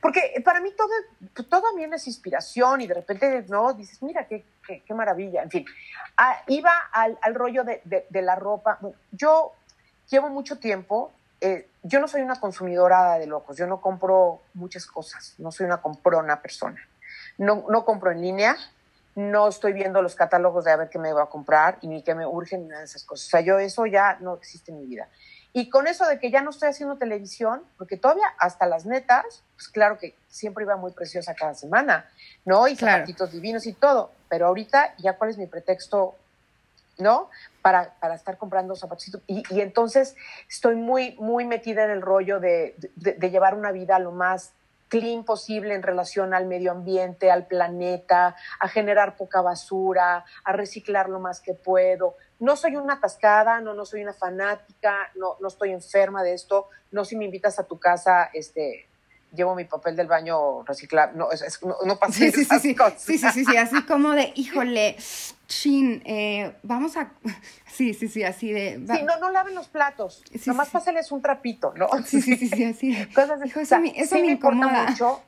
Porque 0.00 0.40
para 0.44 0.60
mí 0.60 0.70
todo, 0.76 1.44
todo 1.48 1.62
también 1.62 1.92
es 1.92 2.06
inspiración 2.06 2.80
y 2.80 2.86
de 2.86 2.94
repente, 2.94 3.44
¿no? 3.48 3.74
Dices, 3.74 4.02
mira, 4.02 4.26
qué, 4.26 4.44
qué, 4.66 4.82
qué 4.86 4.94
maravilla. 4.94 5.42
En 5.42 5.50
fin, 5.50 5.66
ah, 6.16 6.42
iba 6.46 6.72
al, 6.92 7.18
al 7.20 7.34
rollo 7.34 7.64
de, 7.64 7.82
de, 7.84 8.22
la 8.22 8.34
ropa. 8.34 8.78
Yo 9.12 9.52
llevo 10.10 10.28
mucho 10.28 10.58
tiempo, 10.58 11.12
eh, 11.40 11.68
yo 11.82 12.00
no 12.00 12.08
soy 12.08 12.20
una 12.20 12.38
consumidora 12.38 13.18
de 13.18 13.26
locos, 13.26 13.56
yo 13.56 13.66
no 13.66 13.80
compro 13.80 14.42
muchas 14.52 14.86
cosas, 14.86 15.34
no 15.38 15.50
soy 15.50 15.66
una 15.66 15.80
comprona 15.80 16.42
persona. 16.42 16.80
No, 17.38 17.64
no 17.70 17.84
compro 17.86 18.10
en 18.10 18.20
línea, 18.20 18.56
no 19.14 19.48
estoy 19.48 19.72
viendo 19.72 20.02
los 20.02 20.14
catálogos 20.14 20.64
de 20.64 20.72
a 20.72 20.76
ver 20.76 20.90
qué 20.90 20.98
me 20.98 21.12
va 21.12 21.24
a 21.24 21.26
comprar 21.26 21.78
y 21.80 21.88
ni 21.88 22.02
qué 22.02 22.14
me 22.14 22.26
urgen 22.26 22.62
ni 22.62 22.68
nada 22.68 22.80
de 22.80 22.86
esas 22.86 23.04
cosas. 23.04 23.26
O 23.28 23.30
sea, 23.30 23.40
yo 23.40 23.58
eso 23.58 23.86
ya 23.86 24.18
no 24.20 24.34
existe 24.34 24.72
en 24.72 24.80
mi 24.80 24.86
vida. 24.86 25.08
Y 25.52 25.68
con 25.68 25.88
eso 25.88 26.06
de 26.06 26.20
que 26.20 26.30
ya 26.30 26.42
no 26.42 26.50
estoy 26.50 26.68
haciendo 26.68 26.96
televisión, 26.96 27.62
porque 27.76 27.96
todavía 27.96 28.26
hasta 28.38 28.66
las 28.66 28.86
netas, 28.86 29.42
pues 29.56 29.68
claro 29.68 29.98
que 29.98 30.14
siempre 30.28 30.64
iba 30.64 30.76
muy 30.76 30.92
preciosa 30.92 31.34
cada 31.34 31.54
semana, 31.54 32.08
¿no? 32.44 32.68
Y 32.68 32.76
claro. 32.76 33.04
divinos 33.32 33.66
y 33.66 33.72
todo. 33.72 34.12
Pero 34.28 34.46
ahorita, 34.46 34.94
¿ya 34.98 35.14
cuál 35.14 35.30
es 35.30 35.38
mi 35.38 35.46
pretexto, 35.46 36.14
no? 37.00 37.30
Para, 37.62 37.94
para 38.00 38.14
estar 38.14 38.38
comprando 38.38 38.74
zapatitos. 38.76 39.22
Y, 39.26 39.42
y, 39.50 39.60
entonces 39.60 40.16
estoy 40.48 40.76
muy, 40.76 41.16
muy 41.16 41.44
metida 41.44 41.84
en 41.84 41.90
el 41.90 42.02
rollo 42.02 42.40
de, 42.40 42.74
de, 42.96 43.12
de 43.12 43.30
llevar 43.30 43.54
una 43.54 43.72
vida 43.72 43.98
lo 43.98 44.12
más 44.12 44.54
clean 44.90 45.24
posible 45.24 45.74
en 45.74 45.82
relación 45.82 46.34
al 46.34 46.46
medio 46.46 46.72
ambiente, 46.72 47.30
al 47.30 47.46
planeta, 47.46 48.36
a 48.58 48.68
generar 48.68 49.16
poca 49.16 49.40
basura, 49.40 50.24
a 50.44 50.52
reciclar 50.52 51.08
lo 51.08 51.20
más 51.20 51.40
que 51.40 51.54
puedo. 51.54 52.16
No 52.40 52.56
soy 52.56 52.76
una 52.76 52.94
atascada, 52.94 53.60
no, 53.60 53.72
no 53.72 53.86
soy 53.86 54.02
una 54.02 54.12
fanática, 54.12 55.10
no, 55.14 55.36
no 55.40 55.48
estoy 55.48 55.70
enferma 55.70 56.22
de 56.22 56.34
esto. 56.34 56.68
No 56.90 57.04
si 57.04 57.16
me 57.16 57.24
invitas 57.24 57.58
a 57.60 57.64
tu 57.64 57.78
casa, 57.78 58.30
este, 58.34 58.89
llevo 59.34 59.54
mi 59.54 59.64
papel 59.64 59.96
del 59.96 60.06
baño 60.06 60.62
reciclar, 60.64 61.14
no, 61.14 61.30
es, 61.30 61.62
no, 61.62 61.76
no 61.84 61.98
pasa 61.98 62.12
sí, 62.14 62.32
sí, 62.32 62.44
sí, 62.44 62.74
sí, 62.96 63.18
sí, 63.18 63.44
sí, 63.44 63.56
así 63.56 63.82
como 63.84 64.10
de, 64.10 64.32
híjole, 64.34 64.96
chin, 65.46 66.02
eh, 66.04 66.54
vamos 66.62 66.96
a, 66.96 67.12
sí, 67.66 67.94
sí, 67.94 68.08
sí, 68.08 68.22
así 68.22 68.52
de. 68.52 68.80
Sí, 68.90 69.02
no, 69.04 69.18
no 69.18 69.30
laven 69.30 69.54
los 69.54 69.68
platos, 69.68 70.22
nomás 70.46 70.68
sí. 70.68 71.14
un 71.14 71.22
trapito, 71.22 71.72
¿no? 71.76 71.88
Sí, 72.04 72.20
sí, 72.22 72.36
sí, 72.36 72.48
sí, 72.48 72.64
así. 72.64 73.06
Cosas 73.14 73.40
de, 73.40 73.46
eso, 73.46 73.60
eso 73.60 73.78
me, 73.78 74.32
incomoda. 74.32 74.88
mucho 74.88 75.22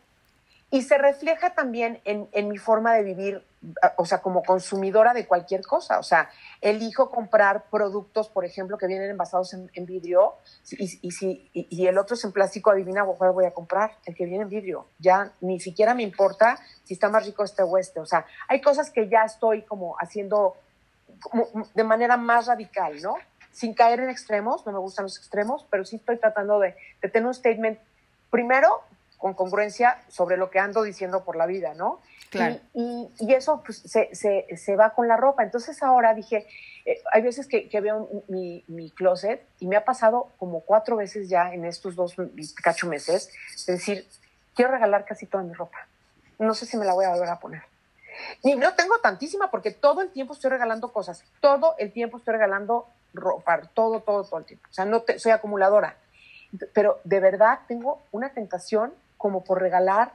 y 0.72 0.82
se 0.82 0.96
refleja 0.96 1.50
también 1.50 2.00
en, 2.04 2.28
en, 2.32 2.48
mi 2.48 2.56
forma 2.56 2.94
de 2.94 3.02
vivir, 3.04 3.44
o 3.96 4.04
sea, 4.04 4.18
como 4.18 4.42
consumidora 4.42 5.14
de 5.14 5.26
cualquier 5.26 5.62
cosa. 5.62 5.98
O 5.98 6.02
sea, 6.02 6.30
elijo 6.60 7.10
comprar 7.10 7.64
productos, 7.70 8.28
por 8.28 8.44
ejemplo, 8.44 8.78
que 8.78 8.86
vienen 8.86 9.10
envasados 9.10 9.54
en, 9.54 9.86
vidrio 9.86 10.34
y, 10.70 10.98
y, 11.02 11.10
si, 11.12 11.50
y, 11.52 11.86
el 11.86 11.98
otro 11.98 12.14
es 12.14 12.24
en 12.24 12.32
plástico, 12.32 12.70
adivina 12.70 13.04
cuál 13.04 13.32
voy 13.32 13.44
a 13.44 13.52
comprar, 13.52 13.92
el 14.04 14.14
que 14.14 14.24
viene 14.24 14.44
en 14.44 14.48
vidrio. 14.48 14.86
Ya 14.98 15.32
ni 15.40 15.60
siquiera 15.60 15.94
me 15.94 16.02
importa 16.02 16.58
si 16.84 16.94
está 16.94 17.08
más 17.08 17.24
rico 17.24 17.44
este 17.44 17.62
o 17.62 17.78
este. 17.78 18.00
O 18.00 18.06
sea, 18.06 18.26
hay 18.48 18.60
cosas 18.60 18.90
que 18.90 19.08
ya 19.08 19.24
estoy 19.24 19.62
como 19.62 19.96
haciendo 19.98 20.56
de 21.74 21.84
manera 21.84 22.16
más 22.16 22.46
radical, 22.46 23.00
¿no? 23.00 23.14
Sin 23.52 23.74
caer 23.74 24.00
en 24.00 24.10
extremos, 24.10 24.66
no 24.66 24.72
me 24.72 24.78
gustan 24.78 25.04
los 25.04 25.18
extremos, 25.18 25.66
pero 25.70 25.84
sí 25.84 25.96
estoy 25.96 26.18
tratando 26.18 26.58
de, 26.58 26.74
de 27.00 27.08
tener 27.08 27.26
un 27.26 27.34
statement, 27.34 27.78
primero, 28.30 28.82
con 29.22 29.34
congruencia 29.34 30.02
sobre 30.08 30.36
lo 30.36 30.50
que 30.50 30.58
ando 30.58 30.82
diciendo 30.82 31.24
por 31.24 31.36
la 31.36 31.46
vida, 31.46 31.74
¿no? 31.74 32.00
Claro. 32.28 32.58
Y, 32.74 33.08
y, 33.20 33.34
eso 33.34 33.62
pues, 33.64 33.78
se, 33.78 34.12
se, 34.14 34.46
se, 34.56 34.74
va 34.74 34.90
con 34.90 35.06
la 35.06 35.16
ropa. 35.16 35.44
Entonces 35.44 35.80
ahora 35.82 36.12
dije, 36.12 36.46
eh, 36.84 37.00
hay 37.12 37.22
veces 37.22 37.46
que, 37.46 37.68
que 37.68 37.80
veo 37.80 38.08
mi, 38.26 38.64
mi, 38.66 38.90
closet 38.90 39.46
y 39.60 39.68
me 39.68 39.76
ha 39.76 39.84
pasado 39.84 40.28
como 40.38 40.60
cuatro 40.60 40.96
veces 40.96 41.28
ya 41.28 41.54
en 41.54 41.64
estos 41.64 41.94
dos 41.94 42.16
cacho 42.62 42.88
meses, 42.88 43.30
es 43.54 43.66
decir, 43.66 44.08
quiero 44.56 44.72
regalar 44.72 45.04
casi 45.04 45.26
toda 45.26 45.44
mi 45.44 45.52
ropa. 45.52 45.86
No 46.40 46.54
sé 46.54 46.66
si 46.66 46.76
me 46.76 46.84
la 46.84 46.94
voy 46.94 47.04
a 47.04 47.10
volver 47.10 47.28
a 47.28 47.38
poner. 47.38 47.62
Y 48.42 48.56
no 48.56 48.74
tengo 48.74 48.98
tantísima 48.98 49.50
porque 49.50 49.70
todo 49.70 50.00
el 50.00 50.10
tiempo 50.10 50.32
estoy 50.32 50.50
regalando 50.50 50.92
cosas, 50.92 51.22
todo 51.40 51.76
el 51.78 51.92
tiempo 51.92 52.16
estoy 52.16 52.32
regalando 52.32 52.88
ropa, 53.14 53.60
todo, 53.72 54.00
todo, 54.00 54.24
todo 54.24 54.40
el 54.40 54.46
tiempo. 54.46 54.66
O 54.68 54.74
sea, 54.74 54.84
no 54.84 55.02
te, 55.02 55.20
soy 55.20 55.30
acumuladora. 55.30 55.96
Pero 56.74 57.00
de 57.04 57.20
verdad 57.20 57.60
tengo 57.68 58.02
una 58.10 58.30
tentación 58.30 58.92
como 59.22 59.44
por 59.44 59.60
regalar. 59.60 60.12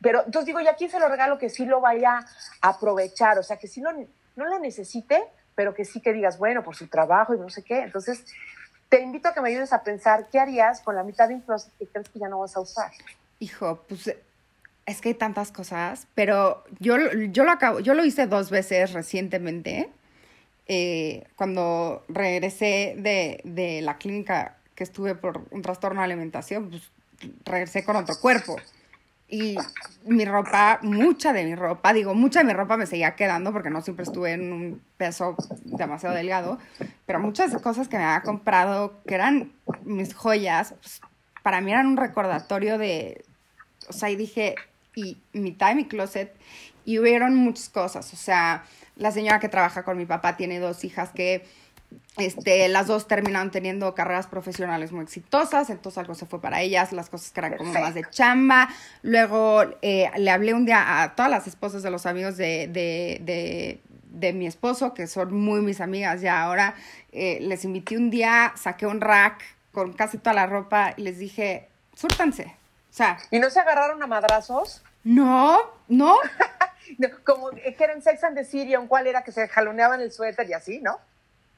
Pero 0.00 0.24
entonces 0.24 0.46
digo, 0.46 0.60
¿y 0.60 0.66
a 0.66 0.74
quién 0.74 0.90
se 0.90 0.98
lo 0.98 1.08
regalo 1.08 1.38
que 1.38 1.50
sí 1.50 1.66
lo 1.66 1.82
vaya 1.82 2.24
a 2.62 2.68
aprovechar? 2.68 3.38
O 3.38 3.42
sea, 3.42 3.58
que 3.58 3.68
sí 3.68 3.82
no, 3.82 3.90
no 3.92 4.44
lo 4.46 4.58
necesite, 4.58 5.22
pero 5.54 5.74
que 5.74 5.84
sí 5.84 6.00
que 6.00 6.14
digas, 6.14 6.38
bueno, 6.38 6.64
por 6.64 6.74
su 6.74 6.88
trabajo 6.88 7.34
y 7.34 7.38
no 7.38 7.50
sé 7.50 7.62
qué. 7.62 7.82
Entonces, 7.82 8.24
te 8.88 9.02
invito 9.02 9.28
a 9.28 9.34
que 9.34 9.42
me 9.42 9.50
ayudes 9.50 9.72
a 9.74 9.82
pensar 9.82 10.28
qué 10.32 10.40
harías 10.40 10.80
con 10.80 10.96
la 10.96 11.04
mitad 11.04 11.28
de 11.28 11.34
un 11.34 11.42
que 11.42 11.86
crees 11.86 12.08
que 12.08 12.18
ya 12.18 12.28
no 12.28 12.40
vas 12.40 12.56
a 12.56 12.60
usar. 12.60 12.90
Hijo, 13.38 13.84
pues 13.86 14.16
es 14.86 15.00
que 15.02 15.10
hay 15.10 15.14
tantas 15.14 15.52
cosas, 15.52 16.06
pero 16.14 16.64
yo, 16.80 16.96
yo, 17.30 17.44
lo, 17.44 17.52
acabo, 17.52 17.80
yo 17.80 17.92
lo 17.92 18.04
hice 18.04 18.26
dos 18.26 18.50
veces 18.50 18.94
recientemente. 18.94 19.90
Eh, 20.66 21.24
cuando 21.36 22.04
regresé 22.08 22.94
de, 22.98 23.40
de 23.44 23.82
la 23.82 23.98
clínica 23.98 24.56
que 24.74 24.84
estuve 24.84 25.14
por 25.14 25.42
un 25.50 25.62
trastorno 25.62 26.00
de 26.00 26.06
alimentación, 26.06 26.70
pues 26.70 26.90
regresé 27.44 27.84
con 27.84 27.96
otro 27.96 28.18
cuerpo. 28.20 28.56
Y 29.30 29.56
mi 30.04 30.24
ropa, 30.24 30.78
mucha 30.82 31.34
de 31.34 31.44
mi 31.44 31.54
ropa, 31.54 31.92
digo, 31.92 32.14
mucha 32.14 32.40
de 32.40 32.46
mi 32.46 32.54
ropa 32.54 32.78
me 32.78 32.86
seguía 32.86 33.14
quedando 33.14 33.52
porque 33.52 33.68
no 33.68 33.82
siempre 33.82 34.04
estuve 34.04 34.32
en 34.32 34.52
un 34.52 34.82
peso 34.96 35.36
demasiado 35.64 36.14
delgado, 36.14 36.58
pero 37.04 37.20
muchas 37.20 37.54
cosas 37.60 37.88
que 37.88 37.98
me 37.98 38.04
había 38.04 38.22
comprado, 38.22 39.02
que 39.06 39.14
eran 39.14 39.52
mis 39.84 40.14
joyas, 40.14 40.74
pues, 40.80 41.02
para 41.42 41.60
mí 41.60 41.72
eran 41.72 41.88
un 41.88 41.98
recordatorio 41.98 42.78
de, 42.78 43.22
o 43.86 43.92
sea, 43.92 44.08
y 44.08 44.16
dije, 44.16 44.54
y 44.94 45.18
mitad 45.34 45.68
de 45.68 45.74
mi 45.74 45.84
closet, 45.86 46.34
y 46.86 46.98
hubieron 46.98 47.34
muchas 47.34 47.68
cosas, 47.68 48.10
o 48.14 48.16
sea, 48.16 48.64
la 48.96 49.12
señora 49.12 49.40
que 49.40 49.50
trabaja 49.50 49.82
con 49.82 49.98
mi 49.98 50.06
papá 50.06 50.38
tiene 50.38 50.58
dos 50.58 50.84
hijas 50.84 51.10
que 51.10 51.46
este, 52.18 52.68
las 52.68 52.88
dos 52.88 53.06
terminaron 53.06 53.50
teniendo 53.50 53.94
carreras 53.94 54.26
profesionales 54.26 54.92
muy 54.92 55.04
exitosas, 55.04 55.70
entonces 55.70 55.98
algo 55.98 56.14
se 56.14 56.26
fue 56.26 56.40
para 56.40 56.60
ellas, 56.60 56.92
las 56.92 57.08
cosas 57.08 57.30
que 57.30 57.40
eran 57.40 57.56
como 57.56 57.72
más 57.72 57.94
de 57.94 58.04
chamba. 58.10 58.68
Luego 59.02 59.62
eh, 59.82 60.10
le 60.16 60.30
hablé 60.30 60.52
un 60.52 60.66
día 60.66 61.02
a 61.02 61.14
todas 61.14 61.30
las 61.30 61.46
esposas 61.46 61.82
de 61.82 61.90
los 61.90 62.06
amigos 62.06 62.36
de, 62.36 62.66
de, 62.68 63.20
de, 63.22 63.80
de 64.10 64.32
mi 64.32 64.46
esposo, 64.46 64.94
que 64.94 65.06
son 65.06 65.32
muy 65.32 65.60
mis 65.60 65.80
amigas 65.80 66.20
ya 66.20 66.42
ahora. 66.42 66.74
Eh, 67.12 67.38
les 67.40 67.64
invité 67.64 67.96
un 67.96 68.10
día, 68.10 68.52
saqué 68.56 68.86
un 68.86 69.00
rack 69.00 69.42
con 69.72 69.92
casi 69.92 70.18
toda 70.18 70.34
la 70.34 70.46
ropa 70.46 70.94
y 70.96 71.02
les 71.02 71.18
dije, 71.18 71.68
súrtanse. 71.94 72.56
O 72.90 72.92
sea. 72.92 73.18
¿Y 73.30 73.38
no 73.38 73.48
se 73.48 73.60
agarraron 73.60 74.02
a 74.02 74.06
madrazos? 74.08 74.82
No, 75.04 75.58
no. 75.86 76.16
como 77.24 77.50
que 77.50 77.76
eran 77.78 78.02
Sex 78.02 78.24
and 78.24 78.36
the 78.36 78.78
cuál 78.88 79.06
era 79.06 79.22
que 79.22 79.30
se 79.30 79.46
jaloneaban 79.46 80.00
el 80.00 80.10
suéter 80.10 80.48
y 80.48 80.52
así, 80.54 80.80
¿no? 80.80 80.98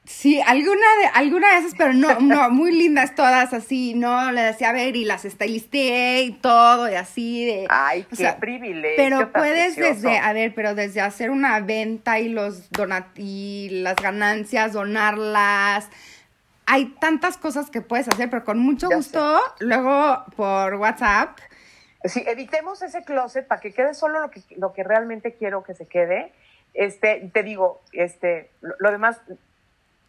Sí, 0.03 0.41
alguna 0.41 0.87
de, 0.99 1.07
alguna 1.13 1.51
de 1.51 1.59
esas, 1.59 1.75
pero 1.77 1.93
no, 1.93 2.19
no, 2.19 2.49
muy 2.49 2.71
lindas 2.71 3.13
todas 3.13 3.53
así, 3.53 3.93
¿no? 3.93 4.31
Le 4.31 4.41
decía, 4.41 4.69
a 4.69 4.73
ver, 4.73 4.95
y 4.95 5.05
las 5.05 5.21
stylisté 5.21 6.23
y 6.23 6.31
todo, 6.31 6.89
y 6.89 6.95
así 6.95 7.45
de. 7.45 7.67
Ay, 7.69 8.07
qué 8.15 8.33
privilegio. 8.39 8.97
Pero 8.97 9.31
puedes 9.31 9.75
desde, 9.75 10.17
a 10.17 10.33
ver, 10.33 10.55
pero 10.55 10.73
desde 10.73 11.01
hacer 11.01 11.29
una 11.29 11.59
venta 11.59 12.19
y 12.19 12.29
los 12.29 12.71
donat 12.71 13.07
y 13.17 13.69
las 13.83 13.95
ganancias, 13.97 14.73
donarlas. 14.73 15.87
Hay 16.65 16.85
tantas 16.99 17.37
cosas 17.37 17.69
que 17.69 17.81
puedes 17.81 18.07
hacer, 18.07 18.29
pero 18.29 18.43
con 18.43 18.57
mucho 18.57 18.89
gusto, 18.89 19.39
luego 19.59 20.25
por 20.35 20.75
WhatsApp. 20.75 21.37
Sí, 22.05 22.23
editemos 22.25 22.81
ese 22.81 23.03
closet 23.03 23.47
para 23.47 23.61
que 23.61 23.71
quede 23.71 23.93
solo 23.93 24.19
lo 24.19 24.31
que, 24.31 24.41
lo 24.57 24.73
que 24.73 24.83
realmente 24.83 25.35
quiero 25.35 25.63
que 25.63 25.75
se 25.75 25.85
quede 25.85 26.31
este, 26.73 27.29
te 27.33 27.43
digo, 27.43 27.81
este, 27.91 28.49
lo, 28.61 28.91
demás, 28.91 29.19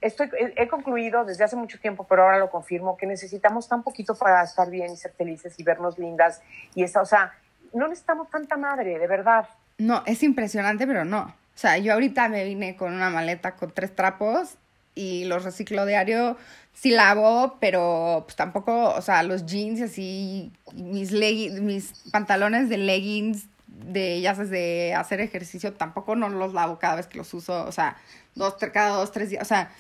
estoy, 0.02 0.28
he, 0.56 0.68
concluido 0.68 1.24
desde 1.24 1.44
hace 1.44 1.56
mucho 1.56 1.78
tiempo, 1.80 2.04
pero 2.08 2.24
ahora 2.24 2.38
lo 2.38 2.50
confirmo, 2.50 2.96
que 2.96 3.06
necesitamos 3.06 3.68
tan 3.68 3.82
poquito 3.82 4.14
para 4.14 4.42
estar 4.42 4.68
bien 4.70 4.92
y 4.92 4.96
ser 4.96 5.12
felices 5.12 5.54
y 5.58 5.62
vernos 5.62 5.98
lindas. 5.98 6.42
Y 6.74 6.82
esa, 6.82 7.00
o 7.00 7.06
sea, 7.06 7.32
no 7.72 7.88
necesitamos 7.88 8.28
tanta 8.28 8.56
madre, 8.56 8.98
de 8.98 9.06
verdad. 9.06 9.48
No, 9.78 10.02
es 10.04 10.22
impresionante, 10.22 10.86
pero 10.86 11.04
no. 11.04 11.22
O 11.22 11.58
sea, 11.58 11.78
yo 11.78 11.92
ahorita 11.94 12.28
me 12.28 12.44
vine 12.44 12.76
con 12.76 12.92
una 12.92 13.10
maleta 13.10 13.56
con 13.56 13.70
tres 13.70 13.94
trapos 13.94 14.56
y 14.94 15.24
los 15.24 15.44
reciclo 15.44 15.86
diario. 15.86 16.36
Sí 16.74 16.90
lavo, 16.90 17.58
pero 17.60 18.22
pues 18.24 18.36
tampoco, 18.36 18.90
o 18.90 19.02
sea, 19.02 19.22
los 19.22 19.46
jeans 19.46 19.80
y 19.80 19.82
así, 19.82 20.52
mis, 20.74 21.12
mis 21.12 22.10
pantalones 22.10 22.68
de 22.68 22.78
leggings 22.78 23.46
de, 23.66 24.20
ya 24.20 24.34
sabes, 24.34 24.50
de 24.50 24.94
hacer 24.94 25.20
ejercicio, 25.20 25.72
tampoco 25.72 26.16
no 26.16 26.28
los 26.28 26.54
lavo 26.54 26.78
cada 26.78 26.96
vez 26.96 27.06
que 27.06 27.18
los 27.18 27.32
uso, 27.34 27.64
o 27.64 27.72
sea, 27.72 27.96
dos, 28.34 28.56
cada 28.72 28.96
dos, 28.96 29.12
tres 29.12 29.30
días, 29.30 29.42
o 29.42 29.46
sea, 29.46 29.70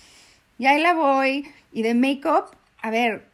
y 0.58 0.66
ahí 0.66 0.80
la 0.80 0.94
voy. 0.94 1.52
Y 1.72 1.82
de 1.82 1.94
make-up, 1.94 2.54
a 2.82 2.90
ver, 2.90 3.26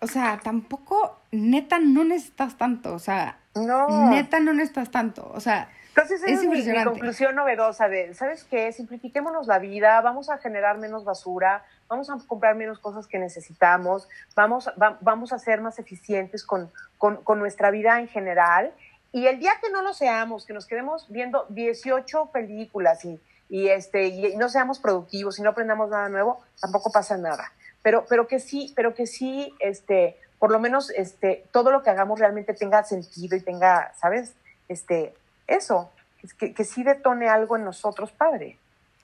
o 0.00 0.06
sea, 0.06 0.40
tampoco, 0.42 1.18
neta, 1.32 1.78
no 1.78 2.04
necesitas 2.04 2.56
tanto, 2.56 2.94
o 2.94 2.98
sea, 2.98 3.38
no. 3.54 4.10
neta, 4.10 4.40
no 4.40 4.52
necesitas 4.52 4.90
tanto, 4.90 5.30
o 5.34 5.40
sea, 5.40 5.68
entonces, 5.94 6.22
es, 6.26 6.44
mi, 6.46 6.84
conclusión 6.84 7.34
novedosa 7.34 7.86
de, 7.86 8.14
¿sabes 8.14 8.44
qué? 8.44 8.72
Simplifiquémonos 8.72 9.46
la 9.46 9.58
vida, 9.58 10.00
vamos 10.00 10.30
a 10.30 10.38
generar 10.38 10.78
menos 10.78 11.04
basura, 11.04 11.64
vamos 11.86 12.08
a 12.08 12.16
comprar 12.26 12.56
menos 12.56 12.78
cosas 12.78 13.06
que 13.06 13.18
necesitamos, 13.18 14.08
vamos, 14.34 14.70
vamos 15.00 15.34
a 15.34 15.38
ser 15.38 15.60
más 15.60 15.78
eficientes 15.78 16.44
con, 16.44 16.72
con, 16.96 17.16
con, 17.18 17.38
nuestra 17.38 17.70
vida 17.70 18.00
en 18.00 18.08
general. 18.08 18.72
Y 19.12 19.26
el 19.26 19.38
día 19.38 19.52
que 19.60 19.70
no 19.70 19.82
lo 19.82 19.92
seamos, 19.92 20.46
que 20.46 20.54
nos 20.54 20.64
quedemos 20.64 21.10
viendo 21.10 21.44
18 21.50 22.30
películas 22.32 23.04
y, 23.04 23.20
y, 23.52 23.68
este, 23.68 24.06
y 24.06 24.34
no 24.36 24.48
seamos 24.48 24.78
productivos 24.78 25.38
y 25.38 25.42
no 25.42 25.50
aprendamos 25.50 25.90
nada 25.90 26.08
nuevo, 26.08 26.42
tampoco 26.58 26.90
pasa 26.90 27.18
nada. 27.18 27.52
Pero, 27.82 28.06
pero 28.08 28.26
que 28.26 28.40
sí, 28.40 28.72
pero 28.74 28.94
que 28.94 29.06
sí, 29.06 29.54
este, 29.60 30.16
por 30.38 30.50
lo 30.50 30.58
menos 30.58 30.88
este, 30.88 31.44
todo 31.52 31.70
lo 31.70 31.82
que 31.82 31.90
hagamos 31.90 32.18
realmente 32.18 32.54
tenga 32.54 32.82
sentido 32.82 33.36
y 33.36 33.42
tenga, 33.42 33.92
¿sabes? 34.00 34.32
Este, 34.68 35.12
eso, 35.46 35.92
que, 36.38 36.54
que 36.54 36.64
sí 36.64 36.82
detone 36.82 37.28
algo 37.28 37.56
en 37.56 37.64
nosotros, 37.64 38.10
padre. 38.10 38.56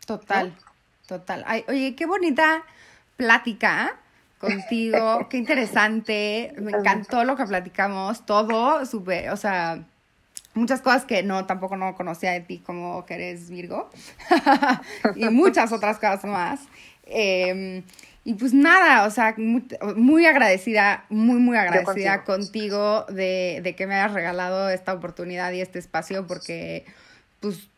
Total, 0.07 0.57
total. 1.07 1.45
Ay, 1.47 1.66
oye, 1.69 1.95
qué 1.95 2.07
bonita 2.07 2.65
plática 3.19 3.97
contigo, 4.39 5.27
qué 5.29 5.37
interesante, 5.37 6.55
me 6.57 6.73
encantó 6.73 7.23
lo 7.25 7.37
que 7.37 7.45
platicamos, 7.45 8.25
todo, 8.25 8.87
supe, 8.87 9.31
o 9.31 9.37
sea, 9.37 9.85
muchas 10.59 10.82
cosas 10.82 11.05
que 11.05 11.22
no, 11.22 11.47
tampoco 11.47 11.76
no 11.76 11.94
conocía 11.94 12.32
de 12.32 12.40
ti, 12.40 12.59
como 12.59 13.06
que 13.06 13.14
eres 13.14 13.48
Virgo, 13.48 13.90
y 15.16 15.28
muchas 15.30 15.72
otras 15.72 15.98
cosas 15.98 16.24
más. 16.24 16.60
Em, 17.06 17.82
y 18.24 18.35
pues 18.35 18.52
nada, 18.52 19.06
o 19.06 19.10
sea, 19.10 19.35
muy, 19.39 20.26
agradecida, 20.26 21.06
muy, 21.09 21.40
muy 21.40 21.56
agradecida 21.56 22.24
contigo. 22.24 23.06
de, 23.09 23.60
de, 23.62 23.74
que 23.74 23.86
me 23.86 23.94
hayas 23.94 24.12
regalado 24.12 24.68
esta 24.68 24.93
oportunidad 24.93 25.52
y 25.52 25.62
este 25.62 25.78
espacio 25.78 26.26
porque 26.26 26.85
pues 27.40 27.68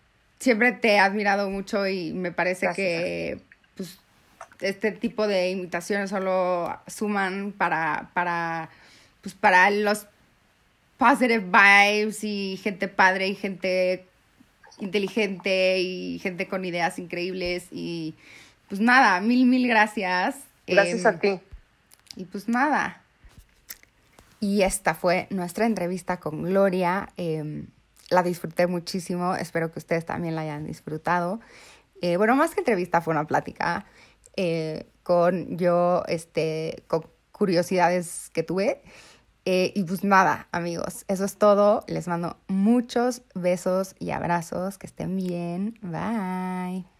siempre 0.40 0.72
te 0.72 0.94
he 0.94 0.98
admirado 0.98 1.50
mucho 1.50 1.86
y 1.86 2.12
me 2.12 2.32
parece 2.32 2.68
que 2.74 3.40
pues 3.76 4.00
este 4.60 4.90
tipo 4.90 5.26
de 5.26 5.50
invitaciones 5.50 6.10
solo 6.10 6.76
suman 6.86 7.52
para, 7.52 8.10
para, 8.14 8.70
pues 9.22 9.34
para 9.34 9.70
los 9.70 10.06
positive 11.00 11.38
vibes 11.38 12.22
y 12.24 12.60
gente 12.62 12.86
padre 12.86 13.28
y 13.28 13.34
gente 13.34 14.04
inteligente 14.80 15.78
y 15.80 16.18
gente 16.18 16.46
con 16.46 16.62
ideas 16.62 16.98
increíbles 16.98 17.68
y 17.70 18.14
pues 18.68 18.82
nada, 18.82 19.18
mil, 19.20 19.46
mil 19.46 19.66
gracias. 19.66 20.36
Gracias 20.66 21.06
a 21.06 21.10
em, 21.10 21.18
ti. 21.18 21.40
Y 22.16 22.26
pues 22.26 22.48
nada. 22.48 23.02
Y 24.40 24.60
esta 24.62 24.94
fue 24.94 25.26
nuestra 25.30 25.64
entrevista 25.64 26.20
con 26.20 26.42
Gloria. 26.42 27.08
Em, 27.16 27.66
la 28.10 28.22
disfruté 28.22 28.66
muchísimo. 28.66 29.34
Espero 29.34 29.72
que 29.72 29.78
ustedes 29.78 30.04
también 30.04 30.36
la 30.36 30.42
hayan 30.42 30.66
disfrutado. 30.66 31.40
Eh, 32.02 32.18
bueno, 32.18 32.36
más 32.36 32.54
que 32.54 32.60
entrevista, 32.60 33.00
fue 33.00 33.12
una 33.12 33.26
plática 33.26 33.86
eh, 34.36 34.86
con 35.02 35.56
yo, 35.56 36.04
este, 36.08 36.84
con 36.88 37.06
curiosidades 37.32 38.30
que 38.34 38.42
tuve. 38.42 38.82
Eh, 39.46 39.72
y 39.74 39.84
pues 39.84 40.04
nada, 40.04 40.48
amigos, 40.52 41.04
eso 41.08 41.24
es 41.24 41.36
todo. 41.38 41.84
Les 41.88 42.08
mando 42.08 42.36
muchos 42.48 43.22
besos 43.34 43.94
y 43.98 44.10
abrazos. 44.10 44.78
Que 44.78 44.86
estén 44.86 45.16
bien. 45.16 45.78
Bye. 45.82 46.90